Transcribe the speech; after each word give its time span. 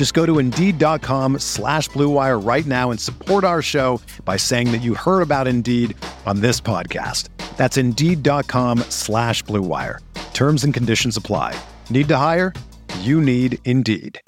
Just 0.00 0.14
go 0.14 0.24
to 0.24 0.38
Indeed.com 0.38 1.40
slash 1.40 1.90
BlueWire 1.90 2.42
right 2.42 2.64
now 2.64 2.90
and 2.90 2.98
support 2.98 3.44
our 3.44 3.60
show 3.60 4.00
by 4.24 4.38
saying 4.38 4.72
that 4.72 4.78
you 4.78 4.94
heard 4.94 5.20
about 5.20 5.46
Indeed 5.46 5.94
on 6.24 6.40
this 6.40 6.58
podcast. 6.58 7.28
That's 7.58 7.76
Indeed.com 7.76 8.78
slash 8.88 9.44
BlueWire. 9.44 9.98
Terms 10.32 10.64
and 10.64 10.72
conditions 10.72 11.18
apply. 11.18 11.54
Need 11.90 12.08
to 12.08 12.16
hire? 12.16 12.54
You 13.00 13.20
need 13.20 13.58
Indeed. 13.66 14.18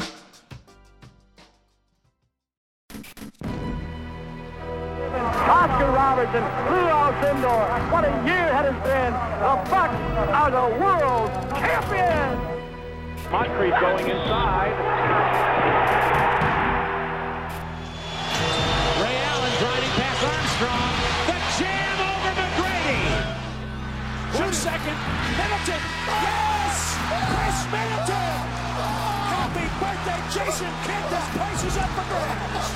Oscar 5.49 5.89
Robertson, 5.91 6.45
Lew 6.69 6.85
Alcindor. 6.93 7.91
What 7.91 8.05
a 8.05 8.13
year 8.29 8.45
that 8.45 8.71
has 8.71 8.77
been. 8.85 9.15
The 9.41 9.57
Bucks 9.71 9.97
are 10.35 10.51
the 10.51 10.69
world 10.79 11.31
champions. 11.57 12.39
Moncrief 13.31 13.73
going 13.81 14.11
inside. 14.11 15.52
Second. 24.63 24.95
Middleton. 25.35 25.83
Yes! 26.23 26.95
Khris 27.35 27.59
Middleton! 27.75 28.39
Happy 29.35 29.67
birthday, 29.83 30.21
Jason 30.31 30.71
Kidd. 30.87 31.03
This 31.11 31.27
place 31.35 31.63
is 31.67 31.75
up 31.83 31.91
for 31.99 32.07
grabs. 32.07 32.71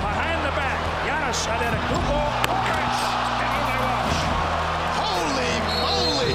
Behind 0.00 0.40
the 0.40 0.52
back. 0.56 0.80
Giannis 1.04 1.36
Antetokounmpo. 1.52 2.16
Khris. 2.64 2.96
And 3.44 3.52
in 3.52 3.64
they 3.68 3.76
rush. 3.84 4.24
Holy 5.04 5.52
moly! 5.84 6.32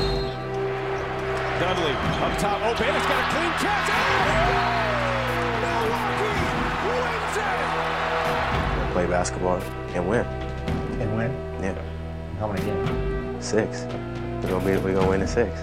Dudley 1.57 1.93
up 2.21 2.33
top, 2.37 2.61
Oh, 2.61 2.69
It's 2.69 2.79
got 3.09 3.17
a 3.17 3.33
clean 3.33 3.53
catch. 3.57 3.89
Oh, 3.89 3.97
Milwaukee 5.65 6.37
wins 6.85 7.33
it. 7.41 8.93
play 8.93 9.07
basketball 9.07 9.57
and 9.97 10.03
win. 10.07 10.25
And 11.01 11.09
win? 11.17 11.31
Yeah, 11.63 11.73
How 12.39 12.45
many 12.47 12.61
games? 12.61 13.43
six. 13.43 13.87
We're 14.41 14.49
gonna 14.49 14.65
be 14.65 14.77
we're 14.77 14.93
gonna 14.93 15.09
win 15.09 15.21
in 15.21 15.27
six. 15.27 15.59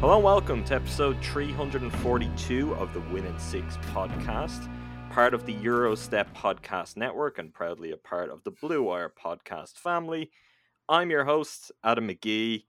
Hello 0.00 0.16
and 0.16 0.24
welcome 0.24 0.62
to 0.64 0.74
episode 0.74 1.16
342 1.24 2.74
of 2.74 2.92
the 2.92 3.00
Win 3.00 3.24
in 3.24 3.38
Six 3.38 3.78
podcast, 3.92 4.68
part 5.10 5.32
of 5.32 5.46
the 5.46 5.54
Eurostep 5.54 6.32
podcast 6.34 6.96
network 6.96 7.38
and 7.38 7.52
proudly 7.52 7.90
a 7.92 7.96
part 7.96 8.30
of 8.30 8.44
the 8.44 8.50
Blue 8.50 8.82
Wire 8.82 9.10
podcast 9.10 9.76
family. 9.76 10.30
I'm 10.88 11.10
your 11.10 11.24
host, 11.24 11.72
Adam 11.82 12.08
McGee, 12.08 12.64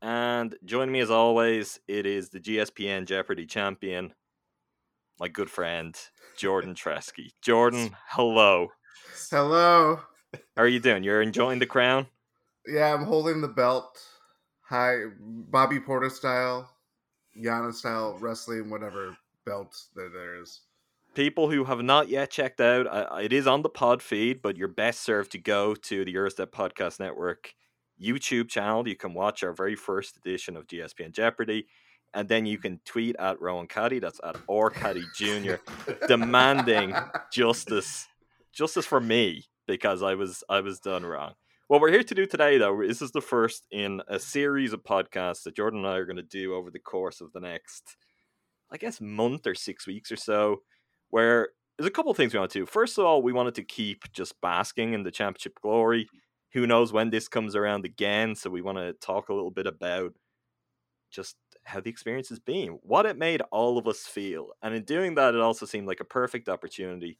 and 0.00 0.54
joining 0.64 0.92
me 0.92 1.00
as 1.00 1.10
always, 1.10 1.80
it 1.88 2.06
is 2.06 2.28
the 2.28 2.40
GSPN 2.40 3.06
Jeopardy 3.06 3.46
champion, 3.46 4.14
my 5.18 5.28
good 5.28 5.50
friend, 5.50 5.96
Jordan 6.38 6.74
Tresky. 6.76 7.30
Jordan, 7.42 7.96
hello. 8.10 8.68
Hello. 9.30 10.00
How 10.56 10.62
are 10.62 10.68
you 10.68 10.80
doing? 10.80 11.02
You're 11.02 11.22
enjoying 11.22 11.58
the 11.58 11.66
crown? 11.66 12.06
Yeah, 12.66 12.92
I'm 12.94 13.04
holding 13.04 13.40
the 13.40 13.48
belt. 13.48 14.00
Hi, 14.68 14.96
Bobby 15.20 15.78
Portis 15.78 16.12
style, 16.12 16.68
Yana 17.40 17.72
style, 17.72 18.16
wrestling, 18.20 18.70
whatever 18.70 19.16
belt 19.44 19.76
that 19.94 20.10
there 20.12 20.40
is. 20.42 20.60
people 21.14 21.50
who 21.50 21.64
have 21.64 21.82
not 21.82 22.08
yet 22.08 22.30
checked 22.30 22.60
out, 22.60 22.86
uh, 22.86 23.16
it 23.16 23.32
is 23.32 23.46
on 23.46 23.62
the 23.62 23.68
pod 23.68 24.02
feed, 24.02 24.42
but 24.42 24.56
you're 24.56 24.68
best 24.68 25.00
served 25.00 25.32
to 25.32 25.38
go 25.38 25.74
to 25.74 26.04
the 26.04 26.12
Eurostep 26.14 26.48
Podcast 26.48 27.00
Network 27.00 27.54
YouTube 28.00 28.48
channel. 28.48 28.86
You 28.86 28.96
can 28.96 29.14
watch 29.14 29.42
our 29.42 29.52
very 29.52 29.76
first 29.76 30.16
edition 30.16 30.56
of 30.56 30.66
GSP 30.66 30.94
GSPN 31.06 31.12
Jeopardy, 31.12 31.66
and 32.12 32.28
then 32.28 32.46
you 32.46 32.58
can 32.58 32.80
tweet 32.84 33.16
at 33.18 33.40
Rowan 33.40 33.66
Caddy, 33.66 33.98
that's 33.98 34.20
at 34.24 34.36
or 34.46 34.70
Caddy 34.70 35.04
Jr., 35.14 35.54
demanding 36.06 36.94
justice, 37.32 38.06
justice 38.52 38.86
for 38.86 39.00
me 39.00 39.44
because 39.66 40.02
I 40.02 40.14
was 40.14 40.44
I 40.48 40.60
was 40.60 40.80
done 40.80 41.04
wrong. 41.06 41.34
What 41.68 41.80
we're 41.80 41.90
here 41.90 42.04
to 42.04 42.14
do 42.14 42.26
today, 42.26 42.58
though, 42.58 42.80
this 42.86 43.02
is 43.02 43.10
the 43.10 43.20
first 43.20 43.66
in 43.72 44.00
a 44.06 44.20
series 44.20 44.72
of 44.72 44.84
podcasts 44.84 45.42
that 45.42 45.56
Jordan 45.56 45.80
and 45.80 45.88
I 45.88 45.96
are 45.96 46.04
going 46.04 46.14
to 46.14 46.22
do 46.22 46.54
over 46.54 46.70
the 46.70 46.78
course 46.78 47.20
of 47.20 47.32
the 47.32 47.40
next, 47.40 47.96
I 48.70 48.76
guess, 48.76 49.00
month 49.00 49.48
or 49.48 49.56
six 49.56 49.84
weeks 49.84 50.12
or 50.12 50.16
so 50.16 50.58
where 51.10 51.48
there's 51.76 51.88
a 51.88 51.90
couple 51.90 52.12
of 52.12 52.16
things 52.16 52.32
we 52.32 52.38
want 52.38 52.52
to 52.52 52.60
do. 52.60 52.66
First 52.66 52.98
of 52.98 53.04
all, 53.04 53.20
we 53.20 53.32
wanted 53.32 53.56
to 53.56 53.64
keep 53.64 54.04
just 54.12 54.40
basking 54.40 54.94
in 54.94 55.02
the 55.02 55.10
championship 55.10 55.58
glory. 55.60 56.08
Who 56.52 56.68
knows 56.68 56.92
when 56.92 57.10
this 57.10 57.26
comes 57.26 57.56
around 57.56 57.84
again? 57.84 58.36
So 58.36 58.48
we 58.48 58.62
want 58.62 58.78
to 58.78 58.92
talk 58.92 59.28
a 59.28 59.34
little 59.34 59.50
bit 59.50 59.66
about 59.66 60.12
just 61.10 61.34
how 61.64 61.80
the 61.80 61.90
experience 61.90 62.28
has 62.28 62.38
been, 62.38 62.78
what 62.82 63.06
it 63.06 63.18
made 63.18 63.42
all 63.50 63.76
of 63.76 63.88
us 63.88 64.02
feel. 64.02 64.50
And 64.62 64.72
in 64.72 64.84
doing 64.84 65.16
that, 65.16 65.34
it 65.34 65.40
also 65.40 65.66
seemed 65.66 65.88
like 65.88 65.98
a 65.98 66.04
perfect 66.04 66.48
opportunity 66.48 67.18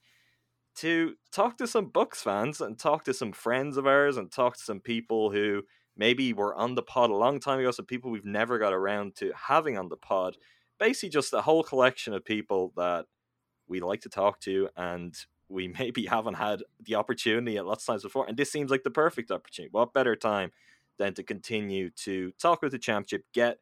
to 0.77 1.15
talk 1.33 1.59
to 1.59 1.67
some 1.67 1.87
Bucks 1.87 2.23
fans 2.23 2.61
and 2.61 2.79
talk 2.79 3.05
to 3.05 3.15
some 3.15 3.33
friends 3.33 3.77
of 3.77 3.87
ours 3.87 4.17
and 4.17 4.31
talk 4.31 4.57
to 4.57 4.63
some 4.63 4.81
people 4.81 5.31
who 5.31 5.63
maybe 5.97 6.33
were 6.33 6.55
on 6.55 6.75
the 6.75 6.83
pod 6.83 7.11
a 7.11 7.15
long 7.15 7.41
time 7.41 7.59
ago, 7.59 7.71
some 7.71 7.87
people 7.87 8.11
we've 8.11 8.25
never 8.25 8.59
got 8.59 8.73
around 8.73 9.17
to 9.17 9.33
having 9.35 9.79
on 9.79 9.89
the 9.89 9.97
pod. 9.97 10.37
Basically, 10.79 11.09
just 11.09 11.33
a 11.33 11.41
whole 11.41 11.63
collection 11.63 12.13
of 12.13 12.25
people 12.25 12.73
that 12.77 13.07
we 13.69 13.81
like 13.81 14.03
to 14.03 14.09
talk 14.09 14.41
to 14.41 14.69
and 14.77 15.17
we 15.49 15.69
maybe 15.79 16.07
haven't 16.07 16.35
had 16.35 16.63
the 16.85 16.95
opportunity 16.95 17.57
at 17.57 17.67
lots 17.67 17.85
of 17.85 17.87
times 17.87 18.03
before. 18.03 18.27
And 18.27 18.37
this 18.37 18.53
seems 18.53 18.71
like 18.71 18.83
the 18.83 18.91
perfect 18.91 19.31
opportunity. 19.31 19.71
What 19.73 19.95
better 19.95 20.17
time 20.17 20.53
than 20.99 21.15
to 21.15 21.23
continue 21.23 21.91
to 21.91 22.33
talk 22.39 22.63
with 22.63 22.73
the 22.73 22.79
championship, 22.79 23.25
get 23.33 23.59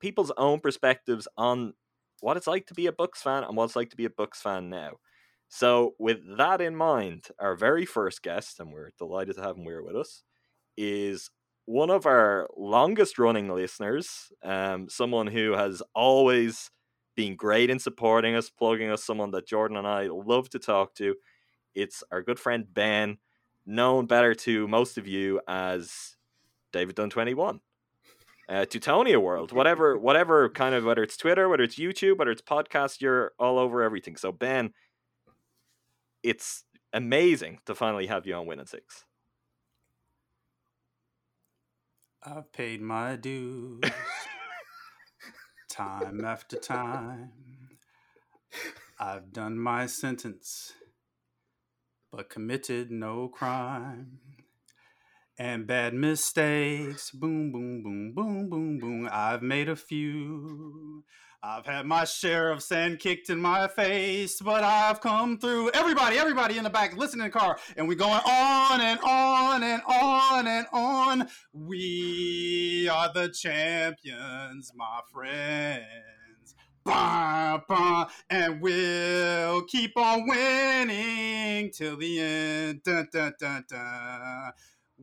people's 0.00 0.32
own 0.36 0.60
perspectives 0.60 1.28
on 1.36 1.74
what 2.20 2.36
it's 2.36 2.46
like 2.46 2.66
to 2.66 2.74
be 2.74 2.86
a 2.86 2.92
Bucks 2.92 3.22
fan 3.22 3.44
and 3.44 3.56
what 3.56 3.64
it's 3.64 3.76
like 3.76 3.90
to 3.90 3.96
be 3.96 4.04
a 4.04 4.10
Bucks 4.10 4.40
fan 4.40 4.68
now. 4.68 4.92
So, 5.54 5.94
with 5.98 6.20
that 6.38 6.62
in 6.62 6.74
mind, 6.74 7.26
our 7.38 7.54
very 7.54 7.84
first 7.84 8.22
guest, 8.22 8.58
and 8.58 8.72
we're 8.72 8.92
delighted 8.98 9.36
to 9.36 9.42
have 9.42 9.58
him 9.58 9.64
here 9.64 9.82
with 9.82 9.94
us, 9.94 10.22
is 10.78 11.30
one 11.66 11.90
of 11.90 12.06
our 12.06 12.48
longest 12.56 13.18
running 13.18 13.50
listeners, 13.50 14.32
um, 14.42 14.88
someone 14.88 15.26
who 15.26 15.52
has 15.52 15.82
always 15.94 16.70
been 17.16 17.36
great 17.36 17.68
in 17.68 17.78
supporting 17.78 18.34
us, 18.34 18.48
plugging 18.48 18.90
us, 18.90 19.04
someone 19.04 19.30
that 19.32 19.46
Jordan 19.46 19.76
and 19.76 19.86
I 19.86 20.06
love 20.06 20.48
to 20.50 20.58
talk 20.58 20.94
to. 20.94 21.16
It's 21.74 22.02
our 22.10 22.22
good 22.22 22.38
friend 22.38 22.64
Ben, 22.72 23.18
known 23.66 24.06
better 24.06 24.34
to 24.34 24.66
most 24.66 24.96
of 24.96 25.06
you 25.06 25.42
as 25.46 26.16
David 26.72 26.94
Dunn 26.94 27.10
21. 27.10 27.60
Uh, 28.48 28.64
Teutonia 28.64 29.20
World, 29.20 29.52
whatever, 29.52 29.98
whatever 30.08 30.48
kind 30.48 30.74
of 30.74 30.84
whether 30.84 31.02
it's 31.02 31.18
Twitter, 31.18 31.50
whether 31.50 31.62
it's 31.62 31.78
YouTube, 31.78 32.16
whether 32.16 32.30
it's 32.30 32.40
podcast, 32.40 33.02
you're 33.02 33.32
all 33.38 33.58
over 33.58 33.82
everything. 33.82 34.16
So 34.16 34.32
Ben, 34.32 34.72
it's 36.22 36.64
amazing 36.92 37.60
to 37.66 37.74
finally 37.74 38.06
have 38.06 38.26
you 38.26 38.34
on 38.34 38.46
Win 38.46 38.58
and 38.58 38.68
Six. 38.68 39.04
I've 42.24 42.52
paid 42.52 42.80
my 42.80 43.16
dues 43.16 43.80
time 45.68 46.24
after 46.24 46.56
time. 46.56 47.32
I've 48.98 49.32
done 49.32 49.58
my 49.58 49.86
sentence, 49.86 50.72
but 52.12 52.30
committed 52.30 52.92
no 52.92 53.28
crime. 53.28 54.18
And 55.38 55.66
bad 55.66 55.94
mistakes, 55.94 57.10
boom, 57.10 57.50
boom, 57.50 57.82
boom, 57.82 58.12
boom, 58.14 58.48
boom, 58.48 58.78
boom. 58.78 59.08
I've 59.10 59.42
made 59.42 59.68
a 59.68 59.74
few. 59.74 61.04
I've 61.44 61.66
had 61.66 61.86
my 61.86 62.04
share 62.04 62.52
of 62.52 62.62
sand 62.62 63.00
kicked 63.00 63.28
in 63.28 63.40
my 63.40 63.66
face, 63.66 64.40
but 64.40 64.62
I've 64.62 65.00
come 65.00 65.38
through. 65.38 65.72
Everybody, 65.72 66.16
everybody 66.16 66.56
in 66.56 66.62
the 66.62 66.70
back, 66.70 66.96
listen 66.96 67.20
in 67.20 67.26
the 67.26 67.32
car, 67.32 67.58
and 67.76 67.88
we're 67.88 67.96
going 67.96 68.20
on 68.24 68.80
and 68.80 69.00
on 69.00 69.64
and 69.64 69.82
on 69.88 70.46
and 70.46 70.66
on. 70.72 71.28
We 71.52 72.88
are 72.88 73.12
the 73.12 73.28
champions, 73.30 74.72
my 74.76 75.00
friends. 75.12 76.54
Bah, 76.84 77.60
bah, 77.68 78.08
and 78.30 78.60
we'll 78.60 79.62
keep 79.62 79.96
on 79.96 80.28
winning 80.28 81.72
till 81.72 81.96
the 81.96 82.20
end. 82.20 82.82
Dun, 82.84 83.08
dun, 83.12 83.34
dun. 83.68 84.52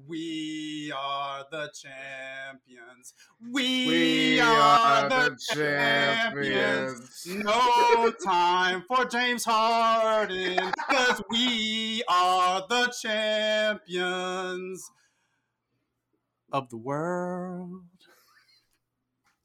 We 0.08 0.94
are 0.96 1.46
the 1.52 1.70
champions. 1.74 3.14
We, 3.52 3.88
We 3.88 4.40
are, 4.40 4.48
are 4.48 5.10
the, 5.10 5.30
the 5.30 5.56
champions. 5.56 7.24
champions. 7.24 7.44
No 7.44 8.12
time 8.24 8.84
for 8.88 9.06
James 9.06 9.44
Harden 9.46 10.72
because 10.88 11.22
we 11.30 12.04
are 12.08 12.64
the 12.70 12.94
champions 13.02 14.90
of 16.52 16.70
the 16.70 16.78
world. 16.78 17.82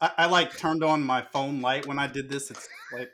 I, 0.01 0.11
I 0.19 0.27
like 0.27 0.57
turned 0.57 0.85
on 0.85 1.03
my 1.03 1.23
phone 1.33 1.61
light 1.61 1.87
when 1.87 1.99
I 1.99 2.07
did 2.07 2.29
this. 2.29 2.51
It's 2.51 2.69
like 2.93 3.11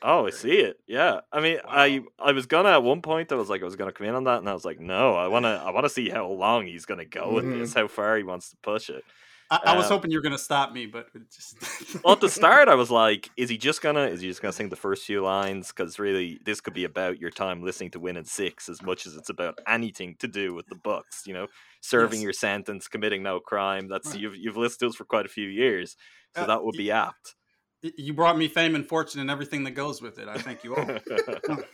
Oh, 0.00 0.26
I 0.26 0.30
see 0.30 0.58
it. 0.60 0.78
Yeah. 0.86 1.20
I 1.32 1.40
mean, 1.40 1.58
I 1.66 2.02
I 2.20 2.32
was 2.32 2.46
gonna 2.46 2.70
at 2.70 2.82
one 2.84 3.02
point. 3.02 3.32
I 3.32 3.34
was 3.34 3.48
like, 3.50 3.62
I 3.62 3.64
was 3.64 3.74
gonna 3.76 3.92
come 3.92 4.06
in 4.06 4.14
on 4.14 4.24
that, 4.24 4.38
and 4.38 4.48
I 4.48 4.54
was 4.54 4.64
like, 4.64 4.78
no, 4.80 5.14
I 5.14 5.26
wanna 5.28 5.48
I 5.64 5.70
wanna 5.70 5.88
see 5.88 6.08
how 6.08 6.28
long 6.28 6.66
he's 6.66 6.86
gonna 6.86 7.04
go 7.04 7.34
with 7.34 7.50
this, 7.50 7.74
how 7.74 7.88
far 7.88 8.16
he 8.16 8.22
wants 8.22 8.50
to 8.50 8.56
push 8.58 8.90
it. 8.90 9.04
I, 9.50 9.60
I 9.66 9.72
was 9.74 9.88
Um, 9.88 9.88
hoping 9.88 10.10
you 10.10 10.18
were 10.18 10.22
gonna 10.22 10.38
stop 10.38 10.72
me, 10.72 10.86
but 10.86 11.08
just 11.30 11.56
Well, 12.04 12.14
at 12.14 12.20
the 12.20 12.28
start, 12.28 12.68
I 12.68 12.74
was 12.74 12.90
like, 12.90 13.30
is 13.36 13.48
he 13.50 13.58
just 13.58 13.82
gonna 13.82 14.02
is 14.06 14.20
he 14.20 14.28
just 14.28 14.40
gonna 14.42 14.52
sing 14.52 14.68
the 14.68 14.76
first 14.76 15.04
few 15.04 15.22
lines? 15.22 15.68
Because 15.68 15.98
really, 15.98 16.38
this 16.44 16.60
could 16.60 16.74
be 16.74 16.84
about 16.84 17.18
your 17.18 17.30
time 17.30 17.62
listening 17.62 17.90
to 17.92 18.00
Win 18.00 18.16
in 18.16 18.24
Six 18.24 18.68
as 18.68 18.82
much 18.82 19.06
as 19.06 19.16
it's 19.16 19.30
about 19.30 19.56
anything 19.66 20.16
to 20.20 20.28
do 20.28 20.54
with 20.54 20.68
the 20.68 20.76
books. 20.76 21.26
You 21.26 21.34
know, 21.34 21.48
serving 21.80 22.20
Yes. 22.20 22.22
your 22.22 22.32
sentence, 22.32 22.88
committing 22.88 23.22
no 23.22 23.40
crime. 23.40 23.88
That's 23.88 24.12
Right. 24.12 24.14
you've 24.14 24.36
you've 24.36 24.56
listened 24.56 24.80
to 24.80 24.86
us 24.88 24.96
for 24.96 25.04
quite 25.04 25.26
a 25.26 25.30
few 25.30 25.48
years, 25.48 25.96
so 26.32 26.44
Uh, 26.44 26.46
that 26.46 26.62
would 26.64 26.76
be 26.76 26.90
apt. 26.90 27.34
You 27.82 28.12
brought 28.12 28.38
me 28.38 28.48
fame 28.48 28.74
and 28.74 28.86
fortune 28.86 29.20
and 29.20 29.30
everything 29.30 29.64
that 29.64 29.72
goes 29.72 30.02
with 30.02 30.18
it. 30.18 30.28
I 30.28 30.38
thank 30.38 30.64
you 30.64 30.76
all. 30.76 30.86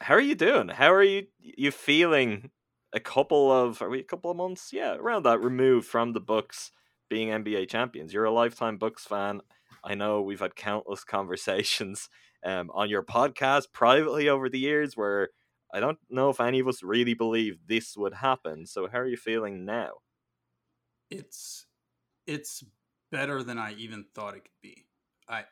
How 0.00 0.14
are 0.14 0.20
you 0.20 0.34
doing? 0.34 0.68
How 0.68 0.92
are 0.92 1.02
you 1.02 1.26
you 1.38 1.70
feeling? 1.70 2.50
A 2.94 3.00
couple 3.00 3.50
of 3.50 3.80
are 3.80 3.88
we 3.88 4.00
a 4.00 4.04
couple 4.04 4.30
of 4.30 4.36
months? 4.36 4.70
Yeah, 4.72 4.94
around 4.94 5.24
that 5.24 5.40
removed 5.40 5.86
from 5.86 6.12
the 6.12 6.20
books 6.20 6.72
being 7.08 7.28
NBA 7.28 7.68
champions. 7.70 8.12
You're 8.12 8.24
a 8.24 8.30
lifetime 8.30 8.76
Bucks 8.76 9.04
fan. 9.04 9.40
I 9.84 9.94
know 9.94 10.20
we've 10.22 10.40
had 10.40 10.56
countless 10.56 11.04
conversations 11.16 12.08
um, 12.44 12.70
on 12.74 12.90
your 12.90 13.02
podcast 13.02 13.72
privately 13.72 14.28
over 14.28 14.48
the 14.48 14.58
years 14.58 14.96
where 14.96 15.30
I 15.72 15.80
don't 15.80 15.98
know 16.10 16.28
if 16.28 16.40
any 16.40 16.58
of 16.58 16.68
us 16.68 16.82
really 16.82 17.14
believe 17.14 17.60
this 17.66 17.96
would 17.96 18.14
happen. 18.14 18.66
So 18.66 18.88
how 18.88 18.98
are 18.98 19.06
you 19.06 19.16
feeling 19.16 19.64
now? 19.64 19.92
it's 21.12 21.66
it's 22.26 22.64
better 23.10 23.42
than 23.42 23.58
I 23.58 23.74
even 23.74 24.04
thought 24.14 24.34
it 24.34 24.44
could 24.44 24.62
be. 24.62 24.86
I 25.28 25.44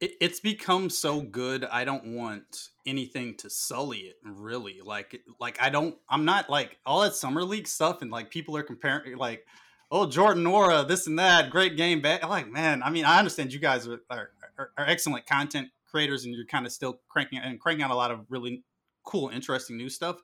it, 0.00 0.12
it's 0.20 0.40
become 0.40 0.90
so 0.90 1.20
good. 1.20 1.64
I 1.64 1.84
don't 1.84 2.16
want 2.16 2.68
anything 2.86 3.36
to 3.38 3.50
sully 3.50 3.98
it. 3.98 4.16
Really, 4.24 4.80
like 4.84 5.22
like 5.40 5.60
I 5.60 5.70
don't. 5.70 5.96
I'm 6.08 6.24
not 6.24 6.50
like 6.50 6.78
all 6.84 7.02
that 7.02 7.14
summer 7.14 7.44
league 7.44 7.68
stuff 7.68 8.02
and 8.02 8.10
like 8.10 8.30
people 8.30 8.56
are 8.56 8.62
comparing 8.62 9.16
like. 9.16 9.46
Oh, 9.94 10.06
Jordan 10.06 10.42
Nwora, 10.42 10.88
this 10.88 11.06
and 11.06 11.18
that, 11.18 11.50
great 11.50 11.76
game. 11.76 12.00
back. 12.00 12.26
Like, 12.26 12.50
man, 12.50 12.82
I 12.82 12.88
mean, 12.88 13.04
I 13.04 13.18
understand 13.18 13.52
you 13.52 13.58
guys 13.58 13.86
are, 13.86 14.00
are, 14.08 14.30
are, 14.56 14.70
are 14.78 14.86
excellent 14.86 15.26
content 15.26 15.68
creators 15.92 16.24
and 16.24 16.34
you're 16.34 16.46
kind 16.46 16.64
of 16.64 16.72
still 16.72 16.98
cranking 17.08 17.38
and 17.38 17.60
cranking 17.60 17.84
out 17.84 17.90
a 17.90 17.94
lot 17.94 18.10
of 18.10 18.20
really 18.30 18.64
cool, 19.04 19.28
interesting 19.28 19.76
new 19.76 19.90
stuff. 19.90 20.16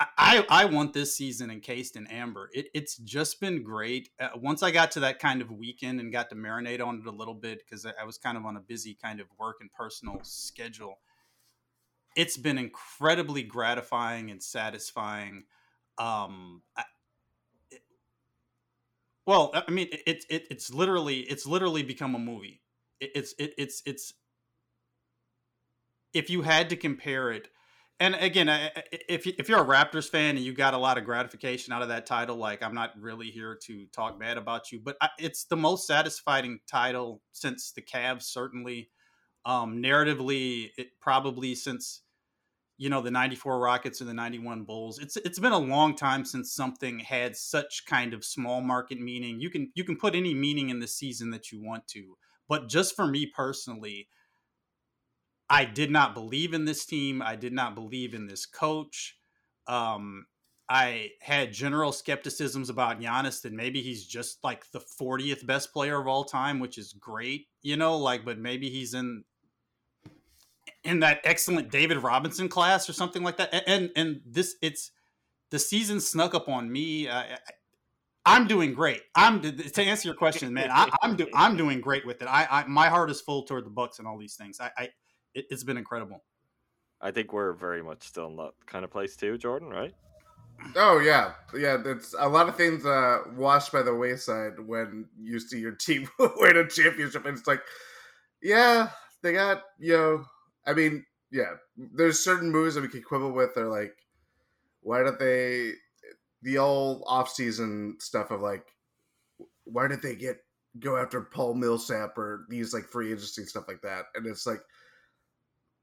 I, 0.00 0.44
I 0.50 0.64
want 0.64 0.92
this 0.92 1.16
season 1.16 1.50
encased 1.50 1.94
in 1.94 2.06
amber. 2.08 2.50
It, 2.52 2.66
it's 2.74 2.96
just 2.96 3.40
been 3.40 3.62
great. 3.62 4.10
Uh, 4.18 4.30
once 4.36 4.62
I 4.62 4.72
got 4.72 4.90
to 4.92 5.00
that 5.00 5.20
kind 5.20 5.40
of 5.40 5.52
weekend 5.52 6.00
and 6.00 6.10
got 6.10 6.30
to 6.30 6.34
marinate 6.34 6.84
on 6.84 6.98
it 6.98 7.06
a 7.06 7.12
little 7.12 7.34
bit 7.34 7.60
because 7.64 7.86
I, 7.86 7.92
I 8.00 8.04
was 8.04 8.18
kind 8.18 8.36
of 8.36 8.44
on 8.44 8.56
a 8.56 8.60
busy 8.60 8.94
kind 9.00 9.20
of 9.20 9.28
work 9.38 9.58
and 9.60 9.72
personal 9.72 10.18
schedule. 10.22 10.98
It's 12.16 12.36
been 12.36 12.58
incredibly 12.58 13.42
gratifying 13.42 14.30
and 14.30 14.42
satisfying. 14.42 15.44
Um, 15.98 16.62
I, 16.76 16.84
it- 17.70 17.84
well, 19.26 19.50
I 19.54 19.70
mean, 19.70 19.88
it, 19.90 20.24
it 20.28 20.46
it's 20.50 20.72
literally 20.72 21.20
it's 21.20 21.46
literally 21.46 21.82
become 21.82 22.14
a 22.14 22.18
movie. 22.18 22.62
It, 23.00 23.12
it's 23.14 23.34
it, 23.38 23.54
it's 23.56 23.82
it's 23.86 24.12
if 26.12 26.30
you 26.30 26.42
had 26.42 26.70
to 26.70 26.76
compare 26.76 27.30
it 27.30 27.48
and 28.00 28.16
again, 28.16 28.48
if 29.08 29.26
if 29.26 29.48
you're 29.48 29.62
a 29.62 29.64
Raptors 29.64 30.08
fan 30.08 30.36
and 30.36 30.44
you 30.44 30.52
got 30.52 30.74
a 30.74 30.78
lot 30.78 30.98
of 30.98 31.04
gratification 31.04 31.72
out 31.72 31.82
of 31.82 31.88
that 31.88 32.06
title, 32.06 32.36
like 32.36 32.62
I'm 32.62 32.74
not 32.74 32.90
really 32.98 33.30
here 33.30 33.56
to 33.64 33.86
talk 33.86 34.18
bad 34.18 34.36
about 34.36 34.72
you, 34.72 34.80
but 34.80 34.96
it's 35.18 35.44
the 35.44 35.56
most 35.56 35.86
satisfying 35.86 36.58
title 36.66 37.22
since 37.32 37.70
the 37.72 37.82
Cavs, 37.82 38.22
certainly. 38.24 38.90
Um, 39.46 39.82
narratively, 39.82 40.70
it 40.76 40.88
probably 41.00 41.54
since 41.54 42.02
you 42.78 42.90
know 42.90 43.00
the 43.00 43.10
'94 43.10 43.60
Rockets 43.60 44.00
and 44.00 44.10
the 44.10 44.14
'91 44.14 44.64
Bulls. 44.64 44.98
It's 44.98 45.16
it's 45.18 45.38
been 45.38 45.52
a 45.52 45.58
long 45.58 45.94
time 45.94 46.24
since 46.24 46.52
something 46.52 46.98
had 46.98 47.36
such 47.36 47.86
kind 47.86 48.12
of 48.12 48.24
small 48.24 48.60
market 48.60 48.98
meaning. 49.00 49.40
You 49.40 49.50
can 49.50 49.70
you 49.74 49.84
can 49.84 49.96
put 49.96 50.16
any 50.16 50.34
meaning 50.34 50.70
in 50.70 50.80
the 50.80 50.88
season 50.88 51.30
that 51.30 51.52
you 51.52 51.62
want 51.62 51.86
to, 51.88 52.16
but 52.48 52.68
just 52.68 52.96
for 52.96 53.06
me 53.06 53.26
personally, 53.26 54.08
I 55.54 55.64
did 55.64 55.88
not 55.88 56.14
believe 56.14 56.52
in 56.52 56.64
this 56.64 56.84
team. 56.84 57.22
I 57.22 57.36
did 57.36 57.52
not 57.52 57.76
believe 57.76 58.12
in 58.12 58.26
this 58.26 58.44
coach. 58.44 59.16
Um, 59.68 60.26
I 60.68 61.10
had 61.20 61.52
general 61.52 61.92
skepticisms 61.92 62.70
about 62.70 63.00
Giannis 63.00 63.40
that 63.42 63.52
maybe 63.52 63.80
he's 63.80 64.04
just 64.04 64.42
like 64.42 64.68
the 64.72 64.80
40th 64.80 65.46
best 65.46 65.72
player 65.72 66.00
of 66.00 66.08
all 66.08 66.24
time, 66.24 66.58
which 66.58 66.76
is 66.76 66.92
great, 66.94 67.46
you 67.62 67.76
know, 67.76 67.96
like, 67.96 68.24
but 68.24 68.36
maybe 68.36 68.68
he's 68.68 68.94
in 68.94 69.22
in 70.82 70.98
that 71.00 71.20
excellent 71.22 71.70
David 71.70 71.98
Robinson 71.98 72.48
class 72.48 72.90
or 72.90 72.92
something 72.92 73.22
like 73.22 73.36
that. 73.36 73.62
And 73.68 73.92
and 73.94 74.22
this 74.26 74.56
it's 74.60 74.90
the 75.50 75.60
season 75.60 76.00
snuck 76.00 76.34
up 76.34 76.48
on 76.48 76.72
me. 76.72 77.08
I, 77.08 77.38
I'm 78.26 78.48
doing 78.48 78.74
great. 78.74 79.02
I'm 79.14 79.40
to 79.40 79.82
answer 79.82 80.08
your 80.08 80.16
question, 80.16 80.52
man. 80.52 80.70
I, 80.72 80.88
I'm 81.00 81.14
do, 81.14 81.28
I'm 81.32 81.56
doing 81.56 81.80
great 81.80 82.04
with 82.04 82.22
it. 82.22 82.26
I, 82.26 82.48
I 82.50 82.64
my 82.66 82.88
heart 82.88 83.08
is 83.08 83.20
full 83.20 83.44
toward 83.44 83.66
the 83.66 83.70
Bucks 83.70 84.00
and 84.00 84.08
all 84.08 84.18
these 84.18 84.34
things. 84.34 84.58
I, 84.60 84.70
I 84.76 84.88
it, 85.34 85.46
it's 85.50 85.64
been 85.64 85.76
incredible. 85.76 86.22
I 87.00 87.10
think 87.10 87.32
we're 87.32 87.52
very 87.52 87.82
much 87.82 88.02
still 88.02 88.28
in 88.28 88.36
that 88.36 88.52
kind 88.66 88.84
of 88.84 88.90
place 88.90 89.16
too, 89.16 89.36
Jordan, 89.36 89.68
right? 89.68 89.94
Oh 90.76 90.98
yeah, 91.00 91.32
yeah. 91.54 91.78
It's 91.84 92.14
a 92.18 92.28
lot 92.28 92.48
of 92.48 92.56
things 92.56 92.86
uh, 92.86 93.18
washed 93.36 93.72
by 93.72 93.82
the 93.82 93.94
wayside 93.94 94.58
when 94.58 95.06
you 95.20 95.38
see 95.38 95.58
your 95.58 95.72
team 95.72 96.08
win 96.18 96.56
a 96.56 96.66
championship, 96.66 97.26
and 97.26 97.36
it's 97.36 97.46
like, 97.46 97.60
yeah, 98.42 98.88
they 99.22 99.32
got 99.32 99.62
you 99.78 99.92
know. 99.92 100.24
I 100.66 100.72
mean, 100.72 101.04
yeah. 101.30 101.54
There's 101.76 102.18
certain 102.18 102.50
moves 102.50 102.74
that 102.74 102.80
we 102.80 102.88
could 102.88 103.04
quibble 103.04 103.32
with. 103.32 103.54
They're 103.54 103.68
like, 103.68 103.94
why 104.80 105.02
don't 105.02 105.18
they? 105.18 105.72
The 106.42 106.58
old 106.58 107.02
off-season 107.06 107.96
stuff 108.00 108.30
of 108.30 108.40
like, 108.40 108.64
why 109.64 109.88
did 109.88 110.02
they 110.02 110.14
get 110.14 110.38
go 110.78 110.96
after 110.96 111.22
Paul 111.22 111.54
Millsap 111.54 112.16
or 112.18 112.46
these 112.48 112.74
like 112.74 112.84
free 112.84 113.12
agency 113.12 113.44
stuff 113.44 113.64
like 113.66 113.80
that? 113.82 114.04
And 114.14 114.26
it's 114.26 114.46
like, 114.46 114.60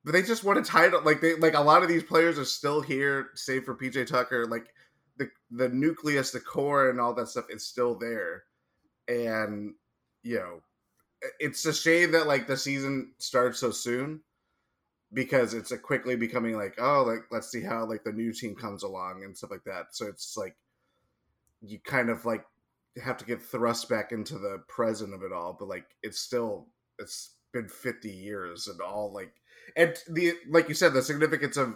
but 0.03 0.13
they 0.13 0.21
just 0.21 0.43
won 0.43 0.57
a 0.57 0.63
title. 0.63 1.01
Like 1.03 1.21
they 1.21 1.35
like 1.35 1.53
a 1.53 1.61
lot 1.61 1.83
of 1.83 1.89
these 1.89 2.03
players 2.03 2.39
are 2.39 2.45
still 2.45 2.81
here, 2.81 3.29
save 3.35 3.65
for 3.65 3.75
PJ 3.75 4.07
Tucker. 4.07 4.45
Like 4.47 4.73
the 5.17 5.29
the 5.51 5.69
nucleus, 5.69 6.31
the 6.31 6.39
core, 6.39 6.89
and 6.89 6.99
all 6.99 7.13
that 7.13 7.27
stuff 7.27 7.45
is 7.49 7.65
still 7.65 7.95
there. 7.95 8.43
And 9.07 9.75
you 10.23 10.35
know, 10.35 10.61
it's 11.39 11.65
a 11.65 11.73
shame 11.73 12.11
that 12.11 12.27
like 12.27 12.47
the 12.47 12.57
season 12.57 13.13
starts 13.19 13.59
so 13.59 13.71
soon 13.71 14.21
because 15.13 15.53
it's 15.53 15.71
a 15.71 15.77
quickly 15.77 16.15
becoming 16.15 16.55
like 16.55 16.75
oh 16.79 17.03
like 17.05 17.25
let's 17.31 17.51
see 17.51 17.61
how 17.61 17.85
like 17.85 18.03
the 18.03 18.13
new 18.13 18.31
team 18.31 18.55
comes 18.55 18.83
along 18.83 19.23
and 19.23 19.37
stuff 19.37 19.51
like 19.51 19.63
that. 19.65 19.87
So 19.91 20.07
it's 20.07 20.35
like 20.37 20.55
you 21.61 21.79
kind 21.79 22.09
of 22.09 22.25
like 22.25 22.45
have 23.03 23.17
to 23.17 23.25
get 23.25 23.41
thrust 23.41 23.87
back 23.87 24.11
into 24.11 24.37
the 24.37 24.63
present 24.67 25.13
of 25.13 25.23
it 25.23 25.31
all, 25.31 25.55
but 25.57 25.67
like 25.67 25.85
it's 26.01 26.19
still 26.19 26.67
it's 26.99 27.35
been 27.53 27.67
50 27.67 28.09
years 28.09 28.67
and 28.67 28.81
all 28.81 29.11
like 29.13 29.33
and 29.75 29.95
the 30.09 30.33
like 30.49 30.67
you 30.69 30.75
said 30.75 30.93
the 30.93 31.01
significance 31.01 31.57
of 31.57 31.75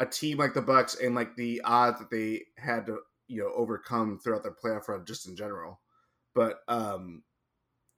a 0.00 0.06
team 0.06 0.38
like 0.38 0.54
the 0.54 0.62
bucks 0.62 0.96
and 1.00 1.14
like 1.14 1.36
the 1.36 1.60
odds 1.64 1.98
that 1.98 2.10
they 2.10 2.42
had 2.56 2.86
to 2.86 2.98
you 3.28 3.40
know 3.42 3.52
overcome 3.54 4.18
throughout 4.18 4.42
their 4.42 4.52
playoff 4.52 4.88
run 4.88 5.04
just 5.04 5.26
in 5.28 5.36
general 5.36 5.80
but 6.34 6.60
um 6.68 7.22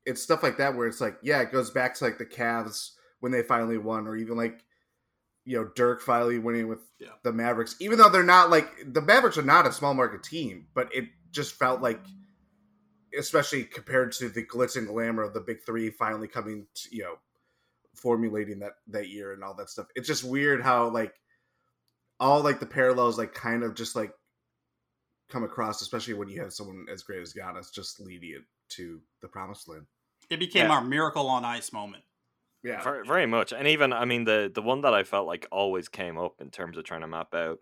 it's 0.07 0.23
stuff 0.23 0.43
like 0.43 0.59
that 0.59 0.75
where 0.77 0.87
it's 0.87 1.01
like 1.01 1.17
yeah 1.23 1.41
it 1.41 1.53
goes 1.53 1.71
back 1.71 1.95
to 1.95 2.05
like 2.05 2.19
the 2.19 2.27
Cavs 2.27 2.91
when 3.21 3.33
they 3.33 3.43
finally 3.43 3.79
won 3.79 4.07
or 4.07 4.17
even 4.17 4.37
like 4.37 4.65
you 5.45 5.57
know 5.57 5.71
Dirk 5.75 6.03
finally 6.03 6.39
winning 6.39 6.69
with 6.69 6.81
Yeah. 6.99 7.09
the 7.23 7.33
Mavericks 7.33 7.77
even 7.81 7.99
though 7.99 8.09
they're 8.11 8.23
not 8.23 8.51
like 8.51 8.69
the 8.87 9.03
Mavericks 9.03 9.39
are 9.39 9.43
not 9.43 9.67
a 9.67 9.73
small 9.73 9.95
market 9.95 10.23
team 10.23 10.67
but 10.75 10.95
it 10.95 11.07
just 11.31 11.55
felt 11.55 11.81
like 11.81 12.01
especially 13.19 13.65
compared 13.65 14.13
to 14.13 14.29
the 14.29 14.45
glitz 14.45 14.77
and 14.77 14.89
glamour 14.89 15.23
of 15.23 15.33
the 15.35 15.41
big 15.41 15.59
three 15.65 15.89
finally 15.91 16.29
coming 16.29 16.67
to, 16.75 16.95
you 16.95 17.03
know 17.03 17.15
formulating 17.95 18.59
that 18.59 18.73
that 18.89 19.09
year 19.09 19.33
and 19.33 19.43
all 19.45 19.55
that 19.55 19.71
stuff 19.71 19.87
it's 19.95 20.09
just 20.09 20.25
weird 20.25 20.63
how 20.63 20.89
like 20.89 21.15
all 22.21 22.43
like 22.43 22.61
the 22.61 22.67
parallels 22.67 23.19
like 23.19 23.35
kind 23.35 23.63
of 23.63 23.75
just 23.75 23.97
like 23.97 24.13
come 25.29 25.45
across, 25.45 25.81
especially 25.83 26.15
when 26.15 26.29
you 26.29 26.41
have 26.41 26.53
someone 26.53 26.87
as 26.93 27.03
great 27.03 27.21
as 27.21 27.35
Giannis 27.35 27.73
just 27.73 28.01
leading 28.01 28.31
it 28.37 28.43
to 28.71 29.01
the 29.23 29.29
promised 29.29 29.69
land. 29.69 29.87
It 30.31 30.39
became 30.39 30.67
Yeah. 30.67 30.73
our 30.75 30.85
miracle 30.85 31.29
on 31.29 31.45
ice 31.45 31.73
moment. 31.73 32.05
Yeah, 32.63 32.83
Very, 32.83 33.07
very 33.07 33.27
much. 33.27 33.53
And 33.53 33.69
even 33.69 33.93
I 33.93 34.05
mean 34.07 34.25
the 34.25 34.51
the 34.55 34.63
one 34.63 34.81
that 34.83 34.95
I 34.95 35.05
felt 35.05 35.27
like 35.27 35.47
always 35.53 35.89
came 35.89 36.19
up 36.19 36.41
in 36.41 36.51
terms 36.51 36.79
of 36.79 36.85
trying 36.85 37.03
to 37.03 37.07
map 37.07 37.35
out 37.35 37.59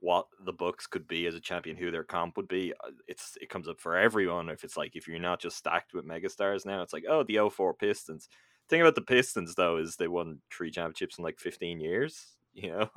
what 0.00 0.26
the 0.44 0.52
books 0.52 0.86
could 0.86 1.08
be 1.08 1.26
as 1.26 1.34
a 1.34 1.40
champion, 1.40 1.76
who 1.78 1.90
their 1.90 2.04
comp 2.04 2.36
would 2.36 2.48
be. 2.48 2.74
uh, 2.84 2.90
It's 3.08 3.38
it 3.40 3.48
comes 3.48 3.68
up 3.68 3.80
for 3.80 3.96
everyone. 3.96 4.50
If 4.50 4.62
it's 4.62 4.76
like 4.76 4.96
if 4.96 5.08
you're 5.08 5.18
not 5.18 5.40
just 5.40 5.56
stacked 5.56 5.94
with 5.94 6.04
megastars 6.04 6.66
now, 6.66 6.82
it's 6.82 6.92
like 6.92 7.04
oh 7.08 7.22
the 7.22 7.38
04 7.48 7.72
Pistons. 7.74 8.28
Thing 8.68 8.80
about 8.80 8.94
the 8.94 9.02
Pistons 9.02 9.54
though 9.54 9.76
is 9.76 9.96
they 9.96 10.08
won 10.08 10.40
three 10.50 10.70
championships 10.70 11.18
in 11.18 11.24
like 11.24 11.38
15 11.38 11.80
years. 11.80 12.26
You 12.56 12.68
know, 12.70 12.88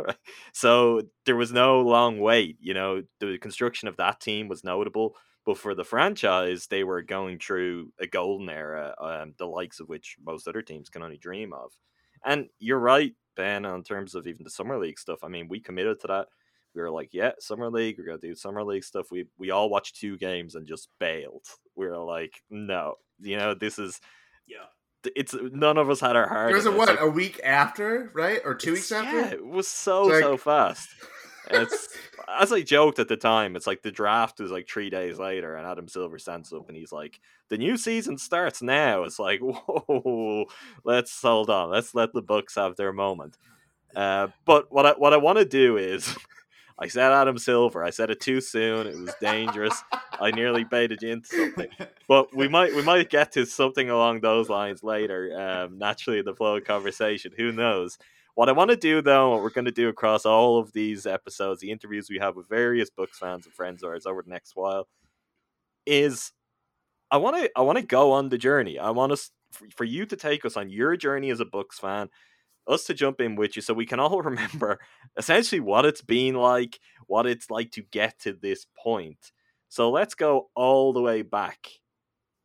so 0.53 1.01
there 1.25 1.35
was 1.35 1.51
no 1.51 1.81
long 1.81 2.19
wait. 2.19 2.57
You 2.59 2.75
know, 2.75 3.01
the 3.19 3.39
construction 3.39 3.87
of 3.87 3.97
that 3.97 4.21
team 4.21 4.47
was 4.47 4.63
notable, 4.63 5.15
but 5.47 5.57
for 5.57 5.73
the 5.73 5.83
franchise, 5.83 6.67
they 6.67 6.83
were 6.83 7.01
going 7.01 7.39
through 7.39 7.91
a 7.99 8.05
golden 8.05 8.49
era, 8.49 8.93
um, 9.01 9.33
the 9.39 9.47
likes 9.47 9.79
of 9.79 9.89
which 9.89 10.15
most 10.23 10.47
other 10.47 10.61
teams 10.61 10.89
can 10.89 11.01
only 11.01 11.17
dream 11.17 11.53
of. 11.53 11.71
And 12.23 12.49
you're 12.59 12.77
right, 12.77 13.15
Ben, 13.35 13.65
in 13.65 13.83
terms 13.83 14.13
of 14.13 14.27
even 14.27 14.43
the 14.43 14.49
summer 14.51 14.77
league 14.77 14.99
stuff. 14.99 15.23
I 15.23 15.27
mean, 15.27 15.47
we 15.47 15.59
committed 15.59 15.99
to 16.01 16.07
that. 16.07 16.27
We 16.75 16.81
were 16.81 16.91
like, 16.91 17.09
yeah, 17.13 17.31
summer 17.39 17.69
league, 17.71 17.95
we're 17.97 18.05
gonna 18.05 18.19
do 18.19 18.35
summer 18.35 18.63
league 18.63 18.83
stuff. 18.83 19.07
We 19.11 19.25
we 19.37 19.49
all 19.51 19.69
watched 19.69 19.95
two 19.95 20.17
games 20.17 20.55
and 20.55 20.67
just 20.67 20.89
bailed. 20.99 21.45
We 21.75 21.87
were 21.87 21.97
like, 21.97 22.43
no, 22.49 22.95
you 23.19 23.37
know, 23.37 23.53
this 23.53 23.79
is 23.79 23.99
Yeah. 24.45 24.65
It's 25.15 25.35
none 25.51 25.77
of 25.77 25.89
us 25.89 25.99
had 25.99 26.15
our 26.15 26.27
heart. 26.27 26.51
It 26.51 26.55
was 26.55 26.65
a 26.65 26.71
what 26.71 26.89
like- 26.89 26.99
a 27.01 27.09
week 27.09 27.39
after, 27.43 28.11
right, 28.13 28.41
or 28.43 28.53
two 28.55 28.73
weeks 28.73 28.91
after? 28.91 29.19
Yeah, 29.19 29.31
it 29.31 29.45
was 29.45 29.67
so 29.67 30.03
like- 30.03 30.21
so 30.21 30.37
fast. 30.37 30.89
It's 31.49 31.87
as 32.27 32.51
I 32.51 32.61
joked 32.61 32.99
at 32.99 33.07
the 33.07 33.15
time. 33.15 33.55
It's 33.55 33.65
like 33.67 33.81
the 33.81 33.89
draft 33.89 34.41
was 34.41 34.51
like 34.51 34.67
three 34.67 34.89
days 34.89 35.17
later, 35.17 35.55
and 35.55 35.65
Adam 35.65 35.87
Silver 35.87 36.19
stands 36.19 36.51
up 36.51 36.67
and 36.67 36.75
he's 36.75 36.91
like, 36.91 37.21
"The 37.47 37.57
new 37.57 37.77
season 37.77 38.17
starts 38.17 38.61
now." 38.61 39.03
It's 39.03 39.17
like, 39.17 39.39
whoa, 39.41 40.45
let's 40.83 41.21
hold 41.21 41.49
on, 41.49 41.69
let's 41.69 41.95
let 41.95 42.11
the 42.11 42.21
books 42.21 42.55
have 42.55 42.75
their 42.75 42.91
moment. 42.91 43.37
Uh, 43.95 44.27
but 44.43 44.69
what 44.73 44.85
I 44.85 44.91
what 44.97 45.13
I 45.13 45.17
want 45.17 45.37
to 45.37 45.45
do 45.45 45.77
is, 45.77 46.17
I 46.79 46.87
said 46.87 47.11
Adam 47.11 47.37
Silver. 47.37 47.83
I 47.83 47.89
said 47.89 48.11
it 48.11 48.19
too 48.19 48.39
soon. 48.39 48.85
It 48.85 48.97
was 48.97 49.13
dangerous. 49.19 49.83
I 50.19 50.31
nearly 50.31 50.63
baited 50.63 51.01
you 51.01 51.09
into 51.09 51.27
something. 51.27 51.69
But 52.07 52.35
we 52.35 52.47
might 52.47 52.75
we 52.75 52.83
might 52.83 53.09
get 53.09 53.31
to 53.33 53.45
something 53.45 53.89
along 53.89 54.21
those 54.21 54.49
lines 54.49 54.83
later. 54.83 55.37
Um, 55.39 55.77
naturally, 55.77 56.19
in 56.19 56.25
the 56.25 56.35
flow 56.35 56.57
of 56.57 56.65
conversation. 56.65 57.31
Who 57.35 57.51
knows? 57.51 57.97
What 58.35 58.49
I 58.49 58.51
want 58.51 58.69
to 58.69 58.77
do, 58.77 59.01
though, 59.01 59.31
what 59.31 59.41
we're 59.41 59.49
going 59.49 59.65
to 59.65 59.71
do 59.71 59.89
across 59.89 60.23
all 60.23 60.59
of 60.59 60.71
these 60.71 61.07
episodes, 61.07 61.59
the 61.59 61.71
interviews 61.71 62.07
we 62.07 62.19
have 62.19 62.35
with 62.35 62.47
various 62.47 62.91
books 62.91 63.17
fans 63.17 63.45
and 63.45 63.53
friends 63.53 63.81
of 63.81 63.89
ours 63.89 64.05
over 64.05 64.21
the 64.21 64.29
next 64.29 64.55
while, 64.55 64.87
is 65.87 66.31
I 67.09 67.17
want 67.17 67.37
to 67.37 67.49
I 67.55 67.61
want 67.61 67.79
to 67.79 67.83
go 67.83 68.11
on 68.11 68.29
the 68.29 68.37
journey. 68.37 68.77
I 68.77 68.91
want 68.91 69.11
us 69.11 69.31
for, 69.51 69.67
for 69.75 69.83
you 69.85 70.05
to 70.05 70.15
take 70.15 70.45
us 70.45 70.55
on 70.55 70.69
your 70.69 70.95
journey 70.95 71.31
as 71.31 71.39
a 71.39 71.45
books 71.45 71.79
fan, 71.79 72.09
us 72.67 72.85
to 72.85 72.93
jump 72.93 73.21
in 73.21 73.35
with 73.35 73.55
you, 73.55 73.61
so 73.61 73.73
we 73.73 73.85
can 73.85 73.99
all 73.99 74.21
remember 74.23 74.79
essentially 75.17 75.59
what 75.59 75.85
it's 75.85 76.01
been 76.01 76.35
like, 76.35 76.79
what 77.07 77.25
it's 77.25 77.49
like 77.49 77.71
to 77.71 77.81
get 77.81 78.19
to 78.19 78.33
this 78.33 78.65
point. 78.77 79.31
So 79.69 79.89
let's 79.89 80.15
go 80.15 80.49
all 80.55 80.93
the 80.93 81.01
way 81.01 81.21
back. 81.21 81.67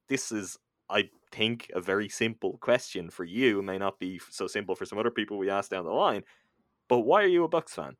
This 0.08 0.32
is, 0.32 0.58
I 0.90 1.10
think, 1.30 1.70
a 1.74 1.80
very 1.80 2.08
simple 2.08 2.58
question 2.58 3.10
for 3.10 3.24
you. 3.24 3.60
It 3.60 3.62
may 3.62 3.78
not 3.78 3.98
be 3.98 4.20
so 4.30 4.46
simple 4.46 4.74
for 4.74 4.84
some 4.84 4.98
other 4.98 5.10
people 5.10 5.38
we 5.38 5.50
ask 5.50 5.70
down 5.70 5.84
the 5.84 5.92
line. 5.92 6.24
But 6.88 7.00
why 7.00 7.22
are 7.22 7.28
you 7.28 7.44
a 7.44 7.48
Bucks 7.48 7.74
fan? 7.74 7.96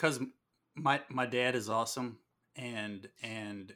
because 0.00 0.20
my 0.74 1.00
my 1.08 1.26
dad 1.26 1.54
is 1.54 1.68
awesome 1.68 2.18
and 2.56 3.08
and 3.22 3.74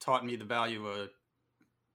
taught 0.00 0.24
me 0.24 0.36
the 0.36 0.44
value 0.44 0.86
of 0.86 1.10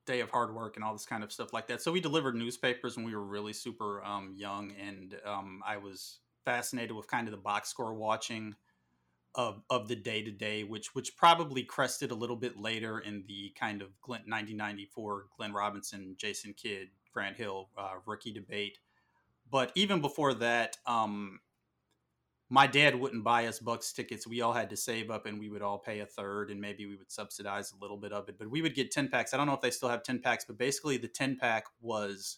day 0.05 0.19
of 0.19 0.29
hard 0.29 0.53
work 0.53 0.75
and 0.75 0.83
all 0.83 0.93
this 0.93 1.05
kind 1.05 1.23
of 1.23 1.31
stuff 1.31 1.53
like 1.53 1.67
that. 1.67 1.81
So 1.81 1.91
we 1.91 1.99
delivered 1.99 2.35
newspapers 2.35 2.95
when 2.95 3.05
we 3.05 3.15
were 3.15 3.23
really 3.23 3.53
super 3.53 4.03
um, 4.03 4.33
young, 4.35 4.73
and 4.79 5.15
um, 5.25 5.61
I 5.65 5.77
was 5.77 6.19
fascinated 6.45 6.91
with 6.95 7.07
kind 7.07 7.27
of 7.27 7.31
the 7.31 7.37
box 7.37 7.69
score 7.69 7.93
watching 7.93 8.55
of 9.35 9.61
of 9.69 9.87
the 9.87 9.95
day 9.95 10.21
to 10.21 10.31
day, 10.31 10.63
which 10.63 10.93
which 10.93 11.15
probably 11.15 11.63
crested 11.63 12.11
a 12.11 12.15
little 12.15 12.35
bit 12.35 12.57
later 12.57 12.99
in 12.99 13.23
the 13.27 13.53
kind 13.59 13.81
of 13.81 13.89
Glenn, 14.01 14.21
1994 14.27 15.25
Glenn 15.37 15.53
Robinson, 15.53 16.15
Jason 16.17 16.53
Kidd, 16.53 16.89
Grant 17.13 17.37
Hill 17.37 17.69
uh, 17.77 17.95
rookie 18.05 18.33
debate. 18.33 18.79
But 19.49 19.71
even 19.75 20.01
before 20.01 20.33
that, 20.35 20.77
um, 20.85 21.39
my 22.53 22.67
dad 22.67 22.93
wouldn't 22.99 23.23
buy 23.23 23.47
us 23.47 23.57
Bucks 23.57 23.91
tickets. 23.91 24.27
We 24.27 24.41
all 24.41 24.53
had 24.53 24.69
to 24.69 24.77
save 24.77 25.09
up, 25.09 25.25
and 25.25 25.39
we 25.39 25.49
would 25.49 25.63
all 25.63 25.79
pay 25.79 26.01
a 26.01 26.05
third, 26.05 26.51
and 26.51 26.61
maybe 26.61 26.85
we 26.85 26.95
would 26.95 27.11
subsidize 27.11 27.73
a 27.73 27.81
little 27.81 27.97
bit 27.97 28.13
of 28.13 28.29
it. 28.29 28.37
But 28.37 28.51
we 28.51 28.61
would 28.61 28.75
get 28.75 28.91
ten 28.91 29.09
packs. 29.09 29.33
I 29.33 29.37
don't 29.37 29.47
know 29.47 29.55
if 29.55 29.61
they 29.61 29.71
still 29.71 29.89
have 29.89 30.03
ten 30.03 30.19
packs, 30.19 30.45
but 30.45 30.59
basically 30.59 30.97
the 30.97 31.07
ten 31.07 31.35
pack 31.35 31.65
was 31.81 32.37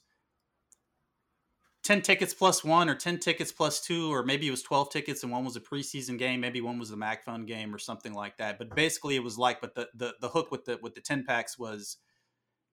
10 1.83 2.01
tickets 2.01 2.33
plus 2.33 2.63
one 2.63 2.89
or 2.89 2.95
10 2.95 3.19
tickets 3.19 3.51
plus 3.51 3.79
two 3.79 4.11
or 4.11 4.23
maybe 4.23 4.47
it 4.47 4.51
was 4.51 4.63
12 4.63 4.89
tickets 4.89 5.21
and 5.21 5.31
one 5.31 5.45
was 5.45 5.55
a 5.55 5.61
preseason 5.61 6.17
game 6.17 6.39
maybe 6.39 6.59
one 6.59 6.79
was 6.79 6.89
the 6.89 6.97
mac 6.97 7.23
fun 7.23 7.45
game 7.45 7.75
or 7.75 7.77
something 7.77 8.11
like 8.11 8.37
that 8.37 8.57
but 8.57 8.75
basically 8.75 9.15
it 9.15 9.23
was 9.23 9.37
like 9.37 9.61
but 9.61 9.75
the, 9.75 9.87
the 9.93 10.15
the 10.19 10.29
hook 10.29 10.49
with 10.49 10.65
the 10.65 10.79
with 10.81 10.95
the 10.95 11.01
10 11.01 11.25
packs 11.25 11.59
was 11.59 11.97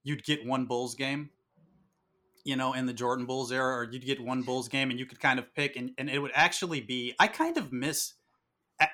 you'd 0.02 0.24
get 0.24 0.46
one 0.46 0.64
bulls 0.64 0.94
game 0.94 1.28
you 2.44 2.56
know 2.56 2.72
in 2.72 2.86
the 2.86 2.92
jordan 2.92 3.26
bulls 3.26 3.52
era 3.52 3.76
or 3.78 3.88
you'd 3.90 4.04
get 4.04 4.20
one 4.20 4.42
bulls 4.42 4.68
game 4.68 4.90
and 4.90 4.98
you 4.98 5.06
could 5.06 5.20
kind 5.20 5.38
of 5.38 5.54
pick 5.54 5.76
and, 5.76 5.92
and 5.98 6.10
it 6.10 6.18
would 6.18 6.32
actually 6.34 6.80
be 6.80 7.14
i 7.18 7.26
kind 7.26 7.56
of 7.56 7.72
miss 7.72 8.14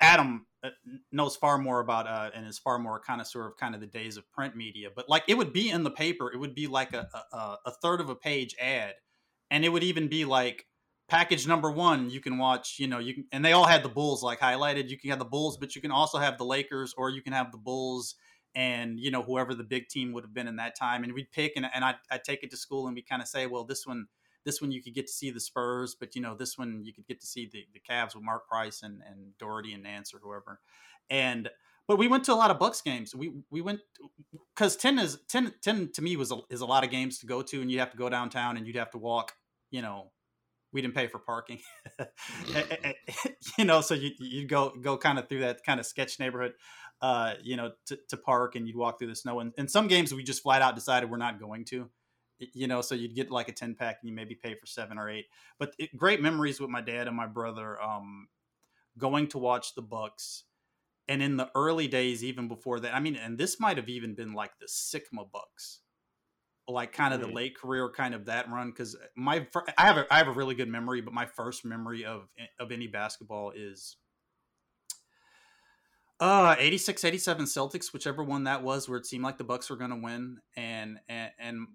adam 0.01 0.45
uh, 0.63 0.69
knows 1.11 1.35
far 1.37 1.57
more 1.57 1.79
about 1.79 2.05
uh, 2.05 2.29
and 2.35 2.45
is 2.45 2.59
far 2.59 2.77
more 2.77 2.97
a 2.97 2.99
connoisseur 2.99 3.47
of 3.47 3.57
kind 3.57 3.73
of 3.73 3.81
the 3.81 3.87
days 3.87 4.17
of 4.17 4.29
print 4.31 4.55
media 4.55 4.89
but 4.93 5.07
like 5.07 5.23
it 5.27 5.37
would 5.37 5.53
be 5.53 5.69
in 5.69 5.83
the 5.83 5.91
paper 5.91 6.31
it 6.31 6.37
would 6.37 6.53
be 6.53 6.67
like 6.67 6.93
a, 6.93 7.07
a, 7.31 7.57
a 7.67 7.71
third 7.81 8.01
of 8.01 8.09
a 8.09 8.15
page 8.15 8.55
ad 8.59 8.93
and 9.49 9.63
it 9.65 9.69
would 9.69 9.83
even 9.83 10.07
be 10.07 10.25
like 10.25 10.65
package 11.07 11.47
number 11.47 11.71
one 11.71 12.09
you 12.09 12.19
can 12.19 12.37
watch 12.37 12.75
you 12.77 12.87
know 12.87 12.99
you 12.99 13.15
can 13.15 13.25
and 13.31 13.43
they 13.43 13.53
all 13.53 13.65
had 13.65 13.81
the 13.81 13.89
bulls 13.89 14.21
like 14.21 14.39
highlighted 14.39 14.89
you 14.89 14.97
can 14.97 15.09
have 15.09 15.17
the 15.17 15.25
bulls 15.25 15.57
but 15.57 15.75
you 15.75 15.81
can 15.81 15.91
also 15.91 16.19
have 16.19 16.37
the 16.37 16.45
lakers 16.45 16.93
or 16.97 17.09
you 17.09 17.21
can 17.21 17.33
have 17.33 17.51
the 17.51 17.57
bulls 17.57 18.15
and 18.55 18.99
you 18.99 19.11
know 19.11 19.21
whoever 19.21 19.53
the 19.53 19.63
big 19.63 19.87
team 19.87 20.11
would 20.11 20.23
have 20.23 20.33
been 20.33 20.47
in 20.47 20.55
that 20.55 20.75
time 20.75 21.03
and 21.03 21.13
we'd 21.13 21.31
pick 21.31 21.53
and, 21.55 21.65
and 21.73 21.83
I'd, 21.83 21.95
I'd 22.09 22.23
take 22.23 22.43
it 22.43 22.49
to 22.51 22.57
school 22.57 22.87
and 22.87 22.95
we 22.95 23.01
kind 23.01 23.21
of 23.21 23.27
say 23.27 23.45
well 23.45 23.63
this 23.63 23.85
one 23.85 24.07
this 24.45 24.61
one 24.61 24.71
you 24.71 24.81
could 24.81 24.93
get 24.93 25.07
to 25.07 25.13
see 25.13 25.29
the 25.31 25.39
spurs 25.39 25.95
but 25.99 26.15
you 26.15 26.21
know 26.21 26.35
this 26.35 26.57
one 26.57 26.81
you 26.83 26.93
could 26.93 27.05
get 27.07 27.19
to 27.21 27.27
see 27.27 27.49
the, 27.51 27.65
the 27.73 27.79
Cavs 27.79 28.15
with 28.15 28.23
mark 28.23 28.47
price 28.47 28.81
and, 28.83 29.01
and 29.07 29.37
daugherty 29.37 29.73
and 29.73 29.83
nance 29.83 30.13
or 30.13 30.19
whoever. 30.19 30.59
And 31.09 31.49
but 31.87 31.97
we 31.97 32.07
went 32.07 32.23
to 32.25 32.33
a 32.33 32.35
lot 32.35 32.51
of 32.51 32.59
bucks 32.59 32.81
games. 32.81 33.15
We 33.15 33.31
we 33.49 33.61
went 33.61 33.79
because 34.55 34.75
10 34.75 34.99
is 34.99 35.19
10, 35.27 35.55
10 35.61 35.91
to 35.93 36.01
me 36.01 36.15
was 36.15 36.31
a, 36.31 36.37
is 36.49 36.61
a 36.61 36.65
lot 36.65 36.83
of 36.83 36.91
games 36.91 37.19
to 37.19 37.25
go 37.25 37.41
to 37.41 37.61
and 37.61 37.71
you'd 37.71 37.79
have 37.79 37.91
to 37.91 37.97
go 37.97 38.09
downtown 38.09 38.57
and 38.57 38.67
you'd 38.67 38.75
have 38.75 38.91
to 38.91 38.97
walk 38.97 39.33
you 39.71 39.81
know 39.81 40.11
we 40.71 40.81
didn't 40.83 40.93
pay 40.93 41.07
for 41.07 41.19
parking. 41.19 41.59
You 43.57 43.65
know 43.65 43.81
so 43.81 43.93
you 43.93 44.11
you 44.19 44.47
go 44.47 44.69
go 44.69 44.97
kind 44.97 45.19
of 45.19 45.27
through 45.27 45.41
that 45.41 45.63
kind 45.65 45.79
of 45.79 45.85
sketch 45.85 46.19
neighborhood 46.19 46.53
uh 47.01 47.33
you 47.41 47.55
know 47.55 47.71
to, 47.85 47.97
to 48.09 48.17
park 48.17 48.55
and 48.55 48.67
you'd 48.67 48.75
walk 48.75 48.99
through 48.99 49.07
the 49.07 49.15
snow. 49.15 49.39
And 49.39 49.53
in 49.57 49.67
some 49.67 49.87
games 49.87 50.13
we 50.13 50.23
just 50.23 50.43
flat 50.43 50.61
out 50.61 50.75
decided 50.75 51.09
we're 51.09 51.17
not 51.17 51.39
going 51.39 51.65
to 51.65 51.89
you 52.53 52.67
know 52.67 52.81
so 52.81 52.95
you'd 52.95 53.15
get 53.15 53.29
like 53.29 53.49
a 53.49 53.53
10 53.53 53.75
pack 53.75 53.97
and 54.01 54.09
you 54.09 54.15
maybe 54.15 54.35
pay 54.35 54.55
for 54.55 54.65
seven 54.65 54.97
or 54.97 55.09
eight. 55.09 55.25
But 55.57 55.73
it, 55.77 55.95
great 55.95 56.21
memories 56.21 56.59
with 56.59 56.69
my 56.69 56.81
dad 56.81 57.07
and 57.07 57.15
my 57.15 57.27
brother 57.27 57.81
um 57.81 58.27
going 58.97 59.27
to 59.29 59.37
watch 59.37 59.75
the 59.75 59.81
bucks. 59.81 60.43
And 61.07 61.23
in 61.23 61.37
the 61.37 61.49
early 61.55 61.87
days 61.87 62.23
even 62.23 62.47
before 62.47 62.79
that 62.81 62.93
i 62.93 62.99
mean 62.99 63.15
and 63.15 63.37
this 63.37 63.59
might 63.59 63.77
have 63.77 63.89
even 63.89 64.13
been 64.13 64.33
like 64.33 64.51
the 64.59 64.67
Sikma 64.67 65.31
bucks 65.31 65.79
like 66.69 66.93
kind 66.93 67.13
of 67.13 67.19
the 67.19 67.27
late 67.27 67.57
career 67.57 67.89
kind 67.89 68.13
of 68.13 68.25
that 68.25 68.49
run. 68.49 68.69
Because 68.69 68.95
my 69.15 69.45
I 69.77 69.85
have 69.85 69.97
a 69.97 70.13
I 70.13 70.17
have 70.17 70.27
a 70.27 70.31
really 70.31 70.55
good 70.55 70.69
memory, 70.69 71.01
but 71.01 71.13
my 71.13 71.25
first 71.25 71.65
memory 71.65 72.05
of 72.05 72.27
of 72.59 72.71
any 72.71 72.87
basketball 72.87 73.51
is 73.55 73.97
uh 76.19 76.55
86 76.57 77.03
87 77.03 77.45
Celtics, 77.45 77.93
whichever 77.93 78.23
one 78.23 78.43
that 78.45 78.63
was, 78.63 78.89
where 78.89 78.97
it 78.97 79.05
seemed 79.05 79.23
like 79.23 79.37
the 79.37 79.43
Bucks 79.43 79.69
were 79.69 79.77
going 79.77 79.91
to 79.91 79.95
win, 80.01 80.39
and 80.55 80.99
and 81.07 81.31
and 81.39 81.67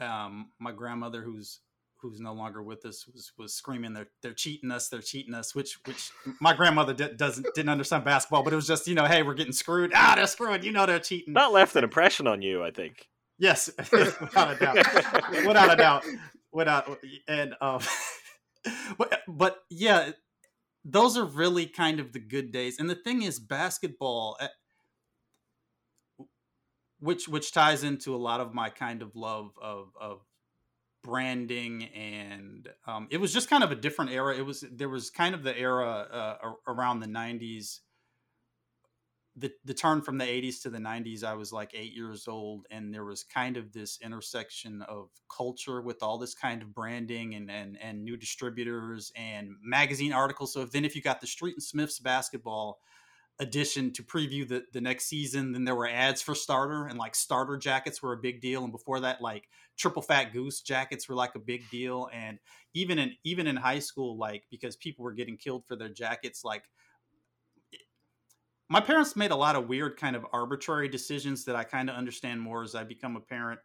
um 0.00 0.50
my 0.58 0.72
grandmother 0.72 1.22
who's 1.22 1.60
who's 2.00 2.18
no 2.18 2.32
longer 2.32 2.62
with 2.62 2.84
us 2.84 3.06
was 3.06 3.30
was 3.38 3.54
screaming 3.54 3.92
they're 3.92 4.08
they're 4.22 4.32
cheating 4.32 4.70
us 4.72 4.88
they're 4.88 5.02
cheating 5.02 5.34
us 5.34 5.54
which 5.54 5.78
which 5.86 6.10
my 6.40 6.52
grandmother 6.52 6.92
di- 6.94 7.12
doesn't 7.14 7.46
didn't 7.54 7.68
understand 7.68 8.02
basketball 8.04 8.42
but 8.42 8.52
it 8.52 8.56
was 8.56 8.66
just 8.66 8.88
you 8.88 8.94
know 8.94 9.04
hey 9.04 9.22
we're 9.22 9.34
getting 9.34 9.52
screwed 9.52 9.92
ah 9.94 10.14
they're 10.16 10.26
screwing 10.26 10.62
you 10.64 10.72
know 10.72 10.86
they're 10.86 10.98
cheating 10.98 11.34
That 11.34 11.52
left 11.52 11.76
an 11.76 11.84
impression 11.84 12.26
on 12.26 12.42
you, 12.42 12.64
I 12.64 12.70
think. 12.72 13.06
Yes, 13.38 13.70
without 13.92 14.52
a 14.52 14.58
doubt. 14.58 14.76
without 15.46 15.72
a 15.72 15.76
doubt. 15.76 16.04
Without 16.52 16.98
and 17.28 17.54
um, 17.60 17.80
but, 18.98 19.20
but 19.26 19.58
yeah, 19.70 20.10
those 20.84 21.16
are 21.16 21.24
really 21.24 21.66
kind 21.66 22.00
of 22.00 22.12
the 22.12 22.18
good 22.18 22.52
days. 22.52 22.78
And 22.78 22.90
the 22.90 22.94
thing 22.94 23.22
is, 23.22 23.38
basketball, 23.38 24.36
eh, 24.40 24.48
which 27.00 27.28
which 27.28 27.52
ties 27.52 27.84
into 27.84 28.14
a 28.14 28.18
lot 28.18 28.40
of 28.40 28.54
my 28.54 28.70
kind 28.70 29.02
of 29.02 29.14
love 29.14 29.52
of 29.60 29.92
of 30.00 30.20
branding 31.02 31.84
and 31.94 32.68
um, 32.86 33.08
it 33.10 33.18
was 33.18 33.32
just 33.32 33.50
kind 33.50 33.64
of 33.64 33.72
a 33.72 33.76
different 33.76 34.12
era. 34.12 34.36
It 34.36 34.46
was 34.46 34.64
there 34.70 34.88
was 34.88 35.10
kind 35.10 35.34
of 35.34 35.42
the 35.42 35.56
era 35.58 35.88
uh, 35.88 36.52
around 36.66 37.00
the 37.00 37.06
'90s. 37.06 37.80
The, 39.34 39.50
the 39.64 39.72
turn 39.72 40.02
from 40.02 40.18
the 40.18 40.26
80s 40.26 40.60
to 40.62 40.68
the 40.68 40.78
90s 40.78 41.24
i 41.24 41.32
was 41.32 41.54
like 41.54 41.70
eight 41.72 41.94
years 41.94 42.28
old 42.28 42.66
and 42.70 42.92
there 42.92 43.06
was 43.06 43.24
kind 43.24 43.56
of 43.56 43.72
this 43.72 43.98
intersection 44.02 44.82
of 44.82 45.08
culture 45.34 45.80
with 45.80 46.02
all 46.02 46.18
this 46.18 46.34
kind 46.34 46.60
of 46.60 46.74
branding 46.74 47.34
and 47.34 47.50
and, 47.50 47.78
and 47.80 48.04
new 48.04 48.18
distributors 48.18 49.10
and 49.16 49.54
magazine 49.62 50.12
articles 50.12 50.52
so 50.52 50.66
then 50.66 50.84
if 50.84 50.94
you 50.94 51.00
got 51.00 51.22
the 51.22 51.26
street 51.26 51.54
and 51.54 51.62
smiths 51.62 51.98
basketball 51.98 52.78
edition 53.38 53.92
to 53.92 54.02
preview 54.02 54.46
the, 54.46 54.64
the 54.72 54.80
next 54.80 55.06
season. 55.06 55.52
Then 55.52 55.64
there 55.64 55.74
were 55.74 55.88
ads 55.88 56.22
for 56.22 56.34
starter 56.34 56.86
and 56.86 56.98
like 56.98 57.14
starter 57.14 57.56
jackets 57.56 58.02
were 58.02 58.12
a 58.12 58.18
big 58.18 58.40
deal. 58.40 58.62
And 58.62 58.72
before 58.72 59.00
that, 59.00 59.20
like 59.20 59.48
triple 59.76 60.02
fat 60.02 60.32
goose 60.32 60.60
jackets 60.60 61.08
were 61.08 61.14
like 61.14 61.34
a 61.34 61.40
big 61.40 61.68
deal. 61.70 62.08
And 62.12 62.38
even 62.74 62.98
in 62.98 63.12
even 63.24 63.46
in 63.46 63.56
high 63.56 63.80
school, 63.80 64.16
like 64.16 64.44
because 64.50 64.76
people 64.76 65.04
were 65.04 65.12
getting 65.12 65.36
killed 65.36 65.64
for 65.66 65.76
their 65.76 65.88
jackets, 65.88 66.44
like 66.44 66.64
my 68.72 68.80
parents 68.80 69.16
made 69.16 69.32
a 69.32 69.36
lot 69.36 69.54
of 69.54 69.68
weird 69.68 69.98
kind 69.98 70.16
of 70.16 70.24
arbitrary 70.32 70.88
decisions 70.88 71.44
that 71.44 71.54
I 71.54 71.62
kind 71.62 71.90
of 71.90 71.94
understand 71.94 72.40
more 72.40 72.62
as 72.62 72.74
I 72.74 72.84
become 72.84 73.16
a 73.16 73.20
parent. 73.20 73.60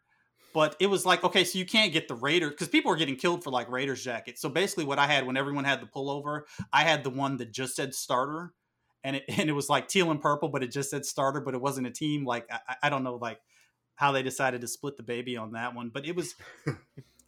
But 0.52 0.76
it 0.80 0.86
was 0.86 1.06
like, 1.06 1.24
okay, 1.24 1.44
so 1.44 1.58
you 1.58 1.64
can't 1.64 1.94
get 1.94 2.08
the 2.08 2.14
Raiders 2.14 2.50
because 2.50 2.68
people 2.68 2.90
were 2.90 2.96
getting 2.96 3.16
killed 3.16 3.42
for 3.42 3.50
like 3.50 3.70
Raiders 3.70 4.04
jackets. 4.04 4.42
So 4.42 4.50
basically, 4.50 4.84
what 4.84 4.98
I 4.98 5.06
had 5.06 5.26
when 5.26 5.38
everyone 5.38 5.64
had 5.64 5.80
the 5.80 5.86
pullover, 5.86 6.42
I 6.74 6.82
had 6.82 7.04
the 7.04 7.10
one 7.10 7.38
that 7.38 7.52
just 7.52 7.74
said 7.74 7.94
starter 7.94 8.52
and 9.02 9.16
it 9.16 9.24
and 9.38 9.48
it 9.48 9.54
was 9.54 9.70
like 9.70 9.88
teal 9.88 10.10
and 10.10 10.20
purple, 10.20 10.50
but 10.50 10.62
it 10.62 10.70
just 10.70 10.90
said 10.90 11.06
starter, 11.06 11.40
but 11.40 11.54
it 11.54 11.60
wasn't 11.62 11.86
a 11.86 11.90
team. 11.90 12.26
Like 12.26 12.46
I, 12.50 12.76
I 12.84 12.90
don't 12.90 13.02
know, 13.02 13.14
like 13.14 13.40
how 13.94 14.12
they 14.12 14.22
decided 14.22 14.60
to 14.60 14.68
split 14.68 14.98
the 14.98 15.02
baby 15.02 15.38
on 15.38 15.52
that 15.52 15.74
one, 15.74 15.88
but 15.88 16.04
it 16.04 16.14
was 16.14 16.34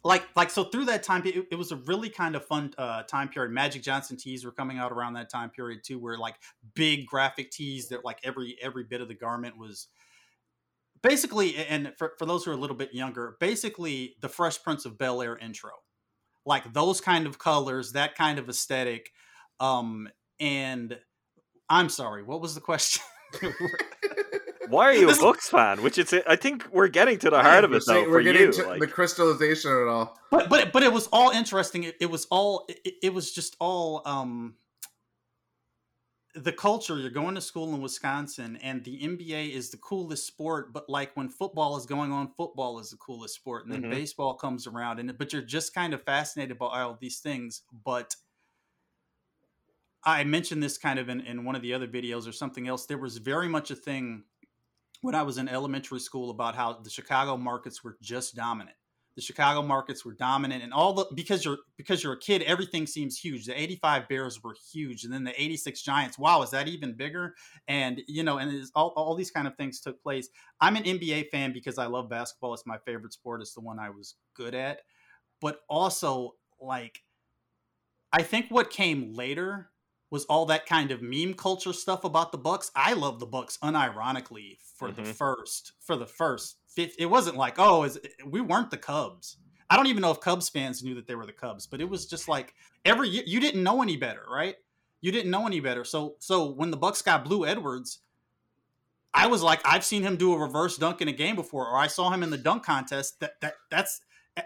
like 0.03 0.23
like 0.35 0.49
so 0.49 0.63
through 0.63 0.85
that 0.85 1.03
time 1.03 1.21
it, 1.25 1.47
it 1.51 1.55
was 1.55 1.71
a 1.71 1.75
really 1.75 2.09
kind 2.09 2.35
of 2.35 2.45
fun 2.45 2.73
uh, 2.77 3.03
time 3.03 3.29
period. 3.29 3.51
Magic 3.51 3.81
Johnson 3.81 4.17
tees 4.17 4.43
were 4.43 4.51
coming 4.51 4.77
out 4.77 4.91
around 4.91 5.13
that 5.13 5.29
time 5.29 5.49
period 5.49 5.83
too, 5.83 5.99
where 5.99 6.17
like 6.17 6.35
big 6.73 7.05
graphic 7.05 7.51
tees 7.51 7.89
that 7.89 8.03
like 8.03 8.19
every 8.23 8.57
every 8.61 8.83
bit 8.83 9.01
of 9.01 9.07
the 9.07 9.15
garment 9.15 9.57
was 9.57 9.87
basically 11.01 11.55
and 11.57 11.93
for, 11.97 12.13
for 12.19 12.25
those 12.25 12.45
who 12.45 12.51
are 12.51 12.55
a 12.55 12.57
little 12.57 12.75
bit 12.75 12.93
younger 12.93 13.35
basically 13.39 14.15
the 14.21 14.29
fresh 14.29 14.61
prince 14.61 14.85
of 14.85 14.99
bel 14.99 15.19
air 15.19 15.35
intro 15.35 15.71
like 16.45 16.71
those 16.73 17.01
kind 17.01 17.25
of 17.25 17.39
colors 17.39 17.93
that 17.93 18.13
kind 18.15 18.37
of 18.37 18.47
aesthetic 18.47 19.11
um 19.59 20.07
and 20.39 20.99
I'm 21.71 21.87
sorry. 21.87 22.21
What 22.21 22.41
was 22.41 22.53
the 22.53 22.61
question? 22.61 23.01
Why 24.71 24.85
are 24.85 24.93
you 24.93 25.09
a 25.09 25.15
Bucks 25.15 25.49
fan? 25.49 25.83
Which 25.83 25.97
it's 25.97 26.13
I 26.13 26.35
think 26.35 26.67
we're 26.71 26.87
getting 26.87 27.19
to 27.19 27.29
the 27.29 27.41
heart 27.41 27.63
of 27.63 27.73
it 27.73 27.83
though. 27.85 28.09
We're 28.09 28.23
getting 28.23 28.43
you, 28.43 28.51
to 28.53 28.67
like... 28.67 28.79
the 28.79 28.87
crystallization 28.87 29.71
of 29.71 29.77
it 29.79 29.87
all. 29.87 30.17
But 30.29 30.49
but 30.49 30.71
but 30.71 30.83
it 30.83 30.91
was 30.91 31.07
all 31.11 31.31
interesting. 31.31 31.83
It, 31.83 31.97
it 31.99 32.09
was 32.09 32.25
all 32.31 32.65
it, 32.69 32.95
it, 33.03 33.13
was 33.13 33.31
just 33.31 33.55
all 33.59 34.01
um 34.05 34.55
the 36.33 36.53
culture. 36.53 36.97
You're 36.97 37.09
going 37.09 37.35
to 37.35 37.41
school 37.41 37.75
in 37.75 37.81
Wisconsin, 37.81 38.57
and 38.63 38.83
the 38.83 38.99
NBA 39.01 39.51
is 39.51 39.69
the 39.69 39.77
coolest 39.77 40.25
sport. 40.25 40.71
But 40.71 40.89
like 40.89 41.15
when 41.15 41.27
football 41.27 41.75
is 41.75 41.85
going 41.85 42.11
on, 42.11 42.31
football 42.37 42.79
is 42.79 42.91
the 42.91 42.97
coolest 42.97 43.35
sport, 43.35 43.65
and 43.65 43.73
then 43.73 43.81
mm-hmm. 43.81 43.91
baseball 43.91 44.35
comes 44.35 44.67
around, 44.67 44.99
and 44.99 45.17
but 45.17 45.33
you're 45.33 45.41
just 45.41 45.73
kind 45.73 45.93
of 45.93 46.01
fascinated 46.03 46.57
by 46.57 46.67
all 46.81 46.97
these 46.99 47.19
things, 47.19 47.63
but 47.83 48.15
I 50.03 50.23
mentioned 50.23 50.63
this 50.63 50.77
kind 50.77 50.97
of 50.97 51.09
in, 51.09 51.21
in 51.21 51.43
one 51.43 51.55
of 51.55 51.61
the 51.61 51.73
other 51.73 51.87
videos 51.87 52.27
or 52.27 52.31
something 52.31 52.67
else. 52.67 52.85
There 52.85 52.97
was 52.97 53.17
very 53.17 53.47
much 53.47 53.69
a 53.69 53.75
thing 53.75 54.23
when 55.01 55.15
I 55.15 55.23
was 55.23 55.37
in 55.37 55.49
elementary 55.49 55.99
school 55.99 56.29
about 56.29 56.55
how 56.55 56.73
the 56.73 56.89
Chicago 56.89 57.37
markets 57.37 57.83
were 57.83 57.97
just 58.01 58.35
dominant. 58.35 58.77
The 59.15 59.21
Chicago 59.21 59.61
markets 59.61 60.05
were 60.05 60.13
dominant, 60.13 60.63
and 60.63 60.73
all 60.73 60.93
the 60.93 61.05
because 61.13 61.43
you're 61.43 61.57
because 61.75 62.01
you're 62.01 62.13
a 62.13 62.19
kid, 62.19 62.43
everything 62.43 62.87
seems 62.87 63.17
huge. 63.17 63.45
The 63.45 63.59
'85 63.59 64.07
Bears 64.07 64.41
were 64.41 64.55
huge, 64.71 65.03
and 65.03 65.11
then 65.11 65.25
the 65.25 65.41
'86 65.41 65.81
Giants. 65.81 66.17
Wow, 66.17 66.41
is 66.43 66.51
that 66.51 66.69
even 66.69 66.95
bigger? 66.95 67.35
And 67.67 68.01
you 68.07 68.23
know, 68.23 68.37
and 68.37 68.65
all 68.73 68.93
all 68.95 69.13
these 69.15 69.29
kind 69.29 69.47
of 69.47 69.55
things 69.57 69.81
took 69.81 70.01
place. 70.01 70.29
I'm 70.61 70.77
an 70.77 70.83
NBA 70.83 71.29
fan 71.29 71.51
because 71.51 71.77
I 71.77 71.87
love 71.87 72.09
basketball. 72.09 72.53
It's 72.53 72.65
my 72.65 72.77
favorite 72.85 73.11
sport. 73.11 73.41
It's 73.41 73.53
the 73.53 73.59
one 73.59 73.79
I 73.79 73.89
was 73.89 74.15
good 74.33 74.55
at, 74.55 74.79
but 75.41 75.59
also 75.67 76.35
like 76.61 77.01
I 78.13 78.23
think 78.23 78.45
what 78.49 78.69
came 78.69 79.13
later 79.13 79.70
was 80.11 80.25
all 80.25 80.45
that 80.45 80.67
kind 80.67 80.91
of 80.91 81.01
meme 81.01 81.33
culture 81.33 81.73
stuff 81.73 82.03
about 82.03 82.31
the 82.31 82.37
Bucks. 82.37 82.69
I 82.75 82.93
love 82.93 83.19
the 83.19 83.25
Bucks 83.25 83.57
unironically 83.63 84.57
for 84.75 84.89
mm-hmm. 84.89 85.03
the 85.03 85.13
first 85.13 85.71
for 85.79 85.95
the 85.95 86.05
first. 86.05 86.57
It 86.77 87.09
wasn't 87.09 87.37
like 87.37 87.55
oh, 87.57 87.83
is 87.83 87.99
we 88.25 88.41
weren't 88.41 88.69
the 88.69 88.77
Cubs. 88.77 89.37
I 89.69 89.77
don't 89.77 89.87
even 89.87 90.01
know 90.01 90.11
if 90.11 90.19
Cubs 90.19 90.49
fans 90.49 90.83
knew 90.83 90.95
that 90.95 91.07
they 91.07 91.15
were 91.15 91.25
the 91.25 91.31
Cubs, 91.31 91.65
but 91.65 91.81
it 91.81 91.89
was 91.89 92.05
just 92.05 92.27
like 92.27 92.53
every 92.85 93.09
year 93.09 93.23
you 93.25 93.39
didn't 93.39 93.63
know 93.63 93.81
any 93.81 93.95
better, 93.97 94.23
right? 94.29 94.55
You 94.99 95.11
didn't 95.11 95.31
know 95.31 95.47
any 95.47 95.61
better. 95.61 95.83
So 95.85 96.15
so 96.19 96.51
when 96.51 96.71
the 96.71 96.77
Bucks 96.77 97.01
got 97.01 97.23
Blue 97.23 97.45
Edwards, 97.45 97.99
I 99.13 99.27
was 99.27 99.41
like, 99.41 99.61
I've 99.65 99.85
seen 99.85 100.03
him 100.03 100.17
do 100.17 100.33
a 100.33 100.37
reverse 100.37 100.77
dunk 100.77 101.01
in 101.01 101.07
a 101.07 101.13
game 101.13 101.35
before, 101.35 101.67
or 101.67 101.77
I 101.77 101.87
saw 101.87 102.09
him 102.11 102.21
in 102.21 102.29
the 102.29 102.37
dunk 102.37 102.63
contest. 102.63 103.21
That 103.21 103.39
that 103.41 103.55
that's 103.69 104.01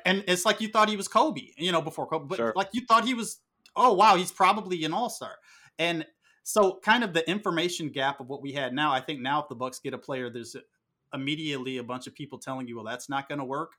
and 0.05 0.23
it's 0.27 0.45
like 0.45 0.61
you 0.61 0.67
thought 0.67 0.89
he 0.89 0.97
was 0.97 1.07
Kobe, 1.07 1.41
you 1.57 1.71
know, 1.71 1.81
before 1.81 2.07
Kobe, 2.07 2.27
but 2.27 2.37
sure. 2.37 2.53
like 2.55 2.69
you 2.73 2.81
thought 2.85 3.05
he 3.05 3.13
was 3.13 3.39
oh 3.75 3.93
wow, 3.93 4.15
he's 4.15 4.31
probably 4.31 4.83
an 4.83 4.93
all 4.93 5.09
star. 5.09 5.35
And 5.79 6.05
so, 6.43 6.79
kind 6.83 7.03
of 7.03 7.13
the 7.13 7.27
information 7.29 7.89
gap 7.89 8.19
of 8.19 8.27
what 8.27 8.41
we 8.41 8.53
had 8.53 8.73
now. 8.73 8.91
I 8.91 9.01
think 9.01 9.19
now, 9.19 9.41
if 9.41 9.49
the 9.49 9.55
Bucks 9.55 9.79
get 9.79 9.93
a 9.93 9.97
player, 9.97 10.29
there's 10.29 10.55
immediately 11.13 11.77
a 11.77 11.83
bunch 11.83 12.07
of 12.07 12.15
people 12.15 12.37
telling 12.37 12.67
you, 12.67 12.75
"Well, 12.75 12.85
that's 12.85 13.09
not 13.09 13.27
going 13.27 13.39
to 13.39 13.45
work." 13.45 13.73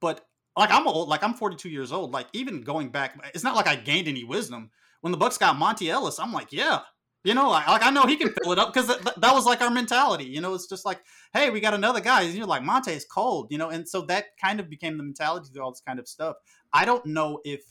But 0.00 0.24
like 0.56 0.70
I'm 0.70 0.86
old, 0.86 1.08
like 1.08 1.22
I'm 1.22 1.34
42 1.34 1.68
years 1.68 1.92
old. 1.92 2.12
Like 2.12 2.28
even 2.32 2.62
going 2.62 2.88
back, 2.90 3.18
it's 3.34 3.44
not 3.44 3.56
like 3.56 3.66
I 3.66 3.76
gained 3.76 4.08
any 4.08 4.24
wisdom. 4.24 4.70
When 5.00 5.10
the 5.10 5.18
Bucks 5.18 5.38
got 5.38 5.56
Monta 5.56 5.88
Ellis, 5.88 6.18
I'm 6.18 6.32
like, 6.32 6.52
yeah, 6.52 6.80
you 7.26 7.34
know, 7.34 7.50
like, 7.50 7.66
like 7.66 7.82
I 7.82 7.90
know 7.90 8.06
he 8.06 8.16
can 8.16 8.30
fill 8.30 8.52
it 8.52 8.58
up 8.58 8.72
because 8.72 8.86
th- 8.86 9.16
that 9.16 9.34
was 9.34 9.44
like 9.44 9.60
our 9.60 9.70
mentality. 9.70 10.24
You 10.24 10.40
know, 10.40 10.54
it's 10.54 10.68
just 10.68 10.86
like, 10.86 11.00
hey, 11.32 11.50
we 11.50 11.60
got 11.60 11.74
another 11.74 12.00
guy. 12.00 12.22
And 12.22 12.34
you're 12.34 12.46
like, 12.46 12.62
Monta 12.62 12.88
is 12.88 13.04
cold, 13.04 13.48
you 13.50 13.58
know, 13.58 13.70
and 13.70 13.88
so 13.88 14.02
that 14.02 14.26
kind 14.40 14.60
of 14.60 14.70
became 14.70 14.96
the 14.96 15.02
mentality 15.02 15.50
to 15.52 15.60
all 15.60 15.72
this 15.72 15.82
kind 15.84 15.98
of 15.98 16.06
stuff. 16.06 16.36
I 16.72 16.84
don't 16.84 17.04
know 17.04 17.40
if 17.44 17.62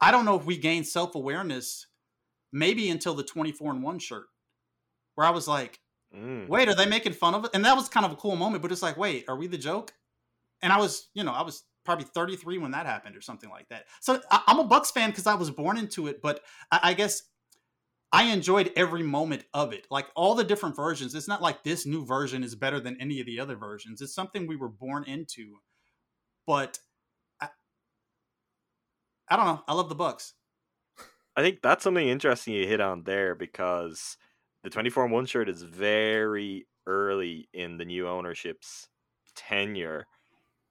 I 0.00 0.10
don't 0.10 0.24
know 0.24 0.38
if 0.38 0.44
we 0.44 0.56
gained 0.56 0.86
self 0.86 1.14
awareness 1.14 1.86
maybe 2.52 2.90
until 2.90 3.14
the 3.14 3.22
24 3.22 3.72
and 3.72 3.82
1 3.82 3.98
shirt, 3.98 4.26
where 5.14 5.26
I 5.26 5.30
was 5.30 5.46
like, 5.48 5.78
mm. 6.14 6.48
wait, 6.48 6.68
are 6.68 6.74
they 6.74 6.86
making 6.86 7.12
fun 7.12 7.34
of 7.34 7.44
it? 7.44 7.50
And 7.54 7.64
that 7.64 7.76
was 7.76 7.88
kind 7.88 8.06
of 8.06 8.12
a 8.12 8.16
cool 8.16 8.36
moment, 8.36 8.62
but 8.62 8.72
it's 8.72 8.82
like, 8.82 8.96
wait, 8.96 9.24
are 9.28 9.36
we 9.36 9.46
the 9.46 9.58
joke? 9.58 9.92
And 10.62 10.72
I 10.72 10.78
was, 10.78 11.08
you 11.14 11.24
know, 11.24 11.32
I 11.32 11.42
was 11.42 11.64
probably 11.84 12.06
33 12.06 12.58
when 12.58 12.70
that 12.72 12.86
happened 12.86 13.16
or 13.16 13.20
something 13.20 13.50
like 13.50 13.68
that. 13.68 13.84
So 14.00 14.20
I, 14.30 14.42
am 14.48 14.58
a 14.58 14.64
Bucks 14.64 14.90
fan 14.90 15.10
because 15.10 15.26
I 15.26 15.34
was 15.34 15.50
born 15.50 15.76
into 15.76 16.06
it, 16.06 16.22
but 16.22 16.40
I, 16.70 16.80
I 16.84 16.94
guess 16.94 17.22
I 18.12 18.24
enjoyed 18.24 18.72
every 18.76 19.02
moment 19.02 19.44
of 19.52 19.72
it. 19.72 19.86
Like 19.90 20.06
all 20.14 20.34
the 20.34 20.44
different 20.44 20.76
versions. 20.76 21.14
It's 21.14 21.28
not 21.28 21.42
like 21.42 21.62
this 21.62 21.86
new 21.86 22.04
version 22.04 22.42
is 22.44 22.54
better 22.54 22.80
than 22.80 23.00
any 23.00 23.20
of 23.20 23.26
the 23.26 23.40
other 23.40 23.56
versions. 23.56 24.00
It's 24.00 24.14
something 24.14 24.46
we 24.46 24.56
were 24.56 24.68
born 24.68 25.04
into. 25.04 25.56
But 26.46 26.78
I 29.28 29.36
don't 29.36 29.46
know. 29.46 29.62
I 29.68 29.74
love 29.74 29.88
the 29.88 29.94
Bucks. 29.94 30.34
I 31.36 31.42
think 31.42 31.60
that's 31.62 31.84
something 31.84 32.08
interesting 32.08 32.54
you 32.54 32.66
hit 32.66 32.80
on 32.80 33.02
there 33.04 33.34
because 33.34 34.16
the 34.62 34.70
24 34.70 35.04
and 35.04 35.12
1 35.12 35.26
shirt 35.26 35.48
is 35.48 35.62
very 35.62 36.66
early 36.86 37.48
in 37.52 37.76
the 37.76 37.84
new 37.84 38.08
ownership's 38.08 38.88
tenure. 39.34 40.06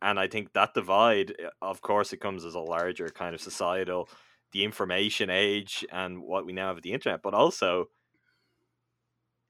And 0.01 0.19
I 0.19 0.27
think 0.27 0.53
that 0.53 0.73
divide, 0.73 1.35
eh, 1.39 1.49
of 1.61 1.81
course, 1.81 2.13
it 2.13 2.17
comes 2.21 2.45
as 2.45 2.55
a 2.55 2.59
larger 2.59 3.09
kind 3.09 3.35
of 3.35 3.41
societal, 3.41 4.09
the 4.53 4.63
information 4.63 5.29
age 5.29 5.85
and 5.91 6.21
what 6.23 6.45
we 6.45 6.53
now 6.53 6.69
have 6.73 6.81
the 6.83 6.93
internet, 6.93 7.21
but 7.23 7.33
also 7.33 7.87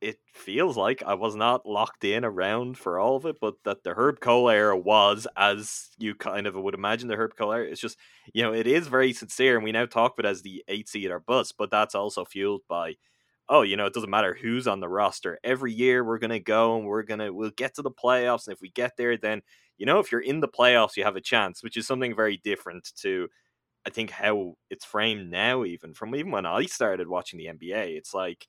it 0.02 0.18
feels 0.34 0.78
like 0.78 1.02
I 1.04 1.14
was 1.16 1.36
not 1.36 1.66
locked 1.66 2.04
in 2.04 2.26
around 2.26 2.78
for 2.78 3.00
all 3.00 3.16
of 3.16 3.26
it, 3.26 3.38
but 3.42 3.56
that 3.64 3.84
the 3.84 3.94
Herb 3.94 4.20
Kohl 4.20 4.50
era 4.50 4.78
was, 4.78 5.28
as 5.38 5.90
you 5.98 6.16
kind 6.16 6.48
of 6.48 6.56
would 6.56 6.74
imagine 6.76 7.08
the 7.08 7.16
Herb 7.16 7.36
Kohl 7.36 7.54
era. 7.54 7.66
It's 7.68 7.82
just, 7.82 7.98
you 8.34 8.44
know, 8.44 8.54
it 8.54 8.68
is 8.68 8.88
very 8.88 9.14
sincere, 9.14 9.56
and 9.56 9.64
we 9.64 9.72
now 9.72 9.86
talk 9.86 10.14
of 10.20 10.26
it 10.26 10.28
as 10.30 10.42
the 10.42 10.64
eight 10.68 10.90
seed 10.90 11.12
or 11.12 11.20
bust, 11.20 11.56
but 11.58 11.72
that's 11.72 11.96
also 11.96 12.26
fueled 12.26 12.62
by, 12.70 12.96
oh, 13.50 13.62
you 13.62 13.78
know, 13.78 13.86
it 13.86 13.94
doesn't 13.94 14.10
matter 14.10 14.34
who's 14.40 14.68
on 14.68 14.80
the 14.80 14.90
roster. 14.90 15.40
Every 15.44 15.74
year 15.74 16.04
we're 16.04 16.20
gonna 16.20 16.40
go 16.40 16.78
and 16.78 16.86
we're 16.88 17.04
gonna 17.04 17.32
we'll 17.34 17.52
get 17.52 17.76
to 17.76 17.82
the 17.82 17.92
playoffs, 17.92 18.48
and 18.48 18.54
if 18.56 18.62
we 18.62 18.70
get 18.70 18.98
there, 18.98 19.18
then 19.18 19.42
you 19.78 19.86
know, 19.86 20.00
if 20.00 20.12
you're 20.12 20.22
in 20.22 20.40
the 20.40 20.48
playoffs, 20.48 20.96
you 20.98 21.04
have 21.04 21.18
a 21.18 21.22
chance, 21.22 21.62
which 21.64 21.78
is 21.78 21.86
something 21.88 22.16
very 22.16 22.38
different 22.38 22.92
to. 22.98 23.28
I 23.86 23.90
think 23.92 24.12
how 24.12 24.56
it's 24.70 24.86
framed 24.86 25.30
now, 25.32 25.64
even 25.64 25.94
from 25.94 26.16
even 26.16 26.32
when 26.32 26.46
I 26.46 26.66
started 26.66 27.08
watching 27.08 27.38
the 27.40 27.48
NBA, 27.48 27.96
it's 27.98 28.14
like 28.14 28.48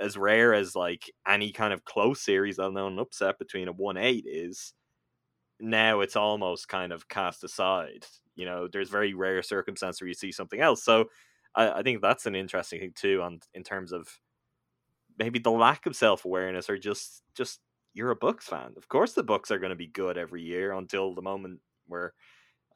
as 0.00 0.16
rare 0.16 0.54
as 0.54 0.76
like 0.76 1.10
any 1.26 1.52
kind 1.52 1.72
of 1.72 1.84
close 1.84 2.22
series, 2.22 2.58
alone 2.58 2.94
an 2.94 2.98
upset 2.98 3.38
between 3.38 3.68
a 3.68 3.72
one 3.72 3.96
eight 3.96 4.24
is. 4.26 4.74
Now 5.60 6.00
it's 6.00 6.16
almost 6.16 6.68
kind 6.68 6.92
of 6.92 7.08
cast 7.08 7.42
aside. 7.44 8.06
You 8.36 8.46
know, 8.46 8.68
there's 8.68 8.90
very 8.90 9.14
rare 9.14 9.42
circumstance 9.42 10.00
where 10.00 10.08
you 10.08 10.14
see 10.14 10.30
something 10.30 10.60
else. 10.60 10.84
So 10.84 11.06
I, 11.54 11.70
I 11.80 11.82
think 11.82 12.00
that's 12.00 12.26
an 12.26 12.36
interesting 12.36 12.80
thing 12.80 12.92
too, 12.94 13.22
on 13.22 13.40
in 13.54 13.64
terms 13.64 13.92
of 13.92 14.08
maybe 15.18 15.38
the 15.38 15.50
lack 15.50 15.86
of 15.86 15.96
self 15.96 16.24
awareness 16.24 16.70
or 16.70 16.78
just 16.78 17.22
just 17.34 17.60
you're 17.94 18.10
a 18.10 18.16
books 18.16 18.46
fan. 18.46 18.74
Of 18.76 18.88
course, 18.88 19.12
the 19.14 19.24
books 19.24 19.50
are 19.50 19.58
going 19.58 19.70
to 19.70 19.76
be 19.76 19.88
good 19.88 20.16
every 20.16 20.42
year 20.42 20.72
until 20.72 21.14
the 21.14 21.22
moment 21.22 21.60
where 21.86 22.12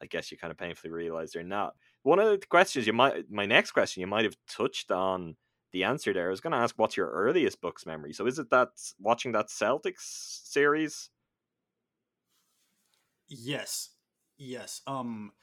I 0.01 0.05
guess 0.07 0.31
you 0.31 0.37
kind 0.37 0.51
of 0.51 0.57
painfully 0.57 0.91
realize 0.91 1.31
they're 1.31 1.43
not. 1.43 1.75
One 2.03 2.19
of 2.19 2.29
the 2.29 2.45
questions 2.47 2.85
you 2.85 2.93
might, 2.93 3.31
my 3.31 3.45
next 3.45 3.71
question, 3.71 4.01
you 4.01 4.07
might 4.07 4.25
have 4.25 4.35
touched 4.49 4.91
on 4.91 5.37
the 5.73 5.83
answer 5.83 6.13
there. 6.13 6.27
I 6.27 6.29
was 6.29 6.39
going 6.39 6.53
to 6.53 6.59
ask, 6.59 6.77
what's 6.77 6.95
your 6.95 7.09
earliest 7.09 7.59
books 7.59 7.85
memory? 7.85 8.13
So 8.13 8.25
is 8.27 8.39
it 8.39 8.49
that 8.51 8.69
watching 8.99 9.33
that 9.33 9.47
Celtics 9.47 10.41
series? 10.45 11.09
Yes, 13.27 13.89
yes. 14.37 14.81
Um, 14.87 15.33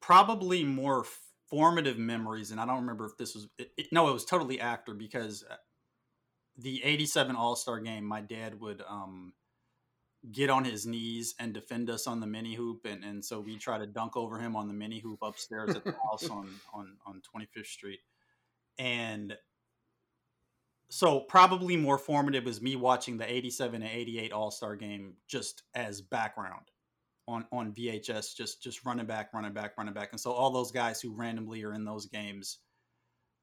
probably 0.00 0.64
more 0.64 1.04
formative 1.50 1.98
memories, 1.98 2.52
and 2.52 2.60
I 2.60 2.66
don't 2.66 2.80
remember 2.80 3.06
if 3.06 3.16
this 3.18 3.34
was. 3.34 3.48
It, 3.58 3.72
it, 3.76 3.86
no, 3.92 4.08
it 4.08 4.12
was 4.12 4.24
totally 4.24 4.60
after 4.60 4.94
because 4.94 5.44
uh, 5.50 5.56
the 6.56 6.82
'87 6.84 7.34
All 7.34 7.56
Star 7.56 7.80
game, 7.80 8.04
my 8.04 8.20
dad 8.20 8.60
would 8.60 8.82
um 8.88 9.32
get 10.32 10.50
on 10.50 10.64
his 10.64 10.84
knees 10.84 11.34
and 11.38 11.54
defend 11.54 11.88
us 11.88 12.06
on 12.08 12.18
the 12.18 12.26
mini 12.26 12.54
hoop 12.54 12.84
and, 12.84 13.04
and 13.04 13.24
so 13.24 13.38
we 13.38 13.56
try 13.56 13.78
to 13.78 13.86
dunk 13.86 14.16
over 14.16 14.40
him 14.40 14.56
on 14.56 14.66
the 14.66 14.74
mini 14.74 14.98
hoop 14.98 15.20
upstairs 15.22 15.76
at 15.76 15.84
the 15.84 15.94
house 16.10 16.28
on, 16.30 16.48
on 16.74 16.96
on 17.06 17.22
25th 17.32 17.66
street 17.66 18.00
and 18.78 19.36
so 20.90 21.20
probably 21.20 21.76
more 21.76 21.98
formative 21.98 22.44
was 22.44 22.62
me 22.62 22.76
watching 22.76 23.18
the 23.18 23.30
87 23.30 23.82
and 23.82 23.90
88 23.90 24.32
all-star 24.32 24.76
game 24.76 25.14
just 25.26 25.62
as 25.74 26.00
background 26.00 26.70
on 27.26 27.44
on 27.52 27.72
vhs 27.72 28.34
just 28.34 28.62
just 28.62 28.86
running 28.86 29.04
back 29.04 29.34
running 29.34 29.52
back 29.52 29.76
running 29.76 29.92
back. 29.92 30.08
And 30.12 30.20
so 30.20 30.32
all 30.32 30.50
those 30.50 30.72
guys 30.72 31.00
who 31.00 31.12
randomly 31.12 31.62
are 31.64 31.74
in 31.74 31.84
those 31.84 32.06
games 32.06 32.58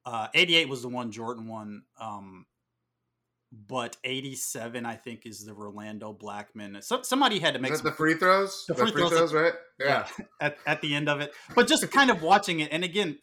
uh 0.06 0.28
88 0.34 0.70
was 0.70 0.82
the 0.82 0.90
one 0.90 1.12
jordan 1.12 1.48
won 1.48 1.84
um 2.00 2.46
but 3.68 3.96
87 4.04 4.86
i 4.86 4.96
think 4.96 5.26
is 5.26 5.46
the 5.46 5.54
rolando 5.54 6.14
blackman. 6.14 6.82
So, 6.82 7.04
somebody 7.04 7.40
had 7.40 7.54
to 7.54 7.60
make 7.60 7.78
the 7.78 7.92
free 7.92 8.16
throws? 8.16 8.66
The 8.68 8.74
free, 8.74 8.88
the 8.88 8.92
free 8.92 9.02
throws, 9.02 9.32
throws, 9.32 9.34
right? 9.34 9.54
Yeah, 9.80 10.08
yeah. 10.18 10.26
at, 10.42 10.58
at 10.66 10.82
the 10.82 10.96
end 10.96 11.08
of 11.08 11.22
it. 11.22 11.32
But 11.54 11.68
just 11.68 11.90
kind 11.92 12.10
of 12.10 12.22
watching 12.24 12.60
it. 12.60 12.70
And 12.72 12.84
again 12.84 13.20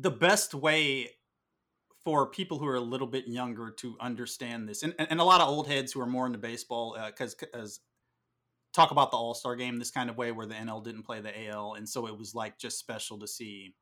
the 0.00 0.10
best 0.10 0.54
way 0.54 1.10
for 2.04 2.26
people 2.26 2.58
who 2.58 2.66
are 2.66 2.76
a 2.76 2.80
little 2.80 3.06
bit 3.06 3.28
younger 3.28 3.70
to 3.70 3.96
understand 4.00 4.68
this 4.68 4.82
and, 4.82 4.94
and 4.98 5.20
a 5.20 5.24
lot 5.24 5.40
of 5.40 5.48
old 5.48 5.68
heads 5.68 5.92
who 5.92 6.00
are 6.00 6.06
more 6.06 6.26
into 6.26 6.38
baseball 6.38 6.96
because 7.06 7.36
uh, 7.54 7.66
talk 8.72 8.90
about 8.90 9.10
the 9.10 9.16
all-star 9.16 9.54
game 9.54 9.78
this 9.78 9.90
kind 9.90 10.08
of 10.08 10.16
way 10.16 10.32
where 10.32 10.46
the 10.46 10.54
nl 10.54 10.82
didn't 10.82 11.02
play 11.02 11.20
the 11.20 11.48
al 11.48 11.74
and 11.74 11.86
so 11.86 12.06
it 12.06 12.16
was 12.16 12.34
like 12.34 12.58
just 12.58 12.78
special 12.78 13.18
to 13.18 13.26
see 13.26 13.74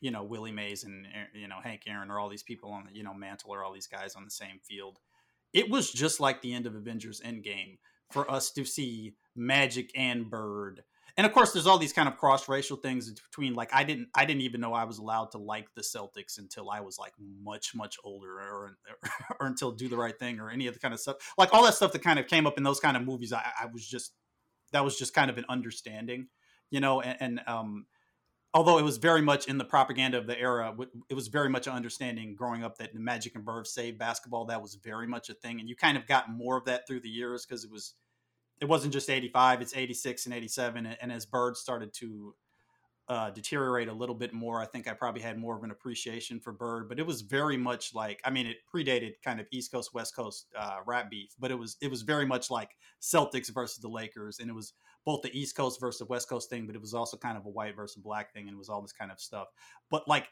you 0.00 0.10
know 0.10 0.22
Willie 0.22 0.52
Mays 0.52 0.84
and 0.84 1.06
eh, 1.06 1.26
you 1.34 1.48
know 1.48 1.58
Hank 1.62 1.82
Aaron 1.86 2.10
or 2.10 2.18
all 2.18 2.28
these 2.28 2.42
people 2.42 2.70
on 2.70 2.84
the 2.86 2.96
you 2.96 3.02
know 3.02 3.14
Mantle 3.14 3.52
or 3.52 3.64
all 3.64 3.72
these 3.72 3.86
guys 3.86 4.14
on 4.14 4.24
the 4.24 4.30
same 4.30 4.60
field. 4.62 4.98
It 5.52 5.70
was 5.70 5.90
just 5.90 6.20
like 6.20 6.40
the 6.42 6.52
end 6.52 6.66
of 6.66 6.74
Avengers 6.74 7.20
Endgame 7.24 7.78
for 8.10 8.30
us 8.30 8.50
to 8.52 8.64
see 8.64 9.14
Magic 9.34 9.90
and 9.94 10.30
Bird. 10.30 10.82
And 11.18 11.26
of 11.26 11.32
course, 11.32 11.52
there's 11.52 11.66
all 11.66 11.78
these 11.78 11.92
kind 11.92 12.08
of 12.08 12.16
cross-racial 12.16 12.76
things 12.76 13.10
between. 13.10 13.54
Like, 13.54 13.74
I 13.74 13.82
didn't, 13.82 14.08
I 14.14 14.24
didn't 14.24 14.42
even 14.42 14.60
know 14.60 14.72
I 14.72 14.84
was 14.84 14.98
allowed 14.98 15.32
to 15.32 15.38
like 15.38 15.66
the 15.74 15.82
Celtics 15.82 16.38
until 16.38 16.70
I 16.70 16.80
was 16.80 16.96
like 16.96 17.12
much, 17.42 17.74
much 17.74 17.96
older, 18.04 18.38
or, 18.38 18.76
or 19.40 19.48
until 19.48 19.72
Do 19.72 19.88
the 19.88 19.96
Right 19.96 20.16
Thing, 20.16 20.38
or 20.38 20.48
any 20.48 20.68
of 20.68 20.74
the 20.74 20.80
kind 20.80 20.94
of 20.94 21.00
stuff. 21.00 21.16
Like 21.36 21.52
all 21.52 21.64
that 21.64 21.74
stuff 21.74 21.92
that 21.92 22.04
kind 22.04 22.20
of 22.20 22.28
came 22.28 22.46
up 22.46 22.56
in 22.56 22.62
those 22.62 22.78
kind 22.78 22.96
of 22.96 23.02
movies. 23.02 23.32
I, 23.32 23.42
I 23.60 23.66
was 23.66 23.84
just, 23.84 24.12
that 24.70 24.84
was 24.84 24.96
just 24.96 25.12
kind 25.12 25.28
of 25.28 25.38
an 25.38 25.44
understanding, 25.48 26.28
you 26.70 26.78
know. 26.78 27.00
And, 27.00 27.16
and 27.20 27.40
um, 27.48 27.86
although 28.54 28.78
it 28.78 28.84
was 28.84 28.98
very 28.98 29.20
much 29.20 29.48
in 29.48 29.58
the 29.58 29.64
propaganda 29.64 30.18
of 30.18 30.28
the 30.28 30.38
era, 30.38 30.72
it 31.10 31.14
was 31.14 31.26
very 31.26 31.48
much 31.48 31.66
an 31.66 31.72
understanding 31.72 32.36
growing 32.36 32.62
up 32.62 32.78
that 32.78 32.94
the 32.94 33.00
Magic 33.00 33.34
and 33.34 33.44
Bird 33.44 33.66
saved 33.66 33.98
basketball. 33.98 34.44
That 34.44 34.62
was 34.62 34.76
very 34.76 35.08
much 35.08 35.30
a 35.30 35.34
thing, 35.34 35.58
and 35.58 35.68
you 35.68 35.74
kind 35.74 35.96
of 35.96 36.06
got 36.06 36.30
more 36.30 36.56
of 36.56 36.66
that 36.66 36.86
through 36.86 37.00
the 37.00 37.08
years 37.08 37.44
because 37.44 37.64
it 37.64 37.72
was, 37.72 37.94
it 38.60 38.66
wasn't 38.66 38.92
just 38.92 39.10
'85; 39.10 39.62
it's 39.62 39.76
'86 39.76 40.26
and 40.26 40.34
'87. 40.34 40.86
And 40.86 41.12
as 41.12 41.26
Bird 41.26 41.56
started 41.56 41.92
to 41.94 42.34
uh, 43.08 43.30
deteriorate 43.30 43.88
a 43.88 43.92
little 43.92 44.14
bit 44.14 44.34
more, 44.34 44.60
I 44.60 44.66
think 44.66 44.86
I 44.86 44.92
probably 44.92 45.22
had 45.22 45.38
more 45.38 45.56
of 45.56 45.64
an 45.64 45.70
appreciation 45.70 46.40
for 46.40 46.52
Bird. 46.52 46.88
But 46.88 46.98
it 46.98 47.06
was 47.06 47.22
very 47.22 47.56
much 47.56 47.94
like, 47.94 48.20
I 48.24 48.30
mean, 48.30 48.46
it 48.46 48.58
predated 48.72 49.12
kind 49.24 49.40
of 49.40 49.46
East 49.50 49.72
Coast 49.72 49.94
West 49.94 50.14
Coast 50.14 50.46
uh, 50.58 50.78
rap 50.86 51.10
beef, 51.10 51.30
but 51.38 51.50
it 51.50 51.58
was 51.58 51.76
it 51.80 51.90
was 51.90 52.02
very 52.02 52.26
much 52.26 52.50
like 52.50 52.70
Celtics 53.00 53.52
versus 53.52 53.78
the 53.78 53.88
Lakers, 53.88 54.40
and 54.40 54.50
it 54.50 54.54
was 54.54 54.74
both 55.04 55.22
the 55.22 55.38
East 55.38 55.56
Coast 55.56 55.80
versus 55.80 56.06
West 56.08 56.28
Coast 56.28 56.50
thing, 56.50 56.66
but 56.66 56.74
it 56.74 56.80
was 56.80 56.92
also 56.92 57.16
kind 57.16 57.38
of 57.38 57.46
a 57.46 57.48
white 57.48 57.74
versus 57.74 58.02
black 58.02 58.32
thing, 58.32 58.46
and 58.46 58.54
it 58.54 58.58
was 58.58 58.68
all 58.68 58.82
this 58.82 58.92
kind 58.92 59.10
of 59.10 59.18
stuff. 59.18 59.48
But 59.90 60.06
like, 60.06 60.26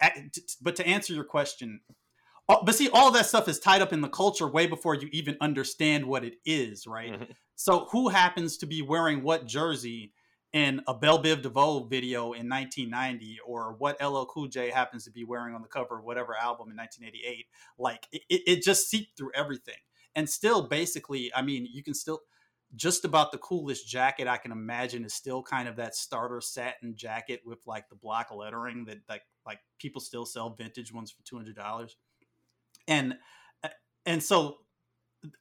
but 0.61 0.77
to 0.77 0.87
answer 0.87 1.15
your 1.15 1.25
question, 1.25 1.81
but 2.49 2.75
see, 2.75 2.89
all 2.91 3.11
that 3.13 3.27
stuff 3.27 3.49
is 3.49 3.59
tied 3.59 3.83
up 3.83 3.93
in 3.93 4.03
the 4.03 4.09
culture 4.09 4.47
way 4.47 4.67
before 4.67 4.95
you 4.95 5.09
even 5.13 5.37
understand 5.41 6.05
what 6.05 6.25
it 6.25 6.35
is, 6.45 6.87
right? 6.87 7.13
Mm-hmm. 7.13 7.33
So, 7.57 7.89
who 7.91 8.09
happens 8.09 8.59
to 8.59 8.67
be 8.67 8.83
wearing 8.83 9.23
what 9.23 9.47
jersey 9.47 10.13
in 10.53 10.83
a 10.87 10.95
Bell 10.95 11.23
Biv 11.23 11.43
DeVoe 11.43 11.85
video 11.85 12.33
in 12.33 12.49
1990, 12.49 13.39
or 13.47 13.75
what 13.79 14.01
LL 14.01 14.25
Cool 14.27 14.47
J 14.47 14.71
happens 14.71 15.05
to 15.05 15.11
be 15.11 15.25
wearing 15.25 15.55
on 15.55 15.63
the 15.63 15.69
cover 15.69 15.99
of 15.99 16.05
whatever 16.05 16.37
album 16.37 16.71
in 16.71 16.77
1988? 16.77 17.47
Like, 17.79 18.07
it, 18.13 18.23
it 18.29 18.63
just 18.63 18.89
seeped 18.89 19.17
through 19.17 19.33
everything. 19.35 19.75
And 20.15 20.29
still, 20.29 20.69
basically, 20.69 21.33
I 21.35 21.43
mean, 21.43 21.67
you 21.71 21.83
can 21.83 21.95
still 21.95 22.21
just 22.75 23.05
about 23.05 23.33
the 23.33 23.39
coolest 23.39 23.89
jacket 23.89 24.27
I 24.27 24.37
can 24.37 24.53
imagine 24.53 25.05
is 25.05 25.15
still 25.15 25.43
kind 25.43 25.69
of 25.69 25.77
that 25.77 25.95
starter 25.95 26.41
satin 26.41 26.95
jacket 26.97 27.41
with 27.45 27.59
like 27.67 27.89
the 27.89 27.95
block 27.95 28.31
lettering 28.35 28.85
that 28.87 28.99
like 29.09 29.23
like 29.47 29.61
people 29.79 30.01
still 30.01 30.27
sell 30.27 30.51
vintage 30.51 30.93
ones 30.93 31.11
for 31.11 31.23
two 31.25 31.37
hundred 31.37 31.57
dollars, 31.57 31.97
and 32.89 33.15
uh, 33.65 33.69
and 34.05 34.23
so 34.23 34.59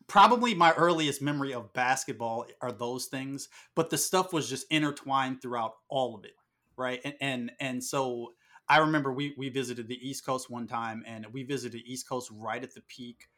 probably 0.08 0.54
my 0.54 0.74
earliest 0.74 1.22
memory 1.22 1.54
of 1.54 1.74
basketball 1.74 2.46
are 2.62 2.72
those 2.72 3.06
things, 3.06 3.50
but 3.76 3.90
the 3.90 3.98
stuff 3.98 4.34
was 4.34 4.50
just 4.50 4.66
intertwined 4.72 5.42
throughout 5.42 5.74
all 5.90 6.16
of 6.16 6.26
it, 6.26 6.36
right? 6.78 7.02
And 7.04 7.16
and 7.22 7.52
and 7.60 7.84
so 7.84 8.34
I 8.68 8.80
remember 8.80 9.14
we 9.14 9.34
we 9.38 9.50
visited 9.50 9.88
the 9.88 10.08
East 10.08 10.26
Coast 10.26 10.50
one 10.50 10.68
time, 10.68 11.04
and 11.06 11.26
we 11.32 11.44
visited 11.44 11.82
East 11.86 12.08
Coast 12.08 12.30
right 12.34 12.64
at 12.64 12.74
the 12.74 12.82
peak 12.82 13.30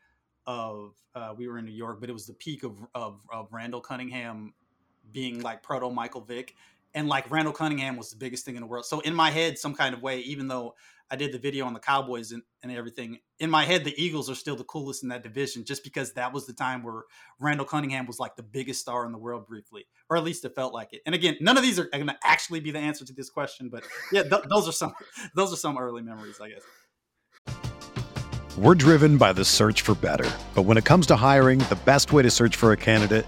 of 0.48 0.96
uh, 1.14 1.34
we 1.36 1.48
were 1.48 1.58
in 1.58 1.66
New 1.66 1.72
York, 1.72 2.00
but 2.00 2.10
it 2.10 2.14
was 2.14 2.26
the 2.26 2.34
peak 2.34 2.64
of, 2.64 2.80
of, 2.96 3.20
of 3.32 3.52
Randall 3.52 3.82
Cunningham 3.82 4.54
being 5.12 5.42
like 5.42 5.62
proto 5.62 5.90
Michael 5.90 6.22
Vick, 6.22 6.56
and 6.94 7.08
like 7.08 7.30
Randall 7.30 7.54
Cunningham 7.54 7.98
was 7.98 8.10
the 8.10 8.18
biggest 8.18 8.46
thing 8.46 8.56
in 8.56 8.62
the 8.62 8.68
world. 8.68 8.86
So 8.86 9.00
in 9.02 9.14
my 9.14 9.30
head, 9.30 9.58
some 9.58 9.76
kind 9.76 9.94
of 9.94 10.02
way, 10.02 10.20
even 10.20 10.48
though 10.48 10.76
I 11.10 11.16
did 11.16 11.32
the 11.32 11.40
video 11.40 11.66
on 11.66 11.74
the 11.74 11.80
Cowboys 11.80 12.32
and, 12.32 12.44
and 12.64 12.72
everything, 12.72 13.20
in 13.40 13.50
my 13.50 13.64
head, 13.64 13.86
the 13.86 13.94
Eagles 14.02 14.30
are 14.30 14.36
still 14.36 14.56
the 14.56 14.64
coolest 14.64 15.04
in 15.04 15.10
that 15.10 15.24
division, 15.24 15.64
just 15.64 15.84
because 15.84 16.14
that 16.14 16.34
was 16.34 16.46
the 16.46 16.54
time 16.54 16.84
where 16.84 17.04
Randall 17.40 17.66
Cunningham 17.66 18.08
was 18.08 18.20
like 18.20 18.36
the 18.36 18.44
biggest 18.44 18.82
star 18.82 19.06
in 19.06 19.12
the 19.12 19.18
world 19.18 19.48
briefly, 19.48 19.86
or 20.10 20.18
at 20.18 20.24
least 20.24 20.44
it 20.44 20.56
felt 20.56 20.74
like 20.74 20.94
it. 20.94 21.02
And 21.06 21.16
again, 21.16 21.38
none 21.40 21.56
of 21.56 21.64
these 21.64 21.80
are 21.80 21.86
going 21.86 22.08
to 22.08 22.18
actually 22.24 22.60
be 22.60 22.72
the 22.72 22.80
answer 22.80 23.06
to 23.06 23.14
this 23.14 23.30
question, 23.30 23.70
but 23.70 23.84
yeah, 24.12 24.24
th- 24.24 24.44
those 24.50 24.68
are 24.68 24.74
some 24.74 24.94
those 25.36 25.54
are 25.54 25.58
some 25.58 25.78
early 25.78 26.02
memories, 26.02 26.42
I 26.42 26.50
guess. 26.50 26.64
We're 28.58 28.76
driven 28.76 29.18
by 29.18 29.34
the 29.34 29.46
search 29.46 29.84
for 29.84 29.94
better. 29.94 30.30
But 30.56 30.64
when 30.64 30.78
it 30.78 30.84
comes 30.84 31.06
to 31.08 31.16
hiring, 31.16 31.60
the 31.60 31.78
best 31.86 32.12
way 32.12 32.24
to 32.24 32.32
search 32.32 32.56
for 32.56 32.72
a 32.72 32.78
candidate 32.78 33.28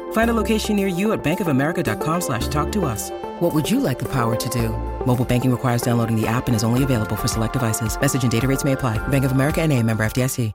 Find 0.13 0.29
a 0.29 0.33
location 0.33 0.77
near 0.77 0.87
you 0.87 1.11
at 1.11 1.21
bankofamerica.com 1.21 2.21
slash 2.21 2.47
talk 2.47 2.71
to 2.71 2.85
us. 2.85 3.11
What 3.41 3.53
would 3.53 3.69
you 3.69 3.81
like 3.81 3.99
the 3.99 4.05
power 4.09 4.37
to 4.37 4.49
do? 4.49 4.69
Mobile 5.05 5.25
banking 5.25 5.51
requires 5.51 5.81
downloading 5.81 6.15
the 6.15 6.27
app 6.27 6.47
and 6.47 6.55
is 6.55 6.63
only 6.63 6.83
available 6.85 7.17
for 7.17 7.27
select 7.27 7.53
devices. 7.53 7.99
Message 7.99 8.23
and 8.23 8.31
data 8.31 8.47
rates 8.47 8.63
may 8.63 8.71
apply. 8.71 9.05
Bank 9.09 9.25
of 9.25 9.33
America 9.33 9.61
and 9.61 9.73
a 9.73 9.83
member 9.83 10.05
FDIC. 10.05 10.53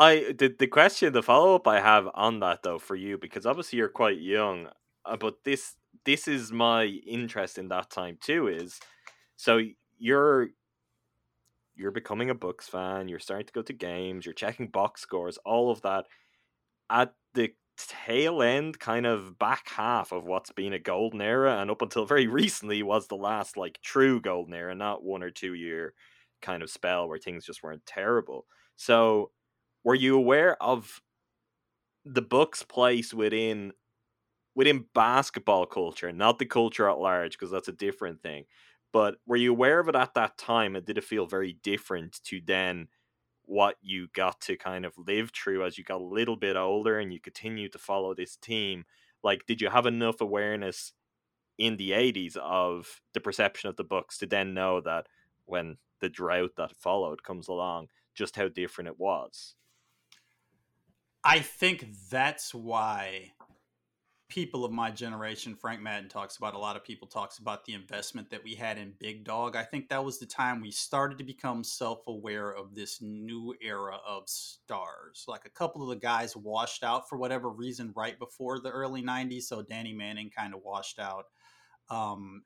I 0.00 0.34
the, 0.38 0.54
the 0.58 0.66
question, 0.66 1.12
the 1.12 1.22
follow 1.22 1.54
up 1.54 1.68
I 1.68 1.78
have 1.78 2.08
on 2.14 2.40
that 2.40 2.62
though 2.62 2.78
for 2.78 2.96
you, 2.96 3.18
because 3.18 3.44
obviously 3.44 3.78
you're 3.78 3.88
quite 3.90 4.18
young, 4.18 4.68
uh, 5.04 5.16
but 5.18 5.44
this 5.44 5.74
this 6.06 6.26
is 6.26 6.50
my 6.50 6.84
interest 6.84 7.58
in 7.58 7.68
that 7.68 7.90
time 7.90 8.16
too. 8.18 8.48
Is 8.48 8.80
so 9.36 9.60
you're 9.98 10.48
you're 11.76 11.90
becoming 11.90 12.30
a 12.30 12.34
Bucks 12.34 12.66
fan, 12.66 13.08
you're 13.08 13.18
starting 13.18 13.46
to 13.46 13.52
go 13.52 13.60
to 13.60 13.74
games, 13.74 14.24
you're 14.24 14.32
checking 14.32 14.68
box 14.68 15.02
scores, 15.02 15.38
all 15.44 15.70
of 15.70 15.82
that 15.82 16.06
at 16.90 17.08
the 17.08 17.19
tail 17.88 18.42
end, 18.42 18.78
kind 18.78 19.06
of 19.06 19.38
back 19.38 19.68
half 19.70 20.12
of 20.12 20.24
what's 20.24 20.52
been 20.52 20.72
a 20.72 20.78
golden 20.78 21.20
era, 21.22 21.58
and 21.60 21.70
up 21.70 21.82
until 21.82 22.06
very 22.06 22.26
recently 22.28 22.82
was 22.82 23.08
the 23.08 23.16
last 23.16 23.56
like 23.56 23.80
true 23.82 24.20
golden 24.20 24.54
era, 24.54 24.74
not 24.74 25.02
one 25.04 25.22
or 25.22 25.30
two 25.30 25.54
year 25.54 25.94
kind 26.42 26.62
of 26.62 26.70
spell 26.70 27.08
where 27.08 27.18
things 27.18 27.44
just 27.44 27.62
weren't 27.62 27.84
terrible. 27.86 28.46
So, 28.76 29.32
were 29.84 29.94
you 29.94 30.16
aware 30.16 30.62
of 30.62 31.00
the 32.04 32.22
book's 32.22 32.62
place 32.62 33.12
within 33.12 33.72
within 34.54 34.86
basketball 34.94 35.66
culture, 35.66 36.12
not 36.12 36.38
the 36.38 36.46
culture 36.46 36.88
at 36.90 36.98
large, 36.98 37.32
because 37.32 37.50
that's 37.50 37.68
a 37.68 37.72
different 37.72 38.22
thing. 38.22 38.44
But 38.92 39.16
were 39.26 39.36
you 39.36 39.52
aware 39.52 39.80
of 39.80 39.88
it 39.88 39.96
at 39.96 40.14
that 40.14 40.38
time, 40.38 40.76
and 40.76 40.86
did 40.86 40.98
it 40.98 41.04
feel 41.04 41.26
very 41.26 41.54
different 41.62 42.20
to 42.24 42.40
then? 42.44 42.88
What 43.50 43.74
you 43.82 44.06
got 44.14 44.40
to 44.40 44.56
kind 44.56 44.86
of 44.86 44.94
live 44.96 45.32
through 45.32 45.64
as 45.64 45.76
you 45.76 45.82
got 45.82 46.00
a 46.00 46.04
little 46.04 46.36
bit 46.36 46.54
older 46.54 47.00
and 47.00 47.12
you 47.12 47.18
continue 47.18 47.68
to 47.68 47.78
follow 47.78 48.14
this 48.14 48.36
team 48.36 48.84
like 49.24 49.44
did 49.46 49.60
you 49.60 49.68
have 49.68 49.86
enough 49.86 50.20
awareness 50.20 50.92
in 51.58 51.76
the 51.76 51.90
80s 51.90 52.36
of 52.36 53.02
the 53.12 53.20
perception 53.20 53.68
of 53.68 53.76
the 53.76 53.84
books 53.84 54.16
to 54.18 54.26
then 54.26 54.54
know 54.54 54.80
that 54.80 55.06
when 55.44 55.76
the 56.00 56.08
drought 56.08 56.52
that 56.56 56.74
followed 56.74 57.22
comes 57.22 57.48
along 57.48 57.88
just 58.14 58.36
how 58.36 58.48
different 58.48 58.88
it 58.88 58.98
was? 58.98 59.54
I 61.22 61.40
think 61.40 61.86
that's 62.10 62.54
why 62.54 63.32
people 64.30 64.64
of 64.64 64.72
my 64.72 64.90
generation, 64.90 65.54
Frank 65.54 65.82
Madden 65.82 66.08
talks 66.08 66.36
about, 66.36 66.54
a 66.54 66.58
lot 66.58 66.76
of 66.76 66.84
people 66.84 67.06
talks 67.06 67.38
about 67.38 67.64
the 67.66 67.74
investment 67.74 68.30
that 68.30 68.42
we 68.42 68.54
had 68.54 68.78
in 68.78 68.94
Big 68.98 69.24
Dog. 69.24 69.56
I 69.56 69.64
think 69.64 69.88
that 69.88 70.02
was 70.02 70.18
the 70.18 70.26
time 70.26 70.60
we 70.60 70.70
started 70.70 71.18
to 71.18 71.24
become 71.24 71.62
self-aware 71.62 72.52
of 72.52 72.74
this 72.74 73.02
new 73.02 73.54
era 73.60 73.98
of 74.06 74.22
stars. 74.26 75.24
Like 75.28 75.44
a 75.44 75.50
couple 75.50 75.82
of 75.82 75.88
the 75.90 75.96
guys 75.96 76.36
washed 76.36 76.82
out 76.82 77.08
for 77.08 77.18
whatever 77.18 77.50
reason 77.50 77.92
right 77.94 78.18
before 78.18 78.60
the 78.60 78.70
early 78.70 79.02
90s, 79.02 79.42
so 79.42 79.60
Danny 79.60 79.92
Manning 79.92 80.30
kind 80.30 80.54
of 80.54 80.62
washed 80.64 80.98
out. 80.98 81.26
Um, 81.90 82.44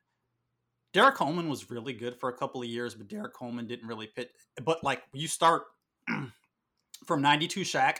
Derrick 0.91 1.15
Coleman 1.15 1.49
was 1.49 1.69
really 1.69 1.93
good 1.93 2.19
for 2.19 2.29
a 2.29 2.37
couple 2.37 2.61
of 2.61 2.67
years, 2.67 2.95
but 2.95 3.07
Derrick 3.07 3.33
Coleman 3.33 3.67
didn't 3.67 3.87
really 3.87 4.07
fit. 4.07 4.31
But 4.63 4.83
like 4.83 5.03
you 5.13 5.27
start 5.27 5.63
from 7.05 7.21
92 7.21 7.61
Shaq 7.61 7.97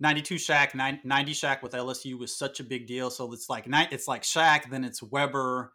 92 0.00 0.36
Shaq, 0.36 0.74
90 0.74 1.32
Shaq 1.32 1.62
with 1.62 1.72
LSU 1.72 2.18
was 2.18 2.36
such 2.36 2.58
a 2.58 2.64
big 2.64 2.86
deal. 2.86 3.10
So 3.10 3.32
it's 3.32 3.48
like 3.50 3.66
it's 3.68 4.08
like 4.08 4.22
Shaq, 4.22 4.70
then 4.70 4.82
it's 4.82 5.02
Webber, 5.02 5.72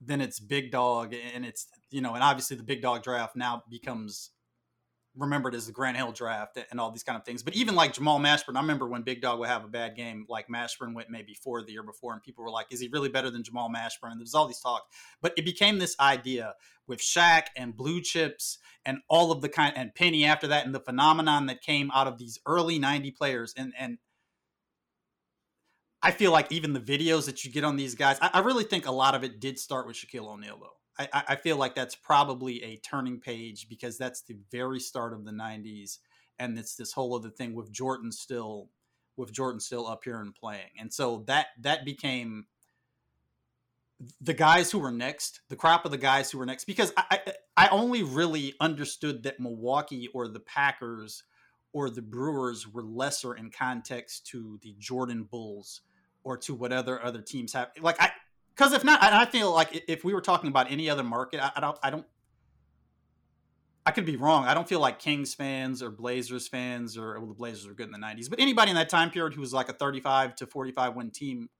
then 0.00 0.20
it's 0.20 0.40
Big 0.40 0.72
Dog, 0.72 1.14
and 1.34 1.44
it's 1.44 1.68
you 1.90 2.00
know, 2.00 2.14
and 2.14 2.24
obviously 2.24 2.56
the 2.56 2.62
Big 2.62 2.82
Dog 2.82 3.02
draft 3.02 3.36
now 3.36 3.62
becomes 3.70 4.30
remembered 5.16 5.54
as 5.54 5.66
the 5.66 5.72
Grant 5.72 5.96
Hill 5.96 6.12
draft 6.12 6.58
and 6.70 6.80
all 6.80 6.90
these 6.90 7.02
kind 7.02 7.16
of 7.16 7.24
things. 7.24 7.42
But 7.42 7.54
even 7.54 7.74
like 7.74 7.92
Jamal 7.92 8.18
Mashburn, 8.18 8.56
I 8.56 8.60
remember 8.60 8.86
when 8.86 9.02
Big 9.02 9.20
Dog 9.20 9.38
would 9.38 9.48
have 9.48 9.64
a 9.64 9.68
bad 9.68 9.96
game, 9.96 10.26
like 10.28 10.48
Mashburn 10.48 10.94
went 10.94 11.10
maybe 11.10 11.34
four 11.34 11.62
the 11.62 11.72
year 11.72 11.82
before, 11.82 12.12
and 12.12 12.22
people 12.22 12.44
were 12.44 12.50
like, 12.50 12.66
"Is 12.70 12.80
he 12.80 12.88
really 12.88 13.08
better 13.08 13.30
than 13.30 13.42
Jamal 13.42 13.70
Mashburn?" 13.70 14.14
There 14.14 14.20
was 14.20 14.34
all 14.34 14.46
these 14.46 14.60
talk, 14.60 14.90
but 15.20 15.32
it 15.36 15.44
became 15.44 15.78
this 15.78 15.96
idea 15.98 16.54
with 16.86 17.00
Shaq 17.00 17.46
and 17.56 17.76
Blue 17.76 18.00
Chips 18.00 18.58
and 18.84 18.98
all 19.08 19.32
of 19.32 19.40
the 19.40 19.48
kind 19.48 19.72
and 19.76 19.94
Penny 19.94 20.24
after 20.24 20.46
that, 20.48 20.66
and 20.66 20.74
the 20.74 20.80
phenomenon 20.80 21.46
that 21.46 21.62
came 21.62 21.90
out 21.92 22.06
of 22.06 22.18
these 22.18 22.38
early 22.46 22.78
'90 22.78 23.10
players, 23.12 23.54
and 23.56 23.72
and 23.78 23.98
I 26.02 26.10
feel 26.10 26.30
like 26.30 26.52
even 26.52 26.72
the 26.72 26.80
videos 26.80 27.26
that 27.26 27.44
you 27.44 27.50
get 27.50 27.64
on 27.64 27.76
these 27.76 27.94
guys, 27.94 28.18
I, 28.20 28.30
I 28.34 28.38
really 28.40 28.64
think 28.64 28.86
a 28.86 28.92
lot 28.92 29.14
of 29.14 29.24
it 29.24 29.40
did 29.40 29.58
start 29.58 29.86
with 29.86 29.96
Shaquille 29.96 30.28
O'Neal 30.28 30.58
though 30.60 30.76
I, 30.98 31.24
I 31.28 31.36
feel 31.36 31.56
like 31.56 31.74
that's 31.74 31.94
probably 31.94 32.62
a 32.62 32.76
turning 32.76 33.20
page 33.20 33.68
because 33.68 33.98
that's 33.98 34.22
the 34.22 34.36
very 34.50 34.80
start 34.80 35.12
of 35.12 35.24
the 35.24 35.32
90s 35.32 35.98
and 36.38 36.58
it's 36.58 36.74
this 36.74 36.92
whole 36.92 37.14
other 37.14 37.30
thing 37.30 37.54
with 37.54 37.70
jordan 37.70 38.10
still 38.10 38.68
with 39.16 39.32
jordan 39.32 39.60
still 39.60 39.86
up 39.86 40.04
here 40.04 40.20
and 40.20 40.34
playing. 40.34 40.70
And 40.78 40.92
so 40.92 41.24
that 41.26 41.48
that 41.60 41.84
became 41.84 42.46
the 44.20 44.34
guys 44.34 44.70
who 44.70 44.78
were 44.78 44.90
next 44.90 45.40
the 45.48 45.56
crop 45.56 45.84
of 45.84 45.90
the 45.90 45.98
guys 45.98 46.30
who 46.30 46.38
were 46.38 46.44
next 46.44 46.66
because 46.66 46.92
i 46.96 47.18
i 47.56 47.68
only 47.68 48.02
really 48.02 48.52
understood 48.60 49.22
that 49.22 49.40
milwaukee 49.40 50.08
or 50.12 50.28
the 50.28 50.40
packers 50.40 51.22
or 51.72 51.88
the 51.88 52.02
brewers 52.02 52.68
were 52.68 52.82
lesser 52.82 53.34
in 53.34 53.50
context 53.50 54.26
to 54.26 54.58
the 54.62 54.74
jordan 54.78 55.22
bulls 55.22 55.80
or 56.24 56.36
to 56.36 56.54
what 56.54 56.72
other 56.72 57.02
other 57.02 57.22
teams 57.22 57.54
have. 57.54 57.70
Like 57.80 58.00
i 58.00 58.10
because 58.56 58.72
if 58.72 58.84
not, 58.84 59.02
I 59.02 59.26
feel 59.26 59.52
like 59.52 59.84
if 59.86 60.02
we 60.02 60.14
were 60.14 60.22
talking 60.22 60.48
about 60.48 60.70
any 60.70 60.88
other 60.88 61.04
market, 61.04 61.40
I, 61.40 61.52
I 61.56 61.60
don't, 61.60 61.78
I 61.82 61.90
don't, 61.90 62.06
I 63.84 63.90
could 63.90 64.06
be 64.06 64.16
wrong. 64.16 64.46
I 64.46 64.54
don't 64.54 64.66
feel 64.66 64.80
like 64.80 64.98
Kings 64.98 65.34
fans 65.34 65.82
or 65.82 65.90
Blazers 65.90 66.48
fans 66.48 66.96
or 66.96 67.18
well, 67.18 67.28
the 67.28 67.34
Blazers 67.34 67.68
were 67.68 67.74
good 67.74 67.86
in 67.86 67.92
the 67.92 67.98
'90s, 67.98 68.30
but 68.30 68.40
anybody 68.40 68.70
in 68.70 68.76
that 68.76 68.88
time 68.88 69.10
period 69.10 69.34
who 69.34 69.42
was 69.42 69.52
like 69.52 69.68
a 69.68 69.74
35 69.74 70.36
to 70.36 70.46
45 70.46 70.96
win 70.96 71.10
team, 71.10 71.50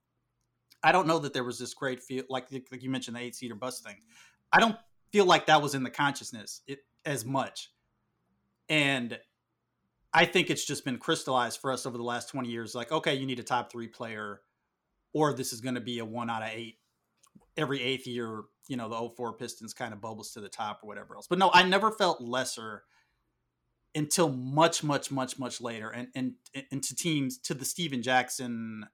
I 0.82 0.90
don't 0.90 1.06
know 1.06 1.18
that 1.18 1.34
there 1.34 1.44
was 1.44 1.58
this 1.58 1.74
great 1.74 2.02
feel 2.02 2.24
like 2.30 2.46
like 2.50 2.82
you 2.82 2.88
mentioned 2.88 3.16
the 3.16 3.20
eight 3.20 3.34
seater 3.34 3.54
bus 3.54 3.80
thing. 3.80 3.96
I 4.50 4.58
don't 4.58 4.76
feel 5.12 5.26
like 5.26 5.46
that 5.46 5.60
was 5.60 5.74
in 5.74 5.82
the 5.82 5.90
consciousness 5.90 6.62
it, 6.66 6.78
as 7.04 7.26
much, 7.26 7.70
and 8.70 9.18
I 10.14 10.24
think 10.24 10.48
it's 10.48 10.64
just 10.64 10.84
been 10.86 10.96
crystallized 10.96 11.60
for 11.60 11.70
us 11.70 11.84
over 11.84 11.98
the 11.98 12.04
last 12.04 12.30
20 12.30 12.48
years. 12.48 12.74
Like, 12.74 12.90
okay, 12.90 13.14
you 13.14 13.26
need 13.26 13.38
a 13.38 13.42
top 13.42 13.70
three 13.70 13.86
player, 13.86 14.40
or 15.12 15.34
this 15.34 15.52
is 15.52 15.60
going 15.60 15.74
to 15.74 15.80
be 15.82 15.98
a 15.98 16.04
one 16.06 16.30
out 16.30 16.42
of 16.42 16.48
eight 16.52 16.78
every 17.56 17.82
eighth 17.82 18.06
year, 18.06 18.42
you 18.68 18.76
know, 18.76 18.88
the 18.88 19.10
04 19.16 19.34
Pistons 19.34 19.74
kind 19.74 19.92
of 19.92 20.00
bubbles 20.00 20.32
to 20.32 20.40
the 20.40 20.48
top 20.48 20.80
or 20.82 20.86
whatever 20.86 21.16
else. 21.16 21.26
But 21.26 21.38
no, 21.38 21.50
I 21.52 21.62
never 21.62 21.90
felt 21.90 22.20
lesser 22.20 22.82
until 23.94 24.28
much, 24.28 24.84
much, 24.84 25.10
much, 25.10 25.38
much 25.38 25.60
later. 25.60 25.90
And 25.90 26.08
and 26.14 26.34
and 26.70 26.82
to 26.82 26.94
teams 26.94 27.38
to 27.38 27.54
the 27.54 27.64
Stephen 27.64 28.02
Jackson, 28.02 28.86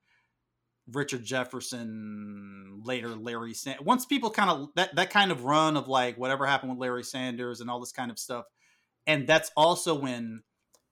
Richard 0.90 1.25
Jefferson, 1.25 2.81
later 2.85 3.09
Larry 3.09 3.55
Sanders. 3.55 3.85
Once 3.85 4.07
people 4.07 4.31
kind 4.31 4.51
of 4.51 4.68
that 4.77 4.94
that 4.94 5.11
kind 5.11 5.33
of 5.33 5.44
run 5.44 5.77
of 5.77 5.88
like 5.88 6.16
whatever 6.16 6.46
happened 6.46 6.70
with 6.70 6.81
Larry 6.81 7.05
Sanders 7.05 7.61
and 7.61 7.68
all 7.68 7.81
this 7.81 7.92
kind 7.92 8.11
of 8.11 8.18
stuff. 8.18 8.44
And 9.07 9.27
that's 9.27 9.51
also 9.57 9.94
when 9.94 10.42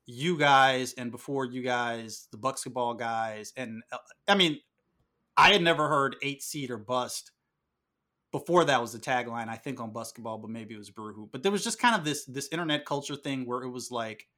you 0.06 0.36
guys 0.36 0.92
and 0.94 1.12
before 1.12 1.44
you 1.44 1.62
guys, 1.62 2.26
the 2.32 2.38
Bucksketball 2.38 2.98
guys, 2.98 3.52
and 3.56 3.82
uh, 3.92 3.98
I 4.26 4.34
mean, 4.34 4.58
I 5.36 5.52
had 5.52 5.62
never 5.62 5.88
heard 5.88 6.16
eight 6.22 6.42
seed 6.42 6.70
or 6.70 6.78
bust 6.78 7.30
before 8.32 8.64
that 8.64 8.80
was 8.80 8.92
the 8.92 8.98
tagline 8.98 9.48
i 9.48 9.56
think 9.56 9.80
on 9.80 9.92
Bucksketball 9.92 10.40
but 10.40 10.50
maybe 10.50 10.74
it 10.74 10.78
was 10.78 10.90
brew 10.90 11.28
but 11.32 11.42
there 11.42 11.52
was 11.52 11.64
just 11.64 11.78
kind 11.78 11.96
of 11.96 12.04
this 12.04 12.24
this 12.24 12.48
internet 12.52 12.84
culture 12.84 13.16
thing 13.16 13.46
where 13.46 13.62
it 13.62 13.70
was 13.70 13.90
like 13.90 14.28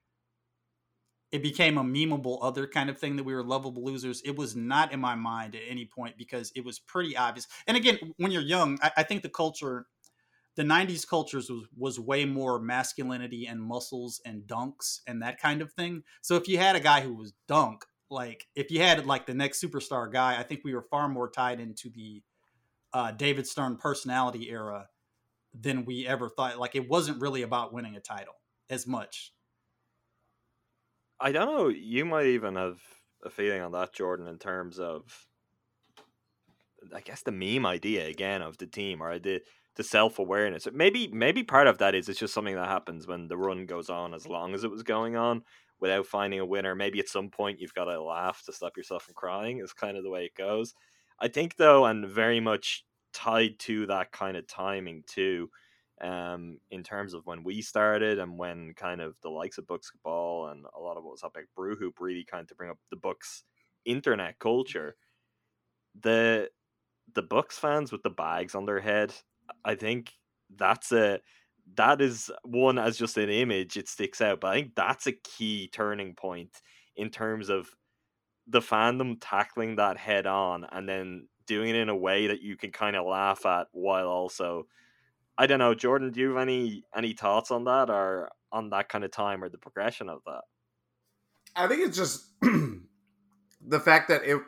it 1.30 1.42
became 1.42 1.78
a 1.78 1.82
memeable 1.82 2.38
other 2.42 2.66
kind 2.66 2.90
of 2.90 2.98
thing 2.98 3.16
that 3.16 3.24
we 3.24 3.34
were 3.34 3.42
lovable 3.42 3.82
losers. 3.82 4.20
It 4.20 4.36
was 4.36 4.54
not 4.54 4.92
in 4.92 5.00
my 5.00 5.14
mind 5.14 5.54
at 5.54 5.62
any 5.66 5.86
point 5.86 6.18
because 6.18 6.52
it 6.54 6.62
was 6.62 6.78
pretty 6.78 7.16
obvious. 7.16 7.48
And 7.66 7.76
again 7.76 7.98
when 8.18 8.30
you're 8.30 8.42
young 8.42 8.78
i, 8.82 8.92
I 8.98 9.02
think 9.02 9.22
the 9.22 9.30
culture 9.30 9.86
the 10.54 10.62
90s 10.62 11.08
cultures 11.08 11.48
was, 11.48 11.64
was 11.74 11.98
way 11.98 12.26
more 12.26 12.60
masculinity 12.60 13.46
and 13.46 13.62
muscles 13.62 14.20
and 14.26 14.42
dunks 14.42 14.98
and 15.06 15.22
that 15.22 15.40
kind 15.40 15.62
of 15.62 15.72
thing. 15.72 16.02
So 16.20 16.36
if 16.36 16.46
you 16.46 16.58
had 16.58 16.76
a 16.76 16.80
guy 16.80 17.00
who 17.00 17.14
was 17.14 17.32
dunk 17.48 17.86
like 18.10 18.46
if 18.54 18.70
you 18.70 18.80
had 18.80 19.06
like 19.06 19.24
the 19.24 19.32
next 19.32 19.62
superstar 19.62 20.12
guy 20.12 20.38
i 20.38 20.42
think 20.42 20.60
we 20.62 20.74
were 20.74 20.86
far 20.90 21.08
more 21.08 21.30
tied 21.30 21.58
into 21.58 21.88
the 21.88 22.22
uh, 22.94 23.12
David 23.12 23.46
Stern 23.46 23.76
personality 23.76 24.50
era 24.50 24.88
than 25.54 25.84
we 25.84 26.06
ever 26.06 26.28
thought. 26.28 26.58
Like 26.58 26.74
it 26.74 26.88
wasn't 26.88 27.20
really 27.20 27.42
about 27.42 27.72
winning 27.72 27.96
a 27.96 28.00
title 28.00 28.34
as 28.70 28.86
much. 28.86 29.32
I 31.20 31.32
don't 31.32 31.46
know. 31.46 31.68
You 31.68 32.04
might 32.04 32.26
even 32.26 32.56
have 32.56 32.80
a 33.24 33.30
feeling 33.30 33.62
on 33.62 33.72
that, 33.72 33.92
Jordan, 33.92 34.26
in 34.26 34.38
terms 34.38 34.78
of, 34.80 35.28
I 36.94 37.00
guess, 37.00 37.22
the 37.22 37.30
meme 37.30 37.64
idea 37.64 38.08
again 38.08 38.42
of 38.42 38.58
the 38.58 38.66
team 38.66 39.00
or 39.00 39.18
the 39.18 39.42
the 39.76 39.84
self 39.84 40.18
awareness. 40.18 40.66
Maybe 40.72 41.08
maybe 41.08 41.42
part 41.44 41.66
of 41.66 41.78
that 41.78 41.94
is 41.94 42.08
it's 42.08 42.18
just 42.18 42.34
something 42.34 42.56
that 42.56 42.68
happens 42.68 43.06
when 43.06 43.28
the 43.28 43.36
run 43.36 43.66
goes 43.66 43.88
on 43.88 44.14
as 44.14 44.26
long 44.26 44.54
as 44.54 44.64
it 44.64 44.70
was 44.70 44.82
going 44.82 45.16
on 45.16 45.42
without 45.80 46.06
finding 46.06 46.40
a 46.40 46.46
winner. 46.46 46.74
Maybe 46.74 46.98
at 46.98 47.08
some 47.08 47.30
point 47.30 47.60
you've 47.60 47.74
got 47.74 47.84
to 47.84 48.02
laugh 48.02 48.42
to 48.46 48.52
stop 48.52 48.76
yourself 48.76 49.04
from 49.04 49.14
crying. 49.14 49.58
Is 49.58 49.72
kind 49.72 49.96
of 49.96 50.02
the 50.02 50.10
way 50.10 50.24
it 50.24 50.34
goes. 50.34 50.74
I 51.22 51.28
think 51.28 51.56
though, 51.56 51.86
and 51.86 52.06
very 52.06 52.40
much 52.40 52.84
tied 53.14 53.58
to 53.60 53.86
that 53.86 54.12
kind 54.12 54.36
of 54.36 54.46
timing 54.48 55.04
too. 55.06 55.50
Um, 56.00 56.58
in 56.72 56.82
terms 56.82 57.14
of 57.14 57.26
when 57.26 57.44
we 57.44 57.62
started 57.62 58.18
and 58.18 58.36
when 58.36 58.74
kind 58.74 59.00
of 59.00 59.16
the 59.22 59.30
likes 59.30 59.58
of 59.58 59.68
Books 59.68 59.92
Ball 60.02 60.48
and 60.48 60.66
a 60.76 60.80
lot 60.80 60.96
of 60.96 61.04
what 61.04 61.12
was 61.12 61.22
happening 61.22 61.44
at 61.48 61.54
Brew 61.54 61.76
Hoop 61.76 62.00
really 62.00 62.24
kind 62.24 62.50
of 62.50 62.56
bring 62.56 62.70
up 62.70 62.78
the 62.90 62.96
books 62.96 63.44
internet 63.84 64.38
culture. 64.40 64.96
The 66.00 66.50
the 67.14 67.22
Bucks 67.22 67.58
fans 67.58 67.92
with 67.92 68.02
the 68.02 68.10
bags 68.10 68.54
on 68.54 68.66
their 68.66 68.80
head, 68.80 69.14
I 69.64 69.74
think 69.76 70.12
that's 70.56 70.92
a 70.92 71.20
that 71.76 72.00
is 72.02 72.30
one 72.44 72.78
as 72.78 72.98
just 72.98 73.18
an 73.18 73.30
image 73.30 73.76
it 73.76 73.88
sticks 73.88 74.20
out 74.20 74.40
but 74.40 74.48
i 74.48 74.54
think 74.54 74.74
that's 74.76 75.06
a 75.06 75.12
key 75.12 75.68
turning 75.72 76.14
point 76.14 76.60
in 76.96 77.10
terms 77.10 77.50
of 77.50 77.70
the 78.46 78.60
fandom 78.60 79.16
tackling 79.20 79.76
that 79.76 79.96
head 79.96 80.26
on 80.26 80.66
and 80.72 80.88
then 80.88 81.28
doing 81.46 81.70
it 81.70 81.76
in 81.76 81.88
a 81.88 81.96
way 81.96 82.28
that 82.28 82.42
you 82.42 82.56
can 82.56 82.70
kind 82.70 82.96
of 82.96 83.06
laugh 83.06 83.44
at 83.46 83.66
while 83.72 84.06
also 84.06 84.66
i 85.38 85.46
don't 85.46 85.58
know 85.58 85.74
jordan 85.74 86.10
do 86.10 86.20
you 86.20 86.28
have 86.30 86.38
any 86.38 86.84
any 86.94 87.12
thoughts 87.12 87.50
on 87.50 87.64
that 87.64 87.90
or 87.90 88.30
on 88.52 88.70
that 88.70 88.88
kind 88.88 89.04
of 89.04 89.10
time 89.10 89.42
or 89.42 89.48
the 89.48 89.58
progression 89.58 90.08
of 90.08 90.20
that 90.26 90.42
i 91.56 91.66
think 91.66 91.86
it's 91.86 91.96
just 91.96 92.26
the 92.40 93.80
fact 93.80 94.08
that 94.08 94.24
it 94.24 94.40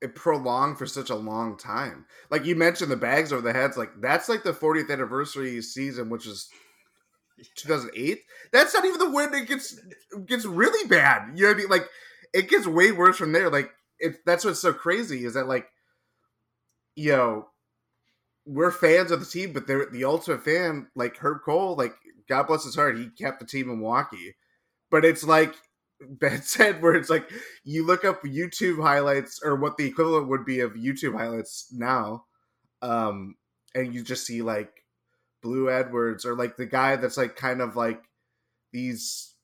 it 0.00 0.14
prolonged 0.14 0.78
for 0.78 0.86
such 0.86 1.10
a 1.10 1.14
long 1.14 1.56
time. 1.56 2.06
Like 2.30 2.44
you 2.44 2.54
mentioned, 2.54 2.90
the 2.90 2.96
bags 2.96 3.32
over 3.32 3.42
the 3.42 3.52
heads, 3.52 3.76
like 3.76 3.90
that's 4.00 4.28
like 4.28 4.44
the 4.44 4.52
40th 4.52 4.90
anniversary 4.90 5.60
season, 5.60 6.08
which 6.08 6.26
is 6.26 6.48
2008. 7.56 8.20
That's 8.52 8.74
not 8.74 8.84
even 8.84 8.98
the 8.98 9.10
when 9.10 9.34
it 9.34 9.48
gets 9.48 9.78
gets 10.26 10.44
really 10.44 10.88
bad. 10.88 11.36
You 11.36 11.42
know 11.42 11.48
what 11.48 11.56
I 11.56 11.58
mean? 11.58 11.68
Like 11.68 11.88
it 12.34 12.48
gets 12.48 12.66
way 12.66 12.92
worse 12.92 13.16
from 13.16 13.32
there. 13.32 13.50
Like 13.50 13.70
it, 13.98 14.16
that's 14.24 14.44
what's 14.44 14.60
so 14.60 14.72
crazy 14.72 15.24
is 15.24 15.34
that 15.34 15.48
like, 15.48 15.66
you 16.94 17.12
know, 17.12 17.48
we're 18.46 18.72
fans 18.72 19.10
of 19.10 19.20
the 19.20 19.26
team, 19.26 19.52
but 19.52 19.66
they're 19.66 19.86
the 19.86 20.04
ultimate 20.04 20.42
fan, 20.42 20.88
like 20.94 21.16
Herb 21.18 21.42
Kohl, 21.44 21.76
like 21.76 21.94
God 22.28 22.46
bless 22.46 22.64
his 22.64 22.74
heart, 22.74 22.98
he 22.98 23.08
kept 23.08 23.40
the 23.40 23.46
team 23.46 23.70
in 23.70 23.78
Milwaukee. 23.78 24.34
But 24.90 25.04
it's 25.04 25.24
like 25.24 25.54
Ben 26.00 26.42
said, 26.42 26.82
where 26.82 26.94
it's 26.94 27.10
like 27.10 27.30
you 27.64 27.84
look 27.86 28.04
up 28.04 28.22
YouTube 28.22 28.82
highlights 28.82 29.40
or 29.44 29.56
what 29.56 29.76
the 29.76 29.86
equivalent 29.86 30.28
would 30.28 30.44
be 30.44 30.60
of 30.60 30.72
YouTube 30.74 31.16
highlights 31.16 31.68
now, 31.72 32.24
um, 32.82 33.36
and 33.74 33.94
you 33.94 34.02
just 34.02 34.26
see 34.26 34.42
like 34.42 34.72
Blue 35.42 35.70
Edwards 35.70 36.24
or 36.24 36.34
like 36.34 36.56
the 36.56 36.66
guy 36.66 36.96
that's 36.96 37.16
like 37.16 37.36
kind 37.36 37.60
of 37.60 37.76
like 37.76 38.02
these 38.72 39.34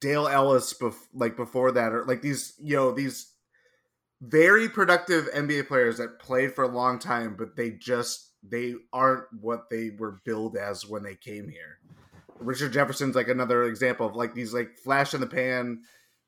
Dale 0.00 0.28
Ellis, 0.28 0.74
bef- 0.74 1.08
like 1.12 1.36
before 1.36 1.72
that, 1.72 1.92
or 1.92 2.04
like 2.04 2.22
these 2.22 2.54
you 2.62 2.76
know 2.76 2.92
these 2.92 3.32
very 4.22 4.68
productive 4.68 5.30
NBA 5.32 5.68
players 5.68 5.98
that 5.98 6.18
played 6.18 6.54
for 6.54 6.64
a 6.64 6.68
long 6.68 6.98
time, 6.98 7.34
but 7.38 7.56
they 7.56 7.70
just 7.70 8.32
they 8.42 8.74
aren't 8.92 9.24
what 9.40 9.68
they 9.70 9.90
were 9.98 10.20
billed 10.24 10.56
as 10.56 10.86
when 10.86 11.02
they 11.02 11.14
came 11.14 11.48
here. 11.48 11.78
Richard 12.38 12.72
Jefferson's 12.72 13.14
like 13.14 13.28
another 13.28 13.64
example 13.64 14.06
of 14.06 14.16
like 14.16 14.34
these 14.34 14.54
like 14.54 14.78
flash 14.78 15.12
in 15.14 15.20
the 15.20 15.26
pan 15.26 15.80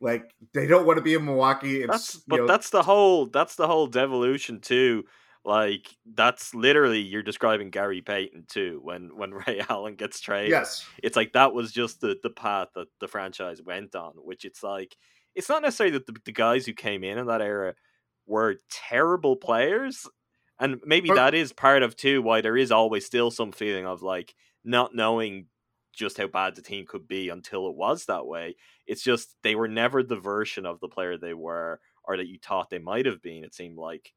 like 0.02 0.34
they 0.52 0.66
don't 0.66 0.84
want 0.84 0.98
to 0.98 1.02
be 1.02 1.14
in 1.14 1.24
Milwaukee. 1.24 1.80
It's, 1.82 1.90
that's 1.90 2.16
but 2.26 2.36
know, 2.36 2.46
that's 2.46 2.70
the 2.70 2.82
whole 2.82 3.26
that's 3.26 3.54
the 3.54 3.68
whole 3.68 3.86
devolution 3.86 4.60
too. 4.60 5.04
Like 5.44 5.88
that's 6.14 6.54
literally 6.54 7.00
you're 7.00 7.22
describing 7.22 7.70
Gary 7.70 8.00
Payton 8.00 8.44
too. 8.48 8.80
When 8.82 9.16
when 9.16 9.34
Ray 9.46 9.60
Allen 9.68 9.96
gets 9.96 10.20
traded, 10.20 10.50
yes, 10.50 10.86
it's 11.02 11.16
like 11.16 11.32
that 11.32 11.52
was 11.52 11.72
just 11.72 12.00
the 12.00 12.16
the 12.22 12.30
path 12.30 12.68
that 12.74 12.86
the 13.00 13.08
franchise 13.08 13.60
went 13.60 13.94
on. 13.96 14.12
Which 14.16 14.44
it's 14.44 14.62
like 14.62 14.96
it's 15.34 15.48
not 15.48 15.62
necessarily 15.62 15.98
that 15.98 16.06
the, 16.06 16.16
the 16.24 16.32
guys 16.32 16.64
who 16.64 16.74
came 16.74 17.02
in 17.02 17.18
in 17.18 17.26
that 17.26 17.42
era 17.42 17.74
were 18.26 18.60
terrible 18.70 19.34
players, 19.34 20.06
and 20.60 20.80
maybe 20.84 21.08
but, 21.08 21.16
that 21.16 21.34
is 21.34 21.52
part 21.52 21.82
of 21.82 21.96
too 21.96 22.22
why 22.22 22.40
there 22.40 22.56
is 22.56 22.70
always 22.70 23.04
still 23.04 23.32
some 23.32 23.50
feeling 23.50 23.86
of 23.86 24.00
like 24.00 24.34
not 24.64 24.94
knowing 24.94 25.46
just 25.92 26.18
how 26.18 26.28
bad 26.28 26.54
the 26.54 26.62
team 26.62 26.86
could 26.86 27.08
be 27.08 27.28
until 27.28 27.66
it 27.68 27.74
was 27.74 28.06
that 28.06 28.26
way. 28.26 28.54
It's 28.86 29.02
just 29.02 29.34
they 29.42 29.56
were 29.56 29.68
never 29.68 30.04
the 30.04 30.16
version 30.16 30.66
of 30.66 30.78
the 30.78 30.88
player 30.88 31.18
they 31.18 31.34
were 31.34 31.80
or 32.04 32.16
that 32.16 32.28
you 32.28 32.38
thought 32.38 32.70
they 32.70 32.78
might 32.78 33.06
have 33.06 33.20
been. 33.20 33.44
It 33.44 33.54
seemed 33.54 33.76
like 33.76 34.12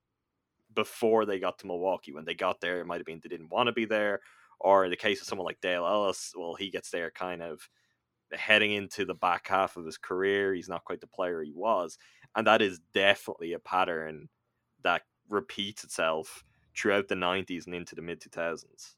before 0.76 1.26
they 1.26 1.40
got 1.40 1.60
to 1.60 1.68
Milwaukee. 1.68 2.12
When 2.12 2.26
they 2.26 2.36
got 2.36 2.62
there, 2.62 2.80
it 2.80 2.86
might 2.86 2.98
have 2.98 3.06
been 3.06 3.22
they 3.24 3.30
didn't 3.30 3.52
want 3.52 3.68
to 3.68 3.74
be 3.74 3.86
there. 3.86 4.20
Or 4.60 4.86
in 4.86 4.92
the 4.92 4.98
case 4.98 5.22
of 5.22 5.28
someone 5.28 5.46
like 5.46 5.62
Dale 5.62 5.86
Ellis, 5.86 6.34
well, 6.36 6.56
he 6.56 6.70
gets 6.70 6.90
there 6.90 7.12
kind 7.12 7.42
of 7.42 7.70
heading 8.32 8.72
into 8.72 9.06
the 9.06 9.14
back 9.14 9.48
half 9.48 9.78
of 9.78 9.86
his 9.86 9.98
career. 9.98 10.54
He's 10.54 10.70
not 10.70 10.86
quite 10.86 11.02
the 11.02 11.08
player 11.08 11.42
he 11.42 11.52
was. 11.54 11.98
And 12.36 12.48
that 12.48 12.62
is 12.62 12.80
definitely 12.94 13.54
a 13.54 13.60
pattern 13.60 14.30
that 14.84 15.04
repeats 15.30 15.84
itself 15.84 16.44
throughout 16.76 17.08
the 17.08 17.16
90s 17.16 17.66
and 17.66 17.76
into 17.76 17.96
the 17.96 18.02
mid 18.02 18.22
2000s 18.22 18.96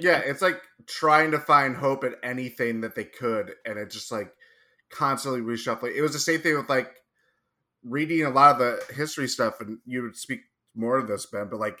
yeah, 0.00 0.18
it's 0.18 0.42
like 0.42 0.60
trying 0.86 1.30
to 1.32 1.38
find 1.38 1.76
hope 1.76 2.04
at 2.04 2.14
anything 2.22 2.80
that 2.80 2.94
they 2.94 3.04
could, 3.04 3.54
and 3.64 3.78
it 3.78 3.90
just 3.90 4.10
like 4.10 4.32
constantly 4.90 5.40
reshuffling. 5.40 5.94
It 5.94 6.02
was 6.02 6.12
the 6.12 6.18
same 6.18 6.40
thing 6.40 6.56
with 6.56 6.68
like 6.68 6.90
reading 7.84 8.24
a 8.24 8.30
lot 8.30 8.52
of 8.52 8.58
the 8.58 8.94
history 8.94 9.28
stuff, 9.28 9.60
and 9.60 9.78
you 9.86 10.02
would 10.02 10.16
speak 10.16 10.40
more 10.74 10.98
of 10.98 11.08
this, 11.08 11.26
Ben, 11.26 11.48
but 11.50 11.60
like 11.60 11.80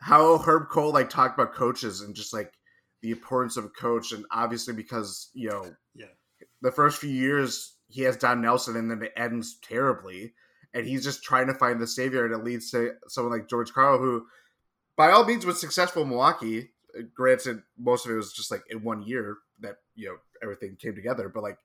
how 0.00 0.38
Herb 0.38 0.68
Kohl 0.70 0.92
like 0.92 1.10
talked 1.10 1.38
about 1.38 1.54
coaches 1.54 2.00
and 2.00 2.14
just 2.14 2.32
like 2.32 2.52
the 3.02 3.10
importance 3.10 3.56
of 3.56 3.64
a 3.64 3.68
coach, 3.68 4.12
and 4.12 4.24
obviously 4.30 4.74
because 4.74 5.30
you 5.34 5.50
know, 5.50 5.72
yeah, 5.94 6.06
the 6.62 6.72
first 6.72 6.98
few 6.98 7.10
years 7.10 7.76
he 7.88 8.02
has 8.02 8.16
Don 8.16 8.40
Nelson, 8.40 8.76
and 8.76 8.90
then 8.90 9.02
it 9.02 9.12
ends 9.16 9.58
terribly, 9.62 10.34
and 10.74 10.86
he's 10.86 11.04
just 11.04 11.22
trying 11.22 11.46
to 11.46 11.54
find 11.54 11.80
the 11.80 11.86
savior, 11.86 12.24
and 12.24 12.34
it 12.34 12.44
leads 12.44 12.70
to 12.70 12.92
someone 13.08 13.32
like 13.32 13.48
George 13.48 13.72
Karl, 13.72 13.98
who 13.98 14.26
by 14.96 15.10
all 15.10 15.24
means 15.24 15.46
was 15.46 15.60
successful 15.60 16.02
in 16.02 16.08
Milwaukee 16.08 16.70
granted, 17.14 17.62
most 17.78 18.06
of 18.06 18.12
it 18.12 18.16
was 18.16 18.32
just 18.32 18.50
like 18.50 18.62
in 18.70 18.82
one 18.82 19.02
year 19.02 19.38
that 19.60 19.76
you 19.94 20.08
know 20.08 20.16
everything 20.42 20.76
came 20.76 20.94
together. 20.94 21.28
But 21.28 21.42
like, 21.42 21.58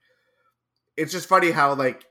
it's 0.97 1.11
just 1.11 1.29
funny 1.29 1.51
how 1.51 1.73
like 1.73 2.05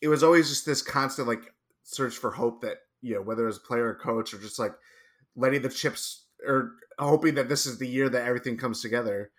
it 0.00 0.08
was 0.08 0.22
always 0.22 0.48
just 0.48 0.66
this 0.66 0.82
constant 0.82 1.28
like 1.28 1.42
search 1.82 2.16
for 2.16 2.30
hope 2.30 2.62
that 2.62 2.78
you 3.02 3.14
know 3.14 3.22
whether 3.22 3.46
as 3.48 3.56
a 3.56 3.60
player 3.60 3.88
or 3.88 3.94
coach 3.94 4.34
or 4.34 4.38
just 4.38 4.58
like 4.58 4.74
letting 5.34 5.62
the 5.62 5.68
chips 5.68 6.24
or 6.46 6.72
hoping 6.98 7.34
that 7.34 7.48
this 7.48 7.66
is 7.66 7.78
the 7.78 7.88
year 7.88 8.08
that 8.08 8.26
everything 8.26 8.56
comes 8.56 8.80
together. 8.80 9.30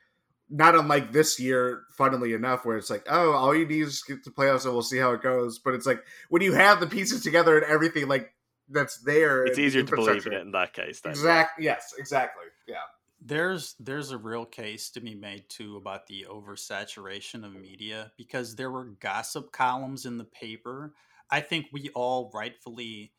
Not 0.50 0.76
unlike 0.76 1.12
this 1.12 1.40
year, 1.42 1.84
funnily 1.98 2.34
enough, 2.34 2.64
where 2.64 2.78
it's 2.78 2.90
like, 2.90 3.06
oh, 3.10 3.34
all 3.34 3.54
you 3.54 3.68
need 3.68 3.82
is 3.82 4.02
get 4.02 4.24
to 4.24 4.32
playoffs 4.32 4.64
and 4.64 4.74
we'll 4.74 4.82
see 4.82 4.98
how 4.98 5.12
it 5.12 5.22
goes. 5.22 5.60
But 5.60 5.74
it's 5.74 5.86
like 5.86 6.02
when 6.30 6.42
you 6.42 6.54
have 6.54 6.80
the 6.80 6.88
pieces 6.88 7.22
together 7.22 7.58
and 7.58 7.66
everything 7.66 8.08
like 8.08 8.34
that's 8.70 8.98
there, 9.00 9.46
it's 9.46 9.60
easier 9.60 9.84
to 9.84 9.96
believe 9.96 10.26
in 10.26 10.34
it 10.34 10.42
in 10.42 10.52
that 10.52 10.72
case. 10.72 11.02
Exactly. 11.04 11.66
Yes. 11.66 11.94
Exactly. 11.98 12.46
Yeah 12.66 12.78
there's 13.22 13.76
there's 13.80 14.12
a 14.12 14.18
real 14.18 14.46
case 14.46 14.90
to 14.92 15.02
be 15.02 15.16
made 15.16 15.50
too 15.50 15.76
about 15.76 16.08
the 16.08 16.26
oversaturation 16.30 17.44
of 17.44 17.54
media 17.54 18.12
because 18.18 18.56
there 18.56 18.72
were 18.72 18.86
gossip 18.86 19.52
columns 19.52 20.06
in 20.06 20.18
the 20.18 20.24
paper. 20.24 20.94
I 21.30 21.42
think 21.42 21.68
we 21.72 21.90
all 21.90 22.32
rightfully 22.34 23.12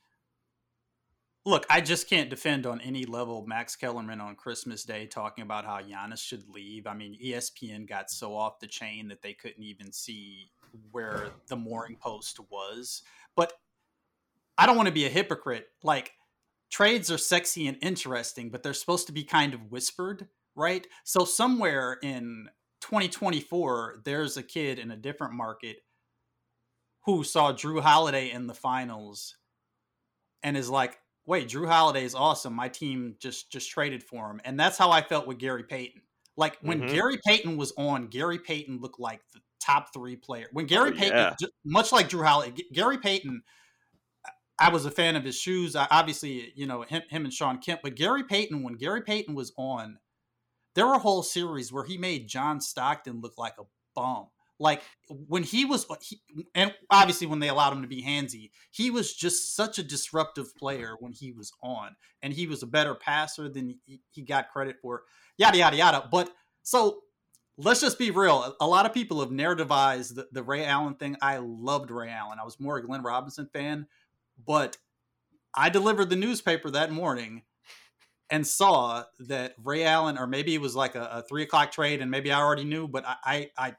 look. 1.44 1.66
I 1.70 1.80
just 1.80 2.08
can't 2.08 2.30
defend 2.30 2.66
on 2.66 2.80
any 2.80 3.04
level 3.04 3.44
Max 3.46 3.76
Kellerman 3.76 4.20
on 4.20 4.36
Christmas 4.36 4.84
Day 4.84 5.06
talking 5.06 5.42
about 5.42 5.64
how 5.64 5.80
Giannis 5.80 6.18
should 6.18 6.48
leave. 6.48 6.86
I 6.86 6.94
mean, 6.94 7.18
ESPN 7.22 7.88
got 7.88 8.10
so 8.10 8.34
off 8.34 8.60
the 8.60 8.66
chain 8.66 9.08
that 9.08 9.22
they 9.22 9.32
couldn't 9.32 9.62
even 9.62 9.92
see 9.92 10.50
where 10.90 11.28
the 11.48 11.56
mooring 11.56 11.96
Post 11.96 12.40
was. 12.50 13.02
But 13.36 13.52
I 14.56 14.66
don't 14.66 14.76
want 14.76 14.88
to 14.88 14.94
be 14.94 15.06
a 15.06 15.10
hypocrite. 15.10 15.68
Like 15.82 16.12
trades 16.70 17.10
are 17.10 17.18
sexy 17.18 17.66
and 17.66 17.78
interesting, 17.80 18.50
but 18.50 18.62
they're 18.62 18.74
supposed 18.74 19.06
to 19.06 19.12
be 19.12 19.24
kind 19.24 19.54
of 19.54 19.70
whispered, 19.70 20.28
right? 20.54 20.86
So 21.04 21.24
somewhere 21.24 21.98
in 22.02 22.48
2024, 22.80 24.02
there's 24.04 24.36
a 24.36 24.42
kid 24.42 24.78
in 24.78 24.90
a 24.90 24.96
different 24.96 25.34
market 25.34 25.78
who 27.06 27.24
saw 27.24 27.52
Jrue 27.52 27.80
Holiday 27.80 28.30
in 28.30 28.46
the 28.46 28.54
finals 28.54 29.36
and 30.42 30.56
is 30.56 30.68
like, 30.68 30.98
"Wait, 31.28 31.48
Jrue 31.48 31.68
Holiday 31.68 32.04
is 32.04 32.14
awesome. 32.14 32.54
My 32.54 32.68
team 32.68 33.14
just 33.20 33.52
just 33.52 33.70
traded 33.70 34.02
for 34.02 34.30
him." 34.30 34.40
And 34.44 34.58
that's 34.58 34.78
how 34.78 34.90
I 34.90 35.02
felt 35.02 35.26
with 35.26 35.38
Gary 35.38 35.64
Payton. 35.64 36.02
Like 36.36 36.58
when 36.62 36.80
mm-hmm. 36.80 36.94
Gary 36.94 37.18
Payton 37.24 37.56
was 37.56 37.72
on, 37.76 38.08
Gary 38.08 38.38
Payton 38.38 38.80
looked 38.80 39.00
like 39.00 39.20
the 39.32 39.40
top 39.60 39.92
3 39.92 40.16
player. 40.16 40.46
When 40.52 40.66
Gary 40.66 40.90
oh, 40.94 40.96
Payton 40.96 41.16
yeah. 41.16 41.34
much 41.64 41.92
like 41.92 42.08
Jrue 42.08 42.24
Holiday, 42.24 42.62
Gary 42.72 42.98
Payton 42.98 43.42
I 44.58 44.70
was 44.70 44.84
a 44.86 44.90
fan 44.90 45.14
of 45.14 45.24
his 45.24 45.38
shoes. 45.38 45.76
I, 45.76 45.86
obviously, 45.90 46.52
you 46.56 46.66
know 46.66 46.82
him, 46.82 47.02
him 47.08 47.24
and 47.24 47.32
Shawn 47.32 47.58
Kemp, 47.58 47.80
but 47.82 47.94
Gary 47.94 48.24
Payton. 48.24 48.62
When 48.62 48.74
Gary 48.74 49.02
Payton 49.02 49.34
was 49.34 49.52
on, 49.56 49.98
there 50.74 50.86
were 50.86 50.98
whole 50.98 51.22
series 51.22 51.72
where 51.72 51.84
he 51.84 51.96
made 51.96 52.28
John 52.28 52.60
Stockton 52.60 53.20
look 53.20 53.38
like 53.38 53.54
a 53.58 53.64
bum. 53.94 54.26
Like 54.58 54.82
when 55.08 55.42
he 55.42 55.64
was, 55.64 55.86
uh, 55.88 55.94
he, 56.00 56.20
and 56.54 56.74
obviously 56.90 57.26
when 57.26 57.38
they 57.38 57.48
allowed 57.48 57.72
him 57.72 57.82
to 57.82 57.88
be 57.88 58.02
handsy, 58.02 58.50
he 58.70 58.90
was 58.90 59.14
just 59.14 59.54
such 59.54 59.78
a 59.78 59.82
disruptive 59.82 60.54
player 60.56 60.96
when 60.98 61.12
he 61.12 61.32
was 61.32 61.52
on, 61.62 61.94
and 62.22 62.32
he 62.32 62.46
was 62.46 62.62
a 62.62 62.66
better 62.66 62.94
passer 62.94 63.48
than 63.48 63.78
he, 63.86 64.00
he 64.10 64.22
got 64.22 64.50
credit 64.50 64.76
for. 64.82 65.02
Yada 65.36 65.58
yada 65.58 65.76
yada. 65.76 66.08
But 66.10 66.30
so 66.62 67.02
let's 67.56 67.80
just 67.80 67.98
be 67.98 68.10
real. 68.10 68.56
A 68.60 68.66
lot 68.66 68.86
of 68.86 68.92
people 68.92 69.20
have 69.20 69.30
narrativized 69.30 70.16
the, 70.16 70.28
the 70.32 70.42
Ray 70.42 70.64
Allen 70.64 70.94
thing. 70.94 71.16
I 71.22 71.38
loved 71.38 71.90
Ray 71.90 72.10
Allen. 72.10 72.38
I 72.40 72.44
was 72.44 72.58
more 72.58 72.78
a 72.78 72.82
Glenn 72.84 73.02
Robinson 73.02 73.48
fan, 73.52 73.86
but 74.44 74.76
I 75.54 75.68
delivered 75.68 76.10
the 76.10 76.16
newspaper 76.16 76.70
that 76.70 76.92
morning 76.92 77.42
and 78.30 78.46
saw 78.46 79.04
that 79.20 79.54
Ray 79.62 79.84
Allen, 79.84 80.18
or 80.18 80.26
maybe 80.26 80.54
it 80.54 80.60
was 80.60 80.76
like 80.76 80.94
a, 80.94 81.08
a 81.12 81.22
three 81.22 81.42
o'clock 81.42 81.72
trade, 81.72 82.00
and 82.00 82.10
maybe 82.10 82.30
I 82.30 82.40
already 82.40 82.64
knew, 82.64 82.86
but 82.86 83.04
I, 83.06 83.16
I, 83.24 83.50
I 83.56 83.74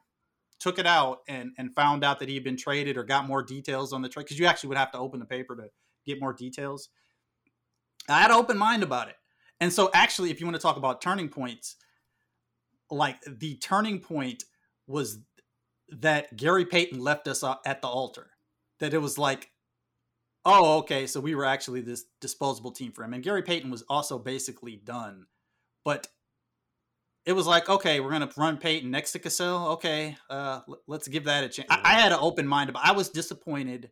took 0.60 0.80
it 0.80 0.86
out 0.86 1.20
and 1.28 1.52
and 1.58 1.74
found 1.74 2.04
out 2.04 2.20
that 2.20 2.30
he 2.30 2.36
had 2.36 2.44
been 2.44 2.58
traded 2.58 2.98
or 2.98 3.04
got 3.04 3.28
more 3.28 3.42
details 3.44 3.94
on 3.94 4.02
the 4.02 4.10
trade 4.10 4.24
because 4.24 4.40
you 4.40 4.46
actually 4.46 4.70
would 4.70 4.78
have 4.78 4.92
to 4.92 4.98
open 5.00 5.20
the 5.20 5.26
paper 5.26 5.56
to 5.56 5.70
get 6.06 6.20
more 6.20 6.34
details. 6.34 6.90
I 8.08 8.22
had 8.22 8.32
an 8.32 8.38
open 8.38 8.58
mind 8.58 8.84
about 8.84 9.10
it, 9.10 9.16
and 9.60 9.72
so 9.72 9.90
actually, 9.94 10.32
if 10.32 10.40
you 10.40 10.46
want 10.46 10.56
to 10.56 10.62
talk 10.62 10.78
about 10.78 11.02
turning 11.02 11.30
points, 11.30 11.76
like 12.90 13.18
the 13.26 13.56
turning 13.58 14.00
point 14.00 14.44
was 14.88 15.20
that 15.92 16.36
Gary 16.36 16.66
Payton 16.66 17.00
left 17.00 17.28
us 17.28 17.44
uh, 17.44 17.56
at 17.66 17.82
the 17.82 17.88
altar. 17.88 18.32
That 18.80 18.94
it 18.94 19.02
was 19.02 19.18
like, 19.18 19.52
oh, 20.46 20.80
okay, 20.80 21.06
so 21.06 21.20
we 21.20 21.36
were 21.36 21.46
actually 21.46 21.82
this 21.82 22.06
disposable 22.22 22.72
team 22.72 22.92
for 22.92 23.04
him. 23.04 23.14
And 23.14 23.24
Gary 23.24 23.44
Payton 23.44 23.70
was 23.70 23.84
also 23.90 24.18
basically 24.18 24.78
done. 24.78 25.26
But 25.84 26.08
it 27.26 27.34
was 27.34 27.48
like, 27.48 27.70
okay, 27.70 28.00
we're 28.00 28.12
gonna 28.12 28.30
run 28.38 28.58
Payton 28.58 28.90
next 28.90 29.12
to 29.14 29.20
Cassell. 29.20 29.68
Okay, 29.74 30.18
uh, 30.30 30.62
let's 30.88 31.08
give 31.08 31.26
that 31.26 31.44
a 31.44 31.50
chance. 31.50 31.68
I, 31.70 31.82
I 31.84 31.94
had 32.00 32.12
an 32.12 32.20
open 32.22 32.48
mind, 32.48 32.72
but 32.74 32.82
I 32.84 32.92
was 32.92 33.10
disappointed. 33.10 33.92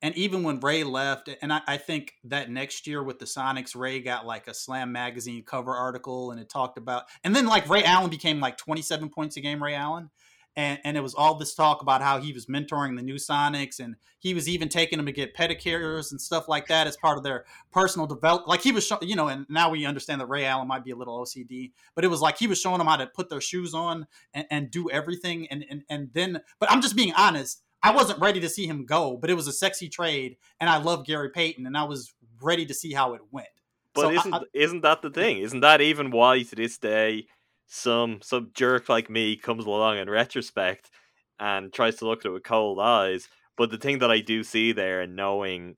And 0.00 0.16
even 0.16 0.44
when 0.44 0.60
Ray 0.60 0.84
left, 0.84 1.28
and 1.42 1.52
I, 1.52 1.60
I, 1.66 1.76
think 1.76 2.14
that 2.24 2.50
next 2.50 2.86
year 2.86 3.02
with 3.02 3.18
the 3.18 3.24
Sonics, 3.24 3.74
Ray 3.74 3.98
got 4.00 4.24
like 4.24 4.46
a 4.46 4.54
Slam 4.54 4.92
magazine 4.92 5.42
cover 5.42 5.74
article, 5.74 6.30
and 6.30 6.40
it 6.40 6.48
talked 6.48 6.78
about, 6.78 7.04
and 7.24 7.34
then 7.34 7.46
like 7.46 7.68
Ray 7.68 7.82
Allen 7.82 8.08
became 8.08 8.38
like 8.38 8.56
27 8.58 9.08
points 9.08 9.36
a 9.36 9.40
game. 9.40 9.60
Ray 9.60 9.74
Allen, 9.74 10.10
and, 10.58 10.80
and 10.82 10.96
it 10.96 11.00
was 11.00 11.14
all 11.14 11.36
this 11.36 11.54
talk 11.54 11.82
about 11.82 12.02
how 12.02 12.18
he 12.18 12.32
was 12.32 12.46
mentoring 12.46 12.96
the 12.96 13.02
new 13.02 13.14
Sonics 13.14 13.78
and 13.78 13.94
he 14.18 14.34
was 14.34 14.48
even 14.48 14.68
taking 14.68 14.98
them 14.98 15.06
to 15.06 15.12
get 15.12 15.36
pedicures 15.36 16.10
and 16.10 16.20
stuff 16.20 16.48
like 16.48 16.66
that 16.66 16.88
as 16.88 16.96
part 16.96 17.16
of 17.16 17.22
their 17.22 17.44
personal 17.70 18.08
development. 18.08 18.48
Like 18.48 18.62
he 18.62 18.72
was, 18.72 18.84
show, 18.84 18.98
you 19.00 19.14
know, 19.14 19.28
and 19.28 19.46
now 19.48 19.70
we 19.70 19.86
understand 19.86 20.20
that 20.20 20.26
Ray 20.26 20.46
Allen 20.46 20.66
might 20.66 20.82
be 20.82 20.90
a 20.90 20.96
little 20.96 21.16
OCD, 21.16 21.70
but 21.94 22.04
it 22.04 22.08
was 22.08 22.20
like 22.20 22.38
he 22.38 22.48
was 22.48 22.60
showing 22.60 22.78
them 22.78 22.88
how 22.88 22.96
to 22.96 23.06
put 23.06 23.30
their 23.30 23.40
shoes 23.40 23.72
on 23.72 24.08
and, 24.34 24.46
and 24.50 24.70
do 24.72 24.90
everything. 24.90 25.46
And, 25.46 25.64
and, 25.70 25.84
and 25.88 26.10
then, 26.12 26.40
but 26.58 26.72
I'm 26.72 26.82
just 26.82 26.96
being 26.96 27.14
honest. 27.16 27.62
I 27.80 27.94
wasn't 27.94 28.18
ready 28.18 28.40
to 28.40 28.48
see 28.48 28.66
him 28.66 28.84
go, 28.84 29.16
but 29.16 29.30
it 29.30 29.34
was 29.34 29.46
a 29.46 29.52
sexy 29.52 29.88
trade, 29.88 30.38
and 30.58 30.68
I 30.68 30.78
love 30.78 31.06
Gary 31.06 31.30
Payton, 31.30 31.64
and 31.64 31.76
I 31.76 31.84
was 31.84 32.12
ready 32.42 32.66
to 32.66 32.74
see 32.74 32.92
how 32.92 33.14
it 33.14 33.20
went. 33.30 33.46
But 33.94 34.00
so 34.00 34.10
isn't 34.10 34.34
I, 34.34 34.40
isn't 34.52 34.80
that 34.80 35.02
the 35.02 35.10
thing? 35.10 35.38
Isn't 35.38 35.60
that 35.60 35.80
even 35.80 36.10
why 36.10 36.42
to 36.42 36.56
this 36.56 36.78
day 36.78 37.28
some 37.68 38.20
some 38.22 38.50
jerk 38.54 38.88
like 38.88 39.08
me 39.08 39.36
comes 39.36 39.66
along 39.66 39.98
in 39.98 40.10
retrospect 40.10 40.90
and 41.38 41.72
tries 41.72 41.96
to 41.96 42.06
look 42.06 42.20
at 42.20 42.26
it 42.26 42.32
with 42.32 42.42
cold 42.42 42.80
eyes. 42.80 43.28
But 43.56 43.70
the 43.70 43.78
thing 43.78 43.98
that 43.98 44.10
I 44.10 44.20
do 44.20 44.42
see 44.42 44.72
there 44.72 45.00
and 45.00 45.14
knowing 45.14 45.76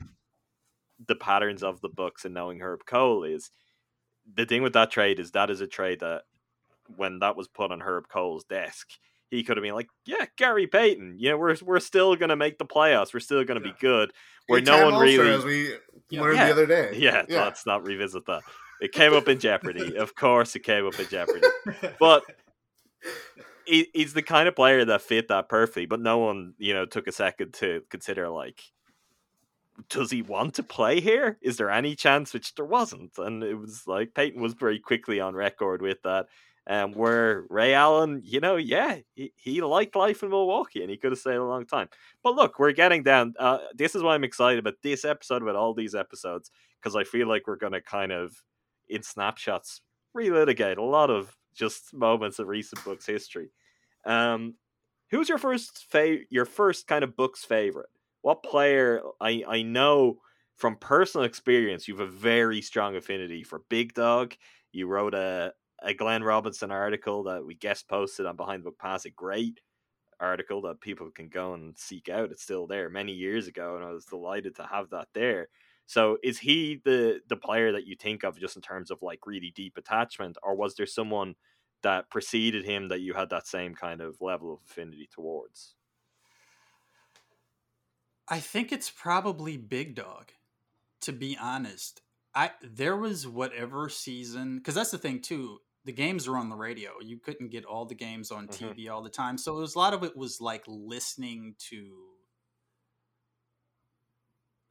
the 1.06 1.16
patterns 1.16 1.62
of 1.62 1.80
the 1.80 1.88
books 1.88 2.24
and 2.24 2.32
knowing 2.32 2.60
Herb 2.60 2.86
Kohl 2.86 3.24
is 3.24 3.50
the 4.32 4.46
thing 4.46 4.62
with 4.62 4.74
that 4.74 4.90
trade 4.90 5.18
is 5.18 5.32
that 5.32 5.50
is 5.50 5.60
a 5.60 5.66
trade 5.66 6.00
that 6.00 6.22
when 6.96 7.18
that 7.20 7.36
was 7.36 7.48
put 7.48 7.72
on 7.72 7.80
Herb 7.80 8.08
Kohl's 8.08 8.44
desk, 8.44 8.88
he 9.30 9.42
could 9.42 9.56
have 9.56 9.62
been 9.62 9.74
like, 9.74 9.88
"Yeah, 10.06 10.26
Gary 10.36 10.66
Payton, 10.66 11.16
you 11.18 11.30
know, 11.30 11.38
we're 11.38 11.56
we're 11.62 11.80
still 11.80 12.14
gonna 12.16 12.36
make 12.36 12.58
the 12.58 12.66
playoffs. 12.66 13.12
We're 13.14 13.20
still 13.20 13.42
gonna 13.44 13.60
yeah. 13.64 13.72
be 13.72 13.78
good." 13.80 14.12
Where 14.46 14.60
no 14.60 14.90
one 14.90 15.00
really, 15.00 15.32
as 15.32 15.44
we 15.44 15.74
learned 16.10 16.36
yeah. 16.36 16.46
the 16.46 16.52
other 16.52 16.66
day. 16.66 16.92
Yeah, 16.96 17.24
yeah, 17.28 17.44
let's 17.44 17.64
not 17.66 17.84
revisit 17.84 18.26
that. 18.26 18.42
It 18.80 18.92
came 18.92 19.12
up 19.12 19.28
in 19.28 19.38
Jeopardy. 19.38 19.96
Of 20.00 20.14
course, 20.14 20.56
it 20.56 20.60
came 20.60 20.86
up 20.86 20.98
in 20.98 21.08
Jeopardy. 21.08 21.46
But 21.98 22.24
he, 23.66 23.88
he's 23.92 24.14
the 24.14 24.22
kind 24.22 24.48
of 24.48 24.56
player 24.56 24.84
that 24.84 25.02
fit 25.02 25.28
that 25.28 25.48
perfectly. 25.48 25.86
But 25.86 26.00
no 26.00 26.18
one, 26.18 26.54
you 26.58 26.74
know, 26.74 26.86
took 26.86 27.06
a 27.06 27.12
second 27.12 27.54
to 27.54 27.82
consider 27.90 28.28
like, 28.28 28.62
does 29.88 30.10
he 30.10 30.22
want 30.22 30.54
to 30.54 30.62
play 30.62 31.00
here? 31.00 31.38
Is 31.42 31.56
there 31.56 31.70
any 31.70 31.94
chance? 31.94 32.32
Which 32.34 32.54
there 32.54 32.64
wasn't, 32.64 33.12
and 33.18 33.42
it 33.42 33.54
was 33.54 33.84
like 33.86 34.14
Payton 34.14 34.40
was 34.40 34.54
very 34.54 34.78
quickly 34.78 35.20
on 35.20 35.34
record 35.34 35.82
with 35.82 36.02
that. 36.02 36.26
Um, 36.66 36.92
where 36.92 37.46
Ray 37.48 37.74
Allen, 37.74 38.20
you 38.22 38.38
know, 38.38 38.56
yeah, 38.56 38.98
he, 39.14 39.32
he 39.34 39.60
liked 39.62 39.96
life 39.96 40.22
in 40.22 40.28
Milwaukee 40.28 40.82
and 40.82 40.90
he 40.90 40.98
could 40.98 41.10
have 41.10 41.18
stayed 41.18 41.36
a 41.36 41.44
long 41.44 41.66
time. 41.66 41.88
But 42.22 42.36
look, 42.36 42.58
we're 42.58 42.72
getting 42.72 43.02
down. 43.02 43.34
Uh, 43.38 43.58
this 43.74 43.94
is 43.94 44.02
why 44.02 44.14
I'm 44.14 44.24
excited 44.24 44.58
about 44.58 44.74
this 44.82 45.04
episode, 45.04 45.42
about 45.42 45.56
all 45.56 45.74
these 45.74 45.94
episodes, 45.94 46.50
because 46.78 46.94
I 46.94 47.04
feel 47.04 47.26
like 47.26 47.46
we're 47.46 47.56
going 47.56 47.72
to 47.72 47.80
kind 47.80 48.12
of 48.12 48.36
in 48.90 49.02
snapshots 49.02 49.82
relitigate 50.16 50.78
a 50.78 50.82
lot 50.82 51.10
of 51.10 51.36
just 51.54 51.94
moments 51.94 52.38
of 52.38 52.48
recent 52.48 52.84
Bucks 52.84 53.06
history. 53.06 53.50
Um, 54.04 54.56
who's 55.10 55.28
your 55.28 55.38
first 55.38 55.84
fa- 55.90 56.24
your 56.30 56.44
first 56.44 56.86
kind 56.86 57.04
of 57.04 57.16
book's 57.16 57.44
favorite? 57.44 57.90
What 58.22 58.42
player 58.42 59.02
I 59.20 59.44
I 59.46 59.62
know 59.62 60.18
from 60.56 60.76
personal 60.76 61.24
experience 61.24 61.88
you've 61.88 62.00
a 62.00 62.06
very 62.06 62.60
strong 62.60 62.96
affinity 62.96 63.42
for 63.42 63.62
Big 63.70 63.94
Dog. 63.94 64.34
You 64.72 64.86
wrote 64.86 65.14
a 65.14 65.54
a 65.82 65.94
Glenn 65.94 66.22
Robinson 66.22 66.70
article 66.70 67.24
that 67.24 67.44
we 67.44 67.54
guest 67.54 67.88
posted 67.88 68.26
on 68.26 68.36
Behind 68.36 68.62
the 68.62 68.70
Buck 68.70 68.78
Pass, 68.78 69.06
a 69.06 69.10
great 69.10 69.60
article 70.20 70.62
that 70.62 70.80
people 70.80 71.10
can 71.10 71.28
go 71.28 71.54
and 71.54 71.76
seek 71.78 72.08
out. 72.08 72.30
It's 72.30 72.42
still 72.42 72.66
there 72.66 72.90
many 72.90 73.12
years 73.12 73.46
ago, 73.46 73.76
and 73.76 73.84
I 73.84 73.90
was 73.90 74.04
delighted 74.04 74.56
to 74.56 74.64
have 74.64 74.90
that 74.90 75.08
there. 75.14 75.48
So 75.90 76.18
is 76.22 76.38
he 76.38 76.80
the 76.84 77.20
the 77.26 77.36
player 77.36 77.72
that 77.72 77.84
you 77.84 77.96
think 77.96 78.22
of 78.22 78.38
just 78.38 78.54
in 78.54 78.62
terms 78.62 78.92
of 78.92 79.02
like 79.02 79.26
really 79.26 79.50
deep 79.52 79.76
attachment, 79.76 80.38
or 80.40 80.54
was 80.54 80.76
there 80.76 80.86
someone 80.86 81.34
that 81.82 82.08
preceded 82.08 82.64
him 82.64 82.90
that 82.90 83.00
you 83.00 83.14
had 83.14 83.30
that 83.30 83.48
same 83.48 83.74
kind 83.74 84.00
of 84.00 84.20
level 84.20 84.54
of 84.54 84.60
affinity 84.64 85.08
towards? 85.12 85.74
I 88.28 88.38
think 88.38 88.70
it's 88.70 88.88
probably 88.88 89.56
Big 89.56 89.96
Dog, 89.96 90.30
to 91.00 91.12
be 91.12 91.36
honest. 91.40 92.02
I 92.36 92.52
there 92.62 92.96
was 92.96 93.26
whatever 93.26 93.88
season 93.88 94.58
because 94.58 94.76
that's 94.76 94.92
the 94.92 94.98
thing 94.98 95.20
too. 95.20 95.58
The 95.86 95.92
games 95.92 96.28
were 96.28 96.36
on 96.36 96.50
the 96.50 96.56
radio. 96.56 96.92
You 97.02 97.18
couldn't 97.18 97.50
get 97.50 97.64
all 97.64 97.84
the 97.84 97.96
games 97.96 98.30
on 98.30 98.46
mm-hmm. 98.46 98.64
TV 98.64 98.88
all 98.88 99.02
the 99.02 99.10
time, 99.10 99.36
so 99.36 99.58
it 99.58 99.60
was 99.62 99.74
a 99.74 99.78
lot 99.80 99.94
of 99.94 100.04
it 100.04 100.16
was 100.16 100.40
like 100.40 100.62
listening 100.68 101.56
to 101.70 102.10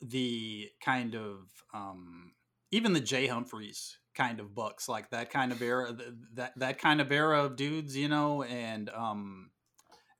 the 0.01 0.69
kind 0.83 1.15
of 1.15 1.47
um, 1.73 2.31
even 2.71 2.93
the 2.93 2.99
Jay 2.99 3.27
Humphries 3.27 3.97
kind 4.15 4.39
of 4.39 4.55
Bucks, 4.55 4.89
like 4.89 5.09
that 5.11 5.29
kind 5.29 5.51
of 5.51 5.61
era, 5.61 5.95
that 6.33 6.57
that 6.57 6.79
kind 6.79 7.01
of 7.01 7.11
era 7.11 7.43
of 7.43 7.55
dudes, 7.55 7.95
you 7.95 8.07
know, 8.07 8.43
and 8.43 8.89
um, 8.89 9.51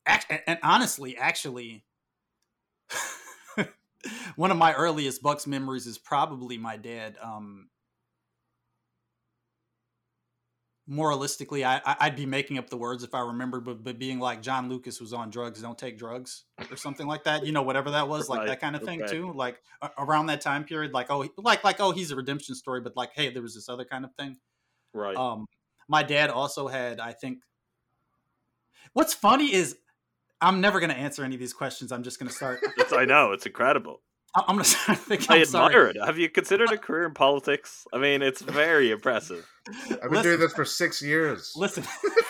act- 0.06 0.32
and 0.48 0.60
honestly, 0.64 1.18
actually. 1.18 1.84
one 4.38 4.50
of 4.52 4.58
my 4.58 4.74
earliest 4.74 5.22
Bucks 5.22 5.46
memories 5.46 5.86
is 5.86 5.98
probably 5.98 6.58
my 6.58 6.78
dad 6.78 7.18
um, 7.22 7.68
moralistically, 10.90 11.64
I, 11.64 12.08
would 12.08 12.16
be 12.16 12.26
making 12.26 12.58
up 12.58 12.70
the 12.70 12.78
words 12.78 13.04
if 13.04 13.14
I 13.14 13.22
remember, 13.22 13.60
but, 13.60 13.84
but 13.84 14.00
being 14.00 14.20
like 14.20 14.42
John 14.42 14.70
Lucas 14.70 15.00
was 15.00 15.14
on 15.14 15.30
drugs, 15.30 15.62
don't 15.62 15.78
take 15.78 15.98
drugs 15.98 16.46
or 16.72 16.78
something 16.78 17.08
like 17.08 17.24
that. 17.26 17.46
You 17.46 17.52
know, 17.52 17.62
whatever 17.62 17.92
that 17.92 18.08
was, 18.08 18.28
like 18.28 18.40
right. 18.40 18.48
that 18.48 18.60
kind 18.60 18.76
of 18.76 18.84
thing 18.84 19.04
okay. 19.04 19.12
too. 19.12 19.32
Like 19.34 19.62
around 19.98 20.28
that 20.28 20.42
time 20.42 20.64
period, 20.64 20.94
like 20.94 21.12
oh, 21.12 21.28
like 21.38 21.64
like 21.64 21.80
oh, 21.80 21.92
he's 21.92 22.12
a 22.12 22.16
redemption 22.16 22.56
story, 22.56 22.82
but 22.82 22.98
like 22.98 23.12
hey, 23.14 23.30
there 23.30 23.42
was 23.42 23.54
this 23.54 23.70
other 23.70 23.86
kind 23.86 24.04
of 24.04 24.12
thing. 24.16 24.38
Right. 24.94 25.16
Um, 25.16 25.46
my 25.88 26.04
dad 26.04 26.30
also 26.30 26.68
had, 26.68 27.00
I 27.00 27.14
think. 27.14 27.40
What's 28.94 29.14
funny 29.14 29.54
is 29.54 29.78
I'm 30.42 30.62
never 30.62 30.80
going 30.80 30.90
to 30.90 30.98
answer 30.98 31.24
any 31.24 31.36
of 31.36 31.40
these 31.40 31.54
questions. 31.54 31.92
I'm 31.92 32.04
just 32.04 32.20
going 32.20 32.30
to 32.30 32.36
start. 32.36 32.62
I 32.92 33.06
know 33.06 33.34
it's 33.34 33.46
incredible. 33.46 34.02
I'm 34.36 34.56
gonna 34.56 34.64
start 34.64 34.98
thinking. 35.00 35.28
I 35.30 35.42
admire 35.42 35.72
sorry. 35.72 35.90
it. 35.92 36.06
Have 36.06 36.18
you 36.18 36.30
considered 36.30 36.72
a 36.72 36.78
career 36.78 37.06
in 37.06 37.14
politics? 37.14 37.86
I 37.94 37.98
mean, 37.98 38.22
it's 38.22 38.42
very 38.42 38.92
impressive. 38.92 39.48
I've 39.68 39.90
been 39.90 40.12
listen, 40.12 40.24
doing 40.24 40.40
this 40.40 40.54
for 40.54 40.66
six 40.66 41.02
years. 41.02 41.54
Listen, 41.56 41.84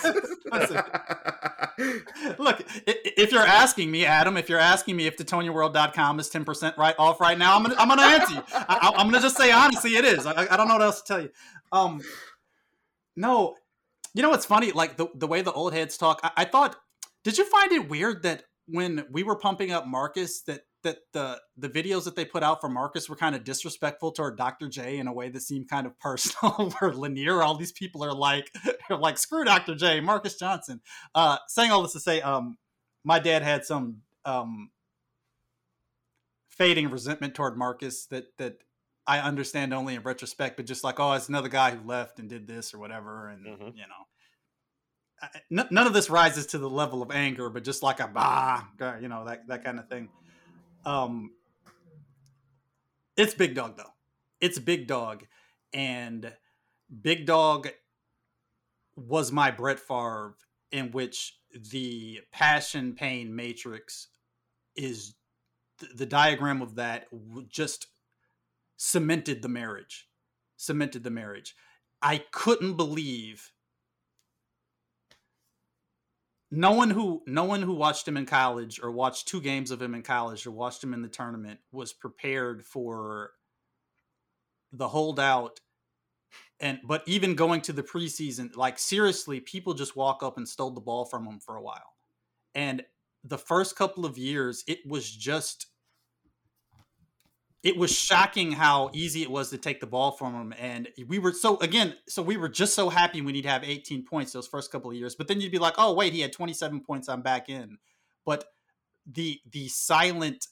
listen. 0.52 0.82
Look, 2.38 2.64
if 2.86 3.32
you're 3.32 3.42
asking 3.42 3.92
me, 3.92 4.06
Adam, 4.06 4.38
if 4.38 4.50
you're 4.50 4.60
asking 4.60 4.96
me 4.96 5.08
if 5.08 5.18
TonyWorld.com 5.18 6.20
is 6.20 6.30
ten 6.30 6.46
percent 6.46 6.78
right 6.78 6.96
off 6.98 7.20
right 7.20 7.38
now, 7.38 7.56
I'm 7.56 7.64
gonna, 7.64 7.76
I'm 7.78 7.88
gonna 7.88 8.02
answer 8.04 8.36
you. 8.36 8.44
I, 8.54 8.94
am 8.98 9.08
gonna 9.08 9.22
just 9.22 9.38
say 9.38 9.52
honestly, 9.52 9.92
it 9.92 10.06
is. 10.06 10.26
I, 10.26 10.48
I, 10.54 10.58
don't 10.58 10.68
know 10.68 10.76
what 10.76 10.84
else 10.84 11.02
to 11.02 11.08
tell 11.08 11.22
you. 11.22 11.30
Um, 11.72 12.02
no, 13.16 13.56
you 14.14 14.22
know 14.22 14.30
what's 14.30 14.46
funny? 14.46 14.72
Like 14.72 14.98
the 14.98 15.08
the 15.16 15.28
way 15.28 15.42
the 15.42 15.54
old 15.54 15.74
heads 15.74 15.98
talk. 15.98 16.20
I, 16.24 16.32
I 16.38 16.46
thought. 16.46 16.78
Did 17.26 17.38
you 17.38 17.44
find 17.44 17.74
it 17.74 17.90
weird 17.90 18.24
that 18.24 18.44
when 18.66 19.06
we 19.12 19.24
were 19.24 19.36
pumping 19.36 19.72
up 19.72 19.86
Marques, 19.86 20.42
that 20.44 20.62
that 20.84 21.00
the 21.14 21.40
the 21.58 21.70
videos 21.70 22.06
that 22.06 22.16
they 22.16 22.26
put 22.26 22.44
out 22.44 22.62
for 22.62 22.70
Marques 22.70 23.10
were 23.10 23.16
kind 23.16 23.36
of 23.36 23.44
disrespectful 23.44 24.12
toward 24.12 24.38
Dr. 24.38 24.70
J 24.70 24.98
in 24.98 25.08
a 25.08 25.14
way 25.14 25.30
that 25.30 25.42
seemed 25.42 25.70
kind 25.70 25.86
of 25.86 25.98
personal. 26.00 26.72
where 26.80 26.94
Lanier, 26.94 27.42
all 27.42 27.56
these 27.56 27.72
people 27.72 28.04
are 28.04 28.14
like, 28.14 28.52
are 28.90 28.98
like 28.98 29.18
screw 29.18 29.44
Dr. 29.44 29.76
J, 29.76 30.00
Marques 30.00 30.36
Johnson. 30.36 30.82
Uh, 31.14 31.38
saying 31.48 31.72
all 31.72 31.82
this 31.82 31.94
to 31.94 32.00
say, 32.00 32.22
um, 32.22 32.58
my 33.04 33.20
dad 33.20 33.42
had 33.42 33.66
some 33.66 34.02
um, 34.26 34.70
fading 36.50 36.90
resentment 36.90 37.36
toward 37.36 37.58
Marques 37.58 38.06
that 38.08 38.38
that 38.38 38.64
I 39.08 39.20
understand 39.20 39.74
only 39.74 39.96
in 39.96 40.04
retrospect, 40.04 40.56
but 40.56 40.66
just 40.66 40.84
like, 40.84 41.00
oh, 41.00 41.14
it's 41.14 41.30
another 41.30 41.50
guy 41.50 41.72
who 41.72 41.88
left 41.88 42.20
and 42.20 42.30
did 42.30 42.48
this 42.48 42.74
or 42.74 42.80
whatever, 42.80 43.30
and 43.30 43.46
mm-hmm. 43.46 43.70
you 43.76 43.84
know. 45.50 45.66
none 45.72 45.88
of 45.88 45.94
this 45.94 46.10
rises 46.10 46.46
to 46.48 46.58
the 46.58 46.70
level 46.70 47.02
of 47.02 47.12
anger, 47.12 47.50
but 47.50 47.64
just 47.64 47.84
like 47.84 48.00
a 48.00 48.08
bah, 48.08 48.64
you 49.02 49.08
know 49.08 49.26
that 49.26 49.48
that 49.48 49.64
kind 49.64 49.80
of 49.80 49.90
thing. 49.90 50.10
Um, 50.86 51.32
it's 53.18 53.34
Big 53.34 53.56
Dog 53.56 53.78
though. 53.78 53.94
It's 54.40 54.60
Big 54.60 54.88
Dog, 54.88 55.26
and 55.74 56.32
Big 57.02 57.26
Dog 57.26 57.70
was 58.96 59.32
my 59.32 59.52
Brett 59.52 59.80
Favre, 59.80 60.36
in 60.72 60.92
which 60.92 61.38
the 61.72 62.22
passion 62.32 62.94
pain 62.94 63.36
matrix 63.36 64.08
is 64.76 65.16
th- 65.80 65.94
the 65.96 66.06
diagram 66.06 66.62
of 66.62 66.76
that 66.76 67.08
just 67.50 67.88
cemented 68.78 69.42
the 69.42 69.50
marriage, 69.50 70.08
cemented 70.58 71.04
the 71.04 71.10
marriage. 71.10 71.56
I 72.02 72.24
couldn't 72.32 72.78
believe 72.78 73.52
no 76.52 76.72
one 76.72 76.90
who 76.90 77.22
no 77.28 77.44
one 77.44 77.62
who 77.62 77.74
watched 77.74 78.08
him 78.08 78.18
in 78.18 78.26
college 78.26 78.80
or 78.82 78.92
watched 78.92 79.28
two 79.28 79.42
games 79.42 79.72
of 79.72 79.82
him 79.82 79.94
in 79.94 80.02
college 80.02 80.46
or 80.46 80.52
watched 80.52 80.84
him 80.84 80.94
in 80.94 81.02
the 81.02 81.08
tournament 81.08 81.60
was 81.72 81.94
prepared 81.94 82.66
for 82.66 83.32
the 84.72 84.88
holdout 84.88 85.60
and 86.60 86.80
but 86.84 87.04
even 87.06 87.36
going 87.36 87.62
to 87.62 87.74
the 87.74 87.84
preseason 87.84 88.56
like 88.56 88.78
seriously 88.80 89.40
people 89.40 89.74
just 89.74 89.96
walk 89.96 90.24
up 90.24 90.38
and 90.38 90.48
stole 90.48 90.72
the 90.72 90.82
ball 90.82 91.06
from 91.06 91.26
him 91.26 91.40
for 91.40 91.56
a 91.56 91.62
while. 91.62 91.94
And 92.56 92.84
the 93.24 93.38
first 93.38 93.76
couple 93.76 94.06
of 94.06 94.18
years 94.18 94.64
it 94.68 94.80
was 94.88 95.10
just 95.10 95.68
it 97.64 97.76
was 97.76 97.94
shocking 97.94 98.52
how 98.54 98.90
easy 98.94 99.22
it 99.22 99.30
was 99.30 99.50
to 99.50 99.58
take 99.58 99.82
the 99.82 99.88
ball 99.88 100.12
from 100.12 100.34
him 100.34 100.54
and 100.60 100.88
we 101.08 101.20
were 101.20 101.34
so 101.34 101.58
again 101.60 101.94
so 102.08 102.22
we 102.22 102.38
were 102.38 102.50
just 102.50 102.74
so 102.74 102.90
happy 102.90 103.22
when 103.22 103.36
he'd 103.36 103.46
have 103.46 103.64
18 103.64 104.06
points 104.06 104.32
those 104.32 104.48
first 104.48 104.72
couple 104.72 104.90
of 104.90 104.96
years 104.96 105.16
but 105.16 105.28
then 105.28 105.42
you'd 105.42 105.52
be 105.52 105.60
like 105.60 105.76
oh 105.78 105.94
wait 105.94 106.14
he 106.14 106.22
had 106.22 106.32
27 106.34 106.82
points 106.82 107.10
on 107.10 107.22
back 107.22 107.50
in. 107.50 107.78
But 108.26 108.46
the 109.12 109.40
the 109.52 109.68
silent 109.70 110.48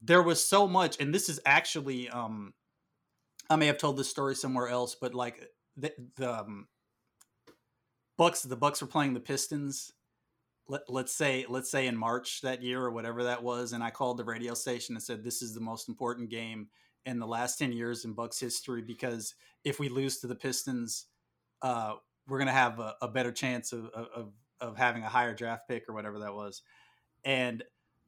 there 0.00 0.22
was 0.22 0.46
so 0.46 0.66
much 0.66 1.00
and 1.00 1.14
this 1.14 1.28
is 1.28 1.40
actually 1.46 2.08
um 2.10 2.52
i 3.48 3.56
may 3.56 3.66
have 3.66 3.78
told 3.78 3.96
this 3.96 4.10
story 4.10 4.34
somewhere 4.34 4.68
else 4.68 4.96
but 5.00 5.14
like 5.14 5.48
the, 5.76 5.92
the 6.16 6.40
um, 6.40 6.68
bucks 8.18 8.42
the 8.42 8.56
bucks 8.56 8.82
were 8.82 8.88
playing 8.88 9.14
the 9.14 9.20
pistons 9.20 9.92
let, 10.68 10.82
let's 10.88 11.14
say 11.14 11.44
let's 11.48 11.70
say 11.70 11.86
in 11.86 11.96
March 11.96 12.40
that 12.42 12.62
year 12.62 12.80
or 12.80 12.90
whatever 12.90 13.24
that 13.24 13.42
was, 13.42 13.72
and 13.72 13.82
I 13.82 13.90
called 13.90 14.16
the 14.16 14.24
radio 14.24 14.54
station 14.54 14.94
and 14.94 15.02
said 15.02 15.22
this 15.22 15.42
is 15.42 15.54
the 15.54 15.60
most 15.60 15.88
important 15.88 16.30
game 16.30 16.68
in 17.06 17.18
the 17.18 17.26
last 17.26 17.58
ten 17.58 17.72
years 17.72 18.04
in 18.04 18.12
Bucks 18.12 18.38
history 18.38 18.82
because 18.82 19.34
if 19.64 19.78
we 19.78 19.88
lose 19.88 20.18
to 20.18 20.26
the 20.26 20.34
Pistons, 20.34 21.06
uh, 21.62 21.94
we're 22.28 22.38
gonna 22.38 22.52
have 22.52 22.78
a, 22.78 22.94
a 23.02 23.08
better 23.08 23.32
chance 23.32 23.72
of, 23.72 23.86
of 23.86 24.32
of 24.60 24.76
having 24.76 25.02
a 25.02 25.08
higher 25.08 25.34
draft 25.34 25.68
pick 25.68 25.88
or 25.88 25.94
whatever 25.94 26.20
that 26.20 26.34
was, 26.34 26.62
and 27.24 27.62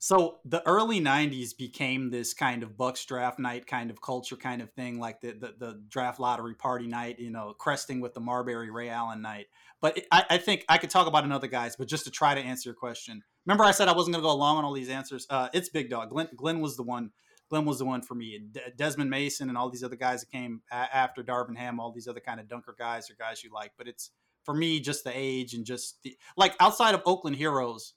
so 0.05 0.41
the 0.45 0.61
early 0.69 1.01
90s 1.01 1.57
became 1.57 2.11
this 2.11 2.35
kind 2.35 2.63
of 2.63 2.77
bucks 2.77 3.03
draft 3.07 3.39
night 3.39 3.67
kind 3.67 3.91
of 3.91 4.03
culture 4.03 4.37
kind 4.37 4.61
of 4.61 4.71
thing 4.73 4.99
like 5.01 5.19
the, 5.23 5.33
the, 5.33 5.55
the 5.59 5.83
draft 5.89 6.21
lottery 6.21 6.55
party 6.55 6.87
night 6.87 7.19
you 7.19 7.31
know 7.31 7.55
cresting 7.59 8.03
with 8.03 8.13
the 8.13 8.21
marbury 8.21 8.71
ray 8.71 8.91
allen 8.91 9.23
night. 9.23 9.47
But 9.81 9.97
it, 9.97 10.07
I, 10.13 10.25
I, 10.29 10.37
think 10.37 10.67
i 10.69 10.77
could 10.77 10.91
talk 10.91 11.07
about 11.07 11.25
another 11.25 11.47
guys 11.47 11.75
but 11.77 11.89
just 11.89 12.05
to 12.05 12.11
try 12.11 12.35
to 12.35 12.41
answer 12.43 12.69
your 12.69 12.75
question 12.75 13.23
remember 13.47 13.65
i 13.65 13.71
said 13.71 13.89
i 13.89 13.93
wasn't 13.93 14.13
going 14.13 14.23
to 14.23 14.29
go 14.29 14.37
long 14.37 14.59
on 14.59 14.65
all 14.67 14.75
these 14.75 14.91
answers? 14.91 15.27
Uh, 15.31 15.49
it's 15.55 15.71
big 15.71 15.89
dog. 15.89 16.11
Glenn, 16.11 16.29
glenn 16.37 16.61
was 16.61 16.77
the 16.77 16.83
one 16.83 17.11
glenn 17.49 17.65
was 17.65 17.79
the 17.79 17.87
one 17.87 18.03
for 18.03 18.15
me. 18.15 18.39
De- 18.53 18.73
desmond 18.77 19.09
mason 19.09 19.49
and 19.49 19.57
all 19.57 19.71
these 19.71 19.83
other 19.83 19.97
guys 19.97 20.21
that 20.21 20.31
came 20.31 20.61
a- 20.71 20.75
after 20.75 21.23
darvin 21.23 21.57
ham 21.57 21.81
all 21.81 21.93
these 21.93 22.09
other 22.09 22.21
kind 22.21 22.41
of 22.41 22.47
dunker 22.47 22.77
guys 22.79 23.11
or 23.11 23.15
guys 23.19 23.43
you 23.43 23.51
like 23.55 23.73
but 23.79 23.89
it's 23.89 24.11
for 24.45 24.53
me 24.53 24.81
just 24.81 25.03
the 25.03 25.13
age 25.15 25.55
and 25.55 25.65
just 25.65 26.03
the 26.03 26.15
like 26.37 26.55
outside 26.61 26.95
of 26.95 27.01
oakland 27.07 27.37
heroes 27.37 27.95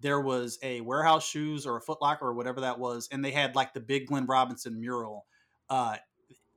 there 0.00 0.20
was 0.20 0.58
a 0.62 0.80
warehouse 0.80 1.26
shoes 1.26 1.66
or 1.66 1.76
a 1.76 1.82
footlocker 1.82 2.22
or 2.22 2.34
whatever 2.34 2.60
that 2.60 2.78
was 2.78 3.08
and 3.12 3.24
they 3.24 3.30
had 3.30 3.54
like 3.54 3.72
the 3.74 3.80
big 3.80 4.06
glenn 4.06 4.26
robinson 4.26 4.80
mural 4.80 5.26
uh 5.68 5.96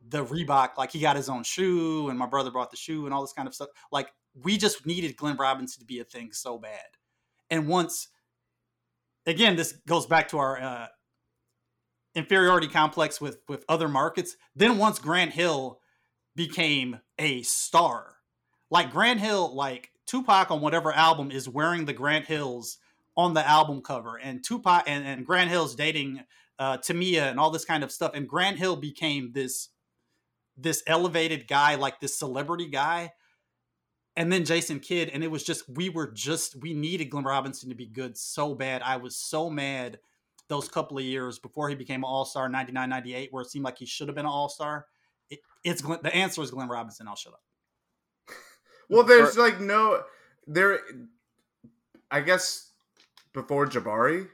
the 0.10 0.24
reebok 0.26 0.78
like 0.78 0.92
he 0.92 1.00
got 1.00 1.16
his 1.16 1.30
own 1.30 1.44
shoe 1.44 2.10
and 2.10 2.20
my 2.20 2.26
brother 2.26 2.52
brought 2.52 2.72
the 2.72 2.78
shoe 2.78 3.06
and 3.06 3.14
all 3.14 3.22
this 3.22 3.34
kind 3.34 3.48
of 3.48 3.56
stuff. 3.56 3.70
Like 3.92 4.10
we 4.34 4.58
just 4.58 4.86
needed 4.86 5.16
glenn 5.16 5.38
robinson 5.38 5.80
to 5.80 5.86
be 5.86 6.00
a 6.00 6.04
thing 6.04 6.32
so 6.34 6.58
bad. 6.58 6.80
And 7.50 7.68
once 7.68 8.10
again 9.26 9.56
this 9.56 9.74
goes 9.88 10.06
back 10.06 10.28
to 10.30 10.38
our 10.38 10.62
uh 10.62 10.88
inferiority 12.16 12.68
complex 12.68 13.20
with 13.22 13.40
with 13.48 13.66
other 13.68 13.88
markets 13.88 14.36
then 14.56 14.78
once 14.78 15.00
grant 15.00 15.32
hill 15.32 15.80
became 16.36 17.00
a 17.18 17.42
star 17.42 18.18
like 18.70 18.92
grant 18.92 19.20
hill 19.20 19.56
like 19.56 19.90
tupac 20.06 20.52
on 20.52 20.62
whatever 20.62 20.92
album 20.94 21.32
is 21.32 21.50
wearing 21.50 21.86
the 21.86 21.94
grant 21.94 22.26
hills 22.26 22.78
on 23.16 23.34
the 23.34 23.48
album 23.48 23.82
cover 23.82 24.18
and 24.18 24.44
Tupac 24.44 24.84
and, 24.88 25.06
and 25.06 25.26
Grant 25.26 25.50
Hill's 25.50 25.76
dating 25.76 26.22
uh, 26.60 26.78
Tamia 26.78 27.30
and 27.30 27.40
all 27.40 27.52
this 27.52 27.66
kind 27.66 27.84
of 27.84 27.92
stuff. 27.92 28.12
And 28.14 28.28
Grant 28.28 28.58
Hill 28.58 28.76
became 28.76 29.32
this 29.34 29.70
this 30.56 30.84
elevated 30.86 31.48
guy, 31.48 31.76
like 31.76 32.00
this 32.00 32.18
celebrity 32.18 32.68
guy. 32.68 33.12
And 34.16 34.32
then 34.32 34.46
Jason 34.46 34.80
Kidd, 34.80 35.10
and 35.10 35.24
it 35.24 35.32
was 35.32 35.44
just 35.44 35.68
we 35.68 35.90
were 35.90 36.12
just 36.12 36.56
we 36.62 36.74
needed 36.74 37.06
Glenn 37.06 37.24
Robinson 37.24 37.70
to 37.70 37.76
be 37.76 37.88
good 37.88 38.16
so 38.16 38.54
bad. 38.54 38.84
I 38.84 38.98
was 38.98 39.16
so 39.16 39.50
mad 39.50 40.00
those 40.50 40.68
couple 40.68 40.98
of 41.00 41.04
years 41.04 41.40
before 41.40 41.70
he 41.70 41.76
became 41.76 42.02
an 42.02 42.06
All 42.06 42.26
Star 42.26 42.48
99 42.48 42.90
98, 42.90 43.30
where 43.32 43.42
it 43.42 43.50
seemed 43.50 43.66
like 43.66 43.80
he 43.80 43.88
should 43.88 44.08
have 44.08 44.16
been 44.16 44.26
an 44.26 44.32
All 44.32 44.50
Star. 44.50 44.86
It, 45.32 45.40
it's 45.64 45.82
Glenn, 45.82 46.00
the 46.04 46.14
answer 46.14 46.44
is 46.44 46.52
Glenn 46.52 46.68
Robinson. 46.68 47.08
I'll 47.08 47.16
shut 47.16 47.34
up. 47.34 47.42
well, 48.90 49.04
there's 49.04 49.38
like 49.38 49.60
no 49.60 50.04
there. 50.46 50.82
I 52.12 52.22
guess 52.22 52.73
before 53.34 53.68
Jabari, 53.68 54.28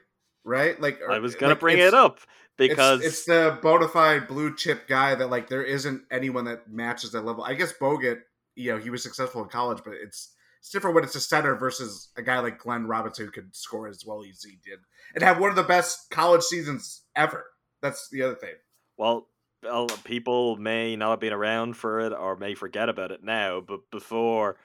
right? 0.44 0.80
Like 0.80 1.00
I 1.08 1.18
was 1.18 1.34
uh, 1.34 1.38
gonna 1.38 1.52
like, 1.52 1.60
bring 1.60 1.78
it 1.78 1.94
up 1.94 2.20
because 2.56 3.00
it's, 3.00 3.08
it's, 3.08 3.24
the 3.24 3.58
bona 3.62 3.88
fide 3.88 4.28
blue 4.28 4.54
chip 4.54 4.86
guy 4.86 5.14
that 5.14 5.30
like 5.30 5.48
there 5.48 5.62
isn't 5.62 6.02
anyone 6.10 6.44
that 6.44 6.70
matches 6.70 7.12
that 7.12 7.24
level. 7.24 7.44
I 7.44 7.54
guess 7.54 7.72
Bogut, 7.72 8.20
you 8.54 8.72
know, 8.72 8.78
he 8.78 8.90
was 8.90 9.02
successful 9.02 9.42
in 9.42 9.48
college, 9.48 9.80
but 9.84 9.94
it's 9.94 10.34
it's 10.60 10.70
different 10.70 10.94
when 10.94 11.04
it's 11.04 11.14
a 11.14 11.20
center 11.20 11.56
versus 11.56 12.10
a 12.16 12.22
guy 12.22 12.38
like 12.40 12.58
Glenn 12.58 12.86
Robinson 12.86 13.24
who 13.24 13.30
could 13.30 13.56
score 13.56 13.88
as 13.88 14.04
well 14.06 14.22
as 14.22 14.42
he 14.42 14.58
did 14.62 14.78
and 15.14 15.24
have 15.24 15.40
one 15.40 15.48
of 15.50 15.56
the 15.56 15.62
best 15.62 16.10
college 16.10 16.42
seasons 16.42 17.02
ever. 17.16 17.46
That's 17.80 18.08
the 18.10 18.22
other 18.22 18.34
thing. 18.34 18.54
Well, 18.98 19.26
well, 19.62 19.86
people 20.04 20.56
may 20.56 20.96
not 20.96 21.12
have 21.12 21.20
been 21.20 21.32
around 21.32 21.76
for 21.78 22.00
it 22.00 22.12
or 22.12 22.36
may 22.36 22.54
forget 22.54 22.90
about 22.90 23.10
it 23.10 23.22
now, 23.22 23.60
but 23.60 23.80
before 23.90 24.56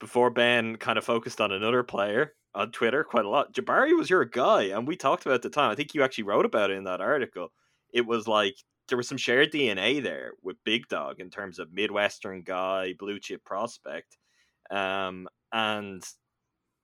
before 0.00 0.30
Ben 0.30 0.76
kind 0.76 0.98
of 0.98 1.04
focused 1.04 1.40
on 1.40 1.52
another 1.52 1.82
player 1.82 2.32
on 2.54 2.70
Twitter 2.72 3.04
quite 3.04 3.24
a 3.24 3.28
lot. 3.28 3.52
Jabari 3.52 3.96
was 3.96 4.10
your 4.10 4.24
guy, 4.24 4.64
and 4.64 4.86
we 4.86 4.96
talked 4.96 5.26
about 5.26 5.42
the 5.42 5.50
time. 5.50 5.70
I 5.70 5.74
think 5.74 5.94
you 5.94 6.02
actually 6.02 6.24
wrote 6.24 6.44
about 6.46 6.70
it 6.70 6.76
in 6.76 6.84
that 6.84 7.00
article. 7.00 7.52
It 7.92 8.06
was 8.06 8.28
like 8.28 8.56
there 8.88 8.98
was 8.98 9.08
some 9.08 9.18
shared 9.18 9.52
DNA 9.52 10.02
there 10.02 10.32
with 10.42 10.56
Big 10.64 10.88
Dog 10.88 11.20
in 11.20 11.30
terms 11.30 11.58
of 11.58 11.72
Midwestern 11.72 12.42
guy, 12.42 12.94
blue 12.98 13.18
chip 13.18 13.44
prospect. 13.44 14.16
Um, 14.70 15.28
and 15.52 16.02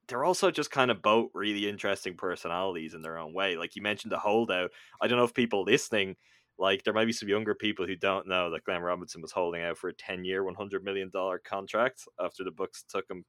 they're 0.07 0.23
also 0.23 0.49
just 0.49 0.71
kind 0.71 0.91
of 0.91 1.01
both 1.01 1.29
really 1.33 1.69
interesting 1.69 2.15
personalities 2.15 2.93
in 2.93 3.01
their 3.01 3.17
own 3.17 3.33
way. 3.33 3.57
Like 3.57 3.75
you 3.75 3.81
mentioned 3.81 4.11
the 4.11 4.17
holdout. 4.17 4.71
I 5.01 5.07
don't 5.07 5.17
know 5.17 5.23
if 5.23 5.33
people 5.33 5.63
listening, 5.63 6.15
like 6.57 6.83
there 6.83 6.93
might 6.93 7.05
be 7.05 7.13
some 7.13 7.29
younger 7.29 7.53
people 7.53 7.85
who 7.85 7.95
don't 7.95 8.27
know 8.27 8.49
that 8.51 8.63
Glenn 8.63 8.81
Robinson 8.81 9.21
was 9.21 9.31
holding 9.31 9.61
out 9.61 9.77
for 9.77 9.89
a 9.89 9.93
10 9.93 10.23
year, 10.23 10.43
$100 10.43 10.83
million 10.83 11.11
contract 11.45 12.01
after 12.19 12.43
the 12.43 12.51
Bucks 12.51 12.83
took 12.89 13.05
him 13.09 13.23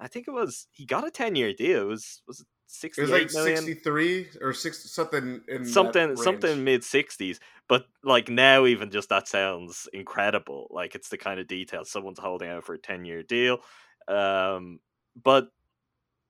I 0.00 0.08
think 0.08 0.28
it 0.28 0.32
was 0.32 0.66
he 0.72 0.84
got 0.84 1.06
a 1.06 1.10
ten 1.10 1.36
year 1.36 1.52
deal. 1.52 1.82
It 1.82 1.86
was 1.86 2.22
was 2.26 2.40
it 2.40 2.46
sixty 2.66 3.02
it 3.02 3.04
was 3.04 3.10
like 3.12 3.30
sixty 3.30 3.74
three 3.74 4.28
or 4.40 4.52
six 4.52 4.90
something 4.90 5.40
in 5.48 5.64
something 5.64 6.16
something 6.16 6.64
mid 6.64 6.84
sixties. 6.84 7.40
But 7.68 7.86
like 8.02 8.28
now, 8.28 8.66
even 8.66 8.90
just 8.90 9.08
that 9.08 9.28
sounds 9.28 9.88
incredible. 9.92 10.68
Like 10.70 10.94
it's 10.94 11.08
the 11.08 11.18
kind 11.18 11.40
of 11.40 11.46
detail 11.46 11.84
someone's 11.84 12.18
holding 12.18 12.48
out 12.50 12.64
for 12.64 12.74
a 12.74 12.78
ten 12.78 13.04
year 13.04 13.22
deal. 13.22 13.58
Um, 14.08 14.80
but 15.22 15.48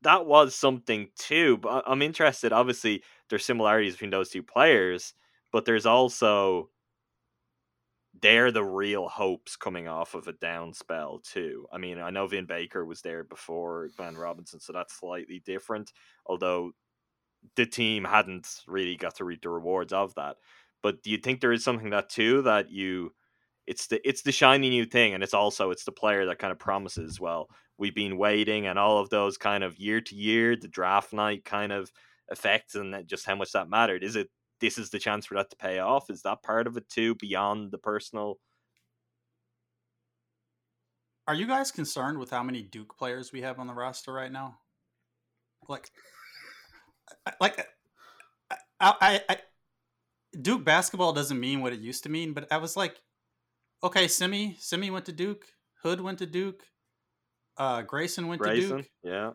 that 0.02 0.26
was 0.26 0.54
something 0.54 1.08
too. 1.16 1.56
But 1.56 1.84
I'm 1.86 2.02
interested. 2.02 2.52
Obviously, 2.52 3.02
there's 3.28 3.44
similarities 3.44 3.94
between 3.94 4.10
those 4.10 4.30
two 4.30 4.42
players, 4.42 5.14
but 5.50 5.64
there's 5.64 5.86
also 5.86 6.70
they're 8.24 8.50
the 8.50 8.64
real 8.64 9.06
hopes 9.06 9.54
coming 9.54 9.86
off 9.86 10.14
of 10.14 10.26
a 10.28 10.32
down 10.32 10.72
spell 10.72 11.20
too. 11.22 11.66
I 11.70 11.76
mean, 11.76 11.98
I 11.98 12.08
know 12.08 12.26
Vin 12.26 12.46
Baker 12.46 12.82
was 12.86 13.02
there 13.02 13.22
before 13.22 13.90
Glenn 13.98 14.16
Robinson, 14.16 14.60
so 14.60 14.72
that's 14.72 14.98
slightly 14.98 15.42
different. 15.44 15.92
Although 16.24 16.72
the 17.56 17.66
team 17.66 18.02
hadn't 18.04 18.62
really 18.66 18.96
got 18.96 19.16
to 19.16 19.26
reap 19.26 19.42
the 19.42 19.50
rewards 19.50 19.92
of 19.92 20.14
that. 20.14 20.36
But 20.82 21.02
do 21.02 21.10
you 21.10 21.18
think 21.18 21.40
there 21.42 21.52
is 21.52 21.62
something 21.62 21.90
that 21.90 22.08
too 22.08 22.40
that 22.42 22.70
you 22.70 23.12
it's 23.66 23.88
the 23.88 24.00
it's 24.08 24.22
the 24.22 24.32
shiny 24.32 24.70
new 24.70 24.86
thing 24.86 25.12
and 25.12 25.22
it's 25.22 25.34
also 25.34 25.70
it's 25.70 25.84
the 25.84 25.92
player 25.92 26.26
that 26.26 26.38
kind 26.38 26.52
of 26.52 26.58
promises 26.58 27.20
well 27.20 27.48
we've 27.78 27.94
been 27.94 28.18
waiting 28.18 28.66
and 28.66 28.78
all 28.78 28.98
of 28.98 29.10
those 29.10 29.38
kind 29.38 29.64
of 29.64 29.78
year 29.78 30.00
to 30.02 30.14
year 30.14 30.56
the 30.56 30.68
draft 30.68 31.12
night 31.14 31.44
kind 31.44 31.72
of 31.72 31.90
effects 32.30 32.74
and 32.74 33.06
just 33.06 33.26
how 33.26 33.34
much 33.34 33.52
that 33.52 33.70
mattered 33.70 34.04
is 34.04 34.16
it 34.16 34.28
this 34.64 34.78
is 34.78 34.90
the 34.90 34.98
chance 34.98 35.26
for 35.26 35.34
that 35.34 35.50
to 35.50 35.56
pay 35.56 35.78
off? 35.78 36.08
Is 36.08 36.22
that 36.22 36.42
part 36.42 36.66
of 36.66 36.76
it 36.76 36.88
too, 36.88 37.14
beyond 37.16 37.70
the 37.70 37.78
personal? 37.78 38.38
Are 41.26 41.34
you 41.34 41.46
guys 41.46 41.70
concerned 41.70 42.18
with 42.18 42.30
how 42.30 42.42
many 42.42 42.62
Duke 42.62 42.96
players 42.96 43.32
we 43.32 43.42
have 43.42 43.58
on 43.58 43.66
the 43.66 43.74
roster 43.74 44.12
right 44.12 44.32
now? 44.32 44.58
Like, 45.68 45.90
like, 47.40 47.66
I, 48.80 48.94
I, 49.00 49.20
I 49.28 49.38
Duke 50.40 50.64
basketball 50.64 51.12
doesn't 51.12 51.38
mean 51.38 51.60
what 51.60 51.72
it 51.72 51.80
used 51.80 52.02
to 52.04 52.08
mean, 52.08 52.32
but 52.32 52.50
I 52.50 52.56
was 52.56 52.76
like, 52.76 52.96
okay, 53.82 54.08
Semi, 54.08 54.56
Semi 54.58 54.90
went 54.90 55.06
to 55.06 55.12
Duke. 55.12 55.44
Hood 55.82 56.00
went 56.00 56.18
to 56.18 56.26
Duke. 56.26 56.62
Uh, 57.56 57.82
Grayson 57.82 58.26
went 58.26 58.42
to 58.42 58.54
Duke. 58.54 58.86
yeah. 59.02 59.30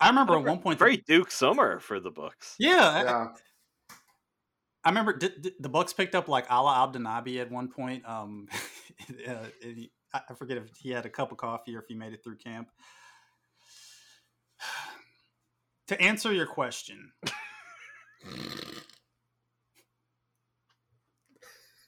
I 0.00 0.08
remember 0.08 0.36
at 0.36 0.44
one 0.44 0.58
point. 0.58 0.78
Very 0.78 0.98
Duke 0.98 1.30
summer 1.30 1.80
for 1.80 2.00
the 2.00 2.10
Bucks. 2.10 2.56
Yeah, 2.58 2.88
I- 2.88 3.02
Yeah. 3.04 3.26
I 4.86 4.90
remember 4.90 5.16
did, 5.16 5.40
did 5.40 5.54
the 5.60 5.68
Bucks 5.70 5.94
picked 5.94 6.14
up 6.14 6.28
like 6.28 6.46
Alaa 6.48 6.92
Abdelnaby 6.92 7.40
at 7.40 7.50
one 7.50 7.68
point. 7.68 8.06
Um, 8.06 8.48
uh, 9.26 9.46
he- 9.62 9.90
I 10.12 10.20
I 10.30 10.34
forget 10.34 10.58
if 10.58 10.76
he 10.76 10.90
had 10.90 11.06
a 11.06 11.10
cup 11.10 11.32
of 11.32 11.38
coffee 11.38 11.74
or 11.74 11.80
if 11.80 11.86
he 11.88 11.94
made 11.94 12.12
it 12.12 12.22
through 12.22 12.36
camp. 12.36 12.68
To 15.88 16.00
answer 16.00 16.32
your 16.32 16.46
question, 16.46 17.12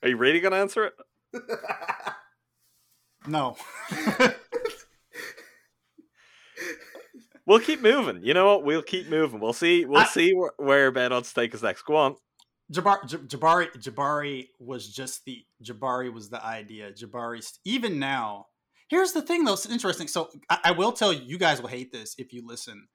Are 0.03 0.09
you 0.09 0.19
really 0.19 0.39
gonna 0.41 0.57
answer 0.57 0.85
it? 0.85 0.95
no. 3.27 3.57
We'll 7.47 7.61
keep 7.61 7.80
moving. 7.80 8.20
You 8.22 8.34
know 8.34 8.47
what? 8.47 8.64
We'll 8.64 8.82
keep 8.82 9.09
moving. 9.09 9.40
We'll 9.40 9.53
see. 9.53 9.84
We'll 9.84 10.01
I- 10.03 10.07
see 10.07 10.34
where, 10.34 10.53
where 10.57 10.90
Ben 10.90 11.12
odds 11.12 11.32
take 11.32 11.55
us 11.55 11.62
next. 11.62 11.82
Go 11.82 11.97
on. 11.97 12.16
Jabbar, 12.72 13.07
J- 13.09 13.18
Jabari 13.18 13.68
Jabari 13.78 14.49
was 14.59 14.88
just 14.88 15.24
the 15.24 15.44
Jabari 15.62 16.12
was 16.12 16.28
the 16.28 16.44
idea. 16.44 16.90
Jabari 16.92 17.40
even 17.64 17.99
now. 18.01 18.47
Here's 18.88 19.12
the 19.12 19.22
thing 19.22 19.44
though, 19.44 19.53
it's 19.53 19.66
interesting. 19.66 20.09
So 20.09 20.30
I, 20.51 20.59
I 20.64 20.70
will 20.72 20.90
tell 20.92 21.12
you, 21.12 21.22
you 21.24 21.38
guys 21.38 21.61
will 21.62 21.68
hate 21.68 21.92
this 21.92 22.16
if 22.18 22.32
you 22.32 22.44
listen. 22.44 22.88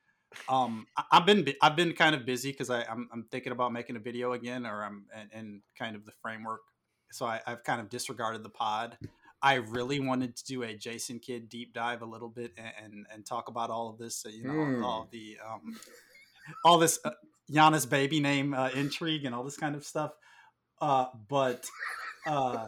Um, 0.50 0.88
I, 0.98 1.04
I've 1.14 1.26
been 1.26 1.46
I've 1.62 1.78
been 1.78 1.94
kind 1.94 2.16
of 2.16 2.26
busy 2.26 2.52
because 2.52 2.70
I'm 2.70 3.08
I'm 3.14 3.26
thinking 3.32 3.54
about 3.54 3.72
making 3.72 3.96
a 3.96 4.00
video 4.00 4.34
again, 4.34 4.66
or 4.66 4.84
I'm 4.84 5.06
and, 5.16 5.30
and 5.34 5.62
kind 5.80 5.96
of 5.96 6.06
the 6.06 6.12
framework. 6.22 6.60
So 7.14 7.26
I, 7.26 7.40
I've 7.48 7.64
kind 7.64 7.80
of 7.80 7.90
disregarded 7.90 8.44
the 8.44 8.50
pod. 8.50 8.98
I 9.44 9.56
really 9.56 10.00
wanted 10.00 10.36
to 10.38 10.44
do 10.46 10.64
a 10.64 10.74
Jason 10.76 11.20
Kidd 11.20 11.50
deep 11.50 11.74
dive 11.74 12.02
a 12.02 12.06
little 12.06 12.30
bit 12.30 12.52
and 12.58 12.72
and, 12.84 13.06
and 13.14 13.26
talk 13.26 13.48
about 13.50 13.70
all 13.70 13.90
of 13.90 13.98
this. 13.98 14.26
uh, 14.26 14.30
You 14.30 14.44
know, 14.46 14.54
Hmm. 14.54 14.84
all 14.84 15.08
the 15.12 15.38
um, 15.46 15.80
all 16.64 16.78
this 16.78 17.00
uh, 17.04 17.12
Giannis 17.52 17.90
baby 17.90 18.20
name 18.20 18.54
uh, 18.54 18.70
intrigue 18.76 19.26
and 19.26 19.34
all 19.36 19.44
this 19.44 19.58
kind 19.58 19.76
of 19.76 19.84
stuff. 19.86 20.12
Uh, 20.80 21.06
but 21.28 21.66
uh, 22.26 22.68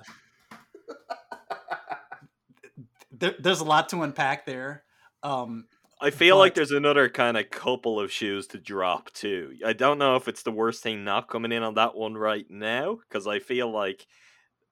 there, 3.11 3.35
there's 3.39 3.59
a 3.59 3.63
lot 3.65 3.89
to 3.89 4.01
unpack 4.03 4.45
there. 4.45 4.83
Um, 5.21 5.65
I 6.01 6.09
feel 6.09 6.37
like 6.37 6.53
there's 6.53 6.71
another 6.71 7.07
kind 7.07 7.37
of 7.37 7.49
couple 7.49 7.99
of 7.99 8.11
shoes 8.11 8.47
to 8.47 8.57
drop 8.59 9.11
too. 9.13 9.53
I 9.65 9.71
don't 9.73 9.97
know 9.97 10.15
if 10.17 10.27
it's 10.27 10.43
the 10.43 10.51
worst 10.51 10.83
thing 10.83 11.05
not 11.05 11.29
coming 11.29 11.51
in 11.53 11.63
on 11.63 11.75
that 11.75 11.95
one 11.95 12.15
right 12.15 12.45
now 12.49 12.95
because 13.07 13.25
I 13.25 13.39
feel 13.39 13.71
like 13.71 14.05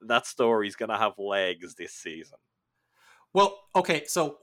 that 0.08 0.26
story's 0.26 0.76
gonna 0.76 0.98
have 0.98 1.14
legs 1.18 1.76
this 1.76 1.94
season. 1.94 2.38
well, 3.34 3.58
okay, 3.76 4.04
so 4.06 4.38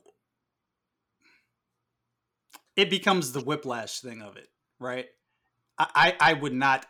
it 2.77 2.91
becomes 2.91 3.33
the 3.33 3.41
whiplash 3.41 4.01
thing 4.01 4.23
of 4.23 4.37
it, 4.37 4.49
right? 4.79 5.07
I, 5.79 6.15
I, 6.21 6.31
I 6.31 6.33
would 6.35 6.55
not, 6.55 6.87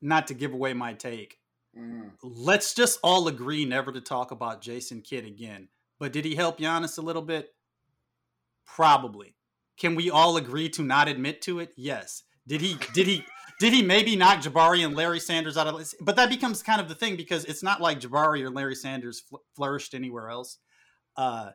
not 0.00 0.28
to 0.28 0.34
give 0.34 0.52
away 0.52 0.72
my 0.72 0.94
take. 0.94 1.38
Mm. 1.76 2.10
Let's 2.22 2.74
just 2.74 3.00
all 3.02 3.28
agree 3.28 3.64
never 3.64 3.92
to 3.92 4.00
talk 4.00 4.30
about 4.30 4.60
Jason 4.60 5.02
Kidd 5.02 5.26
again. 5.26 5.68
But 5.98 6.12
did 6.12 6.24
he 6.24 6.34
help 6.36 6.58
Giannis 6.58 6.98
a 6.98 7.02
little 7.02 7.22
bit? 7.22 7.50
Probably. 8.66 9.34
Can 9.78 9.94
we 9.94 10.10
all 10.10 10.36
agree 10.36 10.68
to 10.70 10.82
not 10.82 11.08
admit 11.08 11.42
to 11.42 11.58
it? 11.60 11.72
Yes. 11.76 12.22
Did 12.46 12.60
he? 12.60 12.76
Did 12.94 13.06
he? 13.06 13.24
Did 13.58 13.72
he 13.72 13.82
maybe 13.82 14.14
knock 14.16 14.40
Jabari 14.40 14.84
and 14.84 14.94
Larry 14.94 15.18
Sanders 15.20 15.56
out 15.56 15.66
of? 15.66 15.78
this? 15.78 15.94
But 16.00 16.16
that 16.16 16.28
becomes 16.28 16.62
kind 16.62 16.80
of 16.80 16.88
the 16.88 16.94
thing 16.94 17.16
because 17.16 17.44
it's 17.44 17.62
not 17.62 17.80
like 17.80 18.00
Jabari 18.00 18.42
or 18.42 18.50
Larry 18.50 18.74
Sanders 18.76 19.20
fl- 19.20 19.36
flourished 19.56 19.94
anywhere 19.94 20.30
else. 20.30 20.58
Uh, 21.16 21.50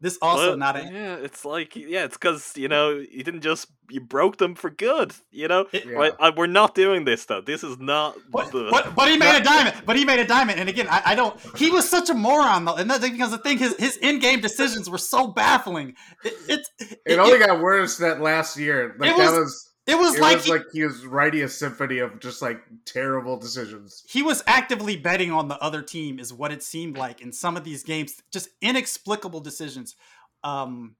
this 0.00 0.18
also 0.20 0.50
But, 0.52 0.58
not 0.58 0.76
a. 0.76 0.82
yeah. 0.82 1.14
It's 1.16 1.44
like 1.44 1.76
yeah, 1.76 2.04
it's 2.04 2.16
because 2.16 2.52
you 2.56 2.66
know 2.68 2.90
you 2.98 3.22
didn't 3.22 3.42
just 3.42 3.68
you 3.88 4.00
broke 4.00 4.36
them 4.38 4.56
for 4.56 4.68
good. 4.68 5.14
You 5.30 5.46
know, 5.46 5.66
It- 5.72 5.86
Yeah. 5.86 5.92
right? 5.92 6.12
I, 6.18 6.30
we're 6.30 6.48
not 6.48 6.74
doing 6.74 7.04
this 7.04 7.24
though. 7.26 7.40
This 7.40 7.62
is 7.62 7.78
not 7.78 8.16
But, 8.30 8.50
the. 8.50 8.68
but, 8.70 8.94
but 8.96 9.08
he 9.08 9.16
made 9.16 9.38
a 9.40 9.42
diamond. 9.44 9.76
But 9.86 9.96
he 9.96 10.04
made 10.04 10.18
a 10.18 10.26
diamond. 10.26 10.58
And 10.58 10.68
again, 10.68 10.88
I, 10.90 11.02
I 11.06 11.14
don't. 11.14 11.38
He 11.56 11.70
was 11.70 11.88
such 11.88 12.10
a 12.10 12.14
moron 12.14 12.64
though, 12.64 12.74
and 12.74 12.90
that's 12.90 13.08
because 13.08 13.30
the 13.30 13.38
thing 13.38 13.56
his 13.58 13.76
his 13.76 13.96
in 13.98 14.18
game 14.18 14.40
decisions 14.40 14.90
were 14.90 14.98
so 14.98 15.28
baffling. 15.28 15.94
It, 16.24 16.34
it's 16.48 16.70
It 17.06 17.18
only 17.20 17.38
got 17.38 17.60
worse 17.60 17.96
that 17.98 18.20
last 18.20 18.58
year. 18.58 18.96
Like 18.98 19.10
It 19.12 19.16
that 19.16 19.30
was- 19.30 19.38
was. 19.38 19.70
It 19.86 19.96
was 19.98 20.16
It 20.16 20.20
like, 20.20 20.36
was 20.36 20.44
he, 20.44 20.50
like 20.52 20.62
he 20.72 20.82
was 20.84 21.04
writing 21.06 21.42
a 21.42 21.48
symphony 21.48 21.98
of 21.98 22.18
just 22.20 22.40
like 22.42 22.60
terrible 22.84 23.36
decisions. 23.36 24.02
he 24.08 24.22
was 24.22 24.42
actively 24.46 24.96
betting 24.96 25.30
on 25.30 25.48
the 25.48 25.58
other 25.58 25.82
team, 25.82 26.18
is 26.18 26.32
what 26.32 26.52
it 26.52 26.62
seemed 26.62 26.96
like 26.96 27.20
in 27.20 27.32
some 27.32 27.56
of 27.56 27.64
these 27.64 27.82
games. 27.82 28.22
Just 28.32 28.48
inexplicable 28.62 29.40
decisions. 29.40 29.94
Um, 30.42 30.96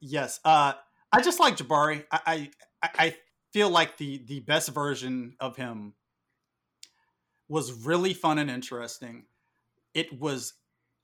yes. 0.00 0.40
Uh, 0.44 0.74
I 1.12 1.22
just 1.22 1.40
like 1.40 1.56
Jabari. 1.56 2.04
I, 2.10 2.50
I 2.82 2.90
I 2.98 3.16
feel 3.52 3.70
like 3.70 3.96
the 3.96 4.22
the 4.26 4.40
best 4.40 4.68
version 4.70 5.34
of 5.40 5.56
him 5.56 5.94
was 7.48 7.72
really 7.86 8.12
fun 8.12 8.38
and 8.38 8.50
interesting. 8.50 9.24
It 9.94 10.20
was 10.20 10.54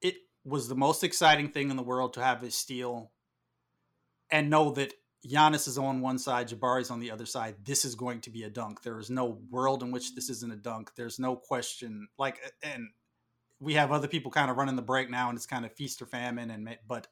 it 0.03 0.17
was 0.45 0.69
the 0.69 0.75
most 0.75 1.05
exciting 1.05 1.49
thing 1.51 1.71
in 1.71 1.77
the 1.77 1.83
world 1.83 2.15
to 2.15 2.23
have 2.23 2.41
his 2.43 2.55
steal 2.55 3.13
and 4.31 4.51
know 4.51 4.73
that 4.73 4.93
Giannis 5.27 5.69
is 5.69 5.79
on 5.79 6.01
one 6.01 6.19
side, 6.19 6.49
Jabari's 6.49 6.91
on 6.91 6.99
the 6.99 7.11
other 7.11 7.27
side. 7.27 7.55
This 7.65 7.85
is 7.85 7.95
going 7.95 8.21
to 8.23 8.31
be 8.31 8.43
a 8.43 8.51
dunk. 8.51 8.83
There 8.83 8.99
is 8.99 9.09
no 9.09 9.39
world 9.51 9.83
in 9.83 9.93
which 9.93 10.15
this 10.15 10.29
isn't 10.29 10.53
a 10.53 10.57
dunk. 10.57 10.93
There's 10.97 11.19
no 11.19 11.37
question. 11.37 12.09
Like, 12.19 12.41
and 12.63 12.89
we 13.61 13.75
have 13.75 13.93
other 13.93 14.09
people 14.09 14.33
kind 14.33 14.51
of 14.51 14.57
running 14.57 14.75
the 14.75 14.83
break 14.83 15.11
now, 15.11 15.29
and 15.29 15.37
it's 15.37 15.47
kind 15.47 15.65
of 15.65 15.73
feast 15.73 16.03
or 16.03 16.07
famine. 16.07 16.51
And 16.51 16.77
but 16.89 17.07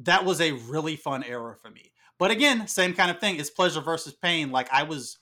that 0.00 0.24
was 0.24 0.40
a 0.40 0.52
really 0.52 0.96
fun 0.96 1.22
era 1.22 1.54
for 1.54 1.70
me. 1.70 1.92
But 2.18 2.32
again, 2.32 2.66
same 2.66 2.94
kind 2.94 3.10
of 3.10 3.20
thing. 3.20 3.38
It's 3.38 3.50
pleasure 3.50 3.80
versus 3.80 4.14
pain. 4.14 4.50
Like 4.50 4.68
I 4.72 4.82
was, 4.82 5.18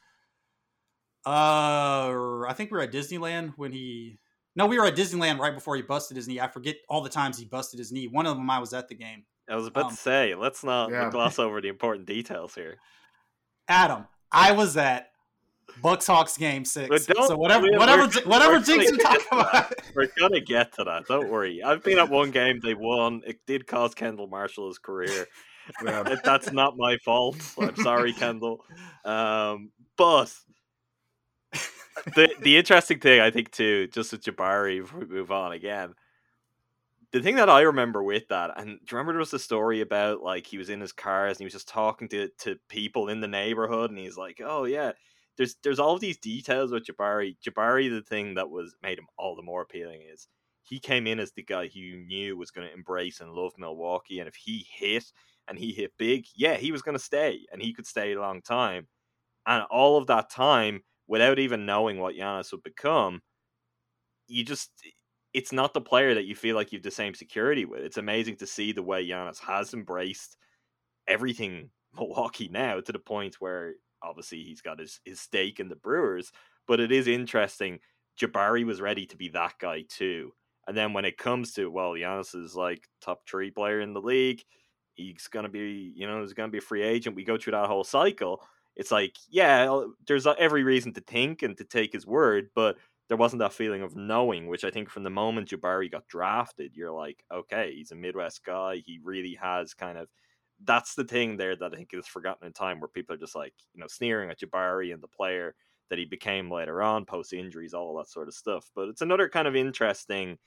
uh, 1.27 2.49
I 2.49 2.55
think 2.57 2.71
we 2.71 2.79
were 2.79 2.85
at 2.85 2.93
Disneyland 2.93 3.53
when 3.57 3.73
he. 3.73 4.19
No, 4.55 4.67
we 4.67 4.79
were 4.79 4.87
at 4.87 4.97
Disneyland 4.97 5.39
right 5.39 5.55
before 5.55 5.77
he 5.77 5.83
busted 5.83 6.17
his 6.17 6.29
knee. 6.29 6.41
I 6.41 6.49
forget 6.49 6.77
all 6.89 7.01
the 7.01 7.09
times 7.09 7.39
he 7.39 7.47
busted 7.47 7.79
his 7.79 7.91
knee. 7.91 8.07
One 8.07 8.27
of 8.27 8.37
them 8.37 8.51
I 8.51 8.59
was 8.59 8.75
at 8.75 8.89
the 8.89 8.95
game. 8.95 9.25
I 9.53 9.57
was 9.57 9.67
about 9.67 9.85
um, 9.87 9.91
to 9.91 9.97
say, 9.97 10.35
let's 10.35 10.65
not 10.65 10.91
Yeah. 10.91 11.11
gloss 11.11 11.39
over 11.39 11.61
the 11.61 11.69
important 11.69 12.07
details 12.07 12.55
here. 12.55 12.79
Adam, 13.69 14.07
I 14.33 14.53
was 14.53 14.77
at 14.77 15.11
Bucks 15.83 16.07
Hawks 16.07 16.37
game 16.37 16.65
six. 16.65 16.89
But 16.89 17.07
don't- 17.07 17.29
So 17.29 17.37
whatever, 17.37 17.65
we're- 17.65 17.79
whatever, 17.79 18.07
we're- 18.09 18.25
whatever 18.27 18.53
we're 18.55 18.61
Jinx 18.63 18.91
gonna 18.91 19.03
talk 19.03 19.13
get 19.19 19.29
to 19.29 19.35
about. 19.39 19.73
We're 19.95 20.09
gonna 20.19 20.41
get 20.41 20.73
to 20.75 20.85
that. 20.85 21.05
Don't 21.07 21.29
worry. 21.29 21.63
I've 21.63 21.83
been 21.83 21.99
at 21.99 22.09
one 22.09 22.31
game. 22.31 22.61
They 22.61 22.75
won. 22.75 23.23
It 23.27 23.41
did 23.47 23.67
cost 23.67 23.95
Kendall 23.97 24.27
Marshall 24.27 24.69
his 24.69 24.79
career. 24.79 25.27
Yeah. 25.85 26.17
That's 26.25 26.51
not 26.51 26.77
my 26.77 26.97
fault. 27.05 27.37
I'm 27.57 27.77
sorry, 27.77 28.13
Kendall. 28.13 28.65
Um, 29.05 29.71
but 29.97 30.35
the 32.17 32.35
the 32.41 32.57
interesting 32.57 32.99
thing 32.99 33.21
I 33.21 33.31
think 33.31 33.53
too, 33.53 33.87
just 33.89 34.11
with 34.11 34.23
Jabari, 34.25 34.81
before 34.81 35.01
we 35.01 35.07
move 35.07 35.31
on 35.31 35.53
again, 35.53 35.95
the 37.13 37.21
thing 37.21 37.37
that 37.37 37.51
I 37.51 37.63
remember 37.63 38.03
with 38.03 38.29
that, 38.29 38.53
and 38.59 38.79
do 38.81 38.85
you 38.91 38.97
remember 38.97 39.13
there 39.13 39.19
was 39.21 39.33
a 39.35 39.39
story 39.39 39.81
about 39.81 40.23
like 40.23 40.47
he 40.47 40.59
was 40.59 40.71
in 40.71 40.81
his 40.81 40.93
cars 40.93 41.33
and 41.33 41.39
he 41.41 41.45
was 41.45 41.53
just 41.53 41.69
talking 41.69 42.09
to 42.11 42.29
to 42.41 42.57
people 42.69 43.09
in 43.09 43.21
the 43.21 43.29
neighborhood, 43.29 43.91
and 43.91 43.99
he's 43.99 44.17
like, 44.17 44.41
"Oh 44.45 44.65
yeah." 44.65 44.93
There's 45.39 45.57
there's 45.65 45.79
all 45.79 45.99
these 45.99 46.19
details 46.19 46.73
with 46.73 46.85
Jabari. 46.87 47.37
Jabari, 47.47 47.89
the 47.91 48.03
thing 48.03 48.35
that 48.35 48.51
was 48.51 48.75
made 48.83 48.99
him 48.99 49.07
all 49.19 49.35
the 49.35 49.43
more 49.43 49.63
appealing 49.63 50.03
is 50.03 50.29
he 50.63 50.79
came 50.79 51.07
in 51.07 51.19
as 51.19 51.33
the 51.33 51.43
guy 51.43 51.69
who 51.69 51.97
knew 52.07 52.37
was 52.37 52.51
going 52.51 52.67
to 52.69 52.75
embrace 52.75 53.21
and 53.21 53.33
love 53.33 53.53
Milwaukee, 53.59 54.19
and 54.21 54.29
if 54.29 54.35
he 54.37 54.67
hit 54.71 55.05
and 55.49 55.59
he 55.59 55.73
hit 55.73 55.93
big, 55.99 56.27
yeah, 56.37 56.55
he 56.57 56.71
was 56.73 56.83
going 56.83 56.97
to 56.97 57.03
stay, 57.03 57.41
and 57.53 57.63
he 57.63 57.73
could 57.75 57.87
stay 57.87 58.13
a 58.13 58.21
long 58.21 58.43
time. 58.43 58.89
And 59.47 59.65
all 59.71 59.99
of 59.99 60.09
that 60.09 60.31
time, 60.31 60.83
without 61.09 61.39
even 61.41 61.67
knowing 61.67 61.99
what 62.01 62.15
Giannis 62.17 62.53
would 62.53 62.63
become, 62.65 63.23
you 64.29 64.45
just 64.45 64.71
it's 65.35 65.53
not 65.53 65.73
the 65.75 65.81
player 65.81 66.15
that 66.15 66.27
you 66.27 66.35
feel 66.35 66.57
like 66.57 66.73
you've 66.73 66.83
the 66.83 66.91
same 66.91 67.15
security 67.15 67.65
with. 67.65 67.81
It's 67.81 67.97
amazing 67.97 68.37
to 68.37 68.47
see 68.47 68.73
the 68.73 68.83
way 68.83 69.07
Giannis 69.07 69.39
has 69.41 69.73
embraced 69.73 70.37
everything 71.09 71.71
Milwaukee 71.95 72.49
now 72.51 72.81
to 72.81 72.93
the 72.93 72.99
point 72.99 73.37
where 73.41 73.75
obviously 74.03 74.43
he's 74.43 74.61
got 74.61 74.79
his, 74.79 75.01
his 75.05 75.21
stake 75.21 75.61
in 75.61 75.69
the 75.69 75.77
Brewers. 75.77 76.33
But 76.67 76.81
it 76.81 76.93
is 76.93 77.09
interesting. 77.09 77.81
Jabari 78.21 78.65
was 78.65 78.81
ready 78.81 79.07
to 79.07 79.17
be 79.17 79.29
that 79.31 79.55
guy 79.61 79.85
too. 79.89 80.33
And 80.67 80.77
then 80.77 80.93
when 80.93 81.05
it 81.05 81.19
comes 81.19 81.53
to 81.55 81.71
well, 81.71 81.93
Giannis 81.93 82.35
is 82.35 82.55
like 82.55 82.89
top 83.01 83.27
three 83.27 83.51
player 83.51 83.81
in 83.81 83.95
the 83.95 84.01
league. 84.01 84.43
He's 84.95 85.27
gonna 85.29 85.49
be, 85.49 85.93
you 85.97 86.07
know, 86.07 86.21
he's 86.21 86.35
gonna 86.35 86.53
be 86.53 86.59
a 86.59 86.63
free 86.63 86.83
agent. 86.83 87.17
We 87.17 87.25
go 87.25 87.37
through 87.37 87.53
that 87.53 87.67
whole 87.67 87.85
cycle. 87.85 88.43
It's 88.77 88.91
like, 88.91 89.17
yeah, 89.29 89.85
there's 90.07 90.27
uh, 90.27 90.35
every 90.39 90.63
reason 90.63 90.93
to 90.95 91.01
think 91.01 91.43
and 91.43 91.57
to 91.59 91.65
take 91.65 91.93
his 91.93 92.07
word, 92.07 92.49
but 92.55 92.77
there 93.09 93.17
wasn't 93.17 93.41
that 93.41 93.53
feeling 93.53 93.83
of 93.83 93.97
knowing, 93.97 94.47
which 94.47 94.65
I 94.65 94.71
think 94.71 94.89
from 94.89 95.03
the 95.03 95.11
moment 95.11 95.49
Jabari 95.49 95.91
got 95.91 96.09
drafted, 96.09 96.77
you're 96.77 96.93
like, 96.93 97.25
okay, 97.33 97.75
he's 97.75 97.93
a 97.93 97.97
Midwest 97.97 98.45
guy. 98.45 98.77
He 98.85 99.01
really 99.03 99.35
has 99.41 99.75
kind 99.75 99.99
of 99.99 100.09
that's 100.65 100.95
the 100.95 101.05
thing 101.05 101.37
there 101.37 101.57
that 101.57 101.73
I 101.73 101.77
think 101.77 101.91
is 101.93 102.07
forgotten 102.07 102.47
in 102.47 102.53
time 102.53 102.81
where 102.81 102.89
people 102.89 103.15
are 103.15 103.19
just 103.19 103.35
like, 103.35 103.55
you 103.75 103.81
know, 103.81 103.89
sneering 103.89 104.31
at 104.31 104.39
Jabari 104.39 104.95
and 104.95 105.03
the 105.03 105.09
player 105.09 105.57
that 105.91 105.99
he 105.99 106.05
became 106.05 106.51
later 106.51 106.81
on, 106.83 107.05
post 107.05 107.33
injuries, 107.33 107.75
all 107.75 107.97
that 107.99 108.09
sort 108.09 108.29
of 108.29 108.35
stuff. 108.35 108.71
But 108.75 108.89
it's 108.89 109.03
another 109.03 109.29
kind 109.29 109.49
of 109.49 109.57
interesting 109.57 110.39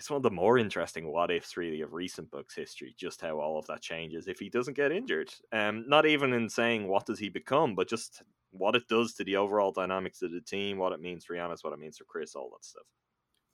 it's 0.00 0.08
one 0.08 0.16
of 0.16 0.22
the 0.22 0.30
more 0.30 0.56
interesting 0.56 1.12
what 1.12 1.30
ifs 1.30 1.58
really 1.58 1.82
of 1.82 1.92
recent 1.92 2.30
Bucks 2.30 2.54
history, 2.54 2.94
just 2.96 3.20
how 3.20 3.38
all 3.38 3.58
of 3.58 3.66
that 3.66 3.82
changes 3.82 4.28
if 4.28 4.38
he 4.38 4.48
doesn't 4.48 4.76
get 4.76 4.92
injured. 4.92 5.30
Um, 5.52 5.84
not 5.86 6.06
even 6.06 6.32
in 6.32 6.48
saying 6.48 6.88
what 6.88 7.04
does 7.04 7.18
he 7.18 7.28
become, 7.28 7.74
but 7.74 7.86
just 7.86 8.22
what 8.50 8.74
it 8.74 8.88
does 8.88 9.14
to 9.14 9.24
the 9.24 9.36
overall 9.36 9.72
dynamics 9.72 10.22
of 10.22 10.32
the 10.32 10.40
team, 10.40 10.78
what 10.78 10.92
it 10.92 11.00
means 11.00 11.24
for 11.24 11.34
Giannis, 11.34 11.62
what 11.62 11.72
it 11.72 11.78
means 11.78 11.98
for 11.98 12.04
Khris, 12.04 12.34
all 12.34 12.50
that 12.50 12.64
stuff. 12.64 12.84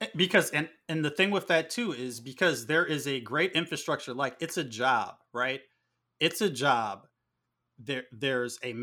Eh, 0.01 0.09
because 0.14 0.51
and 0.51 0.68
and 0.88 1.05
the 1.05 1.11
thing 1.11 1.30
with 1.30 1.49
that 1.49 1.70
too 1.70 1.92
is 1.92 2.20
because 2.20 2.66
there 2.66 2.84
is 2.84 3.07
a 3.07 3.20
great 3.20 3.53
infrastructure 3.53 4.12
like 4.12 4.36
it's 4.40 4.59
a 4.59 4.64
job 4.64 5.14
right 5.32 5.62
it's 6.20 6.42
a 6.42 6.51
job 6.51 7.07
there 7.78 8.05
there's 8.12 8.59
a, 8.62 8.74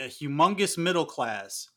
a 0.00 0.08
humongous 0.08 0.78
middle 0.78 1.04
class 1.04 1.68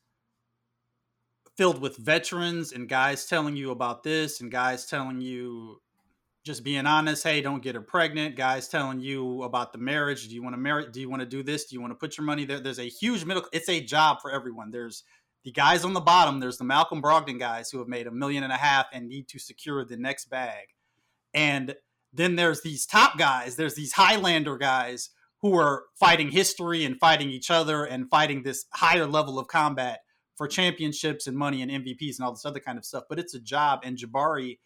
filled 1.57 1.81
with 1.81 1.97
veterans 1.97 2.71
and 2.71 2.87
guys 2.87 3.25
telling 3.25 3.57
you 3.57 3.71
about 3.71 4.03
this 4.03 4.39
and 4.39 4.51
guys 4.51 4.85
telling 4.85 5.19
you 5.19 5.81
just 6.45 6.63
being 6.63 6.85
honest 6.85 7.23
hey 7.23 7.41
don't 7.41 7.63
get 7.63 7.75
her 7.75 7.81
pregnant 7.81 8.35
guys 8.35 8.67
telling 8.67 8.99
you 8.99 9.43
about 9.43 9.73
the 9.73 9.79
marriage 9.79 10.27
do 10.27 10.35
you 10.35 10.43
want 10.43 10.53
to 10.53 10.57
marry 10.57 10.87
do 10.91 11.01
you 11.01 11.09
want 11.09 11.19
to 11.19 11.25
do 11.25 11.41
this 11.41 11.65
do 11.65 11.75
you 11.75 11.81
want 11.81 11.91
to 11.91 11.95
put 11.95 12.17
your 12.17 12.25
money 12.25 12.45
there 12.45 12.59
there's 12.59 12.79
a 12.79 12.87
huge 12.87 13.25
middle 13.25 13.43
it's 13.51 13.67
a 13.67 13.81
job 13.81 14.21
for 14.21 14.31
everyone 14.31 14.69
there's 14.71 15.03
the 15.43 15.51
guys 15.51 15.83
on 15.83 15.93
the 15.93 15.99
bottom 15.99 16.39
there's 16.39 16.57
the 16.57 16.63
malcolm 16.63 17.01
brogdon 17.01 17.39
guys 17.39 17.69
who 17.69 17.79
have 17.79 17.87
made 17.87 18.07
a 18.07 18.11
million 18.11 18.43
and 18.43 18.53
a 18.53 18.57
half 18.57 18.85
and 18.93 19.09
need 19.09 19.27
to 19.27 19.39
secure 19.39 19.83
the 19.83 19.97
next 19.97 20.25
bag 20.25 20.67
and 21.33 21.75
then 22.13 22.35
there's 22.35 22.61
these 22.61 22.85
top 22.85 23.17
guys 23.17 23.55
there's 23.55 23.75
these 23.75 23.93
highlander 23.93 24.57
guys 24.57 25.09
who 25.41 25.57
are 25.57 25.83
fighting 25.99 26.29
history 26.29 26.85
and 26.85 26.99
fighting 26.99 27.29
each 27.29 27.51
other 27.51 27.85
and 27.85 28.09
fighting 28.09 28.43
this 28.43 28.65
higher 28.73 29.05
level 29.05 29.37
of 29.37 29.47
combat 29.47 29.99
for 30.35 30.47
championships 30.47 31.27
and 31.27 31.37
money 31.37 31.61
and 31.61 31.71
MVPs 31.71 32.17
and 32.17 32.25
all 32.25 32.31
this 32.31 32.45
other 32.45 32.59
kind 32.59 32.77
of 32.77 32.85
stuff. 32.85 33.03
But 33.07 33.19
it's 33.19 33.35
a 33.35 33.39
job. 33.39 33.81
And 33.83 33.97
Jabari, 33.97 34.57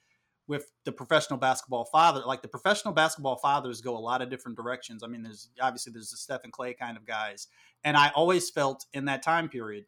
with 0.49 0.71
the 0.83 0.91
professional 0.91 1.37
basketball 1.37 1.85
father, 1.85 2.23
like 2.25 2.41
the 2.41 2.47
professional 2.47 2.91
basketball 2.91 3.35
fathers 3.35 3.81
go 3.81 3.95
a 3.95 3.99
lot 3.99 4.19
of 4.23 4.31
different 4.31 4.57
directions. 4.57 5.03
I 5.03 5.07
mean, 5.07 5.21
there's 5.21 5.49
obviously 5.61 5.93
there's 5.93 6.09
the 6.09 6.17
Stephen 6.17 6.49
Clay 6.49 6.73
kind 6.73 6.97
of 6.97 7.05
guys. 7.05 7.47
And 7.83 7.95
I 7.95 8.09
always 8.15 8.49
felt 8.49 8.85
in 8.91 9.05
that 9.05 9.21
time 9.21 9.47
period, 9.47 9.85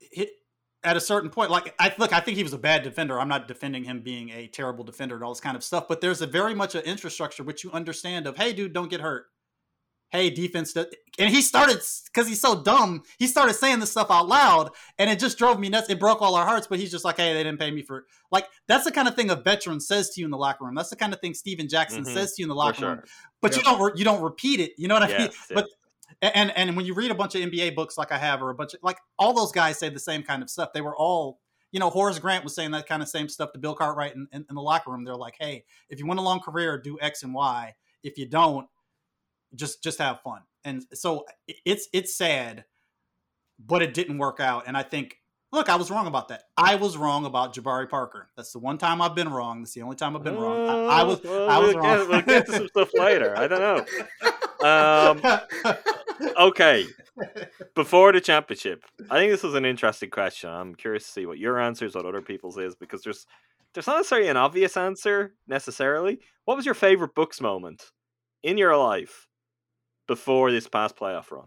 it, 0.00 0.30
at 0.82 0.96
a 0.96 1.00
certain 1.00 1.28
point, 1.28 1.50
like 1.50 1.74
I 1.78 1.92
look, 1.98 2.14
I 2.14 2.20
think 2.20 2.38
he 2.38 2.42
was 2.42 2.54
a 2.54 2.58
bad 2.58 2.82
defender. 2.82 3.20
I'm 3.20 3.28
not 3.28 3.46
defending 3.46 3.84
him 3.84 4.00
being 4.00 4.30
a 4.30 4.46
terrible 4.46 4.84
defender 4.84 5.16
and 5.16 5.22
all 5.22 5.32
this 5.32 5.40
kind 5.40 5.56
of 5.56 5.62
stuff, 5.62 5.86
but 5.86 6.00
there's 6.00 6.22
a 6.22 6.26
very 6.26 6.54
much 6.54 6.74
an 6.74 6.82
infrastructure 6.82 7.44
which 7.44 7.62
you 7.62 7.70
understand 7.72 8.26
of, 8.26 8.38
hey, 8.38 8.54
dude, 8.54 8.72
don't 8.72 8.88
get 8.88 9.02
hurt 9.02 9.26
hey 10.10 10.30
defense 10.30 10.74
and 10.76 11.30
he 11.30 11.40
started 11.40 11.80
because 12.06 12.28
he's 12.28 12.40
so 12.40 12.62
dumb 12.62 13.02
he 13.18 13.26
started 13.26 13.54
saying 13.54 13.80
this 13.80 13.90
stuff 13.90 14.10
out 14.10 14.28
loud 14.28 14.70
and 14.98 15.10
it 15.10 15.18
just 15.18 15.38
drove 15.38 15.58
me 15.58 15.68
nuts 15.68 15.88
it 15.90 15.98
broke 15.98 16.22
all 16.22 16.34
our 16.34 16.46
hearts 16.46 16.66
but 16.66 16.78
he's 16.78 16.90
just 16.90 17.04
like 17.04 17.16
hey 17.16 17.32
they 17.32 17.42
didn't 17.42 17.58
pay 17.58 17.70
me 17.70 17.82
for 17.82 18.06
like 18.30 18.46
that's 18.68 18.84
the 18.84 18.92
kind 18.92 19.08
of 19.08 19.14
thing 19.14 19.30
a 19.30 19.36
veteran 19.36 19.80
says 19.80 20.10
to 20.10 20.20
you 20.20 20.26
in 20.26 20.30
the 20.30 20.36
locker 20.36 20.64
room 20.64 20.74
that's 20.74 20.90
the 20.90 20.96
kind 20.96 21.12
of 21.12 21.20
thing 21.20 21.34
Stephen 21.34 21.68
Jackson 21.68 22.04
mm-hmm. 22.04 22.14
says 22.14 22.34
to 22.34 22.42
you 22.42 22.44
in 22.44 22.48
the 22.48 22.54
locker 22.54 22.78
sure. 22.78 22.88
room 22.90 23.02
but 23.40 23.56
you 23.56 23.62
don't 23.62 23.98
you 23.98 24.04
don't 24.04 24.22
repeat 24.22 24.60
it 24.60 24.72
you 24.78 24.88
know 24.88 24.94
what 24.94 25.02
I 25.02 25.18
mean 25.18 25.30
but 25.52 25.66
and 26.22 26.50
and 26.56 26.76
when 26.76 26.86
you 26.86 26.94
read 26.94 27.10
a 27.10 27.14
bunch 27.14 27.34
of 27.34 27.40
NBA 27.42 27.74
books 27.74 27.98
like 27.98 28.12
I 28.12 28.18
have 28.18 28.42
or 28.42 28.50
a 28.50 28.54
bunch 28.54 28.74
of 28.74 28.80
like 28.82 28.98
all 29.18 29.32
those 29.32 29.52
guys 29.52 29.78
say 29.78 29.88
the 29.88 29.98
same 29.98 30.22
kind 30.22 30.42
of 30.42 30.50
stuff 30.50 30.72
they 30.72 30.80
were 30.80 30.96
all 30.96 31.40
you 31.72 31.80
know, 31.80 31.90
Horace 31.90 32.18
Grant 32.18 32.44
was 32.44 32.54
saying 32.54 32.70
that 32.70 32.86
kind 32.86 33.02
of 33.02 33.08
same 33.08 33.28
stuff 33.28 33.52
to 33.52 33.58
Bill 33.58 33.74
Cartwright 33.74 34.14
in, 34.14 34.26
in, 34.32 34.46
in 34.48 34.54
the 34.54 34.62
locker 34.62 34.90
room. 34.90 35.04
They're 35.04 35.14
like, 35.14 35.36
hey, 35.38 35.64
if 35.90 35.98
you 35.98 36.06
want 36.06 36.18
a 36.18 36.22
long 36.22 36.40
career, 36.40 36.78
do 36.78 36.96
X 37.02 37.22
and 37.22 37.34
Y. 37.34 37.74
If 38.02 38.16
you 38.16 38.26
don't, 38.26 38.66
just 39.54 39.82
just 39.82 39.98
have 39.98 40.20
fun. 40.22 40.42
And 40.64 40.84
so 40.92 41.24
it's 41.64 41.88
it's 41.92 42.16
sad, 42.16 42.64
but 43.58 43.82
it 43.82 43.94
didn't 43.94 44.18
work 44.18 44.40
out. 44.40 44.64
And 44.66 44.76
I 44.76 44.82
think, 44.82 45.18
look, 45.52 45.68
I 45.68 45.76
was 45.76 45.90
wrong 45.90 46.06
about 46.06 46.28
that. 46.28 46.44
I 46.56 46.74
was 46.74 46.96
wrong 46.96 47.24
about 47.24 47.54
Jabari 47.54 47.88
Parker. 47.88 48.28
That's 48.36 48.52
the 48.52 48.58
one 48.58 48.78
time 48.78 49.00
I've 49.00 49.14
been 49.14 49.28
wrong. 49.28 49.62
That's 49.62 49.74
the 49.74 49.82
only 49.82 49.96
time 49.96 50.16
I've 50.16 50.24
been 50.24 50.36
wrong. 50.36 50.68
I, 50.68 51.00
I 51.00 51.02
was 51.04 51.22
well, 51.22 51.48
I 51.48 51.58
was 51.58 51.74
we'll 51.74 51.82
wrong. 51.82 51.98
Get, 51.98 52.08
we'll 52.08 52.22
get 52.22 52.46
to 52.46 52.52
some 52.52 52.68
stuff 52.68 52.90
later. 52.94 53.36
I 53.36 53.46
don't 53.46 53.60
know. 53.60 53.84
Um, 54.66 55.20
okay. 56.40 56.86
Before 57.74 58.12
the 58.12 58.20
championship, 58.20 58.84
I 59.08 59.18
think 59.18 59.30
this 59.30 59.44
is 59.44 59.54
an 59.54 59.64
interesting 59.64 60.10
question. 60.10 60.50
I'm 60.50 60.74
curious 60.74 61.04
to 61.04 61.10
see 61.10 61.26
what 61.26 61.38
your 61.38 61.58
answers, 61.58 61.94
what 61.94 62.04
other 62.04 62.20
people's 62.20 62.58
is, 62.58 62.74
because 62.74 63.02
there's 63.02 63.26
there's 63.72 63.86
not 63.86 63.96
necessarily 63.96 64.28
an 64.28 64.36
obvious 64.36 64.76
answer 64.76 65.34
necessarily. 65.46 66.18
What 66.44 66.56
was 66.56 66.66
your 66.66 66.74
favorite 66.74 67.14
Bucks 67.14 67.40
moment 67.40 67.92
in 68.42 68.58
your 68.58 68.76
life 68.76 69.28
before 70.06 70.50
this 70.50 70.68
past 70.68 70.96
playoff 70.96 71.30
run? 71.30 71.46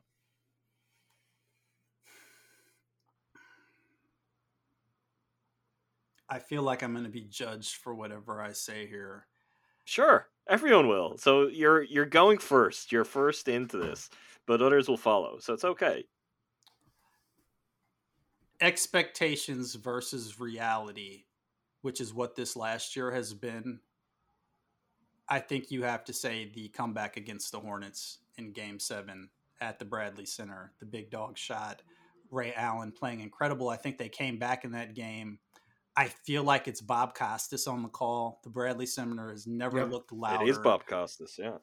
I 6.29 6.39
feel 6.39 6.61
like 6.61 6.83
I'm 6.83 6.93
going 6.93 7.05
to 7.05 7.09
be 7.09 7.25
judged 7.25 7.75
for 7.77 7.95
whatever 7.95 8.41
I 8.41 8.51
say 8.51 8.85
here. 8.85 9.25
Sure, 9.83 10.27
everyone 10.47 10.87
will. 10.87 11.17
So 11.17 11.47
you're 11.47 11.81
you're 11.81 12.05
going 12.05 12.37
first. 12.37 12.91
You're 12.91 13.03
first 13.03 13.47
into 13.47 13.77
this, 13.77 14.09
but 14.45 14.61
others 14.61 14.87
will 14.87 14.97
follow. 14.97 15.39
So 15.39 15.53
it's 15.53 15.65
okay. 15.65 16.05
Expectations 18.61 19.73
versus 19.73 20.39
reality, 20.39 21.23
which 21.81 21.99
is 21.99 22.13
what 22.13 22.35
this 22.35 22.55
last 22.55 22.95
year 22.95 23.09
has 23.11 23.33
been. 23.33 23.79
I 25.27 25.39
think 25.39 25.71
you 25.71 25.83
have 25.83 26.03
to 26.05 26.13
say 26.13 26.51
the 26.53 26.67
comeback 26.69 27.17
against 27.17 27.51
the 27.51 27.59
Hornets 27.59 28.19
in 28.39 28.51
game 28.51 28.79
seven 28.79 29.29
at 29.61 29.77
the 29.77 29.85
Bradley 29.85 30.25
Center. 30.25 30.73
The 30.79 30.85
big 30.85 31.11
dog 31.11 31.37
shot. 31.37 31.81
Ray 32.31 32.53
Allen 32.53 32.91
playing 32.91 33.21
incredible. 33.21 33.69
I 33.69 33.77
think 33.77 33.97
they 33.97 34.09
came 34.09 34.39
back 34.39 34.63
in 34.63 34.71
that 34.71 34.95
game. 34.95 35.39
I 35.95 36.07
feel 36.07 36.43
like 36.43 36.67
it's 36.67 36.81
Bob 36.81 37.13
Costas 37.13 37.67
on 37.67 37.83
the 37.83 37.89
call. 37.89 38.39
The 38.43 38.49
Bradley 38.49 38.85
Center 38.85 39.31
has 39.31 39.45
never 39.45 39.79
yep. 39.79 39.89
looked 39.89 40.13
louder. 40.13 40.45
It 40.45 40.49
is 40.49 40.57
Bob 40.57 40.85
Costas, 40.85 41.35
yeah. 41.37 41.57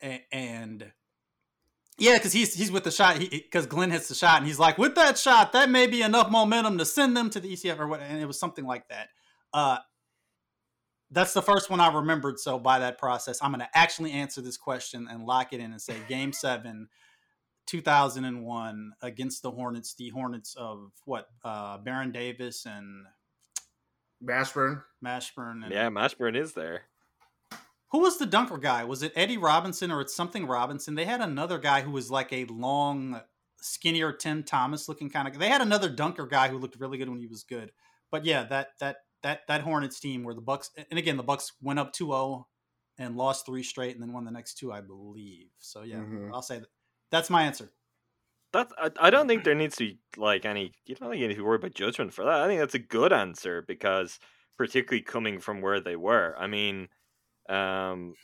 And, 0.00 0.20
and 0.30 0.92
yeah, 1.98 2.18
because 2.18 2.32
he's 2.32 2.54
he's 2.54 2.70
with 2.70 2.84
the 2.84 2.90
shot. 2.90 3.18
Because 3.18 3.66
Glenn 3.66 3.90
hits 3.90 4.08
the 4.08 4.14
shot, 4.14 4.38
and 4.38 4.46
he's 4.46 4.58
like, 4.58 4.76
with 4.76 4.94
that 4.96 5.18
shot, 5.18 5.52
that 5.52 5.70
may 5.70 5.86
be 5.86 6.02
enough 6.02 6.30
momentum 6.30 6.78
to 6.78 6.84
send 6.84 7.16
them 7.16 7.30
to 7.30 7.40
the 7.40 7.52
ECF 7.54 7.78
or 7.78 7.88
what. 7.88 8.00
And 8.00 8.20
it 8.20 8.26
was 8.26 8.38
something 8.38 8.66
like 8.66 8.88
that. 8.88 9.08
Uh, 9.52 9.78
that's 11.16 11.32
the 11.32 11.40
first 11.40 11.70
one 11.70 11.80
I 11.80 11.90
remembered. 11.90 12.38
So 12.38 12.58
by 12.58 12.78
that 12.80 12.98
process, 12.98 13.38
I'm 13.40 13.50
going 13.50 13.60
to 13.60 13.68
actually 13.76 14.12
answer 14.12 14.42
this 14.42 14.58
question 14.58 15.08
and 15.10 15.24
lock 15.24 15.54
it 15.54 15.60
in 15.60 15.72
and 15.72 15.80
say 15.80 15.96
Game 16.10 16.30
Seven, 16.30 16.88
2001 17.64 18.92
against 19.00 19.42
the 19.42 19.50
Hornets. 19.50 19.94
The 19.94 20.10
Hornets 20.10 20.54
of 20.56 20.92
what? 21.06 21.28
Uh, 21.42 21.78
Baron 21.78 22.12
Davis 22.12 22.66
and 22.66 23.06
Mashburn. 24.22 24.82
Mashburn. 25.02 25.64
And, 25.64 25.72
yeah, 25.72 25.88
Mashburn 25.88 26.36
is 26.36 26.52
there. 26.52 26.82
Who 27.92 28.00
was 28.00 28.18
the 28.18 28.26
dunker 28.26 28.58
guy? 28.58 28.84
Was 28.84 29.02
it 29.02 29.12
Eddie 29.16 29.38
Robinson 29.38 29.90
or 29.90 30.02
it's 30.02 30.14
something 30.14 30.46
Robinson? 30.46 30.96
They 30.96 31.06
had 31.06 31.22
another 31.22 31.56
guy 31.56 31.80
who 31.80 31.92
was 31.92 32.10
like 32.10 32.30
a 32.30 32.44
long, 32.44 33.22
skinnier 33.62 34.12
Tim 34.12 34.42
Thomas 34.42 34.86
looking 34.86 35.08
kind 35.08 35.26
of. 35.26 35.38
They 35.38 35.48
had 35.48 35.62
another 35.62 35.88
dunker 35.88 36.26
guy 36.26 36.48
who 36.48 36.58
looked 36.58 36.78
really 36.78 36.98
good 36.98 37.08
when 37.08 37.20
he 37.20 37.26
was 37.26 37.42
good. 37.42 37.72
But 38.10 38.26
yeah, 38.26 38.44
that 38.44 38.68
that 38.80 38.96
that 39.22 39.40
that 39.48 39.62
Hornets 39.62 40.00
team 40.00 40.24
where 40.24 40.34
the 40.34 40.40
Bucks 40.40 40.70
and 40.90 40.98
again 40.98 41.16
the 41.16 41.22
Bucks 41.22 41.52
went 41.60 41.78
up 41.78 41.92
2-0 41.92 42.44
and 42.98 43.16
lost 43.16 43.46
three 43.46 43.62
straight 43.62 43.94
and 43.94 44.02
then 44.02 44.12
won 44.12 44.24
the 44.24 44.30
next 44.30 44.54
two, 44.54 44.72
I 44.72 44.80
believe. 44.80 45.48
So 45.58 45.82
yeah, 45.82 45.96
mm-hmm. 45.96 46.32
I'll 46.32 46.42
say 46.42 46.58
that. 46.60 46.68
That's 47.10 47.30
my 47.30 47.42
answer. 47.42 47.70
That 48.52 48.68
I, 48.78 48.90
I 49.00 49.10
don't 49.10 49.28
think 49.28 49.44
there 49.44 49.54
needs 49.54 49.76
to 49.76 49.84
be 49.84 49.98
like 50.16 50.44
any 50.44 50.72
you 50.86 50.94
don't 50.94 51.10
think 51.10 51.20
you 51.20 51.28
need 51.28 51.34
to 51.34 51.44
worry 51.44 51.56
about 51.56 51.74
judgment 51.74 52.14
for 52.14 52.24
that. 52.24 52.40
I 52.40 52.46
think 52.46 52.60
that's 52.60 52.74
a 52.74 52.80
good 52.80 53.12
answer 53.12 53.62
because 53.66 54.18
particularly 54.56 55.02
coming 55.02 55.40
from 55.40 55.60
where 55.60 55.80
they 55.80 55.96
were. 55.96 56.34
I 56.38 56.46
mean, 56.46 56.88
um 57.48 58.14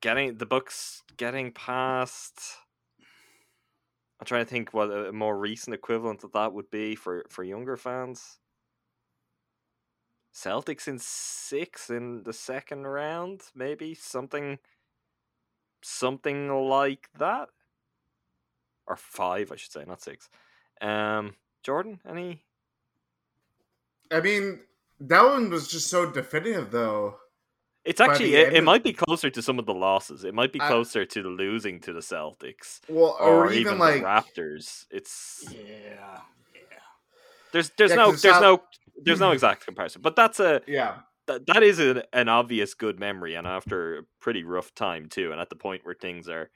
getting 0.00 0.36
the 0.36 0.46
Bucks 0.46 1.02
getting 1.16 1.52
past 1.52 2.40
I'm 4.20 4.26
trying 4.26 4.44
to 4.44 4.50
think 4.50 4.72
what 4.72 4.90
a 4.90 5.12
more 5.12 5.36
recent 5.38 5.74
equivalent 5.74 6.24
of 6.24 6.32
that 6.32 6.52
would 6.52 6.70
be 6.70 6.94
for 6.94 7.24
for 7.28 7.44
younger 7.44 7.76
fans. 7.76 8.38
Celtics 10.34 10.88
in 10.88 10.98
six 10.98 11.90
in 11.90 12.24
the 12.24 12.32
second 12.32 12.86
round, 12.86 13.42
maybe 13.54 13.94
something, 13.94 14.58
something 15.80 16.48
like 16.68 17.08
that, 17.18 17.50
or 18.86 18.96
five, 18.96 19.52
I 19.52 19.56
should 19.56 19.70
say, 19.70 19.84
not 19.86 20.02
six. 20.02 20.28
Um, 20.80 21.34
Jordan, 21.62 22.00
any? 22.08 22.42
I 24.10 24.20
mean, 24.20 24.60
that 25.00 25.24
one 25.24 25.50
was 25.50 25.68
just 25.68 25.88
so 25.88 26.10
definitive, 26.10 26.72
though. 26.72 27.16
It's 27.84 28.00
actually 28.00 28.34
it, 28.34 28.54
it, 28.54 28.64
might 28.64 28.82
be 28.82 28.94
closer 28.94 29.28
to 29.28 29.42
some 29.42 29.58
of 29.58 29.66
the 29.66 29.74
losses. 29.74 30.24
It 30.24 30.32
might 30.32 30.52
be 30.52 30.58
closer 30.58 31.02
I, 31.02 31.04
to 31.04 31.22
the 31.22 31.28
losing 31.28 31.80
to 31.80 31.92
the 31.92 32.00
Celtics. 32.00 32.80
Well, 32.88 33.16
or, 33.20 33.44
or 33.44 33.52
even, 33.52 33.74
even, 33.74 33.78
like 33.78 34.02
Raptors. 34.02 34.86
It's 34.90 35.44
yeah, 35.50 35.60
yeah. 35.92 36.20
There's 37.52 37.70
there's 37.76 37.90
yeah, 37.90 37.96
no 37.96 38.12
there's 38.12 38.40
no 38.40 38.62
there's 39.02 39.20
no 39.20 39.32
exact 39.32 39.64
comparison, 39.64 40.02
but 40.02 40.16
that's 40.16 40.40
a 40.40 40.62
yeah. 40.66 40.98
That, 41.26 41.46
that 41.46 41.62
is 41.62 41.80
a, 41.80 42.04
an 42.12 42.28
obvious 42.28 42.74
good 42.74 43.00
memory, 43.00 43.34
and 43.34 43.46
after 43.46 43.98
a 43.98 44.02
pretty 44.20 44.44
rough 44.44 44.74
time 44.74 45.08
too, 45.08 45.32
and 45.32 45.40
at 45.40 45.48
the 45.48 45.56
point 45.56 45.80
where 45.84 45.94
things 45.94 46.28
are, 46.28 46.50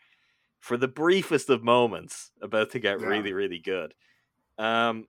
for 0.61 0.77
the 0.77 0.89
briefest 0.89 1.49
of 1.49 1.65
moments, 1.65 2.33
about 2.43 2.71
to 2.73 2.79
get 2.79 3.01
yeah. 3.01 3.07
really 3.07 3.33
really 3.33 3.59
good. 3.59 3.95
Um, 4.59 5.07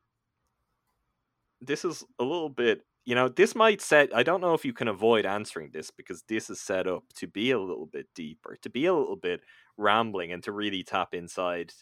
this 1.60 1.84
is 1.84 2.06
a 2.20 2.24
little 2.24 2.50
bit 2.50 2.84
you 3.10 3.16
know, 3.16 3.28
this 3.28 3.56
might 3.56 3.82
set. 3.82 4.16
I 4.16 4.22
don't 4.22 4.40
know 4.40 4.54
if 4.54 4.64
you 4.64 4.72
can 4.72 4.88
avoid 4.88 5.26
answering 5.26 5.72
this 5.74 5.90
because 5.90 6.22
this 6.28 6.48
is 6.52 6.62
set 6.62 6.86
up 6.86 7.06
to 7.16 7.26
be 7.26 7.50
a 7.50 7.60
little 7.60 7.88
bit 7.88 8.06
deeper, 8.14 8.56
to 8.62 8.70
be 8.70 8.86
a 8.86 8.94
little 8.94 9.16
bit 9.16 9.42
rambling, 9.78 10.32
and 10.32 10.44
to 10.44 10.52
really 10.52 10.84
tap 10.84 11.16
inside 11.16 11.74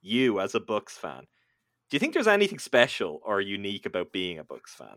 you 0.00 0.38
as 0.38 0.54
a 0.54 0.60
Bucks 0.60 0.96
fan. 0.96 1.24
Do 1.90 1.94
you 1.94 2.00
think 2.00 2.14
there's 2.14 2.26
anything 2.26 2.58
special 2.58 3.20
or 3.24 3.40
unique 3.40 3.86
about 3.86 4.12
being 4.12 4.38
a 4.38 4.44
Bucks 4.44 4.74
fan? 4.74 4.96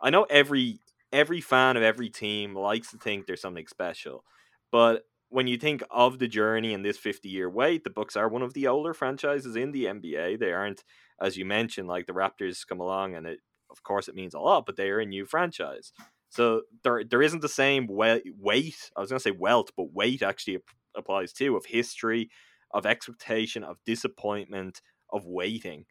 I 0.00 0.10
know 0.10 0.24
every 0.24 0.80
every 1.12 1.40
fan 1.40 1.76
of 1.76 1.82
every 1.82 2.10
team 2.10 2.54
likes 2.54 2.90
to 2.90 2.98
think 2.98 3.26
there's 3.26 3.40
something 3.40 3.66
special, 3.66 4.24
but 4.70 5.04
when 5.30 5.46
you 5.46 5.58
think 5.58 5.82
of 5.90 6.18
the 6.18 6.28
journey 6.28 6.72
in 6.72 6.82
this 6.82 6.98
50 6.98 7.28
year 7.28 7.48
wait, 7.50 7.84
the 7.84 7.90
Bucks 7.90 8.16
are 8.16 8.28
one 8.28 8.42
of 8.42 8.54
the 8.54 8.66
older 8.66 8.94
franchises 8.94 9.56
in 9.56 9.72
the 9.72 9.86
NBA. 9.86 10.38
They 10.38 10.52
aren't, 10.52 10.84
as 11.20 11.36
you 11.36 11.44
mentioned, 11.44 11.88
like 11.88 12.06
the 12.06 12.12
Raptors 12.12 12.66
come 12.66 12.80
along 12.80 13.14
and 13.14 13.26
it 13.26 13.40
of 13.70 13.82
course 13.82 14.08
it 14.08 14.14
means 14.14 14.34
a 14.34 14.40
lot, 14.40 14.66
but 14.66 14.76
they 14.76 14.90
are 14.90 15.00
a 15.00 15.06
new 15.06 15.26
franchise. 15.26 15.92
So 16.30 16.62
there 16.84 17.04
there 17.04 17.22
isn't 17.22 17.40
the 17.40 17.48
same 17.48 17.86
weight. 17.88 18.90
I 18.96 19.00
was 19.00 19.10
going 19.10 19.18
to 19.18 19.22
say 19.22 19.30
wealth, 19.30 19.70
but 19.76 19.94
weight 19.94 20.22
actually 20.22 20.58
applies 20.94 21.32
too 21.32 21.56
of 21.56 21.66
history, 21.66 22.30
of 22.72 22.84
expectation, 22.86 23.64
of 23.64 23.78
disappointment, 23.86 24.82
of 25.10 25.24
waiting. 25.26 25.86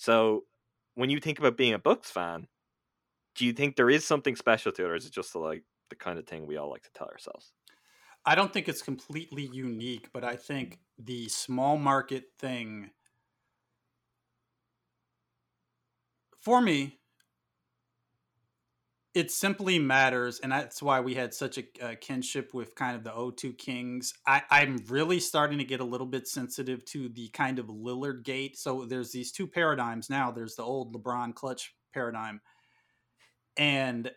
So 0.00 0.46
when 0.94 1.10
you 1.10 1.20
think 1.20 1.38
about 1.38 1.58
being 1.58 1.74
a 1.74 1.78
Bucks 1.78 2.10
fan, 2.10 2.48
do 3.36 3.46
you 3.46 3.52
think 3.54 3.76
there 3.76 3.90
is 3.90 4.06
something 4.06 4.36
special 4.36 4.72
to 4.72 4.84
it, 4.84 4.88
or 4.90 4.96
is 4.96 5.06
it 5.06 5.12
just 5.12 5.34
like 5.36 5.64
the 5.90 5.96
kind 5.96 6.18
of 6.18 6.26
thing 6.26 6.46
we 6.46 6.56
all 6.56 6.70
like 6.70 6.82
to 6.84 6.92
tell 6.92 7.08
ourselves? 7.08 7.52
I 8.24 8.34
don't 8.34 8.52
think 8.52 8.68
it's 8.68 8.82
completely 8.82 9.44
unique, 9.44 10.10
but 10.12 10.24
I 10.24 10.36
think 10.36 10.80
the 10.98 11.28
small 11.28 11.76
market 11.76 12.32
thing 12.38 12.90
for 16.40 16.60
me 16.60 16.99
it 19.12 19.30
simply 19.30 19.78
matters, 19.78 20.38
and 20.38 20.52
that's 20.52 20.80
why 20.80 21.00
we 21.00 21.14
had 21.14 21.34
such 21.34 21.58
a, 21.58 21.64
a 21.80 21.96
kinship 21.96 22.54
with 22.54 22.76
kind 22.76 22.96
of 22.96 23.02
the 23.02 23.10
O2 23.10 23.58
Kings. 23.58 24.14
I, 24.26 24.42
I'm 24.50 24.84
really 24.88 25.18
starting 25.18 25.58
to 25.58 25.64
get 25.64 25.80
a 25.80 25.84
little 25.84 26.06
bit 26.06 26.28
sensitive 26.28 26.84
to 26.86 27.08
the 27.08 27.28
kind 27.30 27.58
of 27.58 27.66
Lillard 27.66 28.22
gate. 28.24 28.56
So 28.56 28.84
there's 28.84 29.10
these 29.10 29.32
two 29.32 29.48
paradigms 29.48 30.10
now. 30.10 30.30
There's 30.30 30.54
the 30.54 30.62
old 30.62 30.94
LeBron 30.94 31.34
clutch 31.34 31.74
paradigm, 31.92 32.40
and 33.56 34.12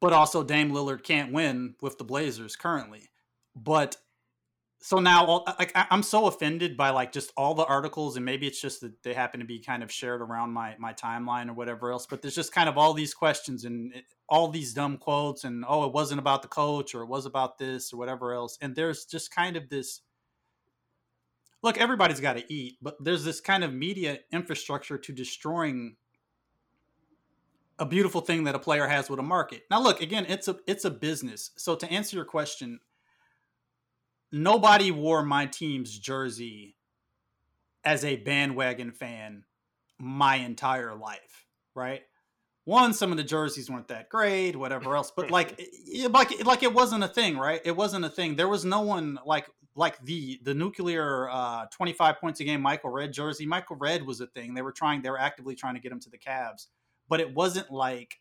but 0.00 0.14
also 0.14 0.42
Dame 0.42 0.72
Lillard 0.72 1.04
can't 1.04 1.32
win 1.32 1.74
with 1.82 1.98
the 1.98 2.04
Blazers 2.04 2.56
currently. 2.56 3.10
But 3.54 3.96
so 4.82 4.98
now 4.98 5.44
like 5.58 5.72
i'm 5.74 6.02
so 6.02 6.26
offended 6.26 6.76
by 6.76 6.90
like 6.90 7.12
just 7.12 7.32
all 7.36 7.54
the 7.54 7.64
articles 7.64 8.16
and 8.16 8.24
maybe 8.24 8.46
it's 8.46 8.60
just 8.60 8.80
that 8.80 8.92
they 9.04 9.14
happen 9.14 9.38
to 9.38 9.46
be 9.46 9.60
kind 9.60 9.82
of 9.82 9.90
shared 9.90 10.20
around 10.20 10.52
my 10.52 10.74
my 10.78 10.92
timeline 10.92 11.48
or 11.48 11.52
whatever 11.52 11.92
else 11.92 12.06
but 12.06 12.20
there's 12.20 12.34
just 12.34 12.52
kind 12.52 12.68
of 12.68 12.76
all 12.76 12.92
these 12.92 13.14
questions 13.14 13.64
and 13.64 13.94
it, 13.94 14.04
all 14.28 14.48
these 14.48 14.74
dumb 14.74 14.96
quotes 14.98 15.44
and 15.44 15.64
oh 15.68 15.84
it 15.84 15.92
wasn't 15.92 16.18
about 16.18 16.42
the 16.42 16.48
coach 16.48 16.94
or 16.94 17.02
it 17.02 17.08
was 17.08 17.26
about 17.26 17.58
this 17.58 17.92
or 17.92 17.96
whatever 17.96 18.34
else 18.34 18.58
and 18.60 18.74
there's 18.74 19.04
just 19.04 19.32
kind 19.34 19.56
of 19.56 19.68
this 19.70 20.00
look 21.62 21.78
everybody's 21.78 22.20
got 22.20 22.36
to 22.36 22.52
eat 22.52 22.76
but 22.82 22.96
there's 22.98 23.24
this 23.24 23.40
kind 23.40 23.62
of 23.62 23.72
media 23.72 24.18
infrastructure 24.32 24.98
to 24.98 25.12
destroying 25.12 25.96
a 27.78 27.86
beautiful 27.86 28.20
thing 28.20 28.44
that 28.44 28.54
a 28.54 28.60
player 28.60 28.86
has 28.86 29.10
with 29.10 29.18
a 29.18 29.24
market. 29.24 29.62
Now 29.68 29.82
look 29.82 30.00
again 30.00 30.26
it's 30.28 30.46
a 30.46 30.56
it's 30.66 30.84
a 30.84 30.90
business. 30.90 31.50
So 31.56 31.74
to 31.74 31.90
answer 31.90 32.14
your 32.16 32.24
question 32.24 32.78
nobody 34.32 34.90
wore 34.90 35.22
my 35.22 35.46
team's 35.46 35.96
jersey 35.96 36.74
as 37.84 38.04
a 38.04 38.16
bandwagon 38.16 38.90
fan 38.90 39.44
my 39.98 40.36
entire 40.36 40.94
life, 40.94 41.46
right? 41.74 42.02
One, 42.64 42.94
some 42.94 43.10
of 43.10 43.16
the 43.16 43.24
jerseys 43.24 43.68
weren't 43.68 43.88
that 43.88 44.08
great, 44.08 44.56
whatever 44.56 44.96
else, 44.96 45.12
but 45.14 45.30
like, 45.30 45.60
like, 46.10 46.44
like 46.44 46.62
it 46.62 46.72
wasn't 46.72 47.04
a 47.04 47.08
thing, 47.08 47.36
right? 47.36 47.60
It 47.64 47.76
wasn't 47.76 48.04
a 48.04 48.08
thing. 48.08 48.36
There 48.36 48.48
was 48.48 48.64
no 48.64 48.80
one 48.80 49.18
like, 49.26 49.48
like 49.74 49.98
the 50.04 50.38
the 50.42 50.52
nuclear 50.52 51.30
uh, 51.30 51.64
twenty 51.72 51.94
five 51.94 52.20
points 52.20 52.40
a 52.40 52.44
game 52.44 52.60
Michael 52.60 52.90
Redd 52.90 53.12
jersey. 53.12 53.46
Michael 53.46 53.76
Redd 53.76 54.04
was 54.04 54.20
a 54.20 54.26
thing. 54.26 54.54
They 54.54 54.60
were 54.60 54.72
trying, 54.72 55.00
they 55.00 55.08
were 55.08 55.18
actively 55.18 55.54
trying 55.54 55.74
to 55.74 55.80
get 55.80 55.90
him 55.90 56.00
to 56.00 56.10
the 56.10 56.18
Cavs, 56.18 56.66
but 57.08 57.20
it 57.20 57.34
wasn't 57.34 57.70
like 57.70 58.20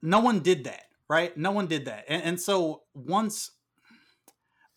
no 0.00 0.20
one 0.20 0.40
did 0.40 0.64
that, 0.64 0.84
right? 1.08 1.36
No 1.36 1.50
one 1.50 1.66
did 1.66 1.84
that, 1.84 2.06
and, 2.08 2.22
and 2.22 2.40
so 2.40 2.84
once 2.94 3.50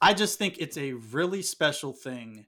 I 0.01 0.13
just 0.13 0.37
think 0.37 0.57
it's 0.59 0.77
a 0.77 0.93
really 0.93 1.41
special 1.41 1.93
thing 1.93 2.45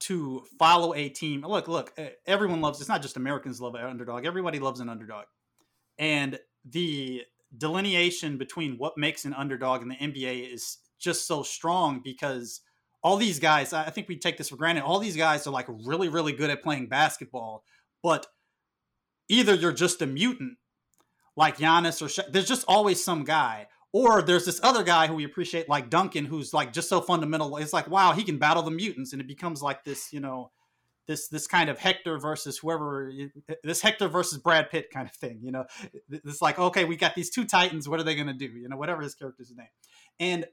to 0.00 0.42
follow 0.58 0.94
a 0.94 1.08
team. 1.08 1.42
Look, 1.46 1.68
look, 1.68 1.92
everyone 2.26 2.60
loves 2.60 2.80
it's 2.80 2.88
not 2.88 3.02
just 3.02 3.16
Americans 3.16 3.60
love 3.60 3.74
an 3.74 3.84
underdog. 3.84 4.24
Everybody 4.24 4.58
loves 4.58 4.80
an 4.80 4.88
underdog. 4.88 5.26
And 5.98 6.38
the 6.64 7.22
delineation 7.56 8.38
between 8.38 8.78
what 8.78 8.96
makes 8.96 9.24
an 9.24 9.34
underdog 9.34 9.82
in 9.82 9.88
the 9.88 9.96
NBA 9.96 10.52
is 10.52 10.78
just 10.98 11.26
so 11.26 11.42
strong 11.42 12.00
because 12.02 12.60
all 13.02 13.16
these 13.16 13.38
guys, 13.38 13.72
I 13.72 13.90
think 13.90 14.08
we 14.08 14.16
take 14.16 14.38
this 14.38 14.48
for 14.48 14.56
granted. 14.56 14.84
All 14.84 14.98
these 14.98 15.16
guys 15.16 15.46
are 15.46 15.50
like 15.50 15.66
really, 15.68 16.08
really 16.08 16.32
good 16.32 16.50
at 16.50 16.62
playing 16.62 16.88
basketball, 16.88 17.64
but 18.02 18.26
either 19.28 19.54
you're 19.54 19.72
just 19.72 20.02
a 20.02 20.06
mutant 20.06 20.58
like 21.36 21.58
Giannis 21.58 22.02
or 22.02 22.08
Sha- 22.08 22.30
there's 22.30 22.48
just 22.48 22.64
always 22.68 23.02
some 23.02 23.24
guy, 23.24 23.68
or 23.92 24.22
there's 24.22 24.46
this 24.46 24.60
other 24.62 24.82
guy 24.82 25.06
who 25.06 25.14
we 25.14 25.24
appreciate, 25.24 25.68
like 25.68 25.90
Duncan, 25.90 26.24
who's 26.24 26.54
like 26.54 26.72
just 26.72 26.88
so 26.88 27.00
fundamental. 27.00 27.56
It's 27.58 27.72
like, 27.72 27.88
wow, 27.88 28.12
he 28.12 28.24
can 28.24 28.38
battle 28.38 28.62
the 28.62 28.70
mutants, 28.70 29.12
and 29.12 29.20
it 29.20 29.28
becomes 29.28 29.62
like 29.62 29.84
this, 29.84 30.12
you 30.12 30.20
know, 30.20 30.50
this 31.06 31.28
this 31.28 31.46
kind 31.46 31.68
of 31.68 31.78
Hector 31.78 32.18
versus 32.18 32.58
whoever, 32.58 33.12
this 33.62 33.82
Hector 33.82 34.08
versus 34.08 34.38
Brad 34.38 34.70
Pitt 34.70 34.90
kind 34.90 35.06
of 35.06 35.14
thing. 35.14 35.40
You 35.42 35.52
know, 35.52 35.64
it's 36.10 36.40
like, 36.40 36.58
okay, 36.58 36.84
we 36.84 36.96
got 36.96 37.14
these 37.14 37.30
two 37.30 37.44
titans. 37.44 37.88
What 37.88 38.00
are 38.00 38.04
they 38.04 38.14
going 38.14 38.28
to 38.28 38.32
do? 38.32 38.46
You 38.46 38.68
know, 38.68 38.76
whatever 38.76 39.02
his 39.02 39.14
character's 39.14 39.52
name, 39.54 39.68
and 40.18 40.46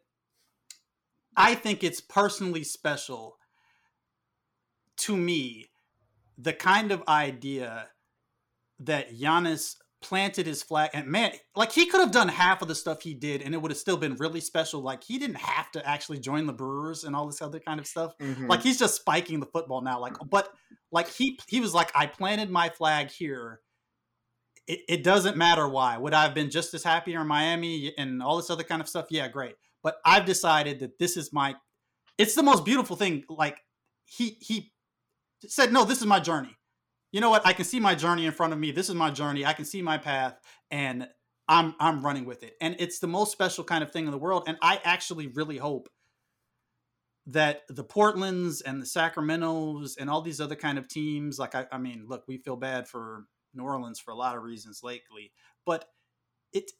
I 1.35 1.55
think 1.55 1.83
it's 1.83 2.01
personally 2.01 2.63
special 2.63 3.37
to 4.97 5.15
me 5.15 5.69
the 6.37 6.51
kind 6.53 6.91
of 6.91 7.03
idea 7.07 7.87
that 8.79 9.13
Giannis 9.13 9.75
planted 10.01 10.45
his 10.45 10.63
flag 10.63 10.89
and 10.93 11.07
man 11.07 11.31
like 11.55 11.71
he 11.71 11.85
could 11.85 11.99
have 11.99 12.11
done 12.11 12.29
half 12.29 12.61
of 12.61 12.67
the 12.69 12.75
stuff 12.75 13.01
he 13.01 13.13
did 13.13 13.41
and 13.41 13.53
it 13.53 13.61
would 13.61 13.71
have 13.71 13.77
still 13.77 13.97
been 13.97 14.15
really 14.15 14.39
special. 14.39 14.81
Like 14.81 15.03
he 15.03 15.17
didn't 15.17 15.37
have 15.37 15.71
to 15.71 15.87
actually 15.87 16.19
join 16.19 16.45
the 16.45 16.53
brewers 16.53 17.03
and 17.03 17.15
all 17.15 17.25
this 17.25 17.41
other 17.41 17.59
kind 17.59 17.79
of 17.79 17.87
stuff. 17.87 18.17
Mm-hmm. 18.19 18.47
like 18.47 18.61
he's 18.61 18.79
just 18.79 18.95
spiking 18.95 19.39
the 19.39 19.45
football 19.47 19.81
now 19.81 19.99
like 19.99 20.15
but 20.29 20.53
like 20.91 21.09
he 21.09 21.39
he 21.47 21.59
was 21.59 21.73
like 21.73 21.91
i 21.95 22.05
planted 22.05 22.49
my 22.49 22.69
flag 22.69 23.11
here. 23.11 23.59
It, 24.67 24.81
it 24.87 25.03
doesn't 25.03 25.35
matter 25.35 25.67
why. 25.67 25.97
Would 25.97 26.13
i 26.13 26.23
have 26.23 26.33
been 26.33 26.49
just 26.49 26.73
as 26.73 26.83
happy 26.83 27.13
in 27.13 27.27
miami 27.27 27.93
and 27.97 28.23
all 28.23 28.37
this 28.37 28.49
other 28.49 28.63
kind 28.63 28.81
of 28.81 28.87
stuff? 28.87 29.07
Yeah 29.09 29.27
great. 29.27 29.55
But 29.83 29.97
i've 30.05 30.25
decided 30.25 30.79
that 30.79 30.97
this 30.97 31.17
is 31.17 31.33
my 31.33 31.55
it's 32.17 32.35
the 32.35 32.43
most 32.43 32.63
beautiful 32.63 32.95
thing 32.95 33.25
like 33.29 33.57
he 34.05 34.37
he 34.39 34.71
said 35.45 35.73
no 35.73 35.83
this 35.83 35.99
is 35.99 36.05
my 36.05 36.19
journey 36.19 36.55
you 37.11 37.21
know 37.21 37.29
what? 37.29 37.45
I 37.45 37.53
can 37.53 37.65
see 37.65 37.79
my 37.79 37.95
journey 37.95 38.25
in 38.25 38.31
front 38.31 38.53
of 38.53 38.59
me. 38.59 38.71
This 38.71 38.89
is 38.89 38.95
my 38.95 39.11
journey. 39.11 39.45
I 39.45 39.53
can 39.53 39.65
see 39.65 39.81
my 39.81 39.97
path 39.97 40.39
and 40.69 41.07
I'm 41.47 41.73
I'm 41.79 42.05
running 42.05 42.25
with 42.25 42.43
it. 42.43 42.53
And 42.61 42.75
it's 42.79 42.99
the 42.99 43.07
most 43.07 43.31
special 43.31 43.63
kind 43.63 43.83
of 43.83 43.91
thing 43.91 44.05
in 44.05 44.11
the 44.11 44.17
world. 44.17 44.43
And 44.47 44.57
I 44.61 44.79
actually 44.83 45.27
really 45.27 45.57
hope 45.57 45.89
that 47.27 47.61
the 47.69 47.83
Portlands 47.83 48.61
and 48.65 48.81
the 48.81 48.85
Sacramentos 48.85 49.95
and 49.99 50.09
all 50.09 50.21
these 50.21 50.39
other 50.41 50.55
kind 50.55 50.77
of 50.77 50.87
teams, 50.87 51.37
like 51.37 51.55
I, 51.55 51.67
I 51.71 51.77
mean, 51.77 52.05
look, 52.07 52.23
we 52.27 52.37
feel 52.37 52.55
bad 52.55 52.87
for 52.87 53.25
New 53.53 53.63
Orleans 53.63 53.99
for 53.99 54.11
a 54.11 54.15
lot 54.15 54.37
of 54.37 54.43
reasons 54.43 54.81
lately, 54.83 55.31
but 55.65 55.85
it 56.53 56.71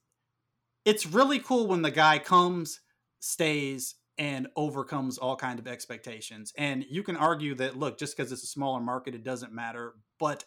it's 0.86 1.06
really 1.06 1.40
cool 1.40 1.68
when 1.68 1.82
the 1.82 1.92
guy 1.92 2.20
comes, 2.20 2.80
stays, 3.20 3.96
and 4.18 4.48
overcomes 4.56 5.18
all 5.18 5.36
kind 5.36 5.60
of 5.60 5.68
expectations. 5.68 6.54
And 6.58 6.86
you 6.90 7.04
can 7.04 7.16
argue 7.16 7.56
that 7.56 7.78
look, 7.78 7.98
just 7.98 8.16
because 8.16 8.32
it's 8.32 8.44
a 8.44 8.48
smaller 8.48 8.82
market, 8.82 9.16
it 9.16 9.24
doesn't 9.24 9.54
matter. 9.54 9.94
But 10.20 10.46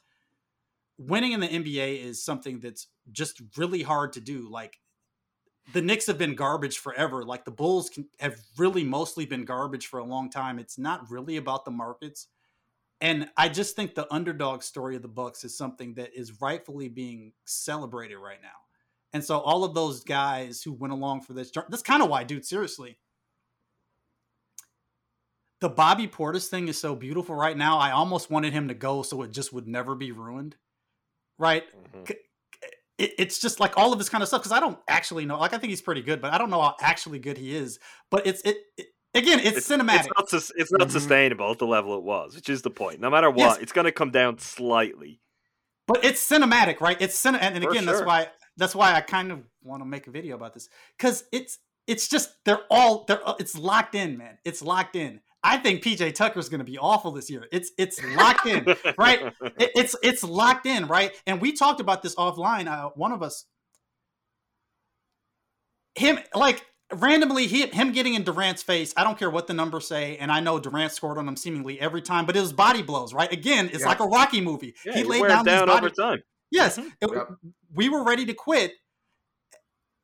winning 0.99 1.33
in 1.33 1.41
the 1.41 1.49
NBA 1.49 2.05
is 2.05 2.25
something 2.25 2.61
that's 2.61 2.89
just 3.11 3.41
really 3.57 3.83
hard 3.83 4.13
to 4.15 4.21
do. 4.21 4.49
Like 4.51 4.79
the 5.73 5.83
Knicks 5.83 6.07
have 6.07 6.19
been 6.19 6.35
garbage 6.35 6.79
forever. 6.79 7.25
Like 7.25 7.45
the 7.45 7.51
Bulls 7.51 7.91
can, 7.91 8.07
have 8.21 8.37
really 8.59 8.85
mostly 8.85 9.27
been 9.27 9.45
garbage 9.45 9.87
for 9.87 9.99
a 9.99 10.05
long 10.05 10.31
time. 10.31 10.59
It's 10.59 10.79
not 10.79 11.11
really 11.11 11.37
about 11.37 11.65
the 11.65 11.71
markets. 11.71 12.29
And 13.01 13.29
I 13.37 13.49
just 13.49 13.75
think 13.75 13.95
the 13.95 14.13
underdog 14.13 14.63
story 14.63 14.95
of 14.95 15.03
the 15.03 15.09
Bucks 15.09 15.45
is 15.45 15.57
something 15.57 15.95
that 15.95 16.11
is 16.15 16.41
rightfully 16.41 16.89
being 16.89 17.33
celebrated 17.45 18.19
right 18.19 18.41
now. 18.41 18.49
And 19.13 19.25
so 19.25 19.41
all 19.41 19.65
of 19.65 19.75
those 19.75 20.05
guys 20.05 20.63
who 20.63 20.73
went 20.73 20.93
along 20.93 21.23
for 21.23 21.33
this, 21.33 21.51
that's 21.69 21.83
kind 21.83 22.03
of 22.03 22.09
why, 22.09 22.25
dude, 22.25 22.47
seriously, 22.47 22.99
the 25.63 25.69
Bobby 25.69 26.09
Portis 26.09 26.49
thing 26.49 26.67
is 26.67 26.77
so 26.77 26.97
beautiful 26.97 27.37
right 27.37 27.57
now. 27.57 27.79
I 27.79 27.93
almost 27.93 28.31
wanted 28.31 28.53
him 28.53 28.67
to 28.67 28.75
go 28.75 29.03
so 29.03 29.23
it 29.23 29.31
just 29.31 29.53
would 29.53 29.69
never 29.69 29.95
be 29.95 30.11
ruined. 30.11 30.57
Right? 31.39 31.63
Mm-hmm. 31.97 32.13
It, 32.99 33.13
it's 33.17 33.39
just 33.39 33.61
like 33.61 33.79
all 33.79 33.93
of 33.93 33.99
this 34.01 34.09
kind 34.09 34.23
of 34.23 34.29
stuff 34.29 34.41
because 34.41 34.51
I 34.51 34.59
don't 34.59 34.79
actually 34.89 35.25
know. 35.25 35.39
Like 35.39 35.55
I 35.55 35.59
think 35.59 35.71
he's 35.71 35.81
pretty 35.81 36.03
good, 36.03 36.21
but 36.21 36.35
I 36.35 36.39
don't 36.39 36.51
know 36.51 36.61
how 36.61 36.75
actually 36.81 37.21
good 37.21 37.39
he 37.39 37.55
is. 37.55 37.79
But 38.11 38.27
it's 38.27 38.43
it, 38.43 38.57
it 38.77 38.89
again, 39.15 39.39
it's, 39.39 39.59
it's, 39.59 39.69
cinematic. 39.69 40.07
It's 40.19 40.33
not, 40.33 40.51
it's 40.57 40.73
not 40.73 40.81
mm-hmm. 40.81 40.91
sustainable 40.91 41.53
at 41.53 41.61
the 41.61 41.67
level 41.67 41.97
it 41.97 42.03
was, 42.03 42.35
which 42.35 42.49
is 42.49 42.63
the 42.63 42.71
point. 42.71 42.99
No 42.99 43.09
matter 43.09 43.31
what, 43.31 43.39
yes. 43.39 43.59
it's 43.59 43.73
going 43.73 43.85
to 43.85 43.93
come 43.93 44.11
down 44.11 44.39
slightly. 44.39 45.21
but 45.87 46.05
it's 46.05 46.29
cinematic, 46.29 46.81
right? 46.81 46.97
It's 47.01 47.17
cin- 47.17 47.37
and, 47.37 47.55
and 47.55 47.63
For 47.63 47.71
again, 47.71 47.85
that's 47.85 48.05
why 48.05 48.27
that's 48.57 48.75
why 48.75 48.95
I 48.95 49.01
kind 49.01 49.31
of 49.31 49.45
want 49.63 49.81
to 49.81 49.87
make 49.87 50.09
a 50.09 50.11
video 50.11 50.35
about 50.35 50.55
this 50.55 50.69
because 50.99 51.23
it's 51.31 51.59
it's 51.87 52.09
just 52.09 52.35
they're 52.45 52.65
all 52.69 53.05
they're 53.07 53.21
it's 53.39 53.57
locked 53.57 53.95
in, 53.95 54.19
man. 54.19 54.39
It's 54.45 54.61
locked 54.61 54.97
in. 54.97 55.21
I 55.45 55.57
think 55.59 55.83
PJ 55.83 56.15
Tucker's 56.15 56.49
going 56.49 56.61
to 56.61 56.65
be 56.65 56.79
awful 56.79 57.11
this 57.11 57.29
year. 57.29 57.47
It's 57.51 57.73
it's 57.79 58.01
locked 58.17 58.47
in, 58.47 58.65
right? 58.99 59.33
It, 59.59 59.71
it's 59.75 59.97
it's 60.03 60.23
locked 60.23 60.67
in, 60.67 60.87
right? 60.87 61.13
And 61.27 61.41
we 61.41 61.53
talked 61.53 61.81
about 61.81 62.03
this 62.03 62.15
offline. 62.15 62.67
Uh, 62.69 62.91
one 62.95 63.11
of 63.13 63.23
us, 63.23 63.45
him 65.95 66.19
like 66.35 66.65
randomly 66.95 67.47
he, 67.47 67.67
him 67.67 67.93
getting 67.93 68.15
in 68.15 68.23
Durant's 68.23 68.63
face. 68.63 68.93
I 68.97 69.05
don't 69.05 69.19
care 69.19 69.31
what 69.31 69.47
the 69.47 69.55
numbers 69.55 69.87
say, 69.89 70.17
and 70.19 70.31
I 70.31 70.41
know 70.41 70.59
Durant 70.59 70.93
scored 70.93 71.19
on 71.19 71.27
him 71.27 71.37
seemingly 71.37 71.81
every 71.81 72.03
time, 72.03 72.25
but 72.27 72.37
it 72.37 72.41
was 72.41 72.53
body 72.53 72.83
blows, 72.83 73.13
right? 73.15 73.33
Again, 73.33 73.67
it's 73.73 73.81
Yeah. 73.81 73.89
like 73.89 74.01
a 74.01 74.07
Rocky 74.07 74.41
movie. 74.41 74.75
Yeah, 74.85 74.95
he 74.95 75.05
laid 75.05 75.21
wear 75.23 75.31
it 75.31 75.33
down, 75.33 75.45
these 75.45 75.61
body 75.61 75.87
over 75.87 75.91
time. 75.91 76.23
Yes, 76.51 76.79
Mhm. 76.79 76.93
it- 77.01 77.11
Yep. 77.13 77.29
we 77.75 77.89
were 77.89 78.05
ready 78.05 78.27
to 78.27 78.35
quit, 78.35 78.75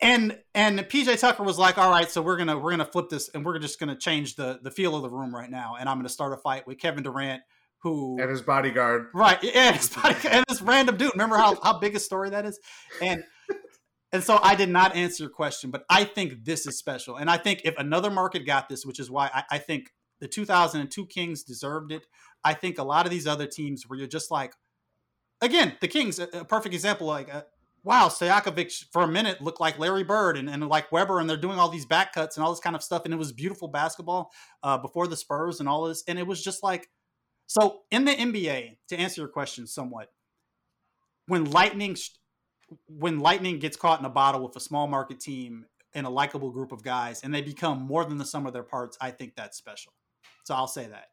and 0.01 0.39
and 0.55 0.79
PJ 0.81 1.19
Tucker 1.21 1.43
was 1.43 1.59
like, 1.59 1.79
"All 1.79 1.91
right, 1.91 2.11
so 2.11 2.23
we're 2.23 2.37
gonna 2.37 2.59
we're 2.59 2.71
gonna 2.71 2.85
flip 2.85 3.09
this, 3.09 3.29
and 3.31 3.45
we're 3.45 3.59
just 3.59 3.79
gonna 3.81 3.97
change 3.97 4.37
the 4.37 4.59
the 4.63 4.71
feel 4.71 4.95
of 4.97 5.03
the 5.03 5.11
room 5.11 5.35
right 5.35 5.51
now, 5.51 5.77
and 5.79 5.89
I'm 5.89 5.99
gonna 5.99 6.09
start 6.09 6.33
a 6.33 6.37
fight 6.37 6.67
with 6.67 6.79
Kevin 6.79 7.03
Durant, 7.03 7.43
who 7.83 8.19
And 8.21 8.31
his 8.31 8.43
bodyguard. 8.43 9.09
right, 9.15 9.39
yeah, 9.43 9.73
his 9.73 9.89
body- 9.91 10.15
and 10.31 10.45
this 10.49 10.63
random 10.63 10.97
dude. 10.97 11.13
Remember 11.15 11.37
how 11.37 11.59
how 11.63 11.79
big 11.79 11.97
a 11.97 12.01
story 12.01 12.31
that 12.31 12.45
is, 12.47 12.59
and." 13.03 13.25
And 14.11 14.25
so 14.25 14.39
I 14.43 14.55
did 14.55 14.71
not 14.71 14.97
answer 14.97 15.25
your 15.25 15.31
question, 15.31 15.71
but 15.71 15.85
I 15.91 16.05
think 16.05 16.43
this 16.43 16.67
is 16.67 16.79
special. 16.79 17.17
And 17.17 17.29
I 17.29 17.37
think 17.37 17.61
if 17.67 17.77
another 17.77 18.11
market 18.11 18.47
got 18.47 18.67
this, 18.71 18.87
which 18.87 18.99
is 18.99 19.11
why 19.11 19.29
I, 19.35 19.45
I 19.51 19.59
think 19.59 19.91
the 20.21 20.27
2002 20.27 21.05
Kings 21.09 21.43
deserved 21.43 21.93
it, 21.93 22.07
I 22.43 22.55
think 22.55 22.79
a 22.79 22.83
lot 22.85 23.05
of 23.05 23.11
these 23.11 23.27
other 23.27 23.47
teams 23.47 23.85
where 23.87 23.99
you're 23.99 24.09
just 24.09 24.31
like, 24.31 24.55
again, 25.43 25.77
the 25.83 25.89
Kings, 25.89 26.19
a, 26.19 26.23
a 26.33 26.45
perfect 26.47 26.75
example, 26.75 27.07
like, 27.07 27.29
uh, 27.35 27.43
wow, 27.85 28.09
Stojakovic 28.09 28.87
for 28.93 29.03
a 29.03 29.09
minute 29.09 29.41
looked 29.41 29.61
like 29.61 29.79
Larry 29.79 30.05
Bird 30.05 30.37
and, 30.37 30.49
and 30.49 30.67
like 30.69 30.93
Webber, 30.93 31.21
and 31.21 31.29
they're 31.29 31.37
doing 31.37 31.59
all 31.59 31.69
these 31.69 31.87
back 31.87 32.13
cuts 32.13 32.37
and 32.37 32.45
all 32.45 32.51
this 32.51 32.61
kind 32.61 32.77
of 32.77 32.83
stuff. 32.83 33.03
And 33.05 33.15
it 33.15 33.19
was 33.19 33.33
beautiful 33.33 33.69
basketball 33.69 34.31
uh, 34.63 34.79
before 34.79 35.07
the 35.07 35.17
Spurs 35.17 35.61
and 35.61 35.69
all 35.69 35.85
this. 35.85 36.05
And 36.07 36.19
it 36.19 36.27
was 36.27 36.43
just 36.43 36.63
like, 36.63 36.89
so 37.47 37.81
in 37.91 38.05
the 38.05 38.13
NBA, 38.13 38.77
to 38.89 38.97
answer 38.97 39.23
your 39.23 39.29
question 39.29 39.67
somewhat, 39.67 40.09
when 41.27 41.51
Lightning 41.51 41.97
when 42.87 43.21
Lightning 43.21 43.59
gets 43.59 43.77
caught 43.77 43.99
in 43.99 44.05
a 44.05 44.11
bottle 44.11 44.43
with 44.43 44.55
a 44.57 44.61
small 44.61 44.87
market 44.87 45.21
team 45.21 45.65
and 45.95 46.07
a 46.07 46.11
likable 46.11 46.51
group 46.51 46.73
of 46.73 46.83
guys, 46.83 47.23
and 47.23 47.35
they 47.35 47.41
become 47.41 47.81
more 47.81 48.05
than 48.05 48.19
the 48.19 48.25
sum 48.25 48.47
of 48.47 48.53
their 48.53 48.63
parts, 48.63 48.99
I 49.01 49.11
think 49.11 49.35
that's 49.37 49.57
special. 49.57 49.93
So 50.45 50.55
I'll 50.55 50.69
say 50.69 50.87
that. 50.89 51.07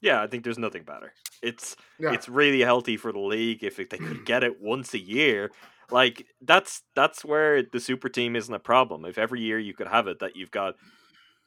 Yeah, 0.00 0.22
I 0.22 0.26
think 0.28 0.44
there's 0.44 0.58
nothing 0.58 0.84
better. 0.84 1.12
It's 1.42 1.76
Yeah. 1.98 2.12
it's 2.12 2.28
really 2.28 2.60
healthy 2.60 2.96
for 2.96 3.12
the 3.12 3.18
league 3.18 3.64
if 3.64 3.76
they 3.76 3.84
could 3.84 4.24
get 4.24 4.44
it 4.44 4.60
once 4.60 4.94
a 4.94 4.98
year. 4.98 5.50
Like 5.90 6.26
that's 6.40 6.82
that's 6.94 7.24
where 7.24 7.62
the 7.62 7.80
super 7.80 8.08
team 8.08 8.36
isn't 8.36 8.54
a 8.54 8.58
problem. 8.60 9.04
If 9.04 9.18
every 9.18 9.40
year 9.40 9.58
you 9.58 9.74
could 9.74 9.88
have 9.88 10.06
it 10.06 10.18
that 10.20 10.36
you've 10.36 10.50
got 10.50 10.74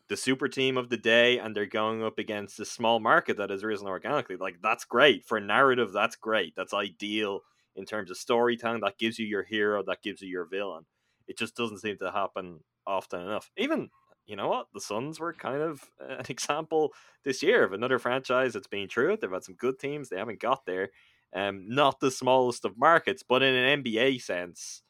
the 0.09 0.17
super 0.17 0.47
team 0.49 0.77
of 0.77 0.89
the 0.89 0.97
day 0.97 1.39
and 1.39 1.55
they're 1.55 1.65
going 1.65 2.03
up 2.03 2.19
against 2.19 2.59
a 2.59 2.65
small 2.65 2.99
market 2.99 3.37
that 3.37 3.49
has 3.49 3.63
risen 3.63 3.87
organically, 3.87 4.35
like 4.35 4.57
that's 4.61 4.85
great 4.85 5.25
for 5.25 5.39
narrative. 5.39 5.93
That's 5.93 6.15
great. 6.17 6.53
That's 6.55 6.73
ideal 6.73 7.41
in 7.75 7.85
terms 7.85 8.11
of 8.11 8.17
storytelling. 8.17 8.81
That 8.81 8.97
gives 8.97 9.17
you 9.19 9.25
your 9.27 9.43
hero. 9.43 9.83
That 9.83 10.01
gives 10.03 10.21
you 10.21 10.29
your 10.29 10.45
villain. 10.45 10.85
It 11.27 11.37
just 11.37 11.55
doesn't 11.55 11.79
seem 11.79 11.97
to 11.99 12.11
happen 12.11 12.61
often 12.85 13.21
enough. 13.21 13.49
Even 13.57 13.89
you 14.31 14.37
know 14.37 14.47
what 14.47 14.67
the 14.73 14.81
Suns 14.81 15.19
were 15.19 15.33
kind 15.33 15.61
of 15.61 15.83
an 15.99 16.25
example 16.29 16.93
this 17.25 17.43
year 17.43 17.63
of 17.65 17.73
another 17.73 17.99
franchise 17.99 18.53
that's 18.53 18.67
been 18.67 18.87
through 18.87 19.13
it. 19.13 19.21
They've 19.21 19.31
had 19.31 19.43
some 19.43 19.55
good 19.55 19.77
teams. 19.77 20.09
They 20.09 20.17
haven't 20.17 20.39
got 20.39 20.65
there. 20.65 20.89
Um, 21.35 21.65
not 21.67 21.99
the 21.99 22.11
smallest 22.11 22.65
of 22.65 22.77
markets, 22.77 23.23
but 23.27 23.43
in 23.43 23.53
an 23.53 23.83
NBA 23.83 24.21
sense, 24.21 24.81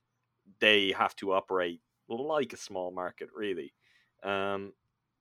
they 0.60 0.92
have 0.92 1.16
to 1.18 1.34
operate 1.34 1.82
like 2.08 2.54
a 2.54 2.58
small 2.58 2.92
market, 2.92 3.30
really. 3.36 3.74
Um, 4.24 4.74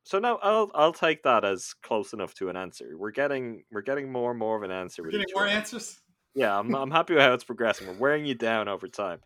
so 0.04 0.18
now 0.18 0.36
I'll 0.42 0.70
I'll 0.74 0.92
take 0.92 1.22
that 1.22 1.44
as 1.44 1.74
close 1.82 2.12
enough 2.12 2.34
to 2.34 2.48
an 2.48 2.56
answer. 2.56 2.96
We're 2.96 3.10
getting 3.10 3.64
we're 3.70 3.82
getting 3.82 4.12
more 4.12 4.30
and 4.30 4.38
more 4.38 4.56
of 4.56 4.62
an 4.62 4.70
answer. 4.70 5.02
with 5.02 5.12
Getting 5.12 5.26
more 5.34 5.44
round. 5.44 5.56
answers. 5.56 6.00
Yeah, 6.34 6.58
I'm 6.58 6.74
I'm 6.74 6.90
happy 6.90 7.14
with 7.14 7.22
how 7.22 7.34
it's 7.34 7.44
progressing. 7.44 7.86
We're 7.86 7.94
wearing 7.98 8.24
you 8.26 8.34
down 8.34 8.68
over 8.68 8.88
time. 8.88 9.20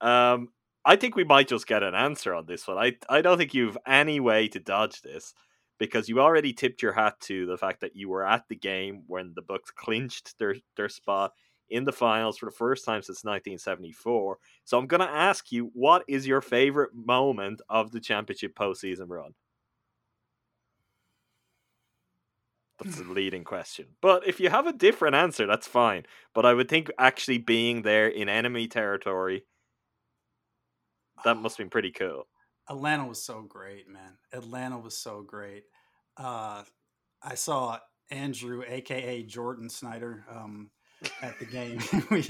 Um, 0.00 0.48
I 0.84 0.96
think 0.96 1.14
we 1.16 1.24
might 1.24 1.48
just 1.48 1.66
get 1.66 1.82
an 1.82 1.94
answer 1.94 2.34
on 2.34 2.46
this 2.46 2.66
one. 2.66 2.78
I 2.78 2.96
I 3.08 3.22
don't 3.22 3.38
think 3.38 3.54
you've 3.54 3.78
any 3.86 4.20
way 4.20 4.48
to 4.48 4.60
dodge 4.60 5.02
this 5.02 5.34
because 5.78 6.08
you 6.08 6.20
already 6.20 6.52
tipped 6.52 6.82
your 6.82 6.92
hat 6.92 7.20
to 7.22 7.46
the 7.46 7.56
fact 7.58 7.80
that 7.80 7.96
you 7.96 8.08
were 8.08 8.24
at 8.24 8.48
the 8.48 8.56
game 8.56 9.02
when 9.06 9.32
the 9.34 9.42
Bucks 9.42 9.70
clinched 9.70 10.38
their 10.38 10.56
their 10.76 10.88
spot 10.88 11.32
in 11.68 11.84
the 11.84 11.92
finals 11.92 12.36
for 12.38 12.46
the 12.46 12.56
first 12.56 12.84
time 12.84 13.02
since 13.02 13.24
1974. 13.24 14.38
So 14.64 14.78
I'm 14.78 14.86
going 14.86 15.00
to 15.00 15.10
ask 15.10 15.52
you, 15.52 15.70
what 15.74 16.04
is 16.08 16.26
your 16.26 16.40
favorite 16.40 16.92
moment 16.94 17.60
of 17.68 17.92
the 17.92 18.00
championship 18.00 18.54
postseason 18.56 19.08
run? 19.08 19.34
That's 22.78 22.96
the 22.96 23.04
leading 23.04 23.44
question. 23.44 23.86
But 24.00 24.26
if 24.26 24.40
you 24.40 24.48
have 24.48 24.66
a 24.66 24.72
different 24.72 25.14
answer, 25.14 25.46
that's 25.46 25.66
fine. 25.66 26.06
But 26.34 26.46
I 26.46 26.54
would 26.54 26.68
think 26.68 26.90
actually 26.98 27.38
being 27.38 27.82
there 27.82 28.08
in 28.08 28.28
enemy 28.28 28.68
territory, 28.68 29.44
that 31.24 31.36
must 31.36 31.56
have 31.56 31.64
been 31.64 31.70
pretty 31.70 31.90
cool. 31.90 32.26
Atlanta 32.68 33.06
was 33.06 33.22
so 33.22 33.42
great, 33.42 33.88
man. 33.88 34.18
Atlanta 34.32 34.78
was 34.78 34.96
so 34.96 35.22
great. 35.22 35.64
Uh, 36.16 36.62
I 37.22 37.34
saw 37.34 37.78
Andrew, 38.10 38.62
aka 38.66 39.22
Jordan 39.22 39.68
Snyder, 39.68 40.24
um, 40.30 40.70
at 41.22 41.38
the 41.38 41.46
game. 41.46 41.80
we 42.10 42.26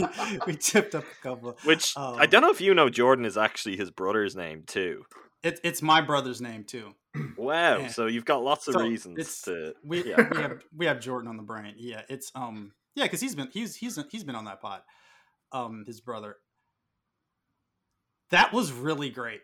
we 0.47 0.57
tipped 0.57 0.95
up 0.95 1.05
a 1.05 1.23
couple. 1.23 1.57
Which 1.65 1.97
um, 1.97 2.17
I 2.19 2.27
don't 2.27 2.43
know 2.43 2.51
if 2.51 2.61
you 2.61 2.75
know, 2.75 2.89
Jordan 2.89 3.25
is 3.25 3.37
actually 3.37 3.77
his 3.77 3.91
brother's 3.91 4.37
name 4.37 4.65
too. 4.67 5.05
It, 5.43 5.59
it's 5.65 5.81
my 5.81 6.01
brother's 6.01 6.41
name 6.41 6.65
too. 6.65 6.95
Wow! 7.37 7.79
Yeah. 7.79 7.89
So 7.89 8.07
you've 8.07 8.25
got 8.25 8.45
lots 8.45 8.69
of 8.69 8.75
So, 8.75 8.83
reasons 8.83 9.43
to. 9.43 9.75
We 9.83 10.05
yeah. 10.05 10.29
we 10.31 10.43
have 10.43 10.63
we 10.77 10.87
have 10.87 11.01
Jordan 11.01 11.29
on 11.29 11.37
the 11.37 11.43
brain. 11.43 11.75
Yeah, 11.77 12.03
it's 12.09 12.31
um 12.35 12.73
yeah 12.95 13.05
because 13.05 13.21
he's 13.21 13.35
been 13.35 13.49
he's 13.51 13.75
he's 13.75 13.99
he's 14.11 14.23
been 14.23 14.37
on 14.37 14.45
that 14.45 14.61
pod. 14.61 14.83
Um, 15.51 15.85
his 15.87 16.01
brother. 16.01 16.37
That 18.31 18.53
was 18.53 18.73
really 18.73 19.11
great. 19.11 19.41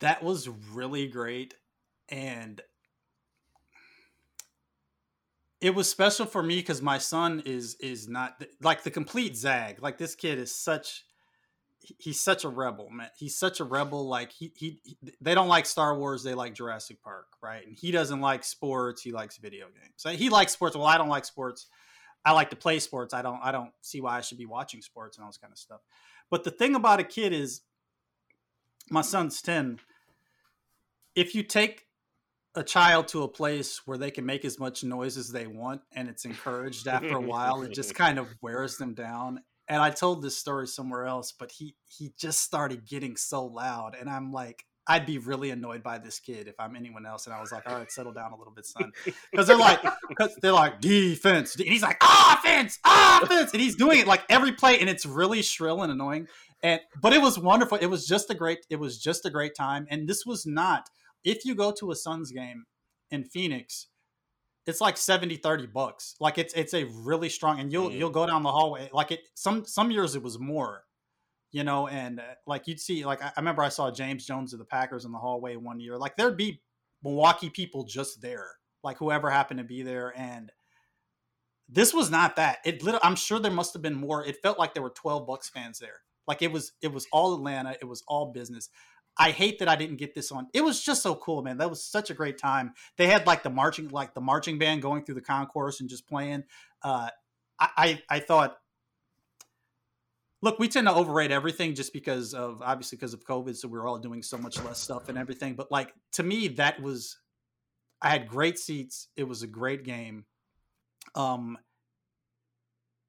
That 0.00 0.22
was 0.22 0.48
really 0.48 1.06
great, 1.08 1.54
and 2.08 2.60
it 5.60 5.74
was 5.74 5.88
special 5.88 6.26
for 6.26 6.42
me 6.42 6.56
because 6.56 6.82
my 6.82 6.98
son 6.98 7.42
is 7.46 7.76
is 7.76 8.08
not 8.08 8.42
like 8.62 8.82
the 8.82 8.90
complete 8.90 9.36
zag. 9.36 9.80
Like 9.82 9.98
this 9.98 10.14
kid 10.14 10.38
is 10.38 10.54
such 10.54 11.04
he's 11.98 12.20
such 12.20 12.44
a 12.44 12.48
rebel, 12.48 12.88
man. 12.90 13.08
He's 13.16 13.36
such 13.36 13.60
a 13.60 13.64
rebel. 13.64 14.06
Like 14.08 14.32
he, 14.32 14.52
he 14.56 14.80
he- 14.84 14.98
they 15.20 15.34
don't 15.34 15.48
like 15.48 15.66
Star 15.66 15.96
Wars, 15.98 16.22
they 16.22 16.34
like 16.34 16.54
Jurassic 16.54 17.02
Park, 17.02 17.26
right? 17.42 17.66
And 17.66 17.76
he 17.76 17.90
doesn't 17.90 18.20
like 18.20 18.44
sports, 18.44 19.02
he 19.02 19.12
likes 19.12 19.38
video 19.38 19.66
games. 19.68 20.18
He 20.18 20.28
likes 20.28 20.52
sports. 20.52 20.76
Well, 20.76 20.86
I 20.86 20.98
don't 20.98 21.08
like 21.08 21.24
sports. 21.24 21.66
I 22.24 22.32
like 22.32 22.50
to 22.50 22.56
play 22.56 22.78
sports. 22.78 23.14
I 23.14 23.22
don't 23.22 23.40
I 23.42 23.52
don't 23.52 23.72
see 23.80 24.00
why 24.00 24.18
I 24.18 24.20
should 24.20 24.38
be 24.38 24.46
watching 24.46 24.82
sports 24.82 25.16
and 25.16 25.24
all 25.24 25.30
this 25.30 25.38
kind 25.38 25.52
of 25.52 25.58
stuff. 25.58 25.80
But 26.30 26.44
the 26.44 26.50
thing 26.50 26.74
about 26.74 27.00
a 27.00 27.04
kid 27.04 27.32
is 27.32 27.62
my 28.90 29.02
son's 29.02 29.40
10. 29.42 29.78
If 31.14 31.34
you 31.34 31.42
take 31.42 31.86
a 32.54 32.62
child 32.62 33.08
to 33.08 33.22
a 33.22 33.28
place 33.28 33.82
where 33.84 33.98
they 33.98 34.10
can 34.10 34.26
make 34.26 34.44
as 34.44 34.58
much 34.58 34.84
noise 34.84 35.16
as 35.16 35.30
they 35.30 35.46
want 35.46 35.80
and 35.92 36.08
it's 36.08 36.24
encouraged 36.24 36.86
after 36.86 37.16
a 37.16 37.20
while, 37.20 37.62
it 37.62 37.72
just 37.72 37.94
kind 37.94 38.18
of 38.18 38.28
wears 38.40 38.76
them 38.76 38.94
down. 38.94 39.40
And 39.68 39.80
I 39.80 39.90
told 39.90 40.22
this 40.22 40.36
story 40.36 40.66
somewhere 40.66 41.06
else, 41.06 41.32
but 41.32 41.50
he 41.50 41.74
he 41.86 42.12
just 42.18 42.40
started 42.40 42.86
getting 42.86 43.16
so 43.16 43.46
loud, 43.46 43.96
and 43.98 44.10
I'm 44.10 44.30
like, 44.30 44.66
I'd 44.86 45.06
be 45.06 45.18
really 45.18 45.50
annoyed 45.50 45.82
by 45.82 45.98
this 45.98 46.18
kid 46.20 46.46
if 46.46 46.54
I'm 46.58 46.76
anyone 46.76 47.06
else. 47.06 47.26
And 47.26 47.34
I 47.34 47.40
was 47.40 47.50
like, 47.52 47.62
all 47.66 47.76
right, 47.76 47.90
settle 47.90 48.12
down 48.12 48.32
a 48.32 48.36
little 48.36 48.52
bit, 48.52 48.66
son, 48.66 48.92
because 49.30 49.46
they're 49.46 49.56
like, 49.56 49.80
because 50.08 50.36
they're 50.42 50.52
like 50.52 50.80
defense, 50.80 51.56
and 51.56 51.66
he's 51.66 51.82
like 51.82 51.96
offense, 52.02 52.78
offense, 52.84 53.52
and 53.52 53.62
he's 53.62 53.76
doing 53.76 54.00
it 54.00 54.06
like 54.06 54.22
every 54.28 54.52
play, 54.52 54.78
and 54.80 54.90
it's 54.90 55.06
really 55.06 55.40
shrill 55.42 55.82
and 55.82 55.90
annoying. 55.90 56.28
And 56.62 56.80
but 57.00 57.12
it 57.12 57.22
was 57.22 57.38
wonderful. 57.38 57.78
It 57.78 57.86
was 57.86 58.06
just 58.06 58.30
a 58.30 58.34
great. 58.34 58.66
It 58.70 58.76
was 58.76 58.98
just 58.98 59.24
a 59.24 59.30
great 59.30 59.54
time. 59.54 59.86
And 59.90 60.08
this 60.08 60.24
was 60.26 60.44
not. 60.46 60.88
If 61.24 61.44
you 61.46 61.54
go 61.54 61.72
to 61.72 61.90
a 61.90 61.96
Suns 61.96 62.30
game 62.30 62.64
in 63.10 63.24
Phoenix, 63.24 63.86
it's 64.66 64.80
like 64.80 64.96
70 64.96 65.36
30 65.36 65.66
bucks 65.66 66.14
like 66.20 66.38
it's 66.38 66.54
it's 66.54 66.72
a 66.72 66.84
really 66.84 67.28
strong 67.28 67.60
and 67.60 67.70
you'll 67.70 67.90
Mm. 67.90 67.98
you'll 67.98 68.10
go 68.10 68.26
down 68.26 68.42
the 68.42 68.50
hallway 68.50 68.88
like 68.94 69.12
it 69.12 69.20
some 69.34 69.66
some 69.66 69.90
years 69.90 70.14
it 70.14 70.22
was 70.22 70.38
more 70.38 70.84
you 71.54 71.62
know 71.62 71.86
and 71.86 72.18
uh, 72.18 72.24
like 72.48 72.66
you'd 72.66 72.80
see 72.80 73.06
like 73.06 73.22
I, 73.22 73.28
I 73.28 73.32
remember 73.40 73.62
i 73.62 73.68
saw 73.70 73.90
james 73.90 74.26
jones 74.26 74.52
of 74.52 74.58
the 74.58 74.64
packers 74.64 75.06
in 75.06 75.12
the 75.12 75.18
hallway 75.18 75.54
one 75.56 75.80
year 75.80 75.96
like 75.96 76.16
there'd 76.16 76.36
be 76.36 76.60
milwaukee 77.02 77.48
people 77.48 77.84
just 77.84 78.20
there 78.20 78.50
like 78.82 78.98
whoever 78.98 79.30
happened 79.30 79.58
to 79.58 79.64
be 79.64 79.82
there 79.82 80.12
and 80.16 80.50
this 81.68 81.94
was 81.94 82.10
not 82.10 82.36
that 82.36 82.58
it 82.64 82.82
lit- 82.82 83.00
i'm 83.02 83.16
sure 83.16 83.38
there 83.38 83.52
must 83.52 83.72
have 83.72 83.82
been 83.82 83.94
more 83.94 84.26
it 84.26 84.42
felt 84.42 84.58
like 84.58 84.74
there 84.74 84.82
were 84.82 84.90
12 84.90 85.26
bucks 85.26 85.48
fans 85.48 85.78
there 85.78 86.00
like 86.26 86.42
it 86.42 86.50
was 86.50 86.72
it 86.82 86.92
was 86.92 87.06
all 87.12 87.34
atlanta 87.34 87.76
it 87.80 87.86
was 87.86 88.02
all 88.08 88.32
business 88.32 88.68
I 89.16 89.30
hate 89.30 89.60
that 89.60 89.68
I 89.68 89.76
didn't 89.76 89.98
get 89.98 90.12
this 90.12 90.32
on. 90.32 90.48
It 90.52 90.64
was 90.64 90.82
just 90.82 91.00
so 91.00 91.14
cool, 91.14 91.40
man. 91.40 91.58
That 91.58 91.70
was 91.70 91.84
such 91.84 92.10
a 92.10 92.14
great 92.14 92.36
time. 92.36 92.72
They 92.98 93.06
had 93.06 93.28
like 93.28 93.44
the 93.44 93.48
marching, 93.48 93.86
like 93.90 94.12
the 94.12 94.20
marching 94.20 94.58
band 94.58 94.82
going 94.82 95.04
through 95.04 95.14
the 95.14 95.20
concourse 95.20 95.78
and 95.78 95.88
just 95.88 96.08
playing. 96.08 96.42
Uh, 96.82 97.10
I, 97.60 97.68
I, 97.76 98.02
I 98.10 98.18
thought 98.18 98.56
look, 100.44 100.58
we 100.58 100.68
tend 100.68 100.86
to 100.86 100.94
overrate 100.94 101.30
everything 101.32 101.74
just 101.74 101.92
because 101.92 102.34
of 102.34 102.60
obviously 102.62 102.96
because 102.96 103.14
of 103.14 103.24
COVID, 103.24 103.56
so 103.56 103.66
we're 103.66 103.88
all 103.88 103.98
doing 103.98 104.22
so 104.22 104.36
much 104.36 104.62
less 104.62 104.78
stuff 104.78 105.08
and 105.08 105.16
everything. 105.18 105.54
But 105.54 105.72
like 105.72 105.92
to 106.12 106.22
me, 106.22 106.48
that 106.48 106.80
was 106.80 107.18
I 108.02 108.10
had 108.10 108.28
great 108.28 108.58
seats. 108.58 109.08
It 109.16 109.24
was 109.24 109.42
a 109.42 109.46
great 109.46 109.84
game. 109.84 110.26
Um 111.14 111.56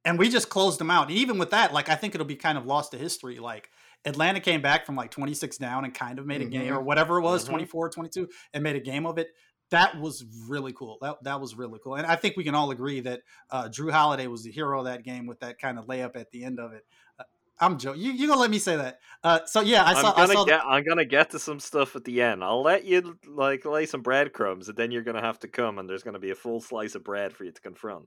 and 0.05 0.19
we 0.19 0.29
just 0.29 0.49
closed 0.49 0.79
them 0.79 0.91
out. 0.91 1.09
And 1.09 1.17
even 1.17 1.38
with 1.38 1.49
that, 1.51 1.73
like 1.73 1.89
I 1.89 1.95
think 1.95 2.15
it'll 2.15 2.25
be 2.27 2.36
kind 2.36 2.57
of 2.57 2.65
lost 2.65 2.91
to 2.91 2.97
history. 2.97 3.39
Like 3.39 3.69
Atlanta 4.05 4.39
came 4.39 4.61
back 4.61 4.86
from 4.86 4.95
like 4.95 5.11
26 5.11 5.57
down 5.57 5.83
and 5.83 5.93
kind 5.93 6.19
of 6.19 6.25
made 6.25 6.41
a 6.41 6.45
game 6.45 6.71
or 6.71 6.77
Mm-hmm. 6.77 6.86
whatever 6.86 7.17
it 7.17 7.23
was, 7.23 7.43
Mhm. 7.43 7.49
24, 7.49 7.89
22, 7.89 8.29
and 8.53 8.63
made 8.63 8.75
a 8.75 8.79
game 8.79 9.05
of 9.05 9.17
it. 9.17 9.29
That 9.72 9.99
was 9.99 10.24
really 10.47 10.74
cool. 10.74 10.97
That 11.01 11.24
that 11.24 11.41
was 11.41 11.55
really 11.55 11.80
cool. 11.84 11.95
And 11.95 12.05
I 12.05 12.16
think 12.16 12.38
we 12.38 12.43
can 12.43 12.53
all 12.55 12.72
agree 12.72 12.99
that 13.01 13.22
uh, 13.49 13.63
Jrue 13.66 13.91
Holiday 13.91 14.28
was 14.28 14.43
the 14.43 14.51
hero 14.51 14.80
of 14.80 14.86
that 14.86 15.03
game 15.03 15.26
with 15.26 15.39
that 15.39 15.59
kind 15.59 15.80
of 15.80 15.86
layup 15.88 16.16
at 16.16 16.32
the 16.32 16.43
end 16.43 16.59
of 16.59 16.74
it. 16.74 16.86
Uh, 17.20 17.24
I'm 17.59 17.80
joking. 17.80 18.01
You 18.01 18.11
you 18.11 18.28
gonna 18.28 18.39
let 18.39 18.51
me 18.51 18.59
say 18.59 18.76
that? 18.76 18.99
Uh, 19.24 19.39
so 19.45 19.61
yeah, 19.61 19.84
I 19.84 19.93
saw. 19.93 20.09
I'm 20.11 20.16
gonna 20.16 20.22
I 20.32 20.34
saw 20.34 20.43
the- 20.43 20.51
get. 20.51 20.61
I'm 20.66 20.84
gonna 20.84 21.05
get 21.05 21.32
to 21.32 21.39
some 21.39 21.59
stuff 21.59 21.95
at 21.95 22.03
the 22.03 22.22
end. 22.22 22.43
I'll 22.43 22.61
let 22.61 22.86
you 22.86 23.18
like 23.28 23.66
lay 23.66 23.86
some 23.86 24.01
breadcrumbs, 24.01 24.70
and 24.70 24.78
then 24.78 24.91
you're 24.91 25.03
gonna 25.03 25.22
have 25.22 25.39
to 25.39 25.47
come, 25.47 25.80
and 25.80 25.89
there's 25.89 26.03
gonna 26.03 26.20
be 26.20 26.32
a 26.32 26.36
full 26.36 26.61
slice 26.61 26.93
of 26.95 27.03
bread 27.03 27.34
for 27.34 27.43
you 27.43 27.51
to 27.51 27.61
confront. 27.61 28.05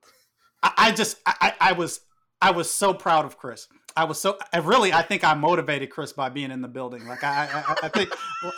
I, 0.63 0.73
I 0.77 0.93
just 0.93 1.19
I 1.27 1.55
I 1.61 1.73
was 1.73 2.01
I 2.41 2.53
was 2.53 2.71
so 2.71 2.95
proud 2.95 3.25
of 3.25 3.37
Khris. 3.39 3.69
I 3.97 4.05
was 4.05 4.21
so 4.21 4.39
I 4.53 4.59
really 4.59 4.93
I 4.93 5.03
think 5.03 5.25
I 5.25 5.35
motivated 5.35 5.91
Khris 5.91 6.13
by 6.13 6.29
being 6.29 6.53
in 6.53 6.63
the 6.63 6.69
building. 6.69 7.07
Like 7.07 7.25
I 7.25 7.49
I, 7.53 7.87
I 7.87 7.89
think 7.89 8.11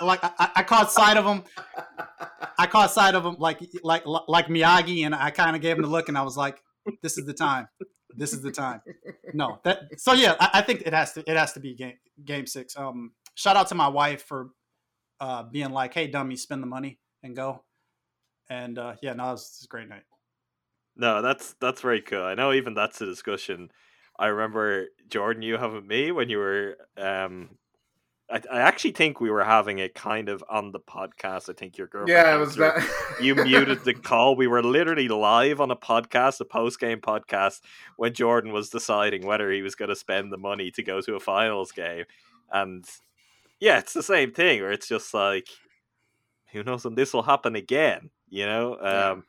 like 0.03 0.21
I, 0.23 0.51
I 0.57 0.63
caught 0.63 0.93
sight 0.93 1.17
of 1.17 1.25
him. 1.25 1.45
I 2.59 2.67
caught 2.67 2.91
sight 2.91 3.15
of 3.15 3.25
him 3.25 3.37
like 3.39 3.61
like 3.83 4.03
like 4.05 4.49
Miyagi, 4.49 5.07
and 5.07 5.15
I 5.15 5.31
kind 5.31 5.57
of 5.57 5.63
gave 5.63 5.77
him 5.77 5.83
the 5.83 5.89
look, 5.89 6.09
and 6.09 6.19
I 6.19 6.23
was 6.23 6.37
like, 6.37 6.63
"This 7.03 7.17
is 7.17 7.25
the 7.25 7.33
time. 7.33 7.69
This 8.15 8.35
is 8.35 8.43
the 8.43 8.51
time." 8.51 8.83
No, 9.33 9.61
that 9.65 9.99
so 9.99 10.13
yeah. 10.13 10.35
I, 10.39 10.51
I 10.55 10.61
think 10.63 10.83
it 10.83 10.93
has 10.93 11.13
to 11.15 11.21
it 11.21 11.37
has 11.37 11.55
to 11.55 11.61
be 11.61 11.75
game 11.75 11.95
game 12.23 12.47
six. 12.47 12.77
Um, 12.77 13.13
shout 13.35 13.57
out 13.57 13.69
to 13.69 13.75
my 13.75 13.89
wife 13.89 14.25
for 14.25 14.49
uh 15.21 15.45
being 15.45 15.71
like, 15.71 15.95
"Hey, 15.95 16.07
dummy, 16.09 16.37
spend 16.37 16.63
the 16.63 16.67
money 16.67 16.99
and 17.23 17.35
go." 17.35 17.65
And 18.51 18.79
uh 18.79 18.97
yeah, 19.01 19.15
no, 19.15 19.29
it 19.29 19.33
was 19.33 19.61
a 19.65 19.69
great 19.69 19.89
night. 19.89 20.03
No, 21.01 21.23
that's 21.23 21.55
that's 21.61 21.81
very 21.81 22.03
cool. 22.03 22.23
I 22.23 22.35
know 22.35 22.53
even 22.53 22.75
that's 22.75 23.01
a 23.01 23.07
discussion. 23.07 23.71
I 24.19 24.27
remember 24.27 24.89
Jordan, 25.09 25.41
you 25.41 25.57
having 25.57 25.87
me 25.87 26.13
when 26.13 26.29
you 26.29 26.37
were. 26.37 26.77
Um, 26.99 27.57
I, 28.31 28.43
I 28.53 28.61
actually 28.61 28.93
think 28.93 29.19
we 29.19 29.31
were 29.31 29.43
having 29.43 29.79
it 29.79 29.95
kind 29.95 30.29
of 30.29 30.45
on 30.51 30.73
the 30.73 30.79
podcast. 30.79 31.49
I 31.49 31.55
think 31.55 31.79
your 31.79 31.87
girlfriend. 31.87 32.11
Yeah, 32.11 32.37
it 32.37 32.39
was 32.39 32.51
answered. 32.61 32.83
that. 32.83 33.23
you 33.23 33.35
muted 33.35 33.83
the 33.83 33.95
call. 34.11 34.37
We 34.37 34.47
were 34.47 34.63
literally 34.63 35.09
live 35.09 35.59
on 35.59 35.71
a 35.71 35.77
podcast, 35.77 36.39
a 36.41 36.45
post 36.45 36.79
game 36.79 37.01
podcast, 37.01 37.63
when 37.97 38.13
Jordan 38.13 38.53
was 38.53 38.69
deciding 38.69 39.25
whether 39.25 39.51
he 39.51 39.63
was 39.63 39.75
going 39.75 39.89
to 39.89 39.97
spend 39.97 40.31
the 40.31 40.37
money 40.37 40.71
to 40.73 40.83
go 40.83 41.01
to 41.01 41.15
a 41.15 41.21
finals 41.21 41.73
game. 41.73 42.05
And 42.53 42.85
yeah, 43.59 43.79
it's 43.79 43.95
the 43.95 44.03
same 44.03 44.33
thing 44.33 44.61
where 44.61 44.71
it's 44.71 44.87
just 44.87 45.15
like, 45.15 45.49
who 46.53 46.63
knows 46.63 46.85
when 46.85 46.95
this 46.95 47.15
will 47.15 47.23
happen 47.23 47.57
again? 47.57 48.11
You 48.29 48.45
know, 48.45 48.77
um, 48.81 49.25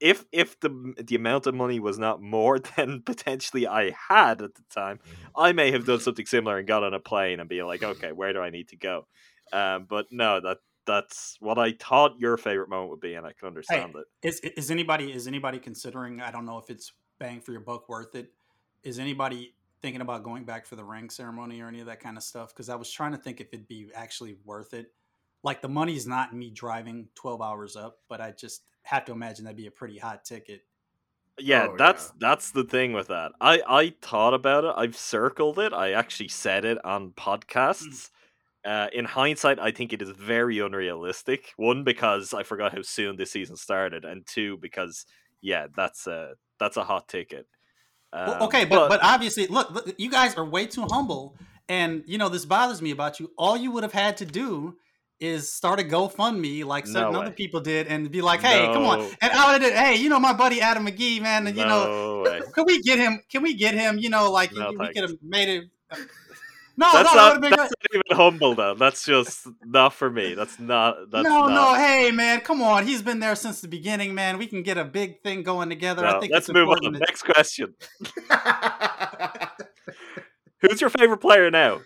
if 0.00 0.24
if 0.32 0.58
the 0.60 0.94
the 0.98 1.16
amount 1.16 1.46
of 1.46 1.54
money 1.54 1.80
was 1.80 1.98
not 1.98 2.20
more 2.20 2.58
than 2.76 3.02
potentially 3.02 3.66
I 3.66 3.94
had 4.08 4.42
at 4.42 4.54
the 4.54 4.62
time, 4.70 5.00
I 5.36 5.52
may 5.52 5.70
have 5.72 5.86
done 5.86 6.00
something 6.00 6.26
similar 6.26 6.58
and 6.58 6.66
got 6.66 6.82
on 6.82 6.94
a 6.94 7.00
plane 7.00 7.40
and 7.40 7.48
be 7.48 7.62
like, 7.62 7.82
okay, 7.82 8.12
where 8.12 8.32
do 8.32 8.40
I 8.40 8.50
need 8.50 8.68
to 8.68 8.76
go? 8.76 9.06
Um, 9.52 9.86
but 9.88 10.06
no, 10.10 10.40
that 10.40 10.58
that's 10.86 11.36
what 11.40 11.58
I 11.58 11.72
thought 11.72 12.18
your 12.18 12.36
favorite 12.36 12.70
moment 12.70 12.90
would 12.90 13.00
be, 13.00 13.14
and 13.14 13.26
I 13.26 13.32
can 13.32 13.48
understand 13.48 13.94
it. 13.96 14.26
Is 14.26 14.40
is 14.40 14.70
anybody 14.70 15.12
is 15.12 15.26
anybody 15.26 15.58
considering? 15.58 16.20
I 16.20 16.30
don't 16.30 16.46
know 16.46 16.58
if 16.58 16.70
it's 16.70 16.92
bang 17.18 17.40
for 17.40 17.52
your 17.52 17.60
buck 17.60 17.88
worth 17.88 18.14
it. 18.14 18.32
Is 18.82 18.98
anybody 18.98 19.54
thinking 19.82 20.00
about 20.00 20.24
going 20.24 20.44
back 20.44 20.66
for 20.66 20.76
the 20.76 20.84
ring 20.84 21.10
ceremony 21.10 21.60
or 21.60 21.68
any 21.68 21.80
of 21.80 21.86
that 21.86 22.00
kind 22.00 22.16
of 22.16 22.22
stuff? 22.22 22.48
Because 22.48 22.68
I 22.68 22.74
was 22.76 22.90
trying 22.90 23.12
to 23.12 23.18
think 23.18 23.40
if 23.40 23.48
it'd 23.52 23.68
be 23.68 23.90
actually 23.94 24.36
worth 24.44 24.74
it. 24.74 24.92
Like 25.44 25.62
the 25.62 25.68
money's 25.68 26.06
not 26.06 26.34
me 26.34 26.50
driving 26.50 27.08
twelve 27.14 27.42
hours 27.42 27.76
up, 27.76 27.98
but 28.08 28.20
I 28.20 28.32
just 28.32 28.62
have 28.88 29.04
to 29.06 29.12
imagine 29.12 29.44
that'd 29.44 29.56
be 29.56 29.66
a 29.66 29.70
pretty 29.70 29.98
hot 29.98 30.24
ticket. 30.24 30.62
Yeah, 31.40 31.68
Oh, 31.68 31.76
that's 31.76 32.12
yeah. 32.12 32.12
that's 32.18 32.50
the 32.50 32.64
thing 32.64 32.92
with 32.92 33.08
that. 33.08 33.32
I 33.40 33.62
I 33.68 33.94
thought 34.02 34.34
about 34.34 34.64
it. 34.64 34.74
I've 34.76 34.96
circled 34.96 35.58
it. 35.58 35.72
I 35.72 35.92
actually 35.92 36.28
said 36.28 36.64
it 36.64 36.84
on 36.84 37.12
podcasts. 37.12 38.10
Uh, 38.66 38.88
in 38.92 39.04
hindsight, 39.06 39.58
I 39.60 39.70
think 39.72 39.92
it 39.92 40.02
is 40.02 40.10
very 40.10 40.58
unrealistic. 40.60 41.52
One 41.56 41.84
because 41.84 42.34
I 42.34 42.42
forgot 42.44 42.74
how 42.74 42.82
soon 42.82 43.16
this 43.16 43.32
season 43.32 43.56
started, 43.56 44.04
and 44.04 44.26
two 44.26 44.58
because 44.58 45.06
yeah, 45.42 45.68
that's 45.76 46.06
a 46.08 46.34
that's 46.60 46.76
a 46.76 46.84
hot 46.84 47.08
ticket. 47.08 47.46
Well, 48.24 48.36
Um, 48.36 48.42
okay, 48.44 48.64
but, 48.64 48.88
but 48.88 49.00
obviously, 49.02 49.46
look, 49.46 49.70
look, 49.70 49.94
you 49.98 50.10
guys 50.10 50.34
are 50.36 50.44
way 50.44 50.66
too 50.66 50.86
humble, 50.90 51.36
and 51.68 52.02
you 52.06 52.18
know 52.18 52.28
this 52.28 52.44
bothers 52.46 52.82
me 52.82 52.90
about 52.90 53.20
you. 53.20 53.30
All 53.38 53.56
you 53.56 53.70
would 53.72 53.82
have 53.84 53.92
had 53.92 54.16
to 54.18 54.24
do 54.26 54.76
is 55.20 55.52
start 55.52 55.80
a 55.80 55.82
GoFundMe 55.82 56.64
like 56.64 56.86
certain 56.86 57.12
No 57.12 57.22
other 57.22 57.30
people 57.30 57.60
did, 57.60 57.86
and 57.86 58.10
be 58.10 58.22
like, 58.22 58.40
"Hey, 58.40 58.66
come 58.66 58.84
on!" 58.84 59.00
And 59.20 59.32
I 59.32 59.52
would 59.52 59.62
have, 59.62 59.72
"Hey, 59.72 59.96
you 59.96 60.08
know 60.08 60.20
my 60.20 60.32
buddy 60.32 60.60
Adam 60.60 60.86
McGee, 60.86 61.20
man, 61.20 61.46
and 61.46 61.56
you 61.56 61.64
know, 61.64 62.22
way. 62.24 62.40
can 62.54 62.64
we 62.66 62.80
get 62.82 62.98
him? 62.98 63.22
Can 63.30 63.42
we 63.42 63.54
get 63.54 63.74
him? 63.74 63.98
You 63.98 64.10
know, 64.10 64.30
like 64.30 64.52
No, 64.52 64.72
we 64.72 64.92
could 64.92 65.02
have 65.02 65.16
made 65.22 65.48
it. 65.48 65.64
Uh, 65.90 65.96
no, 66.76 66.92
that's 66.92 67.14
no, 67.14 67.16
not 67.16 67.40
that's 67.40 67.56
great. 67.56 67.58
not 67.58 67.72
even 67.94 68.16
humble 68.16 68.54
though. 68.54 68.74
That's 68.74 69.04
just 69.04 69.48
not 69.64 69.92
for 69.92 70.10
me. 70.10 70.34
That's 70.34 70.58
not. 70.58 71.10
That's 71.10 71.24
no, 71.24 71.46
not. 71.46 71.50
no, 71.50 71.74
hey, 71.74 72.10
man, 72.12 72.40
come 72.40 72.62
on. 72.62 72.86
He's 72.86 73.02
been 73.02 73.18
there 73.20 73.34
since 73.34 73.60
the 73.60 73.68
beginning, 73.68 74.14
man. 74.14 74.38
We 74.38 74.46
can 74.46 74.62
get 74.62 74.78
a 74.78 74.84
big 74.84 75.22
thing 75.22 75.42
going 75.42 75.68
together. 75.68 76.06
I 76.06 76.20
think 76.20 76.32
let's 76.32 76.48
move 76.48 76.68
on. 76.68 76.80
To... 76.82 76.90
Next 76.90 77.22
question. 77.22 77.74
Who's 80.60 80.80
your 80.80 80.90
favorite 80.90 81.18
player 81.18 81.50
now? 81.50 81.80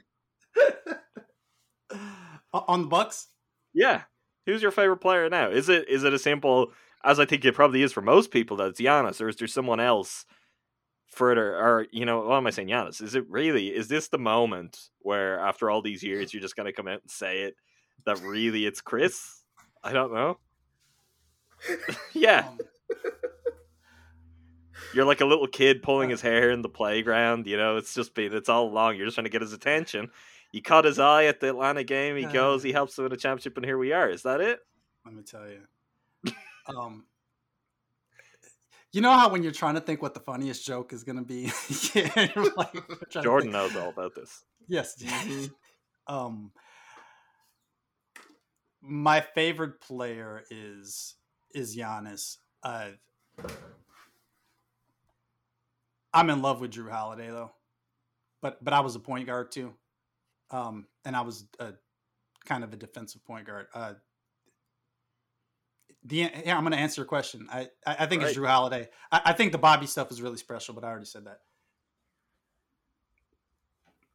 On 2.53 2.83
the 2.83 2.89
Bucks. 2.89 3.29
Yeah. 3.73 4.03
Who's 4.47 4.63
your 4.63 4.71
favorite 4.71 4.99
player 4.99 5.29
now? 5.29 5.51
Is 5.51 5.69
it 5.69 5.89
is 5.89 6.05
it 6.05 6.13
a 6.13 6.19
simple 6.19 6.73
as 7.05 7.19
I 7.19 7.25
think 7.25 7.45
it 7.45 7.55
probably 7.55 7.83
is 7.83 7.93
for 7.93 8.03
most 8.03 8.31
people 8.31 8.57
that 8.59 8.69
it's 8.69 8.81
Giannis, 8.81 9.21
or 9.21 9.29
is 9.29 9.37
there 9.37 9.49
someone 9.49 9.81
else 9.81 10.25
further 11.07 11.57
or 11.57 11.87
you 11.93 12.05
know, 12.05 12.21
what 12.21 12.37
am 12.37 12.47
I 12.47 12.51
saying 12.51 12.69
Giannis? 12.69 13.01
Is 13.01 13.15
it 13.15 13.25
really 13.29 13.69
is 13.69 13.89
this 13.89 14.09
the 14.09 14.19
moment 14.19 14.89
where 15.01 15.39
after 15.39 15.71
all 15.71 15.83
these 15.83 16.03
years 16.03 16.33
you're 16.33 16.43
just 16.43 16.57
gonna 16.57 16.73
come 16.73 16.89
out 16.89 17.03
and 17.03 17.11
say 17.11 17.43
it 17.43 17.55
that 18.05 18.21
really 18.21 18.67
it's 18.67 18.81
Khris? 18.81 19.43
I 19.85 19.93
don't 19.93 20.13
know. 20.13 20.39
yeah. 22.13 22.49
Um, 22.49 22.59
You're 24.95 25.05
like 25.05 25.21
a 25.21 25.27
little 25.27 25.47
kid 25.47 25.83
pulling 25.83 26.11
his 26.11 26.21
hair 26.21 26.51
in 26.51 26.63
the 26.63 26.69
playground, 26.69 27.47
you 27.47 27.57
know, 27.57 27.77
it's 27.77 27.95
just 27.95 28.15
been 28.15 28.35
it's 28.35 28.49
all 28.49 28.67
along. 28.67 28.97
You're 28.97 29.07
just 29.07 29.15
trying 29.15 29.25
to 29.25 29.31
get 29.31 29.41
his 29.41 29.53
attention. 29.53 30.11
You 30.53 30.63
caught 30.63 30.85
his 30.85 30.99
eye 30.99 31.25
at 31.25 31.41
the 31.41 31.49
Atlanta 31.49 31.83
game, 31.83 32.17
he 32.17 32.27
goes, 32.27 32.63
he 32.63 32.73
helps 32.73 32.95
them 32.95 33.05
win 33.05 33.13
a 33.13 33.17
championship, 33.17 33.57
and 33.57 33.65
here 33.65 33.79
we 33.79 33.93
are. 33.93 34.09
Is 34.09 34.23
that 34.23 34.41
it? 34.41 34.61
let 35.05 35.15
me 35.15 35.23
tell 35.23 35.49
you. 35.49 36.33
Um, 36.69 37.07
you 38.93 39.01
know 39.01 39.13
how 39.13 39.31
when 39.31 39.43
you're 39.43 39.53
trying 39.53 39.75
to 39.75 39.81
think 39.81 40.03
what 40.03 40.15
the 40.15 40.21
funniest 40.21 40.67
joke 40.67 40.93
is 40.93 41.03
going 41.03 41.17
to 41.17 41.25
be, 41.25 41.51
yeah, 41.95 42.29
like, 42.57 42.73
trying 43.11 43.11
to 43.11 43.23
Jordan 43.23 43.51
knows 43.51 43.75
all 43.75 43.89
about 43.89 44.15
this. 44.15 44.45
Yes. 44.69 45.03
um, 46.07 46.53
my 48.81 49.21
favorite 49.21 49.81
player 49.81 50.43
is 50.51 51.15
is 51.55 51.77
Giannis. 51.77 52.37
Uh, 52.63 52.91
I'm 56.13 56.31
in 56.31 56.43
love 56.43 56.61
with 56.61 56.73
Jrue 56.73 56.91
Holiday 56.91 57.29
though, 57.29 57.53
but 58.43 58.63
but 58.63 58.75
I 58.75 58.81
was 58.81 58.95
a 58.95 59.01
point 59.01 59.27
guard 59.27 59.51
too, 59.51 59.73
um, 60.53 60.87
and 61.05 61.17
I 61.17 61.23
was 61.23 61.47
a 61.59 61.73
kind 62.45 62.63
of 62.63 62.73
a 62.73 62.77
defensive 62.77 63.25
point 63.25 63.47
guard. 63.47 63.67
Uh, 63.75 63.95
the 66.05 66.31
yeah, 66.45 66.57
I'm 66.57 66.63
going 66.63 66.73
to 66.73 66.79
answer 66.79 67.01
your 67.01 67.07
question. 67.07 67.49
I 67.51 67.69
I, 67.87 67.97
I 68.01 68.07
think 68.07 68.23
it's 68.23 68.37
Jrue 68.37 68.47
Holiday. 68.47 68.89
I, 69.11 69.21
I 69.27 69.33
think 69.33 69.53
the 69.53 69.59
Bobby 69.59 69.87
stuff 69.87 70.11
is 70.11 70.21
really 70.21 70.37
special, 70.37 70.75
but 70.75 70.85
I 70.85 70.89
already 70.89 71.07
said 71.07 71.25
that. 71.25 71.39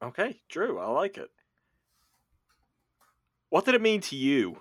Okay, 0.02 0.40
Jrue, 0.52 0.80
I 0.82 0.90
like 0.90 1.18
it. 1.18 1.30
What 3.50 3.66
did 3.66 3.76
it 3.76 3.82
mean 3.82 4.02
to 4.02 4.16
you? 4.16 4.60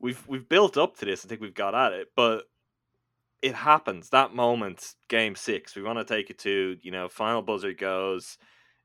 We've 0.00 0.26
we've 0.26 0.48
built 0.48 0.76
up 0.76 0.96
to 0.98 1.04
this. 1.04 1.24
I 1.24 1.28
think 1.28 1.40
we've 1.40 1.54
got 1.54 1.74
at 1.74 1.92
it, 1.92 2.08
but 2.16 2.44
it 3.42 3.54
happens. 3.54 4.10
That 4.10 4.34
moment, 4.34 4.94
game 5.08 5.34
six. 5.34 5.76
We 5.76 5.82
want 5.82 5.98
to 5.98 6.04
take 6.04 6.30
it 6.30 6.38
to 6.40 6.76
you 6.80 6.90
know 6.90 7.08
final 7.08 7.42
buzzer 7.42 7.72
goes. 7.72 8.38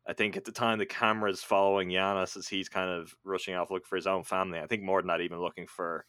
I 0.05 0.13
think 0.13 0.35
at 0.35 0.43
the 0.43 0.51
time 0.51 0.79
the 0.79 0.85
camera's 0.85 1.43
following 1.43 1.89
Giannis 1.89 2.35
as 2.35 2.47
he's 2.47 2.67
kind 2.67 2.89
of 2.89 3.15
rushing 3.23 3.55
off 3.55 3.71
looking 3.71 3.85
for 3.87 3.95
his 3.95 4.07
own 4.07 4.23
family. 4.23 4.59
I 4.59 4.67
think 4.67 4.83
more 4.83 5.01
than 5.01 5.07
that, 5.07 5.21
even 5.21 5.39
looking 5.39 5.67
for 5.67 6.05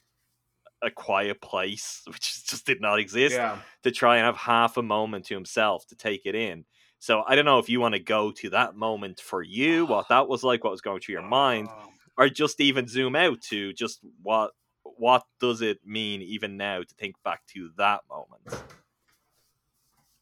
a 0.83 0.91
quiet 0.91 1.41
place, 1.41 2.03
which 2.07 2.47
just 2.47 2.66
did 2.66 2.81
not 2.81 2.99
exist 2.99 3.37
yeah. 3.37 3.59
to 3.85 3.91
try 3.91 4.16
and 4.16 4.27
have 4.27 4.37
half 4.37 4.77
a 4.77 4.83
moment 4.83 5.27
to 5.27 5.35
himself 5.35 5.87
to 5.89 5.97
take 5.97 6.23
it 6.25 6.35
in. 6.35 6.65
So 6.99 7.23
I 7.27 7.35
don't 7.35 7.45
know 7.45 7.59
if 7.59 7.69
you 7.69 7.81
want 7.81 7.95
to 7.95 8.01
go 8.01 8.33
to 8.33 8.51
that 8.51 8.75
moment 8.75 9.21
for 9.21 9.43
you, 9.43 9.87
what 9.87 10.09
that 10.09 10.29
was 10.29 10.43
like, 10.43 10.65
what 10.65 10.71
was 10.71 10.81
going 10.81 11.01
through 11.01 11.15
your 11.15 11.23
mind, 11.23 11.69
Um, 11.69 11.91
or 12.16 12.29
just 12.29 12.61
even 12.61 12.89
zoom 12.89 13.16
out 13.16 13.41
to 13.43 13.73
just 13.73 14.01
what 14.23 14.53
what 14.97 15.25
does 15.41 15.61
it 15.61 15.81
mean 15.85 16.23
even 16.23 16.57
now 16.57 16.81
to 16.81 16.95
think 16.97 17.16
back 17.25 17.45
to 17.47 17.71
that 17.77 18.03
moment? 18.09 18.62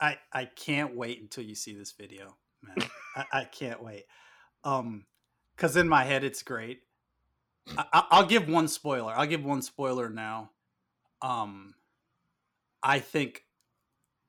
I 0.01 0.19
I 0.33 0.45
can't 0.47 0.97
wait 0.97 1.21
until 1.21 1.45
you 1.45 1.55
see 1.55 1.75
this 1.75 1.93
video 1.93 2.37
man. 2.63 2.89
I, 3.17 3.25
I 3.33 3.45
can't 3.45 3.83
wait. 3.83 4.05
Um, 4.65 5.07
because 5.57 5.77
in 5.77 5.89
my 5.89 6.05
head 6.05 6.25
it's 6.25 6.43
great. 6.43 6.81
I, 7.77 8.05
I'll 8.11 8.27
give 8.27 8.49
one 8.49 8.69
spoiler. 8.69 9.13
I'll 9.13 9.27
give 9.27 9.45
one 9.45 9.63
spoiler 9.63 10.09
now. 10.09 10.51
Um, 11.21 11.75
I 12.83 12.99
think 12.99 13.45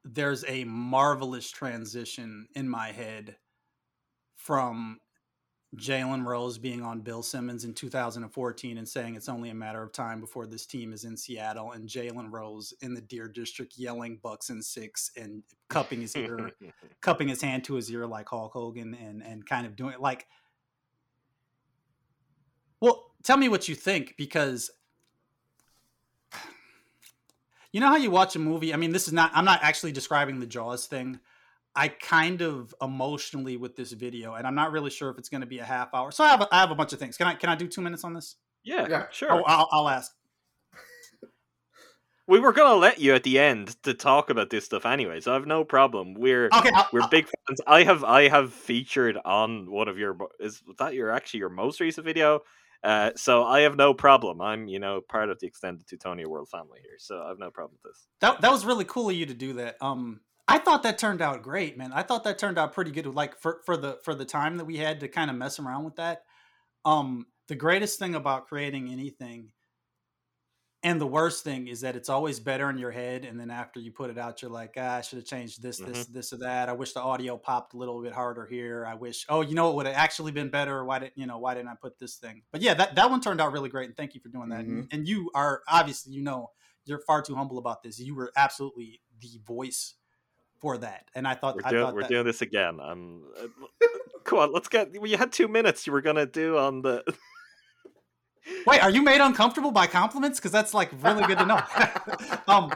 there's 0.03 0.43
a 0.47 0.65
marvelous 0.65 1.49
transition 1.49 2.47
in 2.55 2.69
my 2.69 2.91
head 2.91 3.38
from 4.35 4.99
Jalen 5.75 6.23
Rose 6.25 6.57
being 6.57 6.83
on 6.83 6.99
Bill 6.99 7.23
Simmons 7.23 7.65
in 7.65 7.73
2014 7.73 8.77
and 8.77 8.87
saying 8.87 9.15
it's 9.15 9.29
only 9.29 9.49
a 9.49 9.55
matter 9.55 9.81
of 9.81 9.91
time 9.91 10.19
before 10.19 10.45
this 10.45 10.65
team 10.65 10.93
is 10.93 11.03
in 11.03 11.17
Seattle, 11.17 11.71
and 11.71 11.89
Jalen 11.89 12.31
Rose 12.31 12.73
in 12.81 12.93
the 12.93 13.01
Deer 13.01 13.27
District 13.27 13.73
yelling 13.77 14.19
"Bucks 14.21 14.49
and 14.49 14.63
six 14.63 15.11
and 15.17 15.41
cupping 15.69 16.01
his 16.01 16.15
ear, 16.15 16.51
cupping 17.01 17.27
his 17.27 17.41
hand 17.41 17.63
to 17.65 17.73
his 17.73 17.89
ear 17.91 18.05
like 18.05 18.29
Hulk 18.29 18.53
Hogan, 18.53 18.93
and 18.93 19.23
and 19.23 19.45
kind 19.45 19.65
of 19.65 19.75
doing 19.75 19.93
it 19.93 20.01
like. 20.01 20.27
Well, 22.79 23.11
tell 23.23 23.37
me 23.37 23.49
what 23.49 23.67
you 23.67 23.75
think 23.75 24.15
because 24.17 24.69
you 27.71 27.79
know 27.79 27.87
how 27.87 27.95
you 27.95 28.11
watch 28.11 28.35
a 28.35 28.39
movie. 28.39 28.73
I 28.73 28.77
mean, 28.77 28.91
this 28.91 29.07
is 29.07 29.13
not. 29.13 29.31
I'm 29.33 29.45
not 29.45 29.63
actually 29.63 29.91
describing 29.91 30.39
the 30.39 30.45
Jaws 30.45 30.85
thing. 30.85 31.19
I 31.75 31.87
kind 31.87 32.41
of 32.41 32.73
emotionally 32.81 33.57
with 33.57 33.75
this 33.75 33.91
video, 33.91 34.35
and 34.35 34.45
I'm 34.45 34.55
not 34.55 34.71
really 34.71 34.91
sure 34.91 35.09
if 35.09 35.17
it's 35.17 35.29
going 35.29 35.41
to 35.41 35.47
be 35.47 35.59
a 35.59 35.65
half 35.65 35.93
hour. 35.93 36.11
So 36.11 36.23
I 36.23 36.29
have 36.29 36.41
a, 36.41 36.47
I 36.51 36.59
have 36.59 36.71
a 36.71 36.75
bunch 36.75 36.93
of 36.93 36.99
things. 36.99 37.17
Can 37.17 37.27
I 37.27 37.33
can 37.33 37.49
I 37.49 37.55
do 37.55 37.67
two 37.67 37.81
minutes 37.81 38.03
on 38.03 38.13
this? 38.13 38.35
Yeah, 38.63 38.87
yeah. 38.89 39.05
sure. 39.11 39.31
Oh, 39.31 39.43
I'll, 39.45 39.67
I'll 39.71 39.89
ask. 39.89 40.11
We 42.25 42.39
were 42.39 42.53
gonna 42.53 42.75
let 42.75 42.99
you 42.99 43.13
at 43.15 43.23
the 43.23 43.37
end 43.37 43.75
to 43.83 43.93
talk 43.93 44.29
about 44.29 44.49
this 44.49 44.63
stuff 44.63 44.85
anyway, 44.85 45.19
so 45.19 45.31
I 45.31 45.33
have 45.33 45.45
no 45.45 45.65
problem. 45.65 46.13
We're 46.13 46.45
okay, 46.55 46.71
I'll, 46.73 46.87
we're 46.93 47.01
I'll, 47.01 47.09
big 47.09 47.25
fans. 47.25 47.59
I 47.67 47.83
have 47.83 48.03
I 48.05 48.29
have 48.29 48.53
featured 48.53 49.17
on 49.25 49.69
one 49.69 49.89
of 49.89 49.97
your 49.97 50.15
is 50.39 50.63
that 50.77 50.93
your 50.93 51.11
actually 51.11 51.41
your 51.41 51.49
most 51.49 51.81
recent 51.81 52.05
video. 52.05 52.41
Uh, 52.81 53.11
so 53.15 53.43
I 53.43 53.61
have 53.61 53.75
no 53.75 53.93
problem. 53.93 54.41
I'm 54.41 54.67
you 54.67 54.79
know 54.79 55.01
part 55.01 55.29
of 55.29 55.39
the 55.39 55.47
extended 55.47 55.85
Teutonia 55.85 56.27
World 56.27 56.49
family 56.49 56.79
here, 56.81 56.97
so 56.97 57.23
I 57.23 57.27
have 57.29 57.39
no 57.39 57.49
problem 57.49 57.77
with 57.83 57.91
this. 57.91 58.07
That 58.21 58.39
that 58.41 58.51
was 58.51 58.65
really 58.65 58.85
cool 58.85 59.09
of 59.09 59.15
you 59.15 59.25
to 59.25 59.33
do 59.33 59.53
that. 59.53 59.75
Um, 59.81 60.21
I 60.48 60.57
thought 60.57 60.84
that 60.84 60.98
turned 60.98 61.22
out 61.22 61.41
great, 61.41 61.78
man. 61.78 61.94
I 61.94 62.03
thought 62.03 62.26
that 62.26 62.38
turned 62.38 62.57
out 62.57 62.74
pretty 62.74 62.91
good. 62.91 63.06
Like 63.07 63.40
for 63.40 63.61
for 63.65 63.78
the 63.78 63.99
for 64.03 64.14
the 64.14 64.26
time 64.26 64.57
that 64.57 64.65
we 64.65 64.78
had 64.78 64.99
to 65.02 65.07
kind 65.07 65.30
of 65.30 65.38
mess 65.38 65.60
around 65.60 65.86
with 65.86 65.95
that. 65.95 66.24
Um, 66.86 67.28
the 67.48 67.56
greatest 67.56 67.99
thing 67.99 68.15
about 68.15 68.48
creating 68.48 68.90
anything 68.91 69.52
and 70.84 70.99
the 70.99 71.07
worst 71.07 71.44
thing 71.45 71.68
is 71.68 71.82
that 71.82 71.95
it's 71.95 72.10
always 72.10 72.40
better 72.40 72.70
in 72.70 72.78
your 72.78 72.91
head 72.91 73.26
and 73.26 73.40
then 73.40 73.49
after 73.49 73.80
you 73.80 73.91
put 73.91 74.10
it 74.10 74.18
out 74.18 74.41
you're 74.41 74.52
like 74.52 74.74
ah, 74.78 74.98
i 74.98 75.02
should 75.02 75.18
have 75.18 75.26
changed 75.26 75.61
this 75.61 75.78
this 75.78 76.03
mm-hmm. 76.03 76.14
this 76.14 76.34
or 76.34 76.38
that 76.38 76.70
i 76.70 76.74
wish 76.74 76.94
the 76.94 77.02
audio 77.02 77.38
popped 77.38 77.74
a 77.74 77.78
little 77.78 78.02
bit 78.02 78.14
harder 78.14 78.45
here 78.45 78.86
i 78.88 78.94
wish 78.94 79.26
oh 79.30 79.41
you 79.41 79.56
know 79.56 79.72
it 79.72 79.76
would 79.76 79.86
have 79.86 79.95
actually 79.95 80.32
been 80.32 80.49
better 80.49 80.84
why 80.86 80.99
didn't 80.99 81.18
you 81.18 81.26
know 81.26 81.40
why 81.40 81.53
didn't 81.53 81.70
i 81.70 81.76
put 81.82 81.98
this 81.99 82.15
thing 82.15 82.44
but 82.52 82.61
yeah 82.61 82.74
that, 82.74 82.95
that 82.95 83.10
one 83.10 83.22
turned 83.22 83.41
out 83.41 83.52
really 83.52 83.70
great 83.70 83.88
and 83.88 83.98
thank 83.98 84.14
you 84.14 84.22
for 84.22 84.30
doing 84.30 84.49
that 84.49 84.61
mm-hmm. 84.61 84.80
and, 84.80 84.88
and 84.91 85.07
you 85.07 85.32
are 85.34 85.61
obviously 85.68 86.14
you 86.14 86.22
know 86.22 86.49
you're 86.86 86.99
far 87.07 87.22
too 87.22 87.36
humble 87.36 87.57
about 87.57 87.82
this 87.82 87.99
you 87.99 88.14
were 88.14 88.32
absolutely 88.36 89.02
the 89.20 89.40
voice 89.45 89.95
for 90.64 90.77
that 90.77 91.03
and 91.14 91.27
i 91.27 91.35
thought 91.35 91.57
we're, 91.57 91.61
I 91.65 91.72
doing, 91.72 91.84
thought 91.84 91.94
we're 91.94 92.02
that, 92.03 92.10
doing 92.10 92.26
this 92.26 92.41
again 92.41 92.80
um 92.81 93.23
come 94.23 94.40
on 94.40 94.53
let's 94.53 94.69
get 94.69 94.94
well, 94.94 95.07
you 95.07 95.18
had 95.18 95.34
two 95.34 95.49
minutes 95.49 95.85
you 95.85 95.91
were 95.91 96.02
gonna 96.02 96.26
do 96.26 96.57
on 96.57 96.81
the 96.81 97.03
Wait, 98.68 98.81
are 98.81 98.90
you 98.90 99.02
made 99.02 99.22
uncomfortable 99.22 99.72
by 99.72 99.88
compliments? 99.88 100.40
Because 100.40 100.52
that's 100.52 100.73
like 100.73 100.91
really 101.02 101.26
good 101.26 101.38
to 101.38 101.45
know. 101.45 101.61
um, 102.48 102.73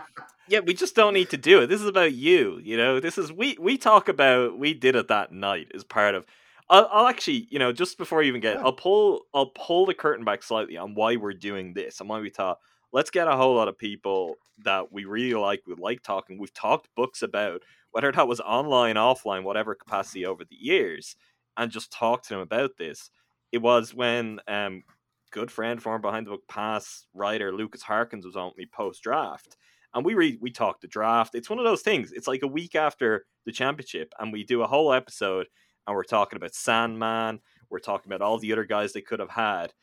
yeah, 0.47 0.59
we 0.59 0.73
just 0.73 0.95
don't 0.95 1.13
need 1.13 1.29
to 1.31 1.37
do 1.37 1.61
it. 1.61 1.67
This 1.67 1.81
is 1.81 1.87
about 1.87 2.13
you. 2.13 2.59
You 2.63 2.77
know, 2.77 2.99
this 2.99 3.17
is 3.17 3.31
we 3.33 3.57
we 3.59 3.77
talk 3.77 4.07
about 4.07 4.57
we 4.57 4.73
did 4.73 4.95
it 4.95 5.09
that 5.09 5.31
night 5.31 5.67
as 5.75 5.83
part 5.83 6.15
of. 6.15 6.25
I'll, 6.69 6.87
I'll 6.91 7.07
actually, 7.07 7.47
you 7.49 7.59
know, 7.59 7.71
just 7.73 7.97
before 7.97 8.21
you 8.21 8.29
even 8.29 8.41
get, 8.41 8.57
I'll 8.57 8.73
pull 8.73 9.23
I'll 9.33 9.47
pull 9.47 9.85
the 9.85 9.93
curtain 9.93 10.23
back 10.23 10.41
slightly 10.41 10.77
on 10.77 10.95
why 10.95 11.17
we're 11.17 11.33
doing 11.33 11.73
this 11.73 11.99
and 11.99 12.07
why 12.09 12.19
we 12.19 12.29
thought 12.29 12.59
let's 12.91 13.09
get 13.09 13.27
a 13.27 13.35
whole 13.35 13.55
lot 13.55 13.67
of 13.67 13.77
people 13.77 14.35
that 14.63 14.91
we 14.91 15.05
really 15.05 15.33
like, 15.33 15.61
we 15.67 15.75
like 15.75 16.01
talking. 16.01 16.37
We've 16.37 16.53
talked 16.53 16.89
Bucks 16.95 17.21
about 17.21 17.63
whether 17.91 18.11
that 18.11 18.27
was 18.27 18.39
online, 18.39 18.95
offline, 18.95 19.43
whatever 19.43 19.75
capacity 19.75 20.25
over 20.25 20.43
the 20.43 20.55
years, 20.55 21.15
and 21.57 21.71
just 21.71 21.91
talk 21.91 22.23
to 22.23 22.29
them 22.29 22.39
about 22.39 22.77
this. 22.77 23.09
It 23.51 23.59
was 23.59 23.93
when 23.93 24.39
um, 24.47 24.83
good 25.31 25.51
friend 25.51 25.81
from 25.81 26.01
Behind 26.01 26.25
the 26.25 26.31
Buck 26.31 26.47
Pass 26.47 27.05
writer 27.13 27.53
Lucas 27.53 27.81
Harkins 27.81 28.25
was 28.25 28.35
on 28.35 28.51
me 28.57 28.65
post 28.65 29.03
draft. 29.03 29.57
And 29.93 30.05
we 30.05 30.13
read 30.13 30.39
we 30.41 30.51
talked 30.51 30.81
the 30.81 30.87
draft. 30.87 31.33
It's 31.33 31.49
one 31.49 31.59
of 31.59 31.65
those 31.65 31.81
things. 31.81 32.11
It's 32.11 32.27
like 32.27 32.43
a 32.43 32.47
week 32.47 32.75
after 32.75 33.25
the 33.45 33.51
championship, 33.51 34.13
and 34.19 34.31
we 34.31 34.43
do 34.43 34.61
a 34.61 34.67
whole 34.67 34.93
episode 34.93 35.47
and 35.87 35.95
we're 35.95 36.03
talking 36.03 36.37
about 36.37 36.53
Sandman, 36.53 37.39
we're 37.69 37.79
talking 37.79 38.11
about 38.11 38.21
all 38.21 38.37
the 38.37 38.51
other 38.51 38.65
guys 38.65 38.93
they 38.93 39.01
could 39.01 39.19
have 39.19 39.29
had. 39.29 39.73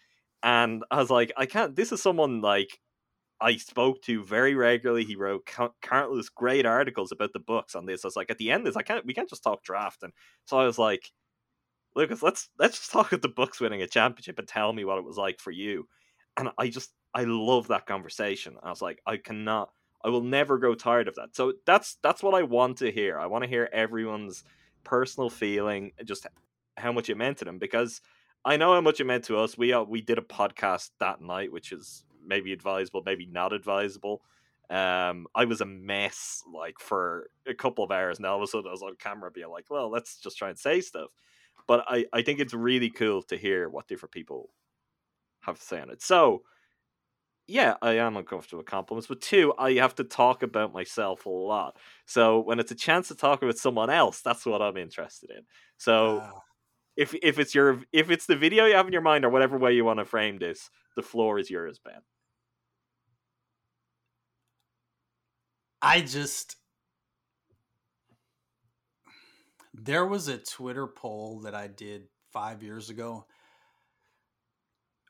And 0.42 0.84
I 0.90 0.98
was 0.98 1.10
like, 1.10 1.32
I 1.36 1.46
can't 1.46 1.74
this 1.74 1.90
is 1.90 2.02
someone 2.02 2.42
like 2.42 2.78
I 3.44 3.56
spoke 3.58 4.00
to 4.02 4.24
very 4.24 4.54
regularly. 4.54 5.04
He 5.04 5.16
wrote 5.16 5.46
countless 5.82 6.30
great 6.30 6.64
articles 6.64 7.12
about 7.12 7.34
the 7.34 7.40
Bucks 7.40 7.74
on 7.74 7.84
this. 7.84 8.02
I 8.02 8.08
was 8.08 8.16
like, 8.16 8.30
at 8.30 8.38
the 8.38 8.50
end 8.50 8.66
this, 8.66 8.74
I 8.74 8.82
can't 8.82 9.04
we 9.04 9.12
can't 9.12 9.28
just 9.28 9.42
talk 9.42 9.62
draft. 9.62 10.02
And 10.02 10.14
so 10.46 10.58
I 10.58 10.64
was 10.64 10.78
like, 10.78 11.12
Lucas, 11.94 12.22
let's 12.22 12.48
let's 12.58 12.78
just 12.78 12.90
talk 12.90 13.12
about 13.12 13.20
the 13.20 13.28
Bucks 13.28 13.60
winning 13.60 13.82
a 13.82 13.86
championship 13.86 14.38
and 14.38 14.48
tell 14.48 14.72
me 14.72 14.86
what 14.86 14.96
it 14.96 15.04
was 15.04 15.18
like 15.18 15.40
for 15.40 15.50
you. 15.50 15.86
And 16.38 16.48
I 16.56 16.70
just 16.70 16.94
I 17.14 17.24
love 17.24 17.68
that 17.68 17.86
conversation. 17.86 18.56
I 18.62 18.70
was 18.70 18.80
like, 18.80 19.02
I 19.06 19.18
cannot 19.18 19.68
I 20.02 20.08
will 20.08 20.22
never 20.22 20.56
grow 20.56 20.74
tired 20.74 21.08
of 21.08 21.16
that. 21.16 21.36
So 21.36 21.52
that's 21.66 21.98
that's 22.02 22.22
what 22.22 22.34
I 22.34 22.44
want 22.44 22.78
to 22.78 22.90
hear. 22.90 23.18
I 23.18 23.26
want 23.26 23.44
to 23.44 23.50
hear 23.50 23.68
everyone's 23.74 24.42
personal 24.84 25.28
feeling, 25.28 25.92
just 26.04 26.26
how 26.78 26.92
much 26.92 27.10
it 27.10 27.18
meant 27.18 27.38
to 27.38 27.44
them, 27.44 27.58
because 27.58 28.00
I 28.42 28.56
know 28.56 28.72
how 28.72 28.80
much 28.80 29.00
it 29.00 29.04
meant 29.04 29.24
to 29.24 29.36
us. 29.36 29.58
We 29.58 29.74
uh, 29.74 29.82
we 29.82 30.00
did 30.00 30.16
a 30.16 30.22
podcast 30.22 30.90
that 31.00 31.20
night, 31.20 31.52
which 31.52 31.72
is 31.72 32.04
maybe 32.26 32.52
advisable, 32.52 33.02
maybe 33.04 33.26
not 33.26 33.52
advisable. 33.52 34.22
Um, 34.70 35.26
I 35.34 35.44
was 35.44 35.60
a 35.60 35.66
mess 35.66 36.42
like 36.52 36.78
for 36.78 37.28
a 37.46 37.54
couple 37.54 37.84
of 37.84 37.90
hours, 37.90 38.18
and 38.18 38.26
all 38.26 38.36
of 38.36 38.42
a 38.42 38.46
sudden 38.46 38.68
I 38.68 38.72
was 38.72 38.82
on 38.82 38.96
camera 38.98 39.30
being 39.30 39.50
like, 39.50 39.66
"Well, 39.70 39.90
let's 39.90 40.18
just 40.18 40.38
try 40.38 40.48
and 40.48 40.58
say 40.58 40.80
stuff." 40.80 41.10
But 41.66 41.84
I, 41.88 42.06
I 42.12 42.22
think 42.22 42.40
it's 42.40 42.54
really 42.54 42.90
cool 42.90 43.22
to 43.24 43.36
hear 43.36 43.68
what 43.68 43.88
different 43.88 44.12
people 44.12 44.50
have 45.42 45.58
to 45.58 45.64
say 45.64 45.80
on 45.80 45.90
it. 45.90 46.02
So, 46.02 46.42
yeah, 47.46 47.74
I 47.82 47.92
am 47.98 48.16
uncomfortable 48.16 48.58
with 48.58 48.66
compliments, 48.66 49.06
but 49.06 49.20
two, 49.20 49.52
I 49.58 49.74
have 49.74 49.94
to 49.96 50.04
talk 50.04 50.42
about 50.42 50.72
myself 50.72 51.26
a 51.26 51.30
lot. 51.30 51.76
So 52.06 52.40
when 52.40 52.58
it's 52.58 52.72
a 52.72 52.76
chance 52.76 53.08
to 53.08 53.14
talk 53.14 53.42
about 53.42 53.58
someone 53.58 53.90
else, 53.90 54.20
that's 54.20 54.46
what 54.46 54.62
I'm 54.62 54.76
interested 54.76 55.30
in. 55.30 55.42
So 55.76 56.16
wow. 56.16 56.42
if 56.96 57.14
if 57.22 57.38
it's 57.38 57.54
your 57.54 57.82
if 57.92 58.10
it's 58.10 58.26
the 58.26 58.36
video 58.36 58.66
you 58.66 58.74
have 58.74 58.86
in 58.86 58.92
your 58.92 59.02
mind 59.02 59.24
or 59.24 59.30
whatever 59.30 59.58
way 59.58 59.74
you 59.74 59.84
want 59.84 59.98
to 59.98 60.04
frame 60.06 60.38
this, 60.38 60.70
the 60.96 61.02
floor 61.02 61.38
is 61.38 61.50
yours, 61.50 61.78
Ben. 61.78 62.00
I 65.84 66.00
just 66.00 66.56
There 69.74 70.06
was 70.06 70.28
a 70.28 70.38
Twitter 70.38 70.86
poll 70.86 71.40
that 71.40 71.54
I 71.54 71.66
did 71.66 72.04
five 72.32 72.62
years 72.62 72.90
ago, 72.90 73.26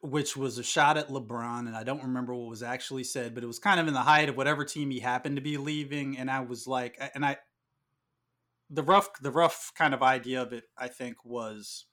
which 0.00 0.36
was 0.36 0.58
a 0.58 0.64
shot 0.64 0.96
at 0.96 1.10
LeBron, 1.10 1.66
and 1.66 1.76
I 1.76 1.84
don't 1.84 2.02
remember 2.02 2.34
what 2.34 2.48
was 2.48 2.62
actually 2.62 3.04
said, 3.04 3.34
but 3.34 3.44
it 3.44 3.46
was 3.46 3.58
kind 3.58 3.78
of 3.78 3.86
in 3.86 3.94
the 3.94 4.00
height 4.00 4.28
of 4.28 4.36
whatever 4.36 4.64
team 4.64 4.90
he 4.90 5.00
happened 5.00 5.36
to 5.36 5.42
be 5.42 5.58
leaving, 5.58 6.18
and 6.18 6.30
I 6.30 6.40
was 6.40 6.66
like, 6.66 6.98
and 7.14 7.24
I, 7.24 7.36
the 8.70 8.82
rough, 8.82 9.10
the 9.20 9.30
rough 9.30 9.70
kind 9.76 9.94
of 9.94 10.02
idea 10.02 10.42
of 10.42 10.52
it, 10.52 10.64
I 10.76 10.88
think, 10.88 11.24
was 11.24 11.84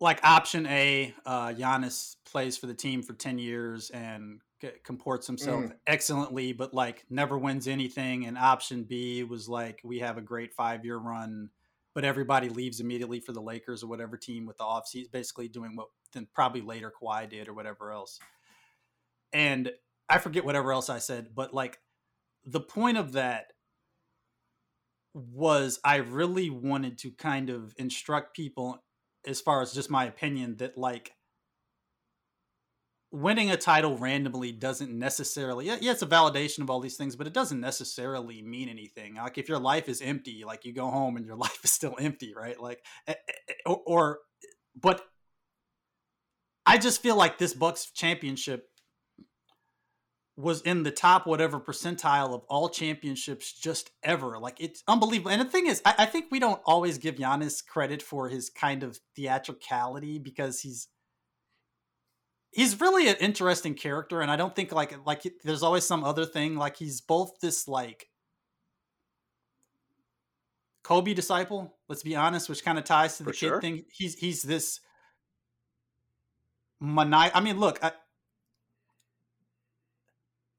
like 0.00 0.22
option 0.24 0.66
A, 0.66 1.14
uh, 1.24 1.48
Giannis 1.48 2.16
plays 2.26 2.58
for 2.58 2.66
the 2.66 2.74
team 2.74 3.02
for 3.02 3.14
ten 3.14 3.38
years 3.38 3.88
and 3.90 4.40
comports 4.84 5.26
himself 5.26 5.64
mm. 5.64 5.72
excellently, 5.86 6.52
but 6.52 6.74
like 6.74 7.04
never 7.10 7.38
wins 7.38 7.68
anything. 7.68 8.26
And 8.26 8.38
option 8.38 8.84
B 8.84 9.22
was 9.22 9.48
like, 9.48 9.80
we 9.84 9.98
have 10.00 10.18
a 10.18 10.22
great 10.22 10.52
five 10.52 10.84
year 10.84 10.96
run, 10.96 11.50
but 11.94 12.04
everybody 12.04 12.48
leaves 12.48 12.80
immediately 12.80 13.20
for 13.20 13.32
the 13.32 13.40
Lakers 13.40 13.82
or 13.82 13.88
whatever 13.88 14.16
team 14.16 14.46
with 14.46 14.58
the 14.58 14.64
offseason, 14.64 15.10
basically 15.12 15.48
doing 15.48 15.76
what 15.76 15.88
then 16.12 16.28
probably 16.34 16.60
later 16.60 16.92
Kawhi 17.02 17.28
did 17.28 17.48
or 17.48 17.54
whatever 17.54 17.92
else. 17.92 18.18
And 19.32 19.72
I 20.08 20.18
forget 20.18 20.44
whatever 20.44 20.72
else 20.72 20.88
I 20.88 20.98
said, 20.98 21.28
but 21.34 21.52
like 21.52 21.78
the 22.44 22.60
point 22.60 22.98
of 22.98 23.12
that 23.12 23.46
was 25.14 25.80
I 25.84 25.96
really 25.96 26.50
wanted 26.50 26.98
to 26.98 27.10
kind 27.10 27.50
of 27.50 27.74
instruct 27.78 28.36
people 28.36 28.82
as 29.26 29.40
far 29.40 29.62
as 29.62 29.72
just 29.72 29.90
my 29.90 30.04
opinion 30.04 30.56
that 30.58 30.76
like 30.76 31.12
winning 33.14 33.48
a 33.48 33.56
title 33.56 33.96
randomly 33.96 34.50
doesn't 34.50 34.90
necessarily 34.90 35.66
yeah, 35.66 35.76
it's 35.80 36.02
a 36.02 36.06
validation 36.06 36.60
of 36.60 36.68
all 36.68 36.80
these 36.80 36.96
things 36.96 37.14
but 37.14 37.28
it 37.28 37.32
doesn't 37.32 37.60
necessarily 37.60 38.42
mean 38.42 38.68
anything 38.68 39.14
like 39.14 39.38
if 39.38 39.48
your 39.48 39.58
life 39.58 39.88
is 39.88 40.02
empty 40.02 40.42
like 40.44 40.64
you 40.64 40.72
go 40.72 40.88
home 40.88 41.16
and 41.16 41.24
your 41.24 41.36
life 41.46 41.60
is 41.62 41.70
still 41.70 41.94
empty 42.00 42.34
right 42.34 42.60
like 42.60 42.84
eh, 43.06 43.12
eh, 43.12 43.32
eh, 43.48 43.52
or, 43.66 43.80
or 43.86 44.18
but 44.74 45.06
i 46.66 46.76
just 46.76 47.00
feel 47.00 47.14
like 47.14 47.38
this 47.38 47.54
bucks 47.54 47.88
championship 47.92 48.68
was 50.36 50.60
in 50.62 50.82
the 50.82 50.90
top 50.90 51.24
whatever 51.24 51.60
percentile 51.60 52.34
of 52.34 52.42
all 52.48 52.68
championships 52.68 53.52
just 53.52 53.90
ever. 54.02 54.36
Like 54.40 54.56
it's 54.60 54.82
unbelievable. 54.88 55.30
And 55.30 55.40
the 55.40 55.44
thing 55.44 55.68
is, 55.68 55.80
I, 55.84 55.94
I, 55.98 56.06
think 56.06 56.26
we 56.32 56.40
don't 56.40 56.60
always 56.66 56.98
give 56.98 57.14
Giannis 57.14 57.64
credit 57.64 58.02
for 58.02 58.28
his 58.28 58.50
kind 58.50 58.82
of 58.82 58.98
theatricality 59.14 60.18
because 60.18 60.62
he's 60.62 60.88
he's 62.54 62.80
really 62.80 63.08
an 63.08 63.16
interesting 63.16 63.74
character, 63.74 64.20
and 64.20 64.30
I 64.30 64.36
don't 64.36 64.54
think 64.54 64.72
like 64.72 64.94
like 65.06 65.22
there's 65.42 65.62
always 65.62 65.84
some 65.84 66.04
other 66.04 66.24
thing. 66.24 66.56
Like 66.56 66.76
he's 66.76 67.00
both 67.00 67.40
this 67.40 67.68
like 67.68 68.08
Kobe 70.82 71.14
disciple. 71.14 71.74
Let's 71.88 72.02
be 72.02 72.14
honest, 72.14 72.48
which 72.48 72.64
kind 72.64 72.78
of 72.78 72.84
ties 72.84 73.16
to 73.18 73.24
the 73.24 73.30
for 73.30 73.36
kid 73.36 73.48
sure. 73.48 73.60
thing. 73.60 73.84
He's 73.90 74.14
he's 74.14 74.42
this 74.42 74.80
mani- 76.80 77.30
I 77.34 77.40
mean, 77.40 77.58
look. 77.58 77.82
I, 77.82 77.92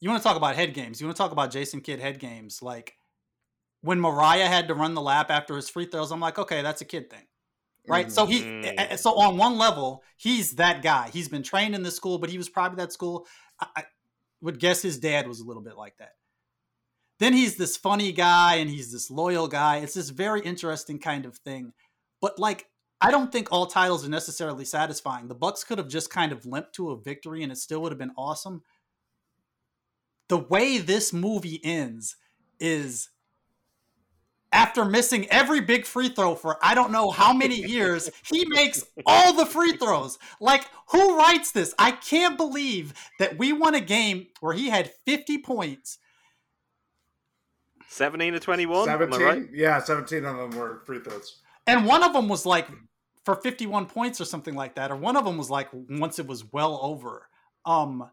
you 0.01 0.09
want 0.09 0.21
to 0.21 0.27
talk 0.27 0.37
about 0.37 0.55
head 0.55 0.73
games? 0.73 0.99
You 0.99 1.07
want 1.07 1.15
to 1.15 1.23
talk 1.23 1.31
about 1.31 1.51
Jason 1.51 1.81
Kidd 1.81 1.99
head 1.99 2.19
games? 2.19 2.61
Like 2.61 2.95
when 3.81 3.99
Mariah 3.99 4.47
had 4.47 4.67
to 4.67 4.73
run 4.73 4.93
the 4.93 5.01
lap 5.01 5.31
after 5.31 5.55
his 5.55 5.69
free 5.69 5.85
throws, 5.85 6.11
I'm 6.11 6.19
like, 6.19 6.37
okay, 6.37 6.61
that's 6.61 6.81
a 6.81 6.85
Kidd 6.85 7.09
thing, 7.09 7.25
right? 7.87 8.07
Mm-hmm. 8.07 8.13
So 8.13 8.25
he, 8.25 8.41
mm. 8.41 8.97
so 8.99 9.15
on 9.15 9.37
one 9.37 9.57
level, 9.57 10.03
he's 10.17 10.51
that 10.53 10.81
guy. 10.81 11.09
He's 11.11 11.29
been 11.29 11.43
trained 11.43 11.75
in 11.75 11.83
this 11.83 11.95
school, 11.95 12.17
but 12.17 12.29
he 12.29 12.37
was 12.37 12.49
probably 12.49 12.77
that 12.77 12.93
school. 12.93 13.27
I, 13.59 13.67
I 13.75 13.83
would 14.41 14.59
guess 14.59 14.81
his 14.81 14.99
dad 14.99 15.27
was 15.27 15.39
a 15.39 15.45
little 15.45 15.63
bit 15.63 15.77
like 15.77 15.97
that. 15.97 16.13
Then 17.19 17.33
he's 17.33 17.55
this 17.55 17.77
funny 17.77 18.11
guy 18.11 18.55
and 18.55 18.69
he's 18.69 18.91
this 18.91 19.09
loyal 19.09 19.47
guy. 19.47 19.77
It's 19.77 19.93
this 19.93 20.09
very 20.09 20.41
interesting 20.41 20.99
kind 20.99 21.25
of 21.25 21.37
thing. 21.37 21.73
But 22.21 22.39
like 22.39 22.67
I 23.01 23.11
don't 23.11 23.31
think 23.31 23.49
all 23.51 23.67
titles 23.67 24.05
are 24.05 24.09
necessarily 24.09 24.65
satisfying. 24.65 25.27
The 25.27 25.35
Bucks 25.35 25.63
could 25.63 25.77
have 25.77 25.87
just 25.87 26.09
kind 26.09 26.31
of 26.31 26.45
limped 26.45 26.73
to 26.75 26.91
a 26.91 26.99
victory 26.99 27.43
and 27.43 27.51
it 27.51 27.57
still 27.57 27.81
would 27.81 27.91
have 27.91 27.99
been 27.99 28.13
awesome 28.17 28.63
the 30.27 30.37
way 30.37 30.77
this 30.77 31.13
movie 31.13 31.61
ends 31.63 32.15
is 32.59 33.09
after 34.51 34.85
missing 34.85 35.27
every 35.29 35.61
big 35.61 35.85
free 35.85 36.09
throw 36.09 36.35
for 36.35 36.57
I 36.61 36.75
don't 36.75 36.91
know 36.91 37.11
how 37.11 37.33
many 37.33 37.55
years, 37.67 38.09
he 38.25 38.45
makes 38.47 38.83
all 39.05 39.33
the 39.33 39.45
free 39.45 39.77
throws. 39.77 40.17
Like, 40.39 40.65
who 40.89 41.17
writes 41.17 41.51
this? 41.51 41.73
I 41.77 41.91
can't 41.91 42.37
believe 42.37 42.93
that 43.19 43.37
we 43.37 43.53
won 43.53 43.75
a 43.75 43.81
game 43.81 44.27
where 44.39 44.53
he 44.53 44.69
had 44.69 44.91
50 45.05 45.39
points. 45.39 45.97
17 47.87 48.33
to 48.33 48.39
21? 48.39 48.85
17? 48.85 49.21
Right? 49.21 49.43
Yeah, 49.53 49.79
17 49.79 50.25
of 50.25 50.37
them 50.37 50.59
were 50.59 50.81
free 50.85 50.99
throws. 50.99 51.41
And 51.67 51.85
one 51.85 52.03
of 52.03 52.13
them 52.13 52.27
was 52.27 52.45
like 52.45 52.67
for 53.23 53.35
51 53.35 53.87
points 53.87 54.21
or 54.21 54.25
something 54.25 54.55
like 54.55 54.75
that. 54.75 54.91
Or 54.91 54.95
one 54.95 55.15
of 55.15 55.25
them 55.25 55.37
was 55.37 55.49
like 55.49 55.69
once 55.71 56.19
it 56.19 56.27
was 56.27 56.51
well 56.51 56.79
over. 56.81 57.27
Um, 57.65 58.09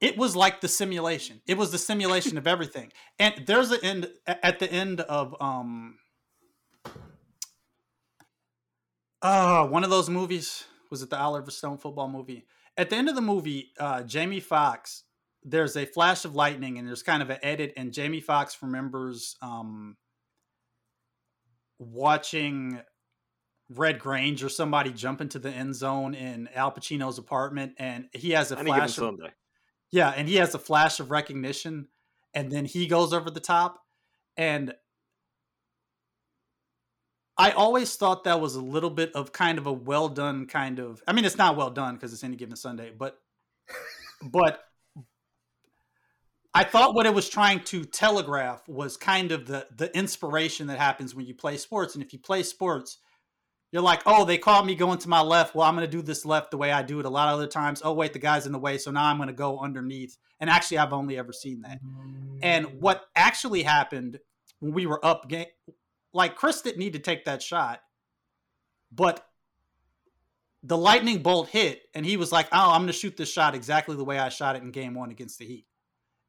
it 0.00 0.16
was 0.16 0.36
like 0.36 0.60
the 0.60 0.68
simulation. 0.68 1.40
It 1.46 1.56
was 1.56 1.72
the 1.72 1.78
simulation 1.78 2.36
of 2.36 2.46
everything. 2.46 2.92
And 3.18 3.46
there's 3.46 3.70
an 3.70 3.80
end 3.82 4.10
at 4.26 4.58
the 4.58 4.70
end 4.70 5.00
of 5.00 5.34
um 5.40 5.98
uh 9.22 9.66
one 9.66 9.84
of 9.84 9.90
those 9.90 10.10
movies 10.10 10.64
was 10.90 11.02
it 11.02 11.10
the 11.10 11.18
Oliver 11.18 11.50
Stone 11.50 11.78
football 11.78 12.08
movie? 12.08 12.46
At 12.76 12.90
the 12.90 12.96
end 12.96 13.08
of 13.08 13.14
the 13.14 13.22
movie, 13.22 13.72
uh 13.78 14.02
Jamie 14.02 14.40
Foxx 14.40 15.04
there's 15.48 15.76
a 15.76 15.86
flash 15.86 16.24
of 16.24 16.34
lightning 16.34 16.76
and 16.76 16.88
there's 16.88 17.04
kind 17.04 17.22
of 17.22 17.30
an 17.30 17.38
edit 17.42 17.72
and 17.76 17.92
Jamie 17.92 18.20
Foxx 18.20 18.58
remembers 18.62 19.36
um 19.40 19.96
watching 21.78 22.80
Red 23.70 23.98
Grange 23.98 24.44
or 24.44 24.48
somebody 24.48 24.92
jump 24.92 25.20
into 25.20 25.38
the 25.38 25.50
end 25.50 25.74
zone 25.74 26.14
in 26.14 26.48
Al 26.54 26.70
Pacino's 26.70 27.18
apartment 27.18 27.74
and 27.78 28.08
he 28.12 28.32
has 28.32 28.52
a 28.52 28.56
flash 28.56 28.90
of, 28.90 28.94
Sunday. 28.94 29.32
Yeah, 29.92 30.10
and 30.10 30.28
he 30.28 30.36
has 30.36 30.54
a 30.54 30.58
flash 30.58 31.00
of 31.00 31.10
recognition, 31.10 31.88
and 32.34 32.50
then 32.50 32.64
he 32.64 32.86
goes 32.86 33.12
over 33.12 33.30
the 33.30 33.40
top. 33.40 33.80
And 34.36 34.74
I 37.38 37.50
always 37.50 37.94
thought 37.96 38.24
that 38.24 38.40
was 38.40 38.54
a 38.54 38.62
little 38.62 38.90
bit 38.90 39.12
of 39.14 39.32
kind 39.32 39.58
of 39.58 39.66
a 39.66 39.72
well 39.72 40.08
done 40.08 40.46
kind 40.46 40.78
of. 40.78 41.02
I 41.06 41.12
mean, 41.12 41.24
it's 41.24 41.38
not 41.38 41.56
well 41.56 41.70
done 41.70 41.94
because 41.94 42.12
it's 42.12 42.24
any 42.24 42.36
given 42.36 42.56
Sunday, 42.56 42.92
but 42.96 43.18
but 44.22 44.62
I 46.54 46.64
thought 46.64 46.94
what 46.94 47.04
it 47.04 47.12
was 47.12 47.28
trying 47.28 47.64
to 47.64 47.84
telegraph 47.84 48.66
was 48.66 48.96
kind 48.96 49.30
of 49.32 49.46
the 49.46 49.66
the 49.76 49.94
inspiration 49.96 50.68
that 50.68 50.78
happens 50.78 51.14
when 51.14 51.26
you 51.26 51.34
play 51.34 51.58
sports. 51.58 51.94
And 51.94 52.02
if 52.02 52.12
you 52.14 52.18
play 52.18 52.42
sports, 52.42 52.98
you're 53.72 53.82
like, 53.82 54.02
oh, 54.06 54.24
they 54.24 54.38
caught 54.38 54.64
me 54.64 54.74
going 54.74 54.98
to 54.98 55.08
my 55.08 55.20
left. 55.20 55.54
Well, 55.54 55.66
I'm 55.66 55.74
going 55.74 55.86
to 55.86 55.96
do 55.96 56.02
this 56.02 56.24
left 56.24 56.50
the 56.50 56.56
way 56.56 56.70
I 56.70 56.82
do 56.82 57.00
it 57.00 57.06
a 57.06 57.10
lot 57.10 57.28
of 57.28 57.34
other 57.34 57.48
times. 57.48 57.82
Oh, 57.84 57.92
wait, 57.92 58.12
the 58.12 58.18
guy's 58.18 58.46
in 58.46 58.52
the 58.52 58.58
way. 58.58 58.78
So 58.78 58.90
now 58.90 59.04
I'm 59.04 59.16
going 59.16 59.28
to 59.28 59.32
go 59.32 59.58
underneath. 59.58 60.16
And 60.38 60.48
actually, 60.48 60.78
I've 60.78 60.92
only 60.92 61.18
ever 61.18 61.32
seen 61.32 61.62
that. 61.62 61.80
And 62.42 62.80
what 62.80 63.04
actually 63.16 63.64
happened 63.64 64.20
when 64.60 64.72
we 64.72 64.86
were 64.86 65.04
up, 65.04 65.28
game, 65.28 65.46
like 66.12 66.36
Khris 66.36 66.62
didn't 66.62 66.78
need 66.78 66.92
to 66.92 66.98
take 66.98 67.24
that 67.24 67.42
shot, 67.42 67.80
but 68.92 69.26
the 70.62 70.78
lightning 70.78 71.22
bolt 71.22 71.48
hit, 71.48 71.82
and 71.94 72.06
he 72.06 72.16
was 72.16 72.32
like, 72.32 72.46
oh, 72.52 72.70
I'm 72.70 72.82
going 72.82 72.86
to 72.86 72.92
shoot 72.92 73.16
this 73.16 73.30
shot 73.30 73.54
exactly 73.54 73.96
the 73.96 74.04
way 74.04 74.18
I 74.18 74.28
shot 74.28 74.56
it 74.56 74.62
in 74.62 74.70
game 74.70 74.94
one 74.94 75.10
against 75.10 75.38
the 75.38 75.44
Heat. 75.44 75.66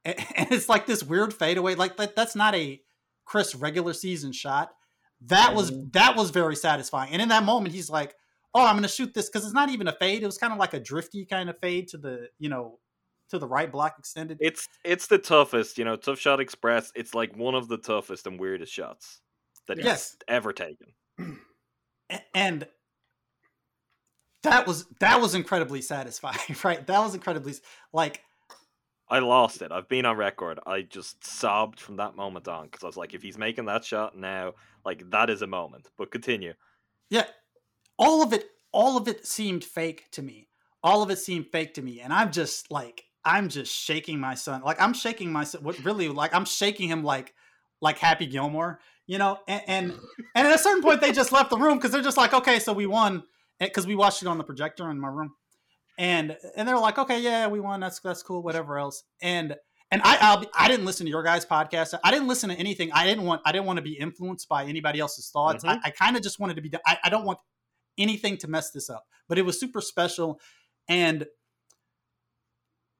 And, 0.03 0.15
and 0.35 0.51
it's 0.51 0.69
like 0.69 0.85
this 0.85 1.03
weird 1.03 1.33
fadeaway. 1.33 1.75
Like, 1.75 1.97
that, 1.97 2.15
that's 2.15 2.35
not 2.35 2.55
a 2.55 2.81
Khris 3.25 3.55
regular 3.55 3.93
season 3.93 4.31
shot 4.31 4.73
that 5.21 5.55
was 5.55 5.71
mm-hmm. 5.71 5.89
that 5.93 6.15
was 6.15 6.29
very 6.29 6.55
satisfying. 6.55 7.11
And 7.13 7.21
in 7.21 7.29
that 7.29 7.43
moment, 7.43 7.73
he's 7.73 7.89
like, 7.89 8.15
"Oh, 8.53 8.65
I'm 8.65 8.73
going 8.73 8.83
to 8.83 8.89
shoot 8.89 9.13
this 9.13 9.29
because 9.29 9.45
it's 9.45 9.53
not 9.53 9.69
even 9.69 9.87
a 9.87 9.93
fade. 9.93 10.23
It 10.23 10.25
was 10.25 10.37
kind 10.37 10.53
of 10.53 10.59
like 10.59 10.73
a 10.73 10.79
drifty 10.79 11.25
kind 11.25 11.49
of 11.49 11.57
fade 11.59 11.87
to 11.89 11.97
the 11.97 12.29
you 12.39 12.49
know 12.49 12.79
to 13.29 13.39
the 13.39 13.47
right 13.47 13.71
block 13.71 13.95
extended. 13.97 14.37
It's 14.39 14.67
it's 14.83 15.07
the 15.07 15.17
toughest, 15.17 15.77
you 15.77 15.85
know, 15.85 15.95
tough 15.95 16.19
shot 16.19 16.39
express. 16.39 16.91
It's 16.95 17.13
like 17.13 17.35
one 17.35 17.55
of 17.55 17.67
the 17.67 17.77
toughest 17.77 18.27
and 18.27 18.39
weirdest 18.39 18.71
shots 18.71 19.21
that 19.67 19.77
yes. 19.77 20.11
he's 20.11 20.17
ever 20.27 20.53
taken. 20.53 20.87
And 22.33 22.65
that 24.43 24.65
was 24.65 24.85
that 25.01 25.19
was 25.19 25.35
incredibly 25.35 25.81
satisfying, 25.81 26.37
right? 26.63 26.87
That 26.87 26.99
was 26.99 27.13
incredibly 27.13 27.53
like 27.91 28.21
I 29.09 29.19
lost 29.19 29.61
it. 29.61 29.71
I've 29.71 29.87
been 29.87 30.05
on 30.05 30.17
record. 30.17 30.59
I 30.65 30.81
just 30.81 31.25
sobbed 31.25 31.79
from 31.79 31.95
that 31.97 32.15
moment 32.15 32.47
on 32.47 32.65
because 32.65 32.83
I 32.83 32.87
was 32.87 32.97
like, 32.97 33.13
if 33.13 33.23
he's 33.23 33.37
making 33.37 33.65
that 33.65 33.85
shot 33.85 34.17
now, 34.17 34.53
like 34.85 35.09
that 35.11 35.29
is 35.29 35.41
a 35.41 35.47
moment. 35.47 35.89
But 35.97 36.11
continue. 36.11 36.53
Yeah, 37.09 37.25
all 37.97 38.21
of 38.21 38.33
it, 38.33 38.49
all 38.73 38.97
of 38.97 39.07
it 39.07 39.25
seemed 39.25 39.63
fake 39.63 40.05
to 40.11 40.21
me. 40.21 40.49
All 40.83 41.01
of 41.01 41.09
it 41.09 41.19
seemed 41.19 41.47
fake 41.51 41.73
to 41.75 41.81
me, 41.81 42.01
and 42.01 42.13
I'm 42.13 42.31
just 42.31 42.69
like, 42.69 43.03
I'm 43.23 43.49
just 43.49 43.73
shaking 43.73 44.19
my 44.19 44.35
son. 44.35 44.61
Like 44.61 44.81
I'm 44.81 44.93
shaking 44.93 45.31
my 45.31 45.43
son. 45.43 45.63
What 45.63 45.83
really? 45.83 46.09
Like 46.09 46.35
I'm 46.35 46.45
shaking 46.45 46.89
him 46.89 47.03
like, 47.03 47.33
like 47.81 47.97
Happy 47.97 48.25
Gilmore, 48.25 48.79
you 49.05 49.17
know. 49.17 49.39
And 49.47 49.61
and, 49.67 49.93
and 50.35 50.47
at 50.47 50.53
a 50.53 50.57
certain 50.57 50.83
point, 50.83 51.01
they 51.01 51.11
just 51.13 51.31
left 51.31 51.49
the 51.49 51.57
room 51.57 51.77
because 51.77 51.91
they're 51.91 52.01
just 52.01 52.17
like, 52.17 52.33
okay, 52.33 52.59
so 52.59 52.73
we 52.73 52.85
won 52.85 53.23
eh, 53.61 53.65
because 53.67 53.87
we 53.87 53.95
watched 53.95 54.21
it 54.21 54.27
on 54.27 54.37
the 54.37 54.43
projector 54.43 54.89
in 54.91 54.99
my 54.99 55.07
room 55.07 55.33
and 55.97 56.37
and 56.55 56.67
they're 56.67 56.79
like, 56.79 56.97
okay, 56.97 57.19
yeah, 57.19 57.47
we 57.47 57.59
won. 57.59 57.79
That's 57.79 57.99
that's 57.99 58.23
cool. 58.23 58.43
Whatever 58.43 58.77
else. 58.77 59.03
And 59.21 59.55
and 59.91 60.01
I 60.03 60.17
I'll 60.21 60.39
be, 60.41 60.47
I 60.57 60.67
didn't 60.67 60.85
listen 60.85 61.05
to 61.05 61.09
your 61.09 61.23
guys' 61.23 61.45
podcast. 61.45 61.97
I 62.03 62.11
didn't 62.11 62.27
listen 62.27 62.49
to 62.49 62.55
anything. 62.55 62.91
I 62.93 63.05
didn't 63.05 63.23
want 63.23 63.41
I 63.45 63.51
didn't 63.51 63.65
want 63.65 63.77
to 63.77 63.83
be 63.83 63.93
influenced 63.93 64.47
by 64.47 64.65
anybody 64.65 64.99
else's 64.99 65.29
thoughts. 65.29 65.63
Mm-hmm. 65.63 65.79
I, 65.83 65.87
I 65.87 65.91
kind 65.91 66.15
of 66.15 66.23
just 66.23 66.39
wanted 66.39 66.55
to 66.57 66.61
be. 66.61 66.71
I, 66.85 66.97
I 67.05 67.09
don't 67.09 67.25
want 67.25 67.39
anything 67.97 68.37
to 68.37 68.47
mess 68.47 68.71
this 68.71 68.89
up. 68.89 69.05
But 69.27 69.37
it 69.37 69.41
was 69.43 69.59
super 69.59 69.81
special, 69.81 70.39
and 70.87 71.25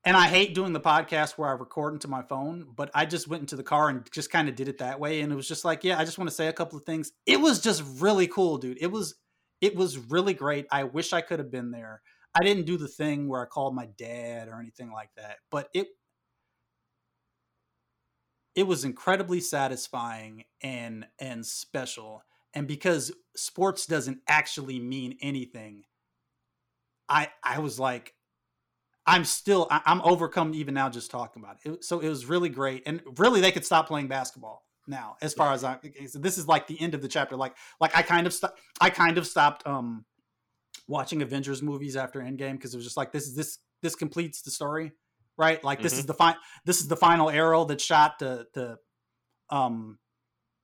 and 0.03 0.15
I 0.15 0.27
hate 0.27 0.55
doing 0.55 0.71
the 0.71 0.79
podcast 0.79 1.37
where 1.37 1.49
I 1.49 1.53
record 1.53 1.93
into 1.93 2.07
my 2.07 2.21
phone, 2.21 2.67
but 2.75 2.89
I 2.95 3.05
just 3.05 3.27
went 3.27 3.41
into 3.41 3.57
the 3.57 3.63
car 3.63 3.89
and 3.89 4.09
just 4.11 4.31
kind 4.31 4.47
of 4.47 4.55
did 4.55 4.69
it 4.69 4.77
that 4.77 4.99
way. 4.99 5.19
And 5.19 5.33
it 5.33 5.35
was 5.35 5.49
just 5.49 5.65
like, 5.65 5.83
yeah, 5.83 5.99
I 5.99 6.05
just 6.05 6.17
want 6.17 6.29
to 6.29 6.35
say 6.35 6.47
a 6.47 6.53
couple 6.53 6.77
of 6.77 6.85
things. 6.85 7.11
It 7.25 7.41
was 7.41 7.59
just 7.59 7.83
really 7.99 8.27
cool, 8.27 8.57
dude. 8.57 8.77
It 8.79 8.91
was 8.91 9.15
it 9.61 9.75
was 9.75 9.97
really 9.97 10.33
great. 10.33 10.65
I 10.71 10.85
wish 10.85 11.13
I 11.13 11.21
could 11.21 11.39
have 11.39 11.51
been 11.51 11.71
there. 11.71 12.01
I 12.39 12.43
didn't 12.43 12.65
do 12.65 12.77
the 12.77 12.87
thing 12.87 13.27
where 13.27 13.41
I 13.41 13.45
called 13.45 13.73
my 13.73 13.87
dad 13.97 14.47
or 14.47 14.59
anything 14.59 14.91
like 14.91 15.09
that, 15.15 15.37
but 15.49 15.69
it 15.73 15.87
it 18.55 18.63
was 18.63 18.83
incredibly 18.85 19.39
satisfying 19.39 20.43
and 20.61 21.07
and 21.19 21.45
special. 21.45 22.23
And 22.53 22.67
because 22.67 23.11
sports 23.35 23.85
doesn't 23.85 24.19
actually 24.27 24.79
mean 24.79 25.17
anything, 25.21 25.85
I 27.09 27.29
I 27.43 27.59
was 27.59 27.79
like 27.79 28.13
I'm 29.07 29.23
still 29.23 29.67
I'm 29.71 30.01
overcome 30.01 30.53
even 30.53 30.73
now 30.73 30.89
just 30.89 31.09
talking 31.09 31.41
about 31.41 31.57
it. 31.63 31.83
So 31.83 31.99
it 32.01 32.09
was 32.09 32.25
really 32.25 32.49
great, 32.49 32.83
and 32.85 33.01
really 33.17 33.41
they 33.41 33.51
could 33.51 33.65
stop 33.65 33.87
playing 33.87 34.09
basketball 34.09 34.65
now. 34.85 35.17
As 35.21 35.33
far 35.33 35.53
as 35.53 35.63
I, 35.63 35.79
this 36.13 36.37
is 36.37 36.47
like 36.47 36.67
the 36.67 36.79
end 36.79 36.93
of 36.93 37.01
the 37.01 37.07
chapter. 37.07 37.35
Like 37.35 37.55
like 37.79 37.95
I 37.95 38.01
kind 38.03 38.27
of 38.27 38.33
st- 38.33 38.53
I 38.81 38.89
kind 38.89 39.17
of 39.17 39.25
stopped 39.25 39.65
um 39.65 40.05
watching 40.87 41.21
Avengers 41.21 41.61
movies 41.61 41.95
after 41.95 42.19
Endgame 42.19 42.53
because 42.53 42.73
it 42.73 42.77
was 42.77 42.85
just 42.85 42.97
like 42.97 43.11
this 43.11 43.27
is 43.27 43.35
this 43.35 43.59
this 43.81 43.95
completes 43.95 44.41
the 44.41 44.51
story, 44.51 44.91
right? 45.37 45.63
Like 45.63 45.81
this 45.81 45.93
mm-hmm. 45.93 45.99
is 45.99 46.05
the 46.05 46.13
fi- 46.13 46.35
this 46.65 46.79
is 46.79 46.87
the 46.87 46.95
final 46.95 47.29
arrow 47.29 47.65
that 47.65 47.81
shot 47.81 48.19
to 48.19 48.47
to 48.53 48.77
um 49.49 49.99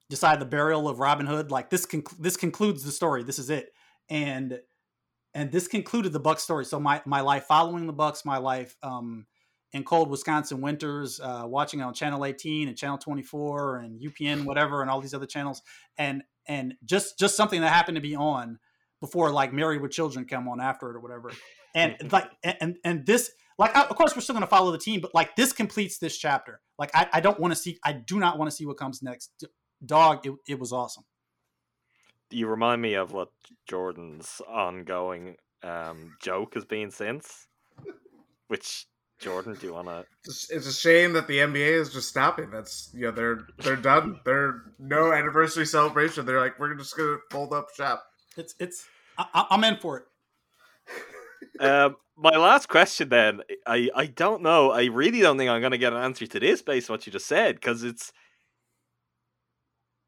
decide 0.10 0.40
the 0.40 0.46
burial 0.46 0.88
of 0.88 1.00
Robin 1.00 1.26
Hood. 1.26 1.52
Like 1.52 1.70
this 1.70 1.86
conc- 1.86 2.18
this 2.20 2.38
concludes 2.38 2.84
the 2.84 2.92
story. 2.92 3.24
This 3.24 3.40
is 3.40 3.50
it. 3.50 3.70
And 4.10 4.60
and 5.34 5.52
this 5.52 5.68
concluded 5.68 6.14
the 6.14 6.20
Bucks 6.20 6.44
story. 6.44 6.66
So 6.66 6.80
my 6.80 7.02
my 7.06 7.22
life 7.22 7.46
following 7.46 7.88
the 7.88 7.94
Bucks, 7.94 8.26
my 8.26 8.38
life 8.38 8.76
um, 8.84 9.26
in 9.72 9.84
cold 9.84 10.10
Wisconsin 10.10 10.62
winters, 10.62 11.20
uh, 11.20 11.44
watching 11.46 11.82
on 11.82 11.94
Channel 11.94 12.26
18 12.26 12.68
and 12.68 12.78
Channel 12.78 13.00
24 13.00 13.78
and 13.78 14.00
UPN, 14.00 14.46
whatever, 14.46 14.82
and 14.82 14.90
all 14.90 15.02
these 15.02 15.14
other 15.14 15.26
channels, 15.26 15.62
and 15.98 16.24
and 16.48 16.76
just 16.86 17.18
just 17.18 17.36
something 17.36 17.62
that 17.62 17.70
happened 17.70 17.96
to 17.96 18.02
be 18.02 18.16
on 18.16 18.60
before 19.04 19.32
like 19.32 19.52
Married 19.52 19.82
with 19.82 19.92
Children 19.92 20.24
come 20.24 20.48
on 20.48 20.62
after 20.62 20.90
it 20.90 20.96
or 20.96 21.02
whatever, 21.02 21.34
and 21.76 21.98
like 22.10 22.32
and 22.42 22.78
and 22.86 23.06
this 23.06 23.32
like 23.60 23.76
I, 23.76 23.84
of 23.84 23.96
course 23.98 24.16
we're 24.16 24.22
still 24.22 24.34
going 24.34 24.44
to 24.44 24.50
follow 24.50 24.72
the 24.72 24.78
team, 24.78 25.02
but 25.02 25.14
like 25.14 25.36
this 25.36 25.52
completes 25.52 25.98
this 25.98 26.18
chapter. 26.18 26.62
Like 26.80 26.92
I, 26.94 27.08
I 27.14 27.20
don't 27.20 27.38
want 27.38 27.54
to 27.54 27.60
see, 27.60 27.78
I 27.84 27.92
do 27.92 28.18
not 28.18 28.40
want 28.40 28.50
to 28.50 28.56
see 28.56 28.66
what 28.66 28.78
comes 28.78 29.04
next. 29.04 29.44
Dog, 29.86 30.26
it, 30.26 30.34
it 30.48 30.60
was 30.60 30.72
awesome. 30.72 31.04
You 32.32 32.48
remind 32.48 32.82
me 32.82 32.94
of 32.94 33.12
what 33.12 33.30
Jordan's 33.68 34.42
ongoing 34.48 35.36
um, 35.64 36.16
joke 36.22 36.56
has 36.56 36.64
been 36.64 36.90
since, 36.90 37.48
which 38.48 38.88
Jordan, 39.20 39.56
do 39.60 39.68
you 39.68 39.74
want 39.74 39.88
to? 39.88 40.06
It's 40.26 40.50
a 40.52 40.74
shame 40.74 41.14
that 41.14 41.28
the 41.28 41.38
NBA 41.38 41.80
is 41.80 41.94
just 41.94 42.10
stopping. 42.10 42.50
That's 42.50 42.90
you 42.94 43.02
know 43.02 43.12
they're 43.12 43.42
they're 43.60 43.76
done. 43.76 44.20
They're 44.26 44.64
no 44.80 45.14
anniversary 45.14 45.66
celebration. 45.66 46.26
They're 46.26 46.40
like 46.40 46.60
we're 46.60 46.74
just 46.76 46.98
gonna 46.98 47.18
fold 47.30 47.54
up 47.54 47.68
shop. 47.76 48.04
It's 48.38 48.56
it's 48.60 48.88
I, 49.18 49.46
I'm 49.50 49.64
in 49.64 49.78
for 49.78 49.98
it. 49.98 50.06
um, 51.60 51.96
my 52.16 52.38
last 52.38 52.70
question 52.70 53.10
then, 53.10 53.42
I 53.66 53.90
I 53.96 54.06
don't 54.08 54.42
know. 54.42 54.72
I 54.72 54.86
really 54.86 55.22
don't 55.22 55.38
think 55.38 55.50
I'm 55.50 55.62
gonna 55.62 55.78
get 55.78 55.94
an 55.94 56.02
answer 56.02 56.28
to 56.28 56.40
this 56.40 56.62
based 56.62 56.90
on 56.90 56.96
what 56.96 57.06
you 57.06 57.12
just 57.14 57.28
said 57.28 57.56
because 57.56 57.84
it's. 57.84 58.12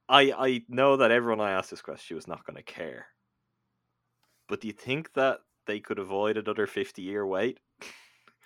I 0.07 0.33
I 0.37 0.61
know 0.69 0.97
that 0.97 1.11
everyone 1.11 1.41
I 1.41 1.51
asked 1.51 1.71
this 1.71 1.81
question 1.81 2.15
was 2.15 2.27
not 2.27 2.45
gonna 2.45 2.63
care. 2.63 3.07
But 4.47 4.61
do 4.61 4.67
you 4.67 4.73
think 4.73 5.13
that 5.13 5.39
they 5.65 5.79
could 5.79 5.97
avoid 5.97 6.37
another 6.37 6.67
50 6.67 7.01
year 7.01 7.25
wait? 7.25 7.59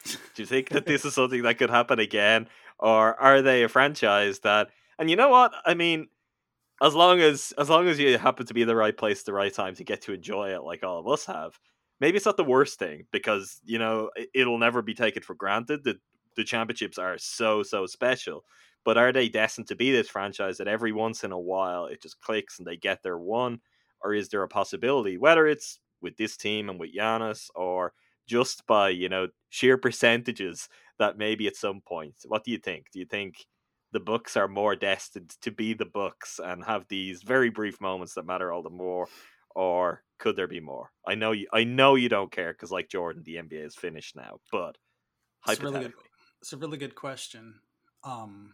Do 0.06 0.18
you 0.38 0.46
think 0.46 0.70
that 0.70 0.86
this 0.86 1.04
is 1.04 1.14
something 1.16 1.42
that 1.44 1.58
could 1.58 1.70
happen 1.70 2.00
again, 2.00 2.48
or 2.78 3.16
are 3.20 3.42
they 3.42 3.64
a 3.64 3.70
franchise 3.70 4.40
that? 4.40 4.70
And 4.98 5.10
you 5.10 5.16
know 5.16 5.30
what? 5.30 5.54
I 5.66 5.74
mean, 5.74 6.08
as 6.82 6.96
long 6.96 7.20
as 7.20 7.54
as 7.58 7.70
long 7.70 7.88
as 7.88 8.00
you 8.00 8.18
happen 8.18 8.46
to 8.46 8.54
be 8.54 8.62
in 8.62 8.68
the 8.68 8.76
right 8.76 8.96
place 8.98 9.20
at 9.22 9.26
the 9.26 9.34
right 9.34 9.54
time 9.54 9.76
to 9.76 9.84
get 9.84 10.02
to 10.04 10.14
enjoy 10.14 10.50
it, 10.54 10.64
like 10.64 10.84
all 10.84 11.00
of 11.00 11.08
us 11.08 11.26
have, 11.26 11.60
maybe 12.00 12.18
it's 12.18 12.26
not 12.26 12.38
the 12.38 12.44
worst 12.44 12.80
thing 12.80 13.06
because 13.12 13.60
you 13.66 13.80
know 13.80 14.10
it'll 14.34 14.58
never 14.58 14.82
be 14.82 14.94
taken 14.94 15.24
for 15.24 15.36
granted 15.36 15.84
that 15.84 15.98
the 16.36 16.44
championships 16.44 16.98
are 16.98 17.18
so 17.18 17.64
so 17.64 17.86
special. 17.86 18.44
But 18.86 18.98
are 18.98 19.12
they 19.12 19.28
destined 19.30 19.68
to 19.68 19.76
be 19.76 19.92
this 19.92 20.08
franchise 20.10 20.58
that 20.58 20.68
every 20.68 20.94
once 20.94 21.24
in 21.24 21.32
a 21.32 21.40
while 21.40 21.86
it 21.86 22.02
just 22.02 22.22
clicks 22.22 22.60
and 22.60 22.68
they 22.68 22.78
get 22.78 23.04
their 23.04 23.18
one, 23.18 23.60
or 24.02 24.14
is 24.14 24.30
there 24.30 24.44
a 24.44 24.48
possibility 24.48 25.18
whether 25.18 25.48
it's 25.48 25.80
with 26.02 26.16
this 26.18 26.38
team 26.38 26.70
and 26.70 26.80
with 26.80 26.96
Giannis 26.96 27.50
or 27.56 27.94
just 28.28 28.66
by 28.68 28.90
you 28.90 29.10
know 29.10 29.28
sheer 29.50 29.78
percentages 29.78 30.70
that 30.98 31.18
maybe 31.18 31.48
at 31.48 31.56
some 31.56 31.82
point 31.82 32.16
what 32.26 32.44
do 32.44 32.52
you 32.52 32.58
think 32.58 32.86
do 32.92 33.00
you 33.00 33.06
think 33.06 33.46
the 33.92 34.00
Bucks 34.00 34.38
are 34.38 34.48
more 34.48 34.76
destined 34.76 35.36
to 35.42 35.52
be 35.52 35.74
the 35.74 35.86
Bucks 35.86 36.40
and 36.44 36.64
have 36.64 36.86
these 36.88 37.24
very 37.24 37.50
brief 37.50 37.82
moments 37.82 38.14
that 38.14 38.26
matter 38.26 38.52
all 38.52 38.64
the 38.64 38.70
more 38.70 39.08
or 39.56 40.04
could 40.20 40.36
there 40.36 40.48
be 40.48 40.60
more 40.60 40.92
i 41.08 41.16
know 41.16 41.32
you 41.32 41.48
i 41.52 41.64
know 41.64 41.96
you 41.96 42.08
don't 42.08 42.32
care 42.32 42.54
because 42.54 42.70
like 42.72 42.88
jordan 42.88 43.24
the 43.26 43.36
nba 43.36 43.66
is 43.66 43.76
finished 43.76 44.16
now 44.16 44.38
but 44.52 44.78
it's, 45.48 45.60
really 45.60 45.80
good, 45.80 45.94
it's 46.40 46.54
a 46.54 46.58
really 46.58 46.78
good 46.78 46.94
question 46.94 47.56
um 48.04 48.54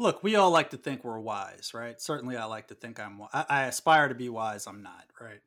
look, 0.00 0.22
we 0.24 0.34
all 0.34 0.50
like 0.50 0.70
to 0.70 0.76
think 0.76 1.04
we're 1.04 1.20
wise, 1.20 1.72
right? 1.74 2.00
Certainly, 2.00 2.36
I 2.36 2.46
like 2.46 2.68
to 2.68 2.74
think 2.74 2.98
I'm. 2.98 3.20
I, 3.32 3.44
I 3.48 3.62
aspire 3.66 4.08
to 4.08 4.14
be 4.14 4.28
wise. 4.28 4.66
I'm 4.66 4.82
not, 4.82 5.04
right? 5.20 5.40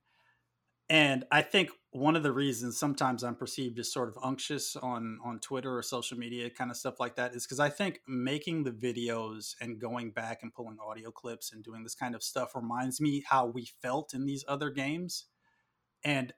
And 0.94 1.26
I 1.32 1.42
think 1.42 1.72
one 1.90 2.16
of 2.16 2.22
the 2.22 2.32
reasons 2.32 2.78
sometimes 2.78 3.24
I'm 3.24 3.34
perceived 3.34 3.80
as 3.80 3.92
sort 3.92 4.10
of 4.10 4.18
unctuous 4.24 4.76
on 4.76 5.18
on 5.26 5.40
Twitter 5.40 5.76
or 5.76 5.82
social 5.82 6.20
media, 6.20 6.52
kind 6.52 6.70
of 6.70 6.78
stuff 6.78 7.00
like 7.00 7.16
that, 7.16 7.34
is 7.34 7.48
because 7.48 7.60
I 7.60 7.70
think 7.70 8.02
making 8.08 8.64
the 8.64 8.70
videos 8.70 9.56
and 9.60 9.80
going 9.80 10.12
back 10.12 10.44
and 10.44 10.54
pulling 10.54 10.78
audio 10.80 11.10
clips 11.10 11.52
and 11.52 11.64
doing 11.64 11.82
this 11.82 11.96
kind 11.96 12.14
of 12.14 12.22
stuff 12.22 12.54
reminds 12.54 13.02
me 13.02 13.24
how 13.28 13.48
we 13.48 13.70
felt 13.82 14.14
in 14.14 14.28
these 14.28 14.46
other 14.48 14.70
games. 14.70 15.26
And 16.04 16.32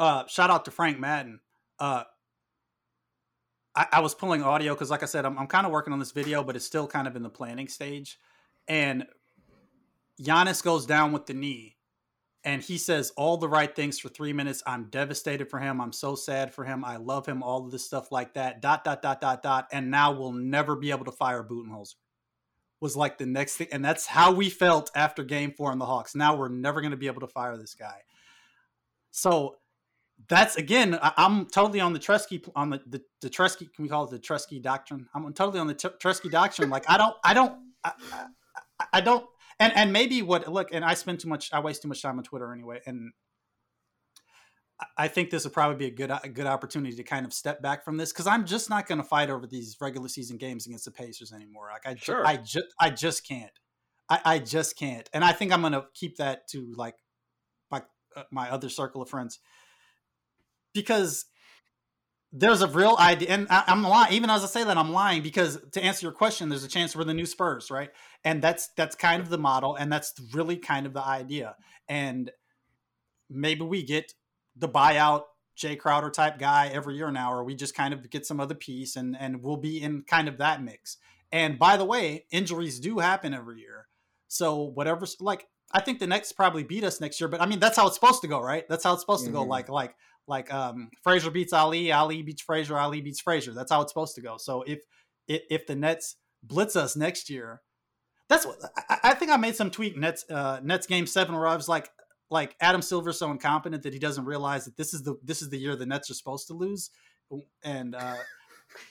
uh, 0.00 0.26
shout 0.26 0.48
out 0.48 0.64
to 0.64 0.70
Frank 0.70 0.98
Madden. 0.98 1.40
Uh, 1.78 2.04
I, 3.74 4.00
was 4.00 4.14
pulling 4.14 4.42
audio 4.42 4.72
because, 4.72 4.90
like 4.90 5.02
I 5.02 5.06
said, 5.06 5.26
I'm, 5.26 5.38
I'm 5.38 5.48
kind 5.48 5.66
of 5.66 5.72
working 5.72 5.92
on 5.92 5.98
this 5.98 6.12
video, 6.12 6.42
but 6.42 6.56
it's 6.56 6.64
still 6.64 6.86
kind 6.86 7.06
of 7.06 7.14
in 7.14 7.22
the 7.22 7.28
planning 7.28 7.68
stage. 7.68 8.18
And 8.66 9.04
Giannis 10.18 10.64
goes 10.64 10.86
down 10.86 11.12
with 11.12 11.26
the 11.26 11.34
knee, 11.34 11.75
and 12.46 12.62
he 12.62 12.78
says 12.78 13.12
all 13.16 13.36
the 13.36 13.48
right 13.48 13.74
things 13.74 13.98
for 13.98 14.08
three 14.08 14.32
minutes. 14.32 14.62
I'm 14.66 14.84
devastated 14.84 15.50
for 15.50 15.58
him. 15.58 15.80
I'm 15.80 15.92
so 15.92 16.14
sad 16.14 16.54
for 16.54 16.64
him. 16.64 16.84
I 16.84 16.96
love 16.96 17.26
him. 17.26 17.42
All 17.42 17.64
of 17.64 17.72
this 17.72 17.84
stuff 17.84 18.12
like 18.12 18.34
that. 18.34 18.62
Dot 18.62 18.84
dot 18.84 19.02
dot 19.02 19.20
dot 19.20 19.42
dot. 19.42 19.66
And 19.72 19.90
now 19.90 20.12
we'll 20.12 20.32
never 20.32 20.76
be 20.76 20.92
able 20.92 21.04
to 21.06 21.12
fire 21.12 21.42
Budenholzer. 21.42 21.96
Was 22.78 22.96
like 22.96 23.18
the 23.18 23.26
next 23.26 23.56
thing, 23.56 23.68
and 23.72 23.84
that's 23.84 24.06
how 24.06 24.32
we 24.32 24.50
felt 24.50 24.90
after 24.94 25.24
Game 25.24 25.50
Four 25.50 25.72
in 25.72 25.78
the 25.78 25.86
Hawks. 25.86 26.14
Now 26.14 26.36
we're 26.36 26.50
never 26.50 26.82
going 26.82 26.90
to 26.90 26.96
be 26.96 27.06
able 27.06 27.22
to 27.22 27.26
fire 27.26 27.56
this 27.56 27.74
guy. 27.74 28.02
So 29.10 29.56
that's 30.28 30.56
again, 30.56 30.98
I, 31.00 31.12
am 31.16 31.46
totally 31.46 31.80
on 31.80 31.94
the 31.94 31.98
Tresky 31.98 32.46
on 32.54 32.68
the, 32.68 32.82
the 32.86 33.02
the 33.22 33.30
Tresky. 33.30 33.72
Can 33.74 33.82
we 33.82 33.88
call 33.88 34.04
it 34.04 34.10
the 34.10 34.18
Tresky 34.18 34.60
doctrine? 34.60 35.08
I'm 35.14 35.32
totally 35.32 35.58
on 35.58 35.66
the 35.66 35.74
t- 35.74 35.88
Tresky 35.88 36.30
doctrine. 36.30 36.68
Like 36.68 36.84
I 36.88 36.98
don't, 36.98 37.16
I 37.24 37.32
don't, 37.32 37.54
I, 37.82 37.92
I, 38.78 38.84
I, 38.92 39.00
don't, 39.00 39.24
and 39.58 39.76
and 39.76 39.92
maybe 39.92 40.22
what 40.22 40.46
look, 40.52 40.68
and 40.72 40.84
I 40.84 40.94
spend 40.94 41.20
too 41.20 41.28
much, 41.28 41.52
I 41.52 41.60
waste 41.60 41.82
too 41.82 41.88
much 41.88 42.02
time 42.02 42.18
on 42.18 42.24
Twitter 42.24 42.52
anyway, 42.52 42.80
and 42.86 43.12
I 44.98 45.08
think 45.08 45.30
this 45.30 45.44
would 45.44 45.54
probably 45.54 45.76
be 45.76 45.86
a 45.86 45.96
good 45.96 46.10
a 46.10 46.28
good 46.28 46.46
opportunity 46.46 46.94
to 46.96 47.02
kind 47.02 47.24
of 47.24 47.32
step 47.32 47.62
back 47.62 47.84
from 47.84 47.96
this 47.96 48.12
because 48.12 48.26
I'm 48.26 48.44
just 48.44 48.68
not 48.68 48.86
going 48.86 48.98
to 48.98 49.04
fight 49.04 49.30
over 49.30 49.46
these 49.46 49.76
regular 49.80 50.08
season 50.08 50.36
games 50.36 50.66
against 50.66 50.84
the 50.84 50.90
Pacers 50.90 51.32
anymore. 51.32 51.70
Like 51.72 51.86
I, 51.86 51.98
sure. 51.98 52.26
I 52.26 52.36
just 52.36 52.66
I 52.78 52.90
just 52.90 53.26
can't. 53.26 53.52
I, 54.08 54.20
I 54.24 54.38
just 54.38 54.78
can't, 54.78 55.08
and 55.12 55.24
I 55.24 55.32
think 55.32 55.52
I'm 55.52 55.62
going 55.62 55.72
to 55.72 55.86
keep 55.94 56.18
that 56.18 56.46
to 56.48 56.72
like 56.76 56.94
my 57.70 57.82
uh, 58.14 58.24
my 58.30 58.50
other 58.50 58.68
circle 58.68 59.02
of 59.02 59.08
friends 59.08 59.38
because 60.74 61.24
there's 62.32 62.60
a 62.60 62.66
real 62.66 62.96
idea, 62.98 63.28
and 63.30 63.46
I, 63.50 63.64
am 63.68 63.82
lying. 63.82 64.12
Even 64.12 64.30
as 64.30 64.42
I 64.42 64.46
say 64.46 64.64
that, 64.64 64.76
I'm 64.76 64.92
lying 64.92 65.22
because 65.22 65.58
to 65.72 65.82
answer 65.82 66.06
your 66.06 66.12
question, 66.12 66.48
there's 66.48 66.64
a 66.64 66.68
chance 66.68 66.94
we're 66.96 67.04
the 67.04 67.14
new 67.14 67.26
Spurs, 67.26 67.70
right? 67.70 67.90
And 68.24 68.42
that's 68.42 68.68
that's 68.76 68.96
kind 68.96 69.22
of 69.22 69.28
the 69.28 69.38
model, 69.38 69.76
and 69.76 69.92
that's 69.92 70.12
really 70.34 70.56
kind 70.56 70.86
of 70.86 70.92
the 70.92 71.04
idea. 71.04 71.56
And 71.88 72.30
maybe 73.30 73.62
we 73.62 73.82
get 73.82 74.12
the 74.56 74.68
buyout 74.68 75.22
Jae 75.56 75.78
Crowder 75.78 76.10
type 76.10 76.38
guy 76.38 76.68
every 76.68 76.96
year 76.96 77.10
now, 77.10 77.32
or 77.32 77.44
we 77.44 77.54
just 77.54 77.74
kind 77.74 77.94
of 77.94 78.10
get 78.10 78.26
some 78.26 78.40
other 78.40 78.54
piece, 78.54 78.96
and 78.96 79.16
and 79.18 79.42
we'll 79.42 79.56
be 79.56 79.80
in 79.80 80.02
kind 80.02 80.28
of 80.28 80.38
that 80.38 80.62
mix. 80.62 80.98
And 81.32 81.58
by 81.58 81.76
the 81.76 81.84
way, 81.84 82.26
injuries 82.30 82.80
do 82.80 82.98
happen 82.98 83.34
every 83.34 83.60
year, 83.60 83.86
so 84.28 84.62
whatever, 84.62 85.06
like. 85.20 85.46
I 85.72 85.80
think 85.80 85.98
the 85.98 86.06
Nets 86.06 86.30
probably 86.30 86.62
beat 86.62 86.84
us 86.84 87.00
next 87.00 87.20
year, 87.20 87.26
but 87.26 87.42
I 87.42 87.46
mean 87.46 87.58
that's 87.58 87.76
how 87.76 87.88
it's 87.88 87.96
supposed 87.96 88.22
to 88.22 88.28
go, 88.28 88.40
right? 88.40 88.64
That's 88.68 88.84
how 88.84 88.92
it's 88.92 89.02
supposed 89.02 89.24
mm-hmm. 89.24 89.32
to 89.32 89.38
go. 89.38 89.42
Mm-hmm. 89.42 89.50
Like 89.50 89.68
like 89.68 89.96
like 90.28 90.52
um, 90.52 90.90
Frazier 91.02 91.30
beats 91.30 91.52
Ali, 91.52 91.92
Ali 91.92 92.22
beats 92.22 92.42
Frazier, 92.42 92.78
Ali 92.78 93.00
beats 93.00 93.20
Frazier. 93.20 93.52
That's 93.52 93.70
how 93.70 93.80
it's 93.82 93.92
supposed 93.92 94.14
to 94.16 94.20
go. 94.20 94.36
So 94.38 94.62
if 94.62 94.80
if, 95.28 95.66
the 95.66 95.74
Nets 95.74 96.16
blitz 96.42 96.76
us 96.76 96.94
next 96.94 97.28
year, 97.28 97.62
that's 98.28 98.46
what 98.46 98.58
I, 98.88 98.98
I 99.04 99.14
think. 99.14 99.30
I 99.30 99.36
made 99.36 99.56
some 99.56 99.70
tweet 99.70 99.96
Nets 99.96 100.24
uh, 100.30 100.60
Nets 100.62 100.86
game 100.86 101.06
seven 101.06 101.34
where 101.34 101.46
I 101.46 101.56
was 101.56 101.68
like 101.68 101.90
like 102.30 102.56
Adam 102.60 102.82
Silver's 102.82 103.18
so 103.18 103.30
incompetent 103.30 103.82
that 103.84 103.92
he 103.92 103.98
doesn't 103.98 104.24
realize 104.24 104.64
that 104.64 104.76
this 104.76 104.94
is 104.94 105.02
the 105.02 105.16
this 105.22 105.42
is 105.42 105.50
the 105.50 105.58
year 105.58 105.76
the 105.76 105.86
Nets 105.86 106.10
are 106.10 106.14
supposed 106.14 106.48
to 106.48 106.54
lose, 106.54 106.90
and 107.62 107.94
uh, 107.94 108.16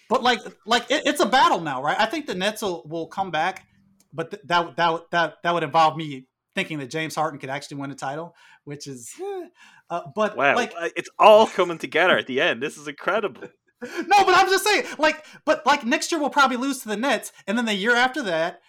but 0.09 0.23
like 0.23 0.39
like 0.65 0.89
it, 0.89 1.03
it's 1.05 1.21
a 1.21 1.25
battle 1.25 1.61
now, 1.61 1.81
right? 1.81 1.99
I 1.99 2.05
think 2.05 2.27
the 2.27 2.35
Nets 2.35 2.61
will, 2.61 2.83
will 2.85 3.07
come 3.07 3.31
back, 3.31 3.65
but 4.13 4.31
th- 4.31 4.43
that 4.45 4.75
that 4.77 5.11
that 5.11 5.33
that 5.43 5.53
would 5.53 5.63
involve 5.63 5.97
me 5.97 6.27
thinking 6.56 6.80
that 6.80 6.90
James 6.90 7.14
Harden 7.14 7.40
could 7.40 7.49
actually 7.49 7.77
win 7.77 7.91
a 7.91 7.95
title, 7.95 8.36
which 8.64 8.88
is, 8.88 9.11
uh, 9.90 10.02
but 10.15 10.36
wow, 10.36 10.56
like 10.56 10.73
it's 10.95 11.10
all 11.19 11.45
coming 11.60 11.77
together 11.77 12.18
at 12.18 12.27
the 12.27 12.41
end. 12.41 12.64
This 12.64 12.77
is 12.77 12.88
incredible. 12.88 13.44
no, 13.84 14.26
but 14.26 14.36
I'm 14.36 14.48
just 14.49 14.65
saying, 14.65 14.86
like, 14.98 15.26
but 15.45 15.65
like 15.65 15.86
next 15.86 16.11
year 16.11 16.19
we'll 16.19 16.30
probably 16.30 16.57
lose 16.57 16.80
to 16.80 16.88
the 16.88 16.98
Nets, 16.98 17.32
and 17.45 17.57
then 17.57 17.65
the 17.65 17.76
year 17.76 17.95
after 17.95 18.23
that. 18.23 18.61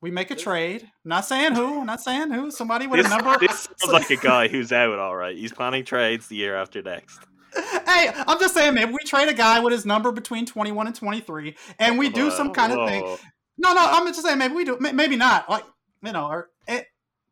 We 0.00 0.10
make 0.10 0.32
a 0.32 0.34
trade. 0.34 0.82
I'm 0.82 1.08
not 1.10 1.26
saying 1.26 1.54
who. 1.54 1.78
I'm 1.78 1.86
not 1.86 2.00
saying 2.00 2.32
who. 2.32 2.50
Somebody 2.50 2.88
with 2.88 3.04
this, 3.04 3.06
a 3.06 3.16
number. 3.16 3.38
This 3.38 3.68
sounds 3.78 3.92
like 3.92 4.10
a 4.10 4.16
guy 4.16 4.48
who's 4.50 4.72
out. 4.72 4.98
All 4.98 5.14
right, 5.14 5.36
he's 5.36 5.52
planning 5.52 5.84
trades 5.84 6.26
the 6.26 6.34
year 6.34 6.56
after 6.56 6.82
next. 6.82 7.20
Hey, 7.54 8.10
I'm 8.26 8.40
just 8.40 8.54
saying, 8.54 8.74
maybe 8.74 8.90
we 8.90 8.98
trade 9.06 9.28
a 9.28 9.34
guy 9.34 9.60
with 9.60 9.72
his 9.72 9.86
number 9.86 10.10
between 10.10 10.44
21 10.44 10.88
and 10.88 10.96
23, 10.96 11.54
and 11.78 11.98
we 11.98 12.08
do 12.08 12.30
some 12.32 12.52
kind 12.52 12.72
of 12.72 12.88
thing. 12.88 13.16
No, 13.62 13.72
no, 13.72 13.80
I'm 13.80 14.06
just 14.08 14.22
saying 14.22 14.38
maybe 14.38 14.54
we 14.54 14.64
do, 14.64 14.76
maybe 14.80 15.16
not. 15.16 15.48
Like 15.48 15.64
you 16.02 16.12
know, 16.12 16.26
or 16.26 16.50
it, 16.66 16.72
eh, 16.72 16.82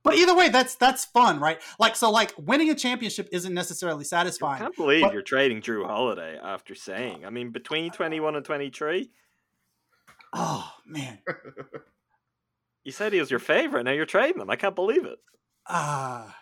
but 0.04 0.14
either 0.14 0.34
way, 0.34 0.48
that's 0.48 0.76
that's 0.76 1.04
fun, 1.04 1.40
right? 1.40 1.60
Like 1.78 1.96
so, 1.96 2.10
like 2.10 2.32
winning 2.38 2.70
a 2.70 2.74
championship 2.74 3.28
isn't 3.32 3.52
necessarily 3.52 4.04
satisfying. 4.04 4.62
I 4.62 4.66
can't 4.66 4.76
believe 4.76 5.02
but, 5.02 5.12
you're 5.12 5.22
trading 5.22 5.60
Jrue 5.60 5.84
Holiday 5.84 6.38
after 6.40 6.74
saying. 6.74 7.26
I 7.26 7.30
mean, 7.30 7.50
between 7.50 7.90
21 7.90 8.36
and 8.36 8.44
23. 8.44 9.10
Oh 10.32 10.72
man. 10.86 11.18
You 12.82 12.92
said 12.92 13.12
he 13.12 13.20
was 13.20 13.30
your 13.30 13.40
favorite. 13.40 13.84
Now 13.84 13.90
you're 13.90 14.06
trading 14.06 14.40
him. 14.40 14.48
I 14.48 14.56
can't 14.56 14.74
believe 14.74 15.04
it. 15.04 15.18
Ah, 15.68 16.34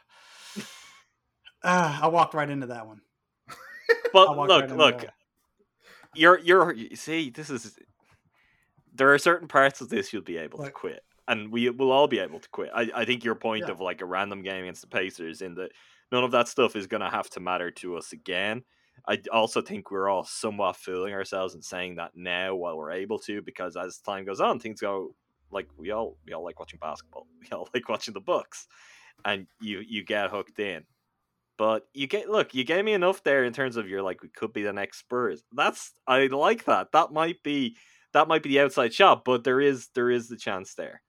ah, 1.65 2.01
I 2.05 2.07
walked 2.07 2.35
right 2.35 2.49
into 2.49 2.69
that 2.69 2.87
one. 2.87 3.01
But 4.13 4.37
look, 4.37 4.49
right 4.49 4.77
look, 4.77 5.05
you're 6.15 6.39
you're 6.39 6.73
you 6.73 6.97
see, 6.97 7.31
this 7.31 7.51
is 7.51 7.77
there 8.99 9.13
are 9.15 9.19
certain 9.19 9.49
parts 9.49 9.81
of 9.81 9.89
this 9.89 10.13
you'll 10.13 10.23
be 10.23 10.37
able 10.37 10.59
to 10.59 10.71
quit, 10.71 11.03
and 11.27 11.51
we 11.53 11.71
will 11.71 11.91
all 11.93 12.09
be 12.09 12.19
able 12.19 12.41
to 12.41 12.49
quit. 12.51 12.71
I, 12.75 12.91
I 12.95 13.05
think 13.05 13.25
your 13.25 13.35
point 13.35 13.65
Yeah. 13.67 13.73
of 13.73 13.81
like 13.81 14.01
a 14.01 14.07
random 14.07 14.43
game 14.43 14.65
against 14.65 14.83
the 14.83 14.89
Pacers 14.89 15.41
in 15.43 15.55
that 15.55 15.73
none 16.13 16.25
of 16.25 16.31
that 16.33 16.49
stuff 16.49 16.77
is 16.77 16.87
going 16.87 17.01
to 17.03 17.11
have 17.11 17.31
to 17.31 17.41
matter 17.41 17.71
to 17.71 17.97
us 17.97 18.13
again. 18.13 18.65
I 19.07 19.23
also 19.33 19.63
think 19.63 19.91
we're 19.91 20.09
all 20.09 20.25
somewhat 20.25 20.77
fooling 20.77 21.15
ourselves 21.15 21.55
and 21.55 21.65
saying 21.65 21.97
that 21.97 22.13
now 22.17 22.55
while 22.57 22.77
we're 22.77 22.91
able 22.91 23.19
to, 23.21 23.41
because 23.43 23.77
as 23.77 23.99
time 23.99 24.25
goes 24.25 24.41
on, 24.41 24.59
things 24.59 24.81
go 24.81 25.15
like 25.51 25.69
we 25.79 25.93
all 25.93 26.19
we 26.27 26.33
all 26.35 26.45
like 26.45 26.59
watching 26.61 26.79
basketball. 26.81 27.27
We 27.41 27.49
all 27.57 27.69
like 27.73 27.89
watching 27.89 28.15
the 28.15 28.21
Bucks, 28.21 28.67
and 29.25 29.47
you 29.61 29.81
you 29.87 30.05
get 30.05 30.31
hooked 30.31 30.59
in. 30.59 30.85
But 31.57 31.89
you 31.93 32.07
get 32.07 32.29
look, 32.29 32.55
you 32.55 32.65
gave 32.65 32.85
me 32.85 32.93
enough 32.93 33.23
there 33.25 33.45
in 33.45 33.53
terms 33.53 33.77
of 33.77 33.89
you're 33.89 34.03
like 34.03 34.23
we 34.23 34.29
could 34.29 34.53
be 34.53 34.63
the 34.63 34.73
next 34.73 34.99
Spurs. 35.01 35.43
That's 35.53 35.93
I 36.07 36.27
like 36.27 36.65
that. 36.67 36.93
That 36.93 37.13
might 37.13 37.43
be 37.43 37.77
that 38.13 38.29
might 38.29 38.43
be 38.43 38.51
the 38.51 38.61
outside 38.61 38.93
shot, 38.95 39.25
but 39.25 39.45
there 39.45 39.61
is 39.61 39.89
there 39.95 40.11
is 40.11 40.29
the 40.29 40.37
chance 40.37 40.75
there. 40.75 41.03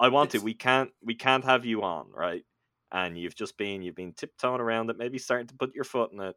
I 0.00 0.08
want 0.08 0.30
It's- 0.30 0.40
to. 0.40 0.44
We 0.44 0.54
can't 0.54 0.90
we 1.02 1.14
can't 1.14 1.44
have 1.44 1.64
you 1.64 1.82
on, 1.82 2.10
right? 2.12 2.44
And 2.90 3.16
you've 3.18 3.34
just 3.34 3.56
been 3.56 3.82
you've 3.82 3.94
been 3.94 4.12
tiptoeing 4.12 4.60
around 4.60 4.90
it, 4.90 4.98
maybe 4.98 5.18
starting 5.18 5.46
to 5.48 5.54
put 5.54 5.74
your 5.74 5.84
foot 5.84 6.12
in 6.12 6.20
it. 6.20 6.36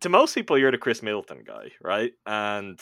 To 0.00 0.08
most 0.08 0.34
people, 0.34 0.56
you're 0.56 0.70
the 0.70 0.78
Khris 0.78 1.02
Middleton 1.02 1.42
guy, 1.44 1.72
right? 1.82 2.12
And 2.24 2.80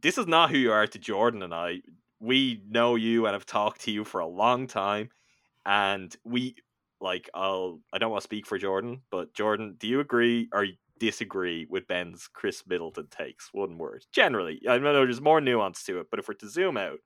this 0.00 0.18
is 0.18 0.26
not 0.26 0.50
who 0.50 0.58
you 0.58 0.72
are 0.72 0.86
to 0.86 0.98
Jordan 0.98 1.42
and 1.42 1.54
I. 1.54 1.82
We 2.20 2.62
know 2.68 2.96
you 2.96 3.26
and 3.26 3.32
have 3.34 3.46
talked 3.46 3.82
to 3.82 3.92
you 3.92 4.04
for 4.04 4.20
a 4.20 4.26
long 4.26 4.66
time, 4.66 5.10
and 5.64 6.14
we 6.24 6.56
like 7.00 7.30
I'll 7.32 7.80
I 7.92 7.98
don't 7.98 8.10
want 8.10 8.22
to 8.22 8.24
speak 8.24 8.44
for 8.46 8.58
Jordan, 8.58 9.02
but 9.10 9.32
Jordan, 9.34 9.76
do 9.78 9.86
you 9.86 10.00
agree 10.00 10.48
or 10.52 10.66
disagree 10.98 11.66
with 11.68 11.86
Ben's 11.86 12.28
Khris 12.32 12.64
Middleton 12.66 13.08
takes? 13.10 13.48
One 13.52 13.78
word. 13.78 14.04
Generally, 14.12 14.62
I 14.68 14.78
know 14.78 14.92
there's 14.92 15.20
more 15.20 15.40
nuance 15.40 15.82
to 15.84 16.00
it, 16.00 16.06
but 16.10 16.18
if 16.18 16.28
we're 16.28 16.34
to 16.34 16.48
zoom 16.48 16.76
out, 16.76 16.98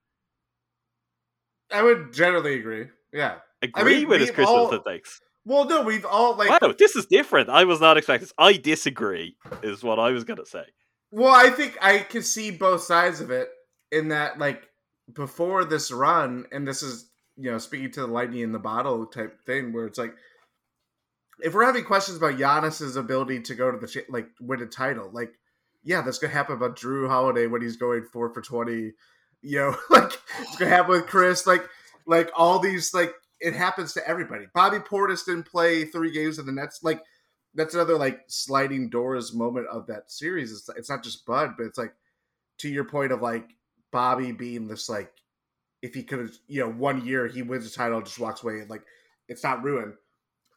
I 1.71 1.83
would 1.83 2.13
generally 2.13 2.55
agree. 2.59 2.87
Yeah. 3.13 3.37
agree 3.63 4.01
mean, 4.01 4.09
with 4.09 4.21
his 4.21 4.31
Khris 4.31 4.47
all- 4.47 4.71
Middleton 4.71 4.93
takes. 4.93 5.21
Well, 5.45 5.65
no, 5.65 5.83
we've 5.83 6.05
all 6.05 6.37
like. 6.37 6.61
wow, 6.61 6.73
this 6.79 6.95
is 6.95 7.07
different. 7.07 7.49
I 7.49 7.65
was 7.65 7.81
not 7.81 7.97
expecting 7.97 8.27
this. 8.27 8.35
I 8.39 8.53
disagree, 8.53 9.37
is 9.63 9.83
what 9.83 9.99
I 9.99 10.13
was 10.13 10.23
gonna 10.23 10.47
say. 10.47 10.65
Well, 11.11 11.35
I 11.35 11.51
think 11.51 11.77
I 11.83 11.99
can 11.99 12.23
see 12.23 12.53
both 12.53 12.83
sides 12.83 13.21
of 13.21 13.31
it 13.31 13.49
in 13.91 14.09
that, 14.09 14.39
like, 14.39 14.69
before 15.13 15.65
this 15.65 15.91
run, 15.91 16.47
and 16.53 16.67
this 16.67 16.83
is, 16.83 17.11
you 17.37 17.51
know, 17.51 17.59
speaking 17.59 17.91
to 17.93 18.03
the 18.03 18.07
lightning 18.07 18.41
in 18.41 18.53
the 18.53 18.61
bottle 18.61 19.05
type 19.07 19.43
thing, 19.45 19.73
where 19.73 19.87
it's 19.87 19.99
like, 19.99 20.15
if 21.43 21.55
we're 21.55 21.65
having 21.65 21.85
questions 21.85 22.17
about 22.17 22.39
Giannis's 22.39 22.97
ability 22.97 23.41
to 23.43 23.55
go 23.55 23.71
to 23.71 23.79
the 23.79 24.05
like 24.09 24.29
win 24.41 24.63
a 24.63 24.67
title, 24.67 25.11
like, 25.13 25.33
yeah, 25.83 26.03
that's 26.03 26.19
gonna 26.19 26.33
happen 26.33 26.57
about 26.57 26.77
Jrue 26.77 27.09
Holiday 27.09 27.47
when 27.47 27.63
he's 27.63 27.77
going 27.77 28.05
four 28.05 28.33
for 28.33 28.41
twenty. 28.41 28.93
You 29.43 29.59
know, 29.59 29.77
like 29.91 30.13
it's 30.41 30.57
gonna 30.57 30.71
happen 30.71 30.93
with 30.93 31.07
Khris, 31.07 31.47
like, 31.47 31.69
like 32.07 32.31
all 32.37 32.59
these, 32.59 32.95
like, 32.95 33.13
it 33.41 33.55
happens 33.55 33.93
to 33.95 34.09
everybody. 34.09 34.47
Bobby 34.55 34.79
Portis 34.79 35.25
didn't 35.25 35.47
play 35.47 35.85
three 35.85 36.13
games 36.13 36.39
in 36.39 36.47
the 36.47 36.53
Nets, 36.53 36.81
like 36.83 37.03
that's 37.55 37.75
another 37.75 37.99
like 37.99 38.21
sliding 38.29 38.89
doors 38.89 39.35
moment 39.35 39.67
of 39.67 39.87
that 39.89 40.11
series. 40.11 40.53
It's, 40.53 40.69
it's 40.77 40.91
not 40.91 41.03
just 41.03 41.27
Bud, 41.27 41.55
but 41.59 41.67
it's 41.67 41.79
like 41.79 41.93
to 42.59 42.69
your 42.69 42.85
point 42.85 43.13
of 43.13 43.21
like 43.21 43.51
Bobby 43.91 44.33
being 44.33 44.69
this 44.69 44.89
like 44.89 45.13
if 45.83 45.95
he 45.95 46.03
could 46.03 46.21
have 46.21 46.33
you 46.47 46.61
know 46.61 46.71
one 46.71 47.05
year 47.05 47.27
he 47.27 47.43
wins 47.43 47.69
the 47.69 47.77
title 47.77 48.01
just 48.01 48.19
walks 48.19 48.43
away 48.43 48.61
and 48.61 48.71
like 48.71 48.83
it's 49.29 49.43
not 49.43 49.63
ruined. 49.63 49.95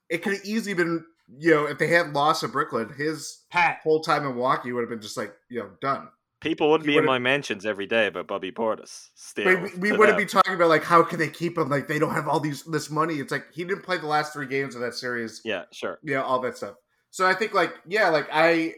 It 0.09 0.23
could 0.23 0.33
have 0.33 0.45
easily 0.45 0.73
been 0.73 1.05
you 1.37 1.51
know 1.51 1.65
if 1.65 1.77
they 1.77 1.87
had 1.87 2.13
lost 2.13 2.41
to 2.41 2.47
Brooklyn, 2.47 2.93
his 2.95 3.43
Pat, 3.49 3.79
whole 3.83 4.01
time 4.01 4.25
in 4.25 4.35
Milwaukee 4.35 4.71
would 4.71 4.81
have 4.81 4.89
been 4.89 5.01
just 5.01 5.17
like 5.17 5.33
you 5.49 5.59
know 5.59 5.71
done. 5.81 6.09
People 6.41 6.69
wouldn't 6.69 6.87
He 6.87 6.93
be 6.93 6.99
in 6.99 7.05
my 7.05 7.17
mansions 7.17 7.65
every 7.65 7.87
day 7.87 8.07
about 8.07 8.27
Bobby 8.27 8.51
Portis. 8.51 9.07
Still, 9.15 9.45
we, 9.45 9.73
we 9.75 9.91
wouldn't 9.91 10.17
them. 10.17 10.17
be 10.17 10.25
talking 10.25 10.53
about 10.53 10.69
like 10.69 10.83
how 10.83 11.01
can 11.01 11.17
they 11.17 11.29
keep 11.29 11.57
him 11.57 11.69
like 11.69 11.87
they 11.87 11.97
don't 11.97 12.13
have 12.13 12.27
all 12.27 12.39
these 12.39 12.63
this 12.63 12.89
money. 12.89 13.15
It's 13.15 13.31
like 13.31 13.45
he 13.53 13.63
didn't 13.63 13.83
play 13.83 13.97
the 13.97 14.07
last 14.07 14.33
three 14.33 14.45
games 14.45 14.75
of 14.75 14.81
that 14.81 14.93
series. 14.93 15.41
Yeah, 15.43 15.63
sure. 15.71 15.99
yeah, 16.03 16.21
all 16.21 16.39
that 16.41 16.57
stuff. 16.57 16.75
So 17.09 17.25
I 17.25 17.33
think 17.33 17.53
like 17.53 17.73
yeah, 17.87 18.09
like 18.09 18.27
I 18.31 18.75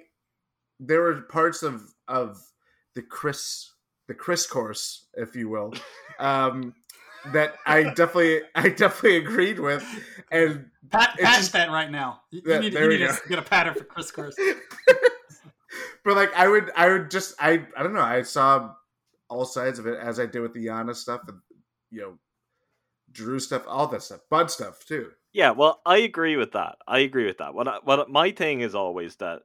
there 0.79 1.01
were 1.01 1.21
parts 1.23 1.63
of 1.63 1.81
of 2.07 2.39
the 2.95 3.01
Khris 3.01 3.73
the 4.07 4.13
Khris 4.13 4.47
course, 4.47 5.05
if 5.15 5.35
you 5.35 5.49
will, 5.49 5.73
um, 6.19 6.73
that 7.33 7.55
I 7.65 7.83
definitely 7.83 8.41
I 8.55 8.69
definitely 8.69 9.17
agreed 9.17 9.59
with, 9.59 9.83
and 10.31 10.69
Pat, 10.89 11.11
It's 11.15 11.23
patch 11.23 11.37
just- 11.37 11.53
that 11.53 11.69
right 11.69 11.89
now. 11.91 12.21
You, 12.31 12.41
you 12.45 12.51
Yeah, 12.53 12.59
need, 12.59 12.73
you 12.73 12.87
need 12.89 12.97
to 12.99 13.19
get 13.29 13.39
a 13.39 13.41
pattern 13.41 13.73
for 13.75 13.83
Khris 13.83 14.11
Course. 14.15 14.35
but 16.03 16.15
like 16.15 16.33
I 16.35 16.47
would 16.47 16.71
I 16.75 16.89
would 16.89 17.11
just 17.11 17.35
I 17.39 17.65
I 17.75 17.83
don't 17.83 17.93
know 17.93 18.01
I 18.01 18.21
saw 18.21 18.73
all 19.29 19.45
sides 19.45 19.79
of 19.79 19.87
it 19.87 19.99
as 19.99 20.19
I 20.19 20.25
did 20.25 20.41
with 20.41 20.53
the 20.53 20.65
Yana 20.67 20.95
stuff 20.95 21.21
and 21.27 21.39
you 21.91 22.01
know 22.01 22.17
Jrue 23.11 23.39
stuff, 23.41 23.63
all 23.67 23.87
that 23.87 24.03
stuff, 24.03 24.19
Bud 24.29 24.51
stuff 24.51 24.85
too. 24.85 25.11
Yeah, 25.33 25.51
well, 25.51 25.81
I 25.85 25.97
agree 25.99 26.35
with 26.35 26.53
that. 26.53 26.77
I 26.87 26.99
agree 26.99 27.25
with 27.25 27.37
that. 27.37 27.53
What 27.53 27.67
I, 27.67 27.77
what 27.83 28.09
my 28.09 28.31
thing 28.31 28.61
is 28.61 28.75
always 28.75 29.15
that 29.17 29.41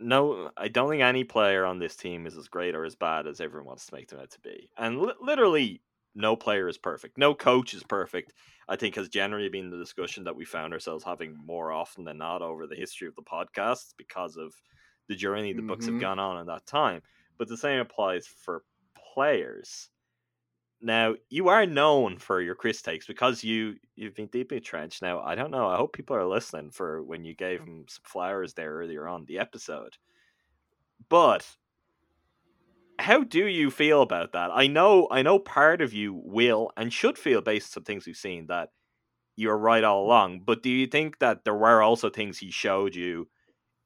no, 0.00 0.50
I 0.56 0.68
don't 0.68 0.88
think 0.90 1.02
any 1.02 1.22
player 1.24 1.64
on 1.64 1.78
this 1.78 1.94
team 1.94 2.26
is 2.26 2.36
as 2.36 2.48
great 2.48 2.74
or 2.74 2.84
as 2.84 2.96
bad 2.96 3.26
as 3.26 3.40
everyone 3.40 3.68
wants 3.68 3.86
to 3.86 3.94
make 3.94 4.08
them 4.08 4.18
out 4.18 4.30
to 4.32 4.40
be. 4.40 4.68
And 4.76 5.00
li- 5.00 5.12
literally, 5.20 5.80
no 6.14 6.36
player 6.36 6.68
is 6.68 6.78
perfect. 6.78 7.18
No 7.18 7.34
coach 7.34 7.74
is 7.74 7.82
perfect. 7.84 8.32
I 8.68 8.76
think 8.76 8.94
has 8.96 9.08
generally 9.08 9.48
been 9.48 9.70
the 9.70 9.78
discussion 9.78 10.24
that 10.24 10.36
we 10.36 10.44
found 10.44 10.72
ourselves 10.72 11.04
having 11.04 11.34
more 11.36 11.72
often 11.72 12.04
than 12.04 12.18
not 12.18 12.42
over 12.42 12.66
the 12.66 12.76
history 12.76 13.08
of 13.08 13.14
the 13.16 13.22
podcast 13.22 13.94
because 13.96 14.36
of 14.36 14.54
the 15.08 15.14
journey 15.16 15.52
the 15.52 15.62
Bucks 15.62 15.86
have 15.86 15.96
Mhm. 15.96 15.98
gone 15.98 16.18
on 16.18 16.38
in 16.40 16.46
that 16.46 16.66
time. 16.66 17.02
But 17.38 17.48
the 17.48 17.56
same 17.56 17.80
applies 17.80 18.26
for 18.26 18.64
players. 19.14 19.90
Now 20.82 21.14
you 21.30 21.48
are 21.48 21.64
known 21.66 22.18
for 22.18 22.40
your 22.42 22.54
Khris 22.56 22.82
takes 22.82 23.06
because 23.06 23.42
you 23.44 23.78
you've 23.94 24.14
been 24.14 24.26
deeply 24.28 24.58
entrenched. 24.58 25.00
Now 25.02 25.20
I 25.20 25.34
don't 25.34 25.50
know. 25.52 25.68
I 25.68 25.76
hope 25.76 25.94
people 25.94 26.16
are 26.16 26.26
listening 26.26 26.70
for 26.72 27.02
when 27.02 27.24
you 27.24 27.34
gave 27.34 27.62
him 27.62 27.86
some 27.88 28.02
flowers 28.04 28.54
there 28.54 28.72
earlier 28.74 29.08
on 29.08 29.24
the 29.26 29.38
episode. 29.38 29.96
But 31.08 31.56
how 32.98 33.24
do 33.24 33.46
you 33.46 33.70
feel 33.70 34.02
about 34.02 34.32
that? 34.32 34.50
I 34.52 34.66
know 34.66 35.08
I 35.10 35.22
know 35.22 35.38
part 35.38 35.80
of 35.80 35.92
you 35.92 36.20
will 36.24 36.70
and 36.76 36.92
should 36.92 37.18
feel 37.18 37.40
based 37.40 37.76
on 37.76 37.84
things 37.84 38.06
we've 38.06 38.16
seen 38.16 38.46
that 38.46 38.70
you're 39.36 39.56
right 39.56 39.84
all 39.84 40.02
mm-hmm. 40.02 40.10
along. 40.10 40.40
But 40.44 40.62
do 40.62 40.70
you 40.70 40.86
think 40.86 41.18
that 41.18 41.44
there 41.44 41.54
were 41.54 41.82
also 41.82 42.10
things 42.10 42.38
he 42.38 42.50
showed 42.50 42.94
you 42.94 43.28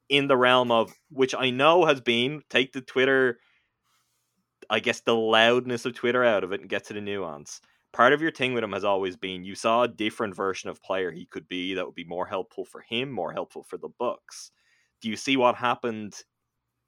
in 0.09 0.29
the 0.29 0.37
realm 0.37 0.71
of 0.71 0.93
which 1.11 1.35
I 1.35 1.51
know 1.51 1.87
has 1.87 2.01
been 2.01 2.43
take 2.49 2.73
the 2.73 2.81
Twitter 2.81 3.39
I 4.69 4.81
guess 4.81 5.01
the 5.01 5.15
loudness 5.15 5.85
of 5.85 5.95
Twitter 5.95 6.25
out 6.25 6.43
of 6.43 6.53
it 6.53 6.61
and 6.61 6.69
get 6.69 6.85
to 6.87 6.93
the 6.95 7.01
nuance. 7.01 7.61
Part 7.93 8.13
of 8.13 8.21
your 8.21 8.33
thing 8.33 8.53
with 8.53 8.65
him 8.65 8.73
has 8.73 8.85
always 8.85 9.17
been 9.17 9.45
you 9.45 9.55
saw 9.55 9.83
a 9.83 9.89
different 9.89 10.35
version 10.35 10.69
of 10.69 10.83
player 10.83 11.11
he 11.11 11.27
could 11.27 11.49
be 11.49 11.75
that 11.75 11.87
would 11.87 11.95
be 11.95 12.05
more 12.05 12.27
helpful 12.27 12.65
for 12.65 12.81
him, 12.81 13.11
more 13.11 13.33
helpful 13.33 13.63
for 13.63 13.79
the 13.79 13.89
Bucks. 13.99 14.51
Do 15.01 15.09
you 15.09 15.17
see 15.17 15.37
what 15.37 15.55
happened 15.55 16.15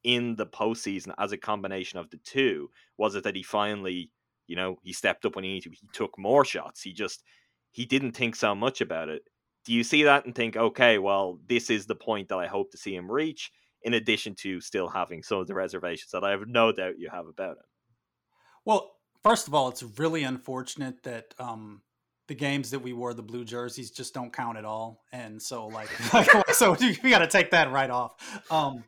in 0.08 0.36
the 0.36 0.46
postseason 0.46 1.12
as 1.18 1.32
a 1.32 1.36
combination 1.36 1.98
of 1.98 2.10
the 2.10 2.18
two? 2.18 2.70
Was 2.96 3.14
it 3.14 3.24
that 3.24 3.36
he 3.36 3.42
finally, 3.42 4.10
you 4.46 4.56
know, 4.56 4.76
he 4.82 4.92
stepped 4.92 5.24
up 5.24 5.36
when 5.36 5.44
he 5.44 5.52
needed 5.52 5.70
to, 5.72 5.76
he 5.80 5.88
took 5.92 6.18
more 6.18 6.44
shots, 6.44 6.82
he 6.82 6.92
just 6.92 7.22
he 7.70 7.84
didn't 7.84 8.12
think 8.12 8.34
so 8.34 8.54
much 8.54 8.80
about 8.80 9.08
it. 9.08 9.22
Do 9.64 9.74
you 9.74 9.84
see 9.84 10.04
that 10.04 10.24
and 10.24 10.34
think, 10.34 10.56
okay, 10.56 10.98
well, 10.98 11.38
this 11.46 11.68
is 11.68 11.86
the 11.86 11.94
point 11.94 12.30
that 12.30 12.38
I 12.38 12.46
hope 12.46 12.70
to 12.70 12.78
see 12.78 12.94
him 12.94 13.10
reach? 13.10 13.52
in 13.82 13.94
addition 13.94 14.34
to 14.34 14.60
still 14.60 14.88
having 14.88 15.22
some 15.22 15.38
of 15.38 15.46
the 15.46 15.54
reservations 15.54 16.10
that 16.12 16.24
I 16.24 16.30
have 16.30 16.46
no 16.46 16.72
doubt 16.72 16.98
you 16.98 17.08
have 17.10 17.26
about 17.26 17.58
him. 17.58 17.64
Well, 18.64 18.96
first 19.22 19.48
of 19.48 19.54
all, 19.54 19.68
it's 19.68 19.82
really 19.82 20.24
unfortunate 20.24 21.02
that 21.04 21.34
um, 21.38 21.82
the 22.26 22.34
games 22.34 22.70
that 22.70 22.80
we 22.80 22.92
wore 22.92 23.14
the 23.14 23.22
blue 23.22 23.44
jerseys 23.44 23.90
just 23.90 24.14
don't 24.14 24.32
count 24.32 24.58
at 24.58 24.64
all, 24.64 25.04
and 25.12 25.40
so 25.40 25.68
like, 25.68 25.88
so 26.52 26.76
you, 26.76 26.94
got 27.10 27.20
to 27.20 27.26
take 27.26 27.50
that 27.52 27.72
right 27.72 27.90
off. 27.90 28.14
Um, 28.50 28.84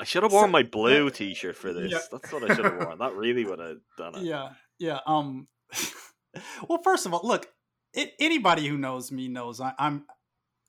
I 0.00 0.04
should 0.04 0.22
have 0.22 0.32
worn 0.32 0.48
So- 0.48 0.52
my 0.52 0.62
blue 0.62 1.10
T-shirt 1.10 1.56
for 1.56 1.72
this. 1.72 1.90
Yeah. 1.92 1.98
That's 2.12 2.32
what 2.32 2.48
I 2.50 2.54
should 2.54 2.64
have 2.64 2.76
worn. 2.78 2.98
That 2.98 3.14
really 3.14 3.44
would 3.44 3.58
have 3.58 3.78
done 3.96 4.14
it. 4.16 4.22
yeah, 4.22 4.50
yeah. 4.78 5.00
Um, 5.06 5.48
well, 6.68 6.80
first 6.82 7.06
of 7.06 7.14
all, 7.14 7.20
look, 7.24 7.48
it, 7.94 8.12
anybody 8.20 8.66
who 8.66 8.76
knows 8.78 9.10
me 9.10 9.28
knows 9.28 9.60
I, 9.60 9.72
I'm. 9.78 10.04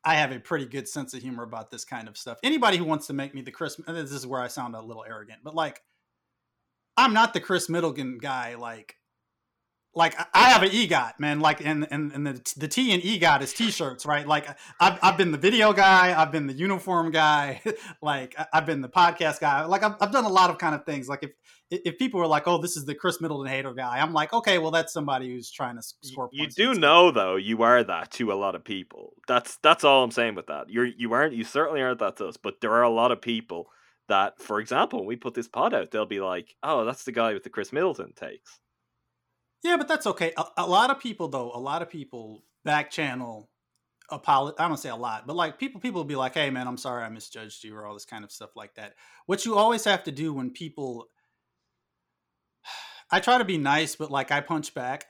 I 0.01 0.15
have 0.15 0.31
a 0.31 0.39
pretty 0.39 0.65
good 0.65 0.87
sense 0.87 1.13
of 1.13 1.21
humor 1.21 1.43
about 1.43 1.71
this 1.71 1.83
kind 1.83 2.07
of 2.07 2.15
stuff. 2.17 2.37
Anybody 2.41 2.77
who 2.77 2.85
wants 2.85 3.07
to 3.07 3.13
make 3.13 3.35
me 3.35 3.41
the 3.41 3.51
Khris, 3.51 3.75
this 3.85 4.13
is 4.13 4.25
where 4.25 4.39
I 4.39 4.47
sound 4.47 4.73
a 4.73 4.81
little 4.81 5.03
arrogant, 5.05 5.41
but 5.43 5.53
like, 5.53 5.81
I'm 6.95 7.13
not 7.13 7.33
the 7.33 7.41
Khris 7.41 7.67
Middleton 7.67 8.17
guy. 8.17 8.55
Like, 8.55 8.95
like 9.95 10.15
I 10.33 10.49
have 10.49 10.61
an 10.61 10.69
EGOT, 10.69 11.13
man. 11.19 11.39
Like, 11.39 11.65
and 11.65 11.87
and, 11.89 12.11
and 12.11 12.25
the 12.25 12.53
the 12.57 12.67
T 12.67 12.91
in 12.93 13.01
EGOT 13.01 13.41
is 13.41 13.53
t-shirts, 13.53 14.05
right? 14.05 14.27
Like, 14.27 14.47
I've, 14.79 14.99
I've 15.01 15.17
been 15.17 15.31
the 15.31 15.37
video 15.37 15.73
guy, 15.73 16.19
I've 16.19 16.31
been 16.31 16.47
the 16.47 16.53
uniform 16.53 17.11
guy, 17.11 17.61
like 18.01 18.35
I've 18.53 18.65
been 18.65 18.81
the 18.81 18.89
podcast 18.89 19.39
guy. 19.39 19.65
Like, 19.65 19.83
I've, 19.83 19.95
I've 19.99 20.11
done 20.11 20.25
a 20.25 20.29
lot 20.29 20.49
of 20.49 20.57
kind 20.59 20.75
of 20.75 20.85
things. 20.85 21.09
Like, 21.09 21.23
if 21.23 21.31
if 21.71 21.97
people 21.97 22.19
were 22.19 22.27
like, 22.27 22.47
"Oh, 22.47 22.59
this 22.59 22.77
is 22.77 22.85
the 22.85 22.93
Khris 22.93 23.19
Middleton 23.19 23.51
hater 23.51 23.73
guy," 23.73 23.99
I'm 23.99 24.13
like, 24.13 24.31
okay, 24.31 24.59
well, 24.59 24.71
that's 24.71 24.93
somebody 24.93 25.29
who's 25.29 25.51
trying 25.51 25.75
to 25.75 25.81
score. 25.81 26.29
You 26.31 26.47
do 26.47 26.75
know, 26.75 27.11
though, 27.11 27.35
you 27.35 27.63
are 27.63 27.83
that 27.83 28.11
to 28.11 28.31
a 28.31 28.35
lot 28.35 28.55
of 28.55 28.63
people. 28.63 29.13
That's 29.27 29.57
that's 29.57 29.83
all 29.83 30.03
I'm 30.03 30.11
saying 30.11 30.35
with 30.35 30.47
that. 30.47 30.69
You're 30.69 30.85
you 30.85 31.13
aren't 31.13 31.33
you 31.33 31.43
certainly 31.43 31.81
aren't 31.81 31.99
that 31.99 32.17
to 32.17 32.27
us, 32.27 32.37
but 32.37 32.61
there 32.61 32.73
are 32.73 32.83
a 32.83 32.89
lot 32.89 33.11
of 33.11 33.21
people 33.21 33.67
that, 34.07 34.39
for 34.39 34.59
example, 34.59 34.99
when 34.99 35.07
we 35.07 35.15
put 35.15 35.33
this 35.33 35.47
pod 35.47 35.73
out, 35.73 35.91
they'll 35.91 36.05
be 36.05 36.21
like, 36.21 36.55
"Oh, 36.61 36.85
that's 36.85 37.03
the 37.03 37.11
guy 37.11 37.33
with 37.33 37.43
the 37.43 37.49
Khris 37.49 37.73
Middleton 37.73 38.13
takes." 38.15 38.59
Yeah, 39.63 39.77
but 39.77 39.87
that's 39.87 40.07
okay. 40.07 40.31
A, 40.37 40.45
a 40.57 40.67
lot 40.67 40.89
of 40.89 40.99
people, 40.99 41.27
though, 41.27 41.51
a 41.53 41.59
lot 41.59 41.81
of 41.81 41.89
people 41.89 42.43
back 42.63 42.91
channel 42.91 43.49
apology. 44.09 44.55
I 44.59 44.67
don't 44.67 44.77
say 44.77 44.89
a 44.89 44.95
lot, 44.95 45.27
but 45.27 45.35
like 45.35 45.59
people, 45.59 45.81
people 45.81 45.99
will 45.99 46.05
be 46.05 46.15
like, 46.15 46.33
"Hey, 46.33 46.49
man, 46.49 46.67
I'm 46.67 46.77
sorry 46.77 47.03
I 47.03 47.09
misjudged 47.09 47.63
you," 47.63 47.75
or 47.75 47.85
all 47.85 47.93
this 47.93 48.05
kind 48.05 48.23
of 48.23 48.31
stuff 48.31 48.55
like 48.55 48.75
that. 48.75 48.93
What 49.25 49.45
you 49.45 49.55
always 49.55 49.83
have 49.85 50.03
to 50.05 50.11
do 50.11 50.33
when 50.33 50.51
people, 50.51 51.07
I 53.11 53.19
try 53.19 53.37
to 53.37 53.45
be 53.45 53.57
nice, 53.57 53.95
but 53.95 54.11
like 54.11 54.31
I 54.31 54.41
punch 54.41 54.73
back 54.73 55.05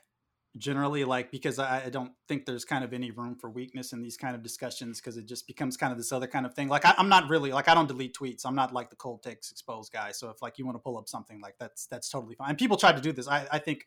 generally, 0.56 1.04
like 1.04 1.30
because 1.30 1.58
I, 1.58 1.84
I 1.86 1.90
don't 1.90 2.12
think 2.28 2.44
there's 2.44 2.64
kind 2.64 2.84
of 2.84 2.92
any 2.92 3.10
room 3.12 3.36
for 3.36 3.48
weakness 3.50 3.92
in 3.92 4.02
these 4.02 4.16
kind 4.16 4.34
of 4.34 4.42
discussions 4.42 5.00
because 5.00 5.16
it 5.16 5.26
just 5.26 5.46
becomes 5.46 5.76
kind 5.76 5.92
of 5.92 5.98
this 5.98 6.12
other 6.12 6.26
kind 6.26 6.44
of 6.44 6.54
thing. 6.54 6.68
Like 6.68 6.84
I, 6.84 6.94
I'm 6.98 7.08
not 7.08 7.28
really 7.30 7.52
like 7.52 7.68
I 7.68 7.74
don't 7.74 7.86
delete 7.86 8.14
tweets. 8.16 8.44
I'm 8.44 8.56
not 8.56 8.72
like 8.72 8.90
the 8.90 8.96
cold 8.96 9.22
takes 9.22 9.50
exposed 9.52 9.92
guy. 9.92 10.12
So 10.12 10.28
if 10.30 10.42
like 10.42 10.58
you 10.58 10.66
want 10.66 10.76
to 10.76 10.80
pull 10.80 10.98
up 10.98 11.08
something 11.08 11.40
like 11.40 11.54
that's 11.60 11.86
that's 11.86 12.10
totally 12.10 12.34
fine. 12.34 12.50
And 12.50 12.58
people 12.58 12.76
try 12.76 12.92
to 12.92 13.00
do 13.00 13.12
this. 13.12 13.28
I, 13.28 13.46
I 13.52 13.58
think 13.58 13.86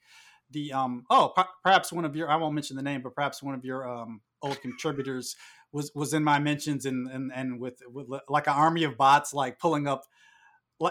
the 0.52 0.74
um 0.74 1.06
oh 1.10 1.34
p- 1.36 1.44
perhaps 1.64 1.92
one 1.92 2.06
of 2.06 2.16
your 2.16 2.30
I 2.30 2.36
won't 2.36 2.56
mention 2.56 2.76
the 2.76 2.84
name, 2.84 3.02
but 3.02 3.16
perhaps 3.16 3.42
one 3.42 3.56
of 3.56 3.66
your 3.66 3.88
um 3.88 4.22
old 4.42 4.62
contributors 4.62 5.36
was 5.72 5.92
was 5.96 6.14
in 6.14 6.24
my 6.24 6.40
mentions 6.40 6.86
and 6.86 7.08
and 7.08 7.32
and 7.34 7.60
with 7.60 7.82
with 7.88 8.08
like 8.30 8.48
an 8.48 8.54
army 8.54 8.84
of 8.84 8.98
bots 8.98 9.34
like 9.34 9.60
pulling 9.60 9.88
up 9.88 10.06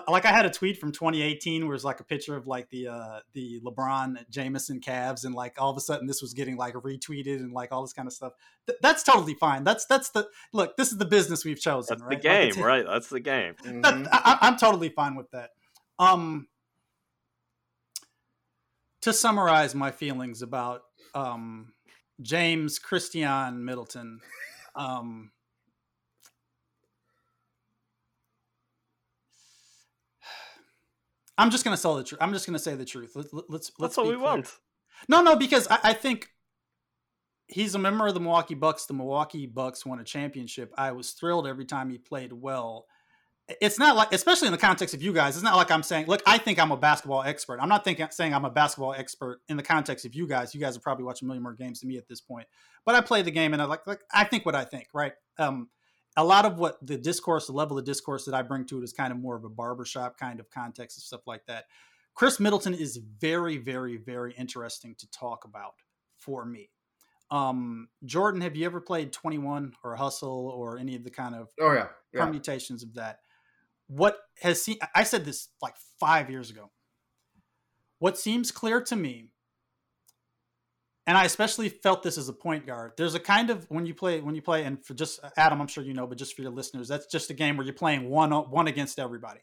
like 0.08 0.24
I 0.24 0.30
had 0.30 0.46
a 0.46 0.50
tweet 0.50 0.78
from 0.78 0.92
2018 0.92 1.66
where 1.66 1.74
it's 1.74 1.84
like 1.84 2.00
a 2.00 2.04
picture 2.04 2.36
of 2.36 2.46
like 2.46 2.70
the 2.70 2.88
uh 2.88 3.20
the 3.34 3.60
LeBron 3.64 4.28
Jameson 4.30 4.80
Cavs 4.80 5.24
and 5.24 5.34
like 5.34 5.56
all 5.58 5.70
of 5.70 5.76
a 5.76 5.80
sudden 5.80 6.06
this 6.06 6.22
was 6.22 6.32
getting 6.32 6.56
like 6.56 6.74
retweeted 6.74 7.36
and 7.36 7.52
like 7.52 7.72
all 7.72 7.82
this 7.82 7.92
kind 7.92 8.06
of 8.06 8.14
stuff. 8.14 8.32
Th- 8.66 8.78
that's 8.80 9.02
totally 9.02 9.34
fine. 9.34 9.64
That's 9.64 9.84
that's 9.86 10.10
the 10.10 10.28
look. 10.52 10.76
This 10.76 10.92
is 10.92 10.98
the 10.98 11.04
business 11.04 11.44
we've 11.44 11.60
chosen. 11.60 11.98
That's 11.98 12.02
right? 12.02 12.22
the 12.22 12.28
game, 12.28 12.54
like 12.56 12.64
right? 12.64 12.86
That's 12.86 13.08
the 13.08 13.20
game. 13.20 13.54
Mm-hmm. 13.64 14.06
I, 14.10 14.38
I'm 14.40 14.56
totally 14.56 14.88
fine 14.88 15.14
with 15.14 15.30
that. 15.32 15.50
Um, 15.98 16.48
to 19.02 19.12
summarize 19.12 19.74
my 19.74 19.90
feelings 19.90 20.42
about 20.42 20.82
um, 21.14 21.72
James 22.20 22.78
Christian 22.78 23.64
Middleton, 23.64 24.20
um, 24.74 25.30
I'm 31.38 31.50
just 31.50 31.64
gonna 31.64 31.76
tell 31.76 31.96
the 31.96 32.04
truth. 32.04 32.20
I'm 32.22 32.32
just 32.32 32.46
gonna 32.46 32.58
say 32.58 32.74
the 32.74 32.84
truth. 32.84 33.16
Let, 33.16 33.26
us 33.26 33.32
let's 33.32 33.46
let's. 33.50 33.72
That's 33.78 33.96
what 33.96 34.06
we 34.06 34.14
clear. 34.14 34.24
want. 34.24 34.52
No, 35.08 35.22
no, 35.22 35.36
because 35.36 35.66
I, 35.68 35.78
I 35.82 35.92
think 35.94 36.28
he's 37.48 37.74
a 37.74 37.78
member 37.78 38.06
of 38.06 38.14
the 38.14 38.20
Milwaukee 38.20 38.54
Bucks. 38.54 38.86
The 38.86 38.94
Milwaukee 38.94 39.46
Bucks 39.46 39.84
won 39.84 39.98
a 39.98 40.04
championship. 40.04 40.72
I 40.76 40.92
was 40.92 41.10
thrilled 41.12 41.46
every 41.46 41.64
time 41.64 41.90
he 41.90 41.98
played 41.98 42.32
well 42.32 42.86
it's 43.60 43.78
not 43.78 43.96
like, 43.96 44.12
especially 44.12 44.46
in 44.46 44.52
the 44.52 44.58
context 44.58 44.94
of 44.94 45.02
you 45.02 45.12
guys, 45.12 45.34
it's 45.34 45.42
not 45.42 45.56
like 45.56 45.70
I'm 45.70 45.82
saying, 45.82 46.06
look, 46.06 46.22
I 46.26 46.38
think 46.38 46.58
I'm 46.58 46.70
a 46.70 46.76
basketball 46.76 47.22
expert. 47.22 47.58
I'm 47.60 47.68
not 47.68 47.84
thinking 47.84 48.06
saying 48.10 48.34
I'm 48.34 48.44
a 48.44 48.50
basketball 48.50 48.94
expert 48.94 49.40
in 49.48 49.56
the 49.56 49.62
context 49.62 50.04
of 50.04 50.14
you 50.14 50.26
guys. 50.26 50.54
You 50.54 50.60
guys 50.60 50.74
have 50.74 50.82
probably 50.82 51.04
watched 51.04 51.22
a 51.22 51.24
million 51.24 51.42
more 51.42 51.54
games 51.54 51.80
than 51.80 51.88
me 51.88 51.98
at 51.98 52.08
this 52.08 52.20
point. 52.20 52.46
But 52.84 52.94
I 52.94 53.00
play 53.00 53.22
the 53.22 53.30
game 53.30 53.52
and 53.52 53.60
I 53.60 53.64
like, 53.66 53.86
like 53.86 54.00
I 54.12 54.24
think 54.24 54.46
what 54.46 54.54
I 54.54 54.64
think, 54.64 54.88
right? 54.94 55.12
Um, 55.38 55.68
a 56.16 56.24
lot 56.24 56.44
of 56.44 56.58
what 56.58 56.84
the 56.86 56.96
discourse, 56.96 57.46
the 57.46 57.52
level 57.52 57.78
of 57.78 57.84
discourse 57.84 58.24
that 58.26 58.34
I 58.34 58.42
bring 58.42 58.66
to 58.66 58.78
it 58.78 58.84
is 58.84 58.92
kind 58.92 59.12
of 59.12 59.18
more 59.18 59.36
of 59.36 59.44
a 59.44 59.48
barbershop 59.48 60.18
kind 60.18 60.40
of 60.40 60.50
context 60.50 60.98
and 60.98 61.02
stuff 61.02 61.22
like 61.26 61.46
that. 61.46 61.64
Khris 62.14 62.38
Middleton 62.38 62.74
is 62.74 62.98
very, 63.18 63.56
very, 63.56 63.96
very 63.96 64.34
interesting 64.34 64.94
to 64.98 65.10
talk 65.10 65.44
about 65.44 65.74
for 66.18 66.44
me. 66.44 66.70
Um, 67.30 67.88
Jordan, 68.04 68.42
have 68.42 68.54
you 68.56 68.66
ever 68.66 68.80
played 68.80 69.10
21 69.12 69.72
or 69.82 69.96
Hustle 69.96 70.52
or 70.54 70.78
any 70.78 70.94
of 70.94 71.02
the 71.02 71.10
kind 71.10 71.34
of 71.34 71.48
oh 71.58 71.72
yeah, 71.72 71.86
yeah. 72.12 72.26
permutations 72.26 72.82
of 72.82 72.92
that? 72.94 73.20
What 73.94 74.18
has 74.40 74.62
seen 74.62 74.78
I 74.94 75.04
said 75.04 75.24
this 75.24 75.48
like 75.60 75.74
5 76.00 76.30
years 76.30 76.50
ago. 76.50 76.70
What 77.98 78.18
seems 78.18 78.50
clear 78.50 78.80
to 78.82 78.96
me 78.96 79.32
and 81.06 81.18
I 81.18 81.24
especially 81.24 81.68
felt 81.68 82.02
this 82.02 82.16
as 82.16 82.28
a 82.28 82.32
point 82.32 82.66
guard. 82.66 82.92
There's 82.96 83.14
a 83.14 83.20
kind 83.20 83.50
of 83.50 83.66
when 83.68 83.86
you 83.86 83.94
play 83.94 84.20
when 84.20 84.34
you 84.34 84.42
play 84.42 84.64
and 84.64 84.84
for 84.84 84.94
just 84.94 85.20
Adam, 85.36 85.60
I'm 85.60 85.66
sure 85.66 85.82
you 85.82 85.94
know, 85.94 86.06
but 86.06 86.18
just 86.18 86.34
for 86.34 86.42
your 86.42 86.52
listeners, 86.52 86.88
that's 86.88 87.06
just 87.06 87.30
a 87.30 87.34
game 87.34 87.56
where 87.56 87.66
you're 87.66 87.74
playing 87.74 88.08
one 88.08 88.30
one 88.30 88.68
against 88.68 88.98
everybody, 88.98 89.40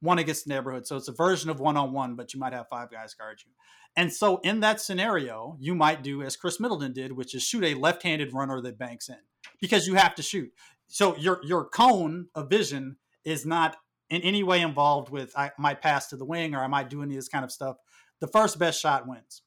one 0.00 0.18
against 0.18 0.46
the 0.46 0.54
neighborhood. 0.54 0.86
So 0.86 0.96
it's 0.96 1.08
a 1.08 1.12
version 1.12 1.50
of 1.50 1.60
one 1.60 1.76
on 1.76 1.92
one, 1.92 2.14
but 2.14 2.34
you 2.34 2.40
might 2.40 2.52
have 2.52 2.68
five 2.68 2.90
guys 2.90 3.14
guard 3.14 3.40
you. 3.44 3.52
And 3.96 4.12
so 4.12 4.38
in 4.44 4.60
that 4.60 4.80
scenario, 4.80 5.56
you 5.58 5.74
might 5.74 6.02
do 6.02 6.22
as 6.22 6.36
Khris 6.36 6.60
Middleton 6.60 6.92
did, 6.92 7.12
which 7.12 7.34
is 7.34 7.42
shoot 7.42 7.64
a 7.64 7.74
left-handed 7.74 8.34
runner 8.34 8.60
that 8.60 8.78
banks 8.78 9.08
in 9.08 9.18
because 9.60 9.86
you 9.86 9.94
have 9.94 10.14
to 10.16 10.22
shoot. 10.22 10.52
So 10.88 11.16
your 11.16 11.40
your 11.42 11.68
cone 11.68 12.28
of 12.34 12.50
vision 12.50 12.98
is 13.24 13.46
not 13.46 13.78
in 14.10 14.22
any 14.22 14.42
way 14.42 14.60
involved 14.60 15.10
with 15.10 15.36
I 15.36 15.50
might 15.58 15.82
pass 15.82 16.08
to 16.08 16.16
the 16.16 16.24
wing 16.24 16.54
or 16.54 16.62
I 16.62 16.66
might 16.66 16.90
do 16.90 17.02
any 17.02 17.14
of 17.14 17.18
this 17.18 17.28
kind 17.28 17.44
of 17.44 17.52
stuff, 17.52 17.76
the 18.20 18.26
first 18.26 18.58
best 18.58 18.80
shot 18.80 19.06
wins. 19.06 19.42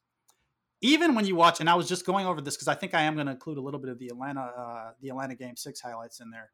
Even 0.82 1.14
when 1.14 1.26
you 1.26 1.36
watch, 1.36 1.60
and 1.60 1.70
I 1.70 1.76
was 1.76 1.88
just 1.88 2.06
going 2.06 2.26
over 2.26 2.42
this 2.42 2.56
because 2.56 2.68
I 2.68 2.74
think 2.74 2.96
I 2.96 3.02
am 3.02 3.14
going 3.14 3.28
to 3.28 3.32
include 3.32 3.58
a 3.58 3.62
little 3.62 3.80
bit 3.80 3.92
of 3.92 4.00
the 4.00 4.08
Atlanta 4.08 4.42
uh, 4.42 4.92
the 5.00 5.10
Atlanta 5.10 5.36
Game 5.36 5.56
Six 5.56 5.80
highlights 5.80 6.20
in 6.20 6.32
there. 6.32 6.50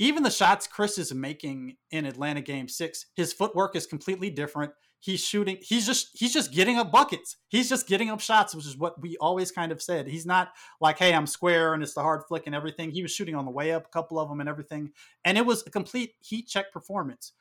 Even 0.00 0.22
the 0.22 0.30
shots 0.30 0.66
Khris 0.66 0.96
is 0.96 1.12
making 1.12 1.76
in 1.90 2.06
Atlanta 2.06 2.40
Game 2.40 2.68
Six, 2.68 3.04
his 3.14 3.34
footwork 3.34 3.76
is 3.76 3.86
completely 3.86 4.30
different. 4.30 4.72
He's 4.98 5.22
shooting 5.22 5.58
he's 5.60 5.86
just 5.86 6.08
he's 6.14 6.32
just 6.32 6.54
getting 6.54 6.78
up 6.78 6.90
buckets. 6.90 7.36
He's 7.48 7.68
just 7.68 7.86
getting 7.86 8.08
up 8.08 8.20
shots 8.20 8.54
which 8.54 8.66
is 8.66 8.78
what 8.78 9.00
we 9.00 9.18
always 9.18 9.52
kind 9.52 9.70
of 9.72 9.82
said. 9.82 10.08
He's 10.08 10.24
not 10.24 10.52
like 10.80 10.98
hey 10.98 11.12
i'm 11.12 11.26
square 11.26 11.74
and 11.74 11.82
it's 11.82 11.92
the 11.92 12.00
hard 12.00 12.22
flick 12.26 12.44
and 12.46 12.54
everything. 12.54 12.90
He 12.90 13.02
was 13.02 13.10
shooting 13.10 13.34
on 13.34 13.44
the 13.44 13.50
way 13.50 13.72
up 13.72 13.86
a 13.86 13.90
couple 13.90 14.18
of 14.18 14.30
them 14.30 14.40
and 14.40 14.48
everything 14.48 14.90
and 15.24 15.36
it 15.36 15.44
was 15.44 15.62
a 15.66 15.70
complete 15.70 16.14
heat 16.20 16.48
check 16.48 16.72
performance. 16.72 17.32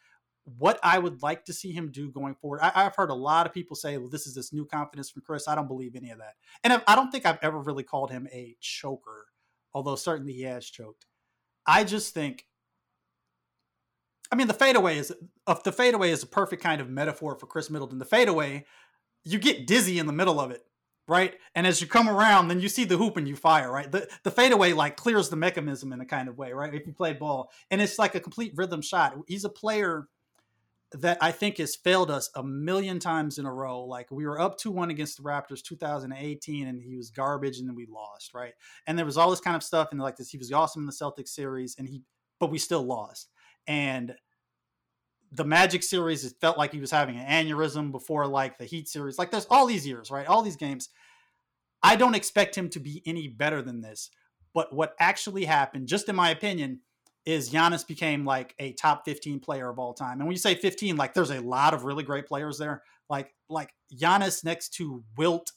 What 0.44 0.80
i 0.84 1.00
would 1.00 1.22
like 1.22 1.46
to 1.46 1.54
see 1.54 1.72
him 1.72 1.92
do 1.92 2.12
going 2.12 2.36
forward 2.36 2.60
I, 2.62 2.84
have 2.84 2.96
heard 2.96 3.10
a 3.10 3.14
lot 3.14 3.46
of 3.46 3.54
people 3.54 3.78
say 3.78 3.98
well 3.98 4.10
this 4.10 4.28
is 4.28 4.36
this 4.36 4.52
new 4.52 4.66
confidence 4.66 5.10
from 5.10 5.22
Khris. 5.22 5.48
i 5.48 5.56
don't 5.56 5.68
believe 5.68 5.96
any 5.96 6.12
of 6.12 6.18
that. 6.18 6.36
And 6.64 6.82
i 6.88 6.96
don't 6.96 7.12
think 7.12 7.26
i've 7.26 7.40
ever 7.42 7.60
really 7.60 7.84
called 7.84 8.12
him 8.12 8.28
a 8.34 8.58
choker 8.60 9.28
although 9.74 9.96
certainly 9.96 10.34
he 10.34 10.44
has 10.44 10.66
choked 10.66 11.06
i 11.70 11.84
just 11.84 12.14
think 12.14 12.46
I 14.32 14.36
mean, 14.36 14.48
the 14.48 14.54
fadeaway 14.54 14.98
is 14.98 15.14
uh, 15.48 15.56
the 15.64 15.72
fadeaway 15.72 16.12
is 16.12 16.24
a 16.24 16.28
perfect 16.28 16.62
kind 16.62 16.82
of 16.82 16.90
metaphor 16.90 17.36
for 17.36 17.48
Khris 17.48 17.70
Middleton. 17.70 17.98
The 17.98 18.06
fadeaway, 18.06 18.66
you 19.24 19.40
get 19.40 19.66
dizzy 19.66 19.98
in 19.98 20.06
the 20.06 20.14
middle 20.14 20.40
of 20.40 20.52
it, 20.52 20.64
right? 21.08 21.34
And 21.56 21.66
as 21.66 21.82
you 21.82 21.88
come 21.88 22.08
around, 22.08 22.48
then 22.48 22.60
you 22.60 22.70
see 22.70 22.86
the 22.86 22.98
hoop 22.98 23.18
and 23.18 23.28
you 23.28 23.36
fire, 23.36 23.72
right? 23.72 23.92
The 23.92 24.08
the 24.24 24.32
fadeaway 24.32 24.74
like 24.74 24.98
clears 24.98 25.30
the 25.30 25.36
mechanism 25.36 25.92
in 25.94 26.02
a 26.02 26.06
kind 26.06 26.30
of 26.30 26.38
way, 26.38 26.54
right? 26.54 26.74
If 26.74 26.86
you 26.86 26.94
play 26.94 27.14
ball, 27.14 27.50
and 27.72 27.82
it's 27.82 27.98
like 27.98 28.14
a 28.14 28.20
complete 28.20 28.54
rhythm 28.56 28.82
shot. 28.82 29.16
He's 29.28 29.46
a 29.46 29.50
player 29.50 30.08
that 30.94 31.18
I 31.22 31.32
think 31.32 31.58
has 31.58 31.76
failed 31.76 32.10
us 32.10 32.30
a 32.36 32.44
million 32.44 33.00
times 33.00 33.38
in 33.38 33.46
a 33.46 33.54
row. 33.54 33.84
Like 33.84 34.10
we 34.10 34.26
were 34.26 34.40
up 34.40 34.58
2 34.58 34.72
1 34.72 34.90
against 34.90 35.18
the 35.18 35.24
Raptors 35.24 35.62
2018, 35.62 36.68
and 36.68 36.82
he 36.82 36.96
was 36.96 37.12
garbage, 37.12 37.60
and 37.60 37.68
then 37.68 37.76
we 37.76 37.86
lost, 37.86 38.34
right? 38.34 38.54
And 38.88 38.98
there 38.98 39.06
was 39.06 39.18
all 39.18 39.30
this 39.30 39.40
kind 39.40 39.56
of 39.56 39.64
stuff, 39.64 39.90
and 39.92 40.00
like 40.00 40.18
this, 40.18 40.30
he 40.30 40.38
was 40.38 40.52
awesome 40.52 40.82
in 40.82 40.88
the 40.88 40.92
Celtics 40.92 41.30
series, 41.30 41.76
and 41.78 41.88
he, 41.88 42.02
but 42.40 42.50
we 42.50 42.58
still 42.58 42.84
lost 42.84 43.30
and 43.70 44.16
the 45.32 45.46
Magic 45.46 45.84
series, 45.84 46.26
it 46.26 46.34
felt 46.42 46.58
like 46.58 46.74
he 46.74 46.80
was 46.80 46.90
having 46.90 47.18
an 47.18 47.26
aneurysm 47.48 47.92
before 47.92 48.26
like 48.26 48.58
the 48.58 48.66
Heat 48.66 48.90
series. 48.90 49.20
Like 49.20 49.30
there's 49.30 49.46
all 49.50 49.68
these 49.68 49.86
years, 49.86 50.10
right? 50.10 50.26
All 50.28 50.42
these 50.42 50.56
games. 50.56 50.90
I 51.84 51.96
don't 51.96 52.16
expect 52.16 52.58
him 52.58 52.68
to 52.72 52.80
be 52.80 53.04
any 53.06 53.28
better 53.28 53.62
than 53.62 53.82
this. 53.82 54.10
But 54.56 54.74
what 54.74 54.96
actually 55.00 55.46
happened, 55.46 55.88
just 55.88 56.10
in 56.10 56.16
my 56.16 56.32
opinion, 56.32 56.82
is 57.30 57.50
Giannis 57.50 57.86
became 57.86 58.26
like 58.26 58.56
a 58.60 58.74
top 58.74 59.06
15 59.06 59.40
player 59.40 59.70
of 59.70 59.80
all 59.80 59.94
time. 59.94 60.20
And 60.20 60.24
when 60.24 60.32
you 60.32 60.40
say 60.40 60.56
15, 60.56 60.98
like 60.98 61.14
there's 61.14 61.32
a 61.32 61.42
lot 61.42 61.74
of 61.74 61.86
really 61.86 62.04
great 62.04 62.28
players 62.28 62.58
there. 62.58 62.82
Like 63.10 63.34
like 63.50 63.70
Giannis 63.96 64.44
next 64.44 64.74
to 64.76 65.04
Wilt 65.18 65.52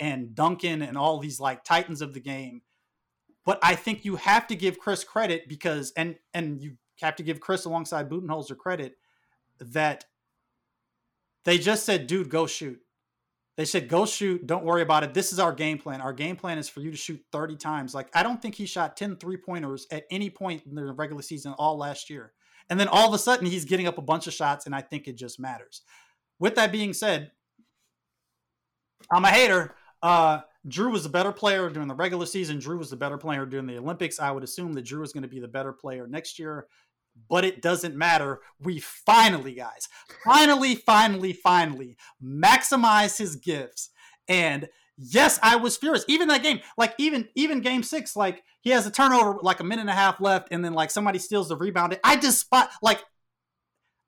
and 0.00 0.34
Duncan 0.34 0.82
and 0.82 0.96
all 0.96 1.18
these 1.18 1.40
like 1.40 1.64
titans 1.64 2.02
of 2.02 2.14
the 2.14 2.20
game. 2.20 2.62
But 3.44 3.58
I 3.62 3.74
think 3.74 4.04
you 4.04 4.16
have 4.16 4.46
to 4.48 4.56
give 4.56 4.78
Khris 4.78 5.04
credit 5.04 5.48
because 5.48 5.92
and 5.96 6.16
and 6.34 6.62
you 6.62 6.76
have 7.00 7.16
to 7.16 7.22
give 7.22 7.40
Khris 7.40 7.64
alongside 7.64 8.08
Budenholzer 8.08 8.56
credit 8.56 8.94
that 9.60 10.04
they 11.44 11.58
just 11.58 11.84
said, 11.84 12.06
dude, 12.06 12.30
go 12.30 12.46
shoot. 12.46 12.80
They 13.58 13.64
said, 13.64 13.88
go 13.88 14.06
shoot. 14.06 14.46
Don't 14.46 14.64
worry 14.64 14.82
about 14.82 15.02
it. 15.02 15.12
This 15.12 15.32
is 15.32 15.40
our 15.40 15.52
game 15.52 15.78
plan. 15.78 16.00
Our 16.00 16.12
game 16.12 16.36
plan 16.36 16.58
is 16.58 16.68
for 16.68 16.78
you 16.80 16.92
to 16.92 16.96
shoot 16.96 17.20
30 17.32 17.56
times. 17.56 17.92
Like, 17.92 18.08
I 18.14 18.22
don't 18.22 18.40
think 18.40 18.54
he 18.54 18.66
shot 18.66 18.96
10 18.96 19.16
three 19.16 19.36
pointers 19.36 19.84
at 19.90 20.04
any 20.12 20.30
point 20.30 20.62
in 20.64 20.76
the 20.76 20.92
regular 20.92 21.22
season 21.22 21.54
all 21.58 21.76
last 21.76 22.08
year. 22.08 22.32
And 22.70 22.78
then 22.78 22.86
all 22.86 23.08
of 23.08 23.14
a 23.14 23.18
sudden, 23.18 23.46
he's 23.46 23.64
getting 23.64 23.88
up 23.88 23.98
a 23.98 24.02
bunch 24.02 24.28
of 24.28 24.32
shots, 24.32 24.66
and 24.66 24.76
I 24.76 24.80
think 24.80 25.08
it 25.08 25.16
just 25.16 25.40
matters. 25.40 25.82
With 26.38 26.54
that 26.54 26.70
being 26.70 26.92
said, 26.92 27.32
I'm 29.10 29.24
a 29.24 29.30
hater. 29.30 29.74
Uh, 30.04 30.42
Jrue 30.68 30.92
was 30.92 31.04
a 31.04 31.10
better 31.10 31.32
player 31.32 31.68
during 31.68 31.88
the 31.88 31.96
regular 31.96 32.26
season. 32.26 32.60
Jrue 32.60 32.78
was 32.78 32.90
the 32.90 32.96
better 32.96 33.18
player 33.18 33.44
during 33.44 33.66
the 33.66 33.78
Olympics. 33.78 34.20
I 34.20 34.30
would 34.30 34.44
assume 34.44 34.72
that 34.74 34.84
Jrue 34.84 35.02
is 35.02 35.12
going 35.12 35.22
to 35.22 35.28
be 35.28 35.40
the 35.40 35.48
better 35.48 35.72
player 35.72 36.06
next 36.06 36.38
year, 36.38 36.68
but 37.28 37.44
it 37.44 37.62
doesn't 37.62 37.96
matter. 37.96 38.40
We 38.60 38.80
finally, 38.80 39.54
guys, 39.54 39.88
finally, 40.24 40.74
finally, 40.74 41.32
finally 41.32 41.96
maximize 42.22 43.18
his 43.18 43.36
gifts. 43.36 43.90
And 44.28 44.68
yes, 44.96 45.38
I 45.42 45.56
was 45.56 45.76
furious. 45.76 46.04
Even 46.08 46.28
that 46.28 46.42
game, 46.42 46.60
like 46.76 46.94
even 46.98 47.28
even 47.34 47.60
game 47.60 47.82
six, 47.82 48.16
like 48.16 48.42
he 48.60 48.70
has 48.70 48.86
a 48.86 48.90
turnover, 48.90 49.38
like 49.42 49.60
a 49.60 49.64
minute 49.64 49.82
and 49.82 49.90
a 49.90 49.94
half 49.94 50.20
left, 50.20 50.48
and 50.50 50.64
then 50.64 50.74
like 50.74 50.90
somebody 50.90 51.18
steals 51.18 51.48
the 51.48 51.56
rebound. 51.56 51.98
I 52.04 52.16
just 52.16 52.40
spot 52.40 52.70
like 52.82 53.02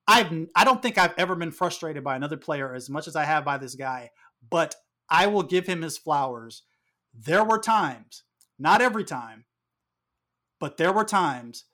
I've 0.06 0.48
I 0.54 0.64
don't 0.64 0.82
think 0.82 0.98
I've 0.98 1.14
ever 1.16 1.34
been 1.36 1.52
frustrated 1.52 2.04
by 2.04 2.16
another 2.16 2.36
player 2.36 2.74
as 2.74 2.90
much 2.90 3.06
as 3.06 3.16
I 3.16 3.24
have 3.24 3.44
by 3.44 3.58
this 3.58 3.74
guy, 3.74 4.10
but 4.50 4.74
I 5.08 5.26
will 5.26 5.42
give 5.42 5.66
him 5.66 5.82
his 5.82 5.98
flowers. 5.98 6.62
There 7.14 7.44
were 7.44 7.58
times, 7.58 8.22
not 8.58 8.80
every 8.80 9.04
time, 9.04 9.44
but 10.60 10.76
there 10.76 10.92
were 10.92 11.04
times 11.04 11.64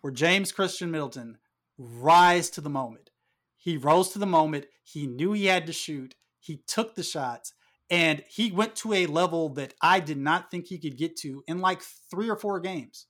where 0.00 0.12
James 0.12 0.52
Christian 0.52 0.90
Middleton 0.90 1.38
rise 1.78 2.50
to 2.50 2.60
the 2.60 2.70
moment. 2.70 3.10
He 3.56 3.76
rose 3.76 4.10
to 4.10 4.18
the 4.18 4.26
moment. 4.26 4.66
He 4.82 5.06
knew 5.06 5.32
he 5.32 5.46
had 5.46 5.66
to 5.66 5.72
shoot. 5.72 6.14
He 6.38 6.62
took 6.66 6.94
the 6.94 7.02
shots 7.02 7.52
and 7.90 8.22
he 8.28 8.50
went 8.50 8.76
to 8.76 8.94
a 8.94 9.06
level 9.06 9.48
that 9.50 9.74
I 9.82 10.00
did 10.00 10.18
not 10.18 10.50
think 10.50 10.66
he 10.66 10.78
could 10.78 10.96
get 10.96 11.16
to 11.18 11.42
in 11.46 11.60
like 11.60 11.82
3 12.10 12.30
or 12.30 12.36
4 12.36 12.60
games. 12.60 13.06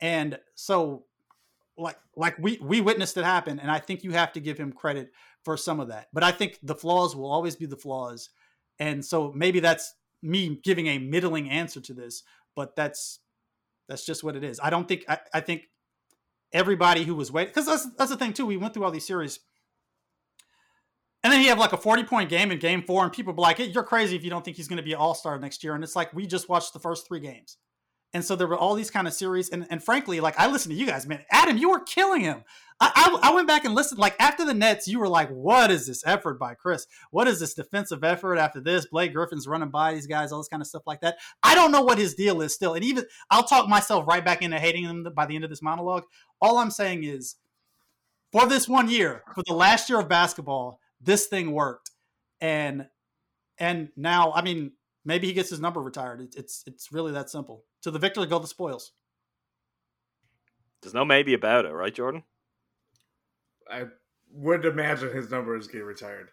And 0.00 0.38
so 0.54 1.04
like 1.76 1.98
like 2.16 2.36
we 2.38 2.58
we 2.60 2.80
witnessed 2.80 3.16
it 3.16 3.24
happen 3.24 3.60
and 3.60 3.70
I 3.70 3.78
think 3.78 4.02
you 4.02 4.10
have 4.12 4.32
to 4.32 4.40
give 4.40 4.58
him 4.58 4.72
credit 4.72 5.12
for 5.44 5.56
some 5.56 5.80
of 5.80 5.88
that. 5.88 6.08
But 6.12 6.24
I 6.24 6.32
think 6.32 6.58
the 6.62 6.74
flaws 6.74 7.14
will 7.14 7.30
always 7.30 7.56
be 7.56 7.66
the 7.66 7.76
flaws 7.76 8.30
and 8.78 9.04
so 9.04 9.32
maybe 9.34 9.60
that's 9.60 9.94
me 10.22 10.60
giving 10.62 10.86
a 10.88 10.98
middling 10.98 11.50
answer 11.50 11.80
to 11.80 11.94
this, 11.94 12.22
but 12.54 12.76
that's 12.76 13.20
that's 13.88 14.04
just 14.04 14.22
what 14.22 14.36
it 14.36 14.44
is. 14.44 14.60
I 14.62 14.70
don't 14.70 14.86
think 14.86 15.04
I, 15.08 15.18
I 15.34 15.40
think 15.40 15.68
everybody 16.52 17.04
who 17.04 17.14
was 17.14 17.30
waiting 17.30 17.50
because 17.50 17.66
that's 17.66 17.86
that's 17.96 18.10
the 18.10 18.16
thing 18.16 18.32
too. 18.32 18.46
We 18.46 18.56
went 18.56 18.74
through 18.74 18.84
all 18.84 18.90
these 18.90 19.06
series, 19.06 19.40
and 21.22 21.32
then 21.32 21.40
he 21.40 21.48
have 21.48 21.58
like 21.58 21.72
a 21.72 21.76
forty 21.76 22.04
point 22.04 22.30
game 22.30 22.50
in 22.50 22.58
game 22.58 22.82
four, 22.82 23.04
and 23.04 23.12
people 23.12 23.32
be 23.32 23.42
like, 23.42 23.58
hey, 23.58 23.64
"You're 23.64 23.84
crazy 23.84 24.16
if 24.16 24.24
you 24.24 24.30
don't 24.30 24.44
think 24.44 24.56
he's 24.56 24.68
going 24.68 24.78
to 24.78 24.82
be 24.82 24.92
an 24.92 24.98
all 24.98 25.14
star 25.14 25.38
next 25.38 25.62
year." 25.62 25.74
And 25.74 25.84
it's 25.84 25.96
like 25.96 26.12
we 26.12 26.26
just 26.26 26.48
watched 26.48 26.72
the 26.72 26.78
first 26.78 27.06
three 27.06 27.20
games, 27.20 27.56
and 28.14 28.24
so 28.24 28.36
there 28.36 28.46
were 28.46 28.56
all 28.56 28.74
these 28.74 28.90
kind 28.90 29.06
of 29.06 29.14
series. 29.14 29.48
And 29.50 29.66
and 29.70 29.82
frankly, 29.82 30.20
like 30.20 30.38
I 30.38 30.46
listened 30.46 30.74
to 30.74 30.78
you 30.78 30.86
guys, 30.86 31.06
man. 31.06 31.24
Adam, 31.30 31.58
you 31.58 31.70
were 31.70 31.80
killing 31.80 32.22
him. 32.22 32.44
I, 32.80 33.18
I, 33.22 33.30
I 33.30 33.34
went 33.34 33.48
back 33.48 33.64
and 33.64 33.74
listened. 33.74 33.98
Like 33.98 34.14
after 34.20 34.44
the 34.44 34.54
Nets, 34.54 34.86
you 34.88 34.98
were 34.98 35.08
like, 35.08 35.28
"What 35.30 35.70
is 35.70 35.86
this 35.86 36.06
effort 36.06 36.38
by 36.38 36.54
Khris? 36.54 36.86
What 37.10 37.28
is 37.28 37.40
this 37.40 37.54
defensive 37.54 38.04
effort 38.04 38.36
after 38.36 38.60
this? 38.60 38.86
Blake 38.86 39.12
Griffin's 39.12 39.48
running 39.48 39.70
by 39.70 39.94
these 39.94 40.06
guys, 40.06 40.32
all 40.32 40.38
this 40.38 40.48
kind 40.48 40.62
of 40.62 40.66
stuff 40.66 40.84
like 40.86 41.00
that." 41.00 41.18
I 41.42 41.54
don't 41.54 41.72
know 41.72 41.82
what 41.82 41.98
his 41.98 42.14
deal 42.14 42.40
is 42.40 42.54
still, 42.54 42.74
and 42.74 42.84
even 42.84 43.04
I'll 43.30 43.44
talk 43.44 43.68
myself 43.68 44.06
right 44.06 44.24
back 44.24 44.42
into 44.42 44.58
hating 44.58 44.84
him 44.84 45.06
by 45.14 45.26
the 45.26 45.34
end 45.34 45.44
of 45.44 45.50
this 45.50 45.62
monologue. 45.62 46.04
All 46.40 46.58
I'm 46.58 46.70
saying 46.70 47.04
is, 47.04 47.36
for 48.32 48.46
this 48.46 48.68
one 48.68 48.88
year, 48.88 49.24
for 49.34 49.42
the 49.46 49.54
last 49.54 49.88
year 49.88 50.00
of 50.00 50.08
basketball, 50.08 50.80
this 51.00 51.26
thing 51.26 51.52
worked, 51.52 51.90
and 52.40 52.86
and 53.58 53.88
now, 53.96 54.32
I 54.32 54.42
mean, 54.42 54.72
maybe 55.04 55.26
he 55.26 55.32
gets 55.32 55.50
his 55.50 55.60
number 55.60 55.80
retired. 55.80 56.20
It's 56.20 56.36
it's, 56.36 56.64
it's 56.66 56.92
really 56.92 57.12
that 57.12 57.30
simple. 57.30 57.64
To 57.82 57.90
the 57.90 57.98
victor 57.98 58.24
go 58.26 58.38
the 58.38 58.46
spoils. 58.46 58.92
There's 60.82 60.94
no 60.94 61.04
maybe 61.04 61.34
about 61.34 61.64
it, 61.64 61.72
right, 61.72 61.94
Jordan? 61.94 62.22
I 63.70 63.84
would 64.32 64.64
imagine 64.64 65.12
his 65.12 65.30
numbers 65.30 65.66
get 65.66 65.84
retired. 65.84 66.30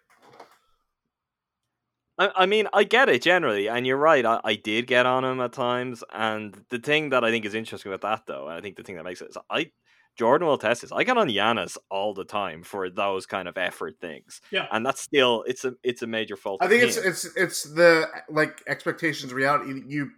I, 2.18 2.30
I 2.34 2.46
mean, 2.46 2.66
I 2.72 2.84
get 2.84 3.08
it 3.08 3.22
generally, 3.22 3.68
and 3.68 3.86
you're 3.86 3.96
right. 3.96 4.24
I, 4.24 4.40
I 4.44 4.54
did 4.54 4.86
get 4.86 5.04
on 5.04 5.24
him 5.24 5.40
at 5.40 5.52
times, 5.52 6.02
and 6.12 6.64
the 6.70 6.78
thing 6.78 7.10
that 7.10 7.24
I 7.24 7.30
think 7.30 7.44
is 7.44 7.54
interesting 7.54 7.92
about 7.92 8.08
that, 8.08 8.26
though, 8.26 8.48
and 8.48 8.56
I 8.56 8.60
think 8.60 8.76
the 8.76 8.82
thing 8.82 8.96
that 8.96 9.04
makes 9.04 9.20
it 9.20 9.30
is 9.30 9.38
I 9.50 9.70
Jordan 10.16 10.48
will 10.48 10.58
test 10.58 10.82
this. 10.82 10.92
I 10.92 11.04
get 11.04 11.18
on 11.18 11.28
Giannis 11.28 11.76
all 11.90 12.14
the 12.14 12.24
time 12.24 12.62
for 12.62 12.90
those 12.90 13.26
kind 13.26 13.48
of 13.48 13.56
effort 13.58 14.00
things. 14.00 14.40
Yeah, 14.50 14.66
and 14.70 14.84
that's 14.84 15.00
still 15.00 15.44
it's 15.46 15.64
a 15.64 15.74
it's 15.82 16.02
a 16.02 16.06
major 16.06 16.36
fault. 16.36 16.62
I 16.62 16.68
think 16.68 16.82
it's 16.82 16.96
him. 16.96 17.04
it's 17.06 17.24
it's 17.36 17.62
the 17.64 18.08
like 18.28 18.62
expectations 18.66 19.32
reality. 19.32 19.82
You 19.86 20.10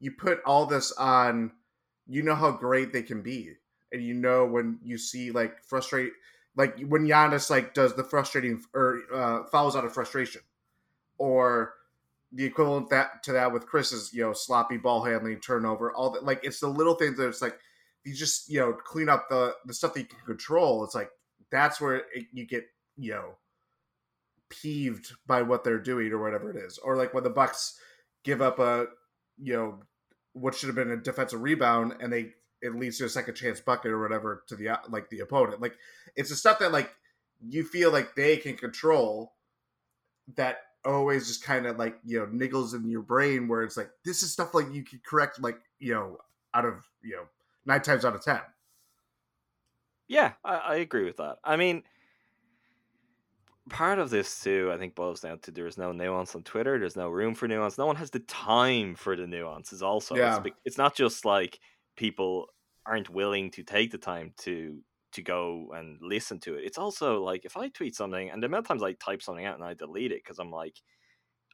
you 0.00 0.12
put 0.12 0.40
all 0.44 0.66
this 0.66 0.92
on. 0.92 1.52
You 2.10 2.22
know 2.22 2.34
how 2.34 2.50
great 2.50 2.92
they 2.92 3.02
can 3.02 3.22
be, 3.22 3.52
and 3.92 4.02
you 4.02 4.14
know 4.14 4.46
when 4.46 4.78
you 4.82 4.96
see 4.96 5.30
like 5.30 5.62
frustrate 5.62 6.12
like 6.58 6.78
when 6.80 7.06
Giannis 7.06 7.50
like 7.50 7.72
does 7.72 7.94
the 7.94 8.02
frustrating 8.02 8.62
or 8.74 9.02
uh, 9.14 9.44
fouls 9.44 9.76
out 9.76 9.84
of 9.84 9.94
frustration, 9.94 10.42
or 11.16 11.74
the 12.32 12.44
equivalent 12.44 12.90
that 12.90 13.22
to 13.22 13.32
that 13.32 13.52
with 13.52 13.66
Khris's 13.66 14.12
you 14.12 14.22
know 14.22 14.32
sloppy 14.32 14.76
ball 14.76 15.04
handling, 15.04 15.38
turnover, 15.40 15.92
all 15.92 16.10
that. 16.10 16.24
Like 16.24 16.40
it's 16.42 16.58
the 16.58 16.68
little 16.68 16.94
things 16.94 17.16
that 17.16 17.28
it's 17.28 17.40
like 17.40 17.58
you 18.08 18.14
just 18.14 18.50
you 18.50 18.58
know 18.58 18.72
clean 18.72 19.08
up 19.08 19.28
the 19.28 19.54
the 19.66 19.74
stuff 19.74 19.94
that 19.94 20.00
you 20.00 20.06
can 20.06 20.18
control. 20.24 20.84
It's 20.84 20.94
like 20.94 21.10
that's 21.50 21.80
where 21.80 21.96
it, 22.14 22.26
you 22.32 22.46
get 22.46 22.64
you 22.96 23.12
know 23.12 23.34
peeved 24.48 25.12
by 25.26 25.42
what 25.42 25.62
they're 25.62 25.78
doing 25.78 26.10
or 26.10 26.22
whatever 26.22 26.50
it 26.50 26.56
is, 26.56 26.78
or 26.78 26.96
like 26.96 27.12
when 27.12 27.24
the 27.24 27.30
Bucks 27.30 27.78
give 28.24 28.40
up 28.40 28.58
a 28.58 28.86
you 29.36 29.54
know 29.54 29.80
what 30.32 30.54
should 30.54 30.68
have 30.68 30.76
been 30.76 30.90
a 30.90 30.96
defensive 30.96 31.42
rebound 31.42 31.94
and 32.00 32.12
they 32.12 32.32
it 32.60 32.74
leads 32.74 32.98
to 32.98 33.04
a 33.04 33.08
second 33.08 33.34
chance 33.34 33.60
bucket 33.60 33.90
or 33.90 34.00
whatever 34.00 34.44
to 34.48 34.56
the 34.56 34.78
like 34.88 35.08
the 35.10 35.20
opponent. 35.20 35.60
Like 35.60 35.76
it's 36.16 36.30
the 36.30 36.36
stuff 36.36 36.58
that 36.60 36.72
like 36.72 36.90
you 37.46 37.64
feel 37.64 37.92
like 37.92 38.14
they 38.14 38.36
can 38.36 38.56
control 38.56 39.34
that 40.36 40.58
always 40.84 41.28
just 41.28 41.44
kind 41.44 41.66
of 41.66 41.78
like 41.78 41.98
you 42.04 42.18
know 42.18 42.26
niggles 42.26 42.74
in 42.74 42.88
your 42.88 43.02
brain 43.02 43.48
where 43.48 43.62
it's 43.62 43.76
like 43.76 43.90
this 44.04 44.22
is 44.22 44.32
stuff 44.32 44.54
like 44.54 44.72
you 44.72 44.84
can 44.84 45.00
correct 45.04 45.40
like 45.40 45.58
you 45.78 45.92
know 45.92 46.16
out 46.54 46.64
of 46.64 46.74
you 47.02 47.12
know 47.12 47.24
nine 47.68 47.82
times 47.82 48.04
out 48.04 48.16
of 48.16 48.24
ten. 48.24 48.40
Yeah, 50.08 50.32
I, 50.44 50.56
I 50.56 50.76
agree 50.76 51.04
with 51.04 51.18
that. 51.18 51.36
I 51.44 51.56
mean, 51.56 51.84
part 53.68 53.98
of 53.98 54.10
this 54.10 54.40
too, 54.40 54.70
I 54.72 54.78
think, 54.78 54.94
boils 54.94 55.20
down 55.20 55.38
to 55.40 55.50
there's 55.50 55.78
no 55.78 55.92
nuance 55.92 56.34
on 56.34 56.42
Twitter. 56.42 56.78
There's 56.78 56.96
no 56.96 57.10
room 57.10 57.34
for 57.34 57.46
nuance. 57.46 57.78
No 57.78 57.86
one 57.86 57.96
has 57.96 58.10
the 58.10 58.20
time 58.20 58.94
for 58.96 59.14
the 59.14 59.26
nuances. 59.26 59.82
Also, 59.82 60.16
yeah. 60.16 60.40
it's, 60.44 60.56
it's 60.64 60.78
not 60.78 60.96
just 60.96 61.24
like 61.24 61.60
people 61.96 62.48
aren't 62.86 63.10
willing 63.10 63.50
to 63.50 63.62
take 63.62 63.92
the 63.92 63.98
time 63.98 64.32
to 64.38 64.80
to 65.10 65.22
go 65.22 65.72
and 65.74 65.98
listen 66.02 66.38
to 66.38 66.54
it. 66.54 66.64
It's 66.64 66.78
also 66.78 67.22
like 67.22 67.44
if 67.44 67.56
I 67.56 67.68
tweet 67.68 67.94
something 67.94 68.30
and 68.30 68.42
the 68.42 68.46
amount 68.46 68.64
of 68.64 68.68
times 68.68 68.82
I 68.82 68.92
type 68.92 69.22
something 69.22 69.46
out 69.46 69.54
and 69.54 69.64
I 69.64 69.72
delete 69.74 70.12
it 70.12 70.22
because 70.22 70.38
I'm 70.38 70.50
like, 70.50 70.74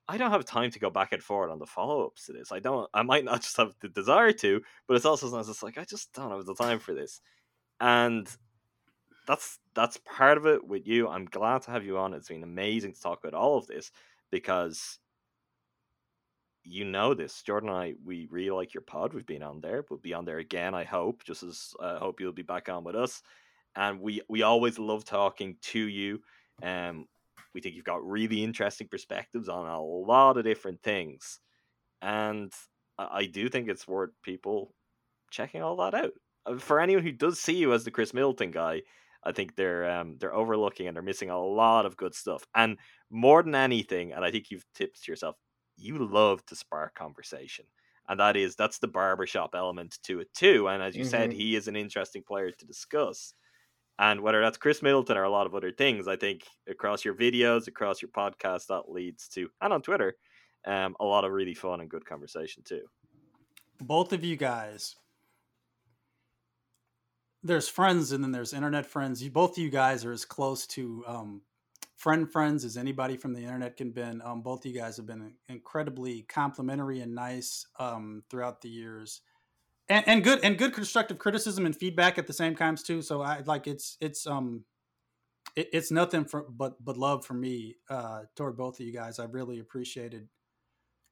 I 0.09 0.19
don't 0.19 0.31
have 0.31 0.45
time 0.45 0.71
to 0.71 0.79
go 0.79 0.91
back 0.91 1.13
and 1.13 1.23
forth 1.23 1.51
on 1.51 1.59
the 1.59 1.67
follow 1.67 2.07
ups 2.07 2.27
to 2.27 2.33
this. 2.33 2.53
I 2.53 2.59
don't. 2.59 2.89
I 2.93 3.03
might 3.03 3.25
not 3.25 3.41
just 3.43 3.57
have 3.57 3.75
the 3.81 3.89
desire 3.89 4.33
to, 4.33 4.61
but 4.87 4.97
it's 4.97 5.07
also 5.07 5.39
it's 5.39 5.63
like 5.63 5.79
I 5.79 5.85
just 5.85 6.13
don't 6.13 6.31
have 6.31 6.45
the 6.45 6.55
time 6.55 6.79
for 6.79 6.95
this, 6.95 7.21
and 7.81 8.29
that's 9.27 9.59
that's 9.75 9.99
part 10.05 10.37
of 10.37 10.47
it 10.47 10.67
with 10.67 10.87
you. 10.87 11.09
I'm 11.09 11.25
glad 11.25 11.63
to 11.63 11.71
have 11.71 11.85
you 11.85 11.99
on. 11.99 12.15
It's 12.15 12.29
been 12.29 12.43
amazing 12.43 12.95
to 12.95 13.01
talk 13.01 13.21
about 13.23 13.39
all 13.39 13.57
of 13.57 13.67
this 13.67 13.91
because 14.31 14.99
you 16.65 16.85
know 16.85 17.15
this. 17.15 17.43
Jordan 17.43 17.69
and 17.69 17.79
I, 17.79 17.95
we 18.05 18.27
really 18.31 18.51
like 18.51 18.75
your 18.75 18.83
pod. 18.83 19.13
We've 19.13 19.27
been 19.27 19.43
on 19.43 19.61
there. 19.61 19.85
We'll 19.89 19.99
be 19.99 20.15
on 20.15 20.25
there 20.25 20.39
again, 20.39 20.75
I 20.75 20.85
hope, 20.85 21.23
just 21.25 21.43
as 21.43 21.75
I 21.81 21.85
uh, 21.85 21.99
hope 21.99 22.21
you'll 22.21 22.33
be 22.33 22.43
back 22.43 22.69
on 22.69 22.85
with 22.85 22.97
us. 22.97 23.23
And 23.77 24.01
we, 24.01 24.23
we 24.29 24.43
always 24.43 24.79
love 24.79 25.05
talking 25.05 25.57
to 25.63 25.79
you. 25.79 26.21
Um, 26.63 27.07
we 27.55 27.61
think 27.61 27.75
you've 27.75 27.85
got 27.85 28.07
really 28.07 28.43
interesting 28.43 28.89
perspectives 28.89 29.49
on 29.49 29.67
a 29.67 29.83
lot 29.83 30.37
of 30.37 30.45
different 30.45 30.83
things. 30.83 31.41
And 32.03 32.53
I 32.99 33.27
do 33.27 33.49
think 33.49 33.69
it's 33.69 33.89
worth 33.89 34.11
people 34.23 34.75
checking 35.31 35.63
all 35.63 35.77
that 35.77 35.95
out. 35.95 36.13
Uh, 36.47 36.59
for 36.59 36.81
anyone 36.81 37.03
who 37.05 37.13
does 37.13 37.41
see 37.41 37.57
you 37.57 37.73
as 37.73 37.85
the 37.85 37.91
Khris 37.91 38.13
Middleton 38.13 38.51
guy, 38.51 38.83
I 39.25 39.33
think 39.33 39.57
they're 39.57 39.91
um, 39.91 40.17
they're 40.19 40.35
overlooking 40.35 40.87
and 40.87 40.95
they're 40.95 41.03
missing 41.03 41.31
a 41.31 41.43
lot 41.43 41.87
of 41.87 41.97
good 41.97 42.15
stuff. 42.15 42.45
And 42.55 42.79
more 43.11 43.43
than 43.43 43.55
anything, 43.55 44.13
and 44.13 44.25
I 44.25 44.31
think 44.31 44.51
you've 44.51 44.67
tipped 44.75 45.09
yourself, 45.09 45.37
you 45.77 45.99
love 45.99 46.45
to 46.47 46.57
spark 46.57 46.95
conversation 46.95 47.65
and 48.09 48.21
that 48.21 48.37
is 48.37 48.55
that's 48.57 48.79
the 48.79 48.89
barbershop 48.89 49.55
element 49.55 49.99
to 50.03 50.21
it 50.21 50.33
too 50.35 50.69
and 50.69 50.83
as 50.83 50.95
you 50.95 51.03
mm-hmm. 51.03 51.11
said 51.11 51.33
he 51.33 51.57
is 51.57 51.69
an 51.69 51.77
interesting 51.77 52.23
player 52.23 52.51
to 52.51 52.67
discuss 52.67 53.35
and 53.99 54.21
whether 54.21 54.41
that's 54.41 54.59
khris 54.59 54.83
middleton 54.83 55.17
or 55.17 55.25
a 55.25 55.31
lot 55.31 55.47
of 55.47 55.55
other 55.55 55.73
things 55.73 56.09
i 56.09 56.17
think 56.17 56.45
across 56.69 57.05
your 57.05 57.15
videos 57.15 57.69
across 57.69 58.03
your 58.03 58.11
podcast 58.11 58.67
that 58.67 58.91
leads 58.91 59.29
to 59.29 59.49
and 59.61 59.73
on 59.73 59.83
twitter 59.83 60.17
um, 60.67 60.97
a 61.01 61.05
lot 61.05 61.25
of 61.25 61.33
really 61.33 61.55
fun 61.55 61.81
and 61.81 61.91
good 61.91 62.07
conversation 62.07 62.63
too. 62.65 62.83
Both 63.81 64.13
of 64.13 64.25
you 64.25 64.37
guys 64.37 64.97
there's 67.45 67.69
friends 67.69 68.13
and 68.13 68.25
then 68.25 68.33
there's 68.33 68.55
internet 68.55 68.87
friends. 68.87 69.23
You 69.23 69.31
both 69.31 69.53
of 69.53 69.59
you 69.59 69.69
guys 69.69 70.03
are 70.05 70.13
as 70.13 70.25
close 70.25 70.67
to 70.69 71.05
um, 71.07 71.43
friend 71.95 72.31
friends 72.33 72.65
as 72.65 72.79
anybody 72.79 73.19
from 73.19 73.35
the 73.35 73.43
internet 73.43 73.77
can 73.77 73.91
been. 73.91 74.23
Um, 74.25 74.41
both 74.41 74.65
of 74.65 74.73
you 74.73 74.81
guys 74.81 74.97
have 74.97 75.07
been 75.07 75.35
incredibly 75.51 76.23
complimentary 76.23 77.01
and 77.01 77.15
nice 77.15 77.67
um, 77.79 78.23
throughout 78.31 78.63
the 78.63 78.71
years, 78.71 79.21
and, 79.89 80.05
and 80.07 80.25
good 80.25 80.41
and 80.43 80.59
good 80.59 80.73
constructive 80.73 81.19
criticism 81.19 81.67
and 81.67 81.77
feedback 81.77 82.19
at 82.19 82.27
the 82.27 82.33
same 82.33 82.57
times 82.57 82.83
too. 82.83 83.03
So 83.03 83.23
I 83.23 83.43
like 83.47 83.67
it's 83.67 83.97
it's 84.01 84.27
um 84.27 84.65
it, 85.57 85.69
it's 85.73 85.91
nothing 85.91 86.25
for 86.25 86.47
but 86.49 86.83
but 86.83 86.97
love 86.97 87.25
for 87.25 87.35
me 87.35 87.77
uh, 87.89 88.23
toward 88.37 88.57
both 88.57 88.81
of 88.81 88.87
you 88.87 88.93
guys. 88.93 89.19
I 89.19 89.25
really 89.25 89.59
appreciated 89.59 90.29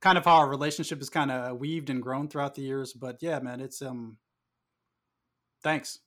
kind 0.01 0.19
of 0.19 0.25
how 0.25 0.37
our 0.37 0.49
relationship 0.49 1.01
is 1.01 1.09
kind 1.09 1.31
of 1.31 1.59
weaved 1.59 1.91
and 1.91 2.03
grown 2.03 2.29
throughout 2.29 2.55
the 2.55 2.63
years. 2.63 2.93
But 2.93 3.19
yeah, 3.21 3.39
man, 3.39 3.61
it's 3.61 3.83
um, 3.83 4.19
thanks. 5.63 6.01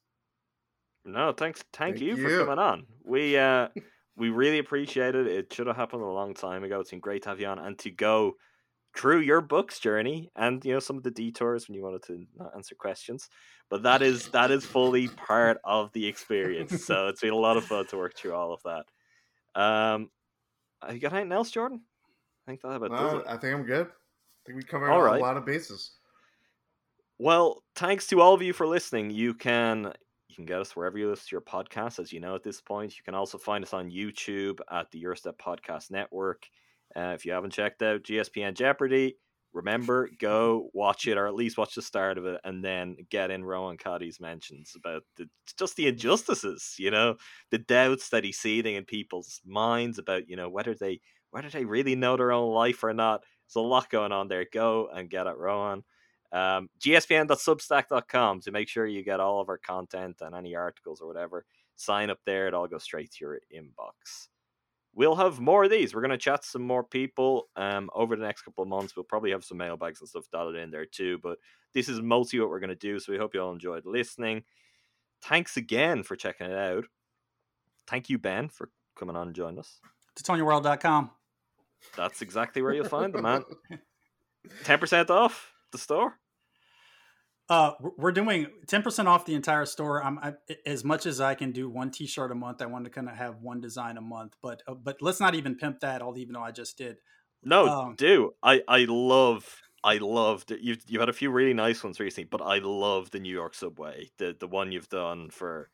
No, 1.06 1.32
thanks. 1.32 1.64
Thank, 1.72 1.98
Thank 1.98 2.02
you, 2.02 2.16
you. 2.16 2.30
for 2.30 2.46
coming 2.46 2.60
on. 2.60 2.86
We 3.04 3.38
uh 3.38 3.70
we 4.18 4.30
really 4.30 4.60
appreciate 4.60 5.16
it. 5.16 5.28
It 5.28 5.54
should 5.54 5.68
have 5.68 5.76
happened 5.76 6.02
a 6.02 6.08
long 6.08 6.34
time 6.34 6.64
ago. 6.64 6.80
It's 6.80 6.90
been 6.90 7.00
great 7.00 7.24
to 7.24 7.30
have 7.30 7.40
you 7.40 7.48
on 7.48 7.60
and 7.60 7.78
to 7.80 7.92
go 7.92 8.34
through 8.96 9.20
your 9.20 9.42
book's 9.42 9.80
journey 9.80 10.32
and 10.36 10.64
you 10.64 10.74
know 10.74 10.80
some 10.80 10.98
of 10.98 11.04
the 11.04 11.12
detours 11.12 11.68
when 11.68 11.76
you 11.76 11.84
wanted 11.84 12.04
to 12.04 12.26
not 12.38 12.56
answer 12.56 12.76
questions. 12.76 13.30
But 13.70 13.84
that 13.84 14.02
is 14.02 14.30
that 14.30 14.52
is 14.52 14.66
fully 14.66 15.08
part 15.08 15.60
of 15.64 15.92
the 15.94 16.08
experience. 16.08 16.72
So 16.86 17.08
it's 17.08 17.22
been 17.22 17.34
a 17.34 17.38
lot 17.38 17.58
of 17.58 17.66
fun 17.66 17.86
to 17.88 17.98
work 17.98 18.16
through 18.16 18.34
all 18.34 18.54
of 18.54 18.62
that. 18.64 19.62
Um 19.62 20.10
have 20.82 20.94
you 20.94 21.00
got 21.00 21.14
anything 21.14 21.32
else, 21.32 21.52
Jordan? 21.52 21.82
I 22.46 22.52
think 22.52 22.62
that 22.62 22.70
about 22.70 22.92
No. 22.92 23.24
I 23.28 23.38
think 23.38 23.54
I'm 23.54 23.64
good. 23.64 23.88
I 23.88 24.42
think 24.46 24.58
we 24.58 24.64
covered 24.64 24.90
a 24.90 25.18
lot 25.20 25.38
of 25.38 25.46
bases. 25.46 25.92
Well, 27.18 27.64
thanks 27.76 28.08
to 28.08 28.22
all 28.22 28.34
of 28.34 28.42
you 28.42 28.54
for 28.54 28.68
listening. 28.68 29.10
You 29.10 29.34
can 29.34 29.94
you 30.28 30.36
can 30.36 30.46
get 30.46 30.60
us 30.60 30.76
wherever 30.76 30.98
you 30.98 31.10
listen 31.10 31.28
to 31.30 31.34
your 31.34 31.42
podcast, 31.42 32.00
as 32.00 32.12
you 32.12 32.20
know 32.20 32.36
at 32.36 32.44
this 32.44 32.62
point. 32.62 32.98
You 32.98 33.04
can 33.04 33.16
also 33.16 33.38
find 33.38 33.64
us 33.64 33.74
on 33.74 33.90
YouTube 33.90 34.60
at 34.70 34.92
the 34.92 35.02
Eurostep 35.02 35.38
Podcast 35.38 35.92
Network. 35.92 36.46
Uh, 36.96 37.14
if 37.16 37.26
you 37.26 37.32
haven't 37.32 37.54
checked 37.54 37.82
out 37.82 38.04
GSPN 38.04 38.54
Jeopardy, 38.54 39.18
remember 39.54 40.10
go 40.20 40.70
watch 40.74 41.08
it 41.08 41.18
or 41.18 41.28
at 41.28 41.36
least 41.36 41.58
watch 41.58 41.76
the 41.76 41.82
start 41.82 42.18
of 42.18 42.26
it, 42.26 42.42
and 42.44 42.64
then 42.64 42.98
get 43.10 43.32
in 43.32 43.44
Rowan 43.44 43.78
Coddy's 43.78 44.20
mentions 44.20 44.74
about 44.76 45.04
the 45.18 45.28
just 45.58 45.76
the 45.76 45.88
injustices, 45.88 46.76
you 46.78 46.92
know, 46.92 47.16
the 47.52 47.58
doubts 47.58 48.10
that 48.10 48.24
he's 48.24 48.38
seeding 48.38 48.76
in 48.76 48.86
people's 48.86 49.42
minds 49.46 50.00
about 50.00 50.30
you 50.30 50.36
know 50.36 50.50
whether 50.50 50.74
they 50.74 51.02
whether 51.32 51.50
they 51.50 51.66
really 51.66 51.96
know 51.96 52.18
their 52.18 52.32
own 52.32 52.54
life 52.54 52.84
or 52.84 52.94
not. 52.94 53.24
There's 53.48 53.64
a 53.64 53.68
lot 53.68 53.90
going 53.90 54.12
on 54.12 54.28
there. 54.28 54.46
Go 54.52 54.90
and 54.94 55.10
get 55.10 55.28
it, 55.28 55.38
Rowan 55.38 55.84
um, 56.36 56.70
gspn.substack.com 56.82 58.42
to 58.42 58.52
make 58.52 58.68
sure 58.68 58.86
you 58.86 59.04
get 59.04 59.22
all 59.22 59.40
of 59.40 59.48
our 59.48 59.58
content 59.58 60.18
and 60.20 60.36
any 60.36 60.54
articles 60.54 61.02
or 61.02 61.08
whatever. 61.08 61.46
Sign 61.78 62.10
up 62.10 62.20
there, 62.26 62.48
it 62.48 62.54
all 62.54 62.68
goes 62.68 62.84
straight 62.84 63.12
to 63.12 63.18
your 63.22 63.40
inbox. 63.54 64.28
We'll 64.96 65.16
have 65.16 65.42
more 65.42 65.66
of 65.66 65.72
these. 65.72 65.94
We're 65.94 66.02
going 66.02 66.12
to 66.12 66.18
chat 66.18 66.46
some 66.46 66.62
more 66.62 66.84
people 66.84 67.50
um, 67.58 67.90
over 67.94 68.16
the 68.16 68.26
next 68.26 68.44
couple 68.44 68.62
of 68.62 68.70
months. 68.70 68.96
We'll 68.96 69.04
probably 69.04 69.32
have 69.32 69.44
some 69.44 69.58
mailbags 69.58 70.00
and 70.00 70.08
stuff 70.08 70.26
dotted 70.32 70.56
in 70.56 70.72
there 70.72 70.86
too. 70.86 71.20
But 71.22 71.38
this 71.74 71.90
is 71.90 72.02
mostly 72.02 72.40
what 72.40 72.50
we're 72.50 72.62
going 72.62 72.70
to 72.70 72.76
do. 72.76 72.98
So 73.00 73.12
we 73.12 73.18
hope 73.18 73.34
you 73.34 73.42
all 73.42 73.52
enjoyed 73.52 73.86
listening. 73.86 74.44
Thanks 75.22 75.58
again 75.58 76.04
for 76.04 76.16
checking 76.16 76.48
it 76.48 76.58
out. 76.58 76.86
Thank 77.88 78.10
you, 78.10 78.18
Ben, 78.18 78.48
for 78.48 78.70
coming 78.98 79.18
on 79.18 79.28
and 79.28 79.36
joining 79.36 79.60
us. 79.60 79.80
To 80.16 80.24
TonyWorld.com. 80.24 81.12
That's 81.98 82.22
exactly 82.22 82.62
where 82.62 82.74
you'll 82.74 82.86
find 82.86 83.14
them, 83.14 83.24
man. 83.24 83.44
10% 84.64 85.10
off 85.10 85.52
the 85.72 85.78
store. 85.78 86.18
Uh, 87.48 87.74
we're- 87.98 88.14
doing 88.14 88.48
10% 88.66 89.06
off 89.08 89.26
the 89.26 89.36
entire 89.36 89.66
store. 89.66 90.04
I'm 90.04 90.18
I, 90.20 90.34
as 90.66 90.84
much 90.84 91.06
as 91.06 91.22
I 91.22 91.36
can 91.36 91.52
do 91.52 91.70
one 91.70 91.92
t-shirt 91.92 92.32
a 92.32 92.36
month. 92.36 92.62
I 92.62 92.66
want 92.66 92.86
to 92.86 92.90
kind 92.90 93.08
of 93.08 93.16
have 93.16 93.42
one 93.42 93.62
design 93.62 93.98
a 93.98 94.02
month, 94.02 94.36
but 94.42 94.64
uh, 94.68 94.74
but 94.74 95.02
let's 95.02 95.20
not 95.20 95.36
even 95.36 95.56
pimp 95.56 95.82
that. 95.82 96.02
I'll 96.02 96.18
even 96.18 96.34
though 96.34 96.42
I 96.44 96.52
just 96.52 96.78
did. 96.78 96.98
No, 97.44 97.68
Um, 97.68 97.96
do 97.96 98.34
I? 98.42 98.62
I 98.68 98.86
love. 98.88 99.62
I 99.84 99.98
loved 99.98 100.52
you've 100.60 100.82
you've 100.88 101.00
had 101.00 101.10
a 101.10 101.14
few 101.14 101.30
really 101.30 101.54
nice 101.54 101.84
ones 101.84 102.00
recently, 102.00 102.28
but 102.32 102.42
I 102.42 102.58
love 102.58 103.12
the 103.12 103.20
New 103.20 103.32
York 103.32 103.54
subway. 103.54 104.10
The 104.18 104.36
the 104.40 104.48
one 104.48 104.72
you've 104.72 104.90
done 104.90 105.30
for 105.30 105.70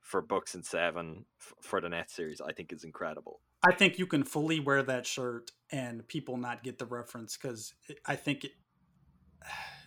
for 0.00 0.22
Bucks 0.22 0.54
and 0.54 0.64
seven 0.64 1.26
f- 1.38 1.52
for 1.60 1.82
the 1.82 1.90
net 1.90 2.10
series, 2.10 2.40
I 2.40 2.52
think 2.52 2.72
is 2.72 2.84
incredible. 2.84 3.40
I 3.62 3.72
think 3.72 3.98
you 3.98 4.06
can 4.06 4.24
fully 4.24 4.58
wear 4.60 4.82
that 4.84 5.04
shirt 5.06 5.50
and 5.70 6.08
people 6.08 6.38
not 6.38 6.62
get 6.64 6.78
the 6.78 6.86
reference 6.86 7.36
because 7.36 7.74
I 8.06 8.16
think 8.16 8.44
it, 8.44 8.52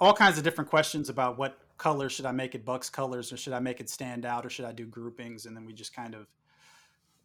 all 0.00 0.14
kinds 0.14 0.38
of 0.38 0.44
different 0.44 0.70
questions 0.70 1.08
about 1.08 1.38
what 1.38 1.58
color 1.76 2.08
should 2.08 2.26
I 2.26 2.32
make 2.32 2.54
it 2.54 2.64
Bucks 2.64 2.90
colors 2.90 3.32
or 3.32 3.36
should 3.36 3.52
I 3.52 3.60
make 3.60 3.80
it 3.80 3.88
stand 3.88 4.24
out 4.24 4.44
or 4.44 4.50
should 4.50 4.64
I 4.64 4.72
do 4.72 4.86
groupings 4.86 5.46
and 5.46 5.56
then 5.56 5.64
we 5.64 5.72
just 5.72 5.94
kind 5.94 6.14
of 6.14 6.26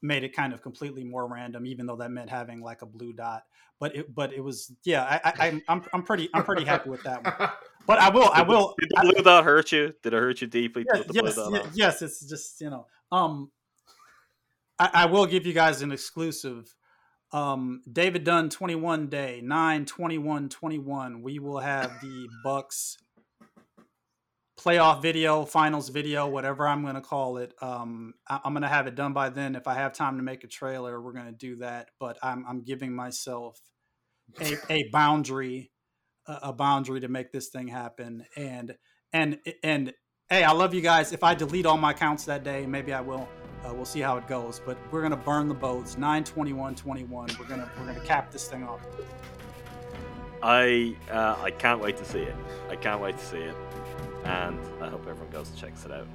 made 0.02 0.24
it 0.24 0.36
kind 0.36 0.54
of 0.54 0.62
completely 0.62 1.04
more 1.04 1.28
random 1.28 1.66
even 1.66 1.86
though 1.86 1.96
that 1.96 2.12
meant 2.12 2.30
having 2.30 2.62
like 2.62 2.82
a 2.82 2.86
blue 2.86 3.14
dot 3.14 3.46
but 3.80 3.96
it 3.96 4.14
but 4.14 4.34
it 4.34 4.42
was 4.42 4.72
yeah 4.84 5.04
I, 5.04 5.32
I 5.32 5.46
I'm- 5.48 5.62
I'm 5.68 5.84
I'm 5.94 6.04
pretty 6.04 6.30
I'm 6.34 6.44
pretty 6.44 6.66
happy 6.66 6.90
with 6.90 7.04
that 7.04 7.24
one 7.24 7.50
but 7.88 8.00
I 8.00 8.10
will 8.10 8.30
I 8.34 8.44
will 8.44 8.76
Did 8.80 8.90
the 8.90 9.02
blue 9.02 9.24
dot 9.24 9.44
hurt 9.44 9.72
you? 9.72 9.94
Did 10.04 10.14
it 10.14 10.20
hurt 10.20 10.42
you 10.42 10.48
deeply? 10.48 10.86
yeah, 10.88 11.00
put 11.00 11.08
the 11.08 11.14
blue 11.14 11.24
yes, 11.24 11.36
dot 11.36 11.68
yes, 11.74 12.02
it's 12.02 12.28
just 12.28 12.62
you 12.62 12.70
know. 12.70 12.86
Um, 13.12 13.52
I, 14.80 14.90
I 14.94 15.06
will 15.06 15.26
give 15.26 15.46
you 15.46 15.54
guys 15.54 15.82
an 15.82 15.92
exclusive. 15.92 16.74
Um, 17.34 17.82
David 17.92 18.24
Dunn, 18.24 18.50
twenty 18.50 18.76
one 18.76 19.08
day 19.08 19.42
9 19.44 19.86
21 19.86 20.50
21. 20.50 21.22
We 21.22 21.40
will 21.40 21.60
have 21.60 22.00
the 22.02 22.30
Bucks 22.44 22.98
playoff 24.60 25.02
video, 25.02 25.44
finals 25.44 25.90
video, 25.90 26.28
whatever 26.28 26.68
I'm 26.68 26.84
going 26.84 26.96
to 26.96 27.02
call 27.02 27.38
it. 27.38 27.54
Um, 27.62 28.14
I, 28.30 28.40
I'm 28.46 28.54
going 28.54 28.62
to 28.62 28.70
have 28.70 28.88
it 28.88 28.96
done 28.96 29.14
by 29.14 29.30
then. 29.30 29.56
If 29.56 29.68
I 29.68 29.74
have 29.74 29.94
time 29.94 30.18
to 30.18 30.24
make 30.24 30.44
a 30.44 30.48
trailer, 30.48 31.02
we're 31.02 31.14
going 31.14 31.26
to 31.26 31.32
do 31.32 31.58
that. 31.58 31.90
But 32.00 32.18
I'm 32.22 32.46
I'm 32.48 32.64
giving 32.64 32.94
myself 32.96 33.60
a, 34.40 34.58
a 34.70 34.90
boundary 34.92 35.72
a 36.28 36.40
a 36.44 36.54
boundary 36.54 37.00
to 37.02 37.08
make 37.08 37.32
this 37.32 37.50
thing 37.50 37.68
happen 37.68 38.26
and 38.36 38.76
and 39.12 39.40
and 39.64 39.94
hey 40.30 40.44
i 40.44 40.52
love 40.52 40.74
you 40.74 40.82
guys 40.82 41.12
if 41.12 41.24
i 41.24 41.34
delete 41.34 41.66
all 41.66 41.78
my 41.78 41.92
accounts 41.92 42.26
that 42.26 42.44
day 42.44 42.66
maybe 42.66 42.94
i 42.94 43.02
will 43.02 43.28
uh, 43.66 43.74
we'll 43.74 43.86
see 43.86 44.02
how 44.02 44.18
it 44.18 44.28
goes 44.28 44.62
but 44.66 44.78
we're 44.92 45.02
gonna 45.02 45.16
burn 45.16 45.48
the 45.48 45.54
boats 45.54 45.98
921 45.98 46.76
21 46.76 47.30
we're 47.40 47.46
gonna 47.46 47.70
we're 47.80 47.86
gonna 47.86 48.00
cap 48.02 48.32
this 48.32 48.48
thing 48.48 48.64
off 48.64 48.82
I 50.44 50.94
uh, 51.10 51.38
I 51.42 51.52
can't 51.52 51.80
wait 51.80 51.96
to 51.98 52.06
see 52.06 52.20
it. 52.20 52.36
I 52.70 52.76
can't 52.76 53.02
wait 53.02 53.18
to 53.18 53.26
see 53.26 53.38
it, 53.38 53.56
and 54.26 54.60
I 54.82 54.90
hope 54.90 55.08
everyone 55.08 55.32
goes 55.32 55.50
and 55.50 55.58
checks 55.58 55.86
it 55.86 55.92
out. 55.92 56.06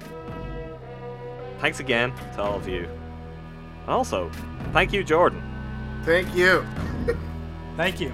Thanks 1.59 1.79
again 1.79 2.13
to 2.35 2.41
all 2.43 2.55
of 2.55 2.67
you. 2.67 2.87
And 3.81 3.89
also, 3.89 4.29
thank 4.71 4.93
you, 4.93 5.03
Jordan. 5.03 5.41
Thank 6.05 6.35
you. 6.35 6.63
thank 7.75 7.99
you 7.99 8.13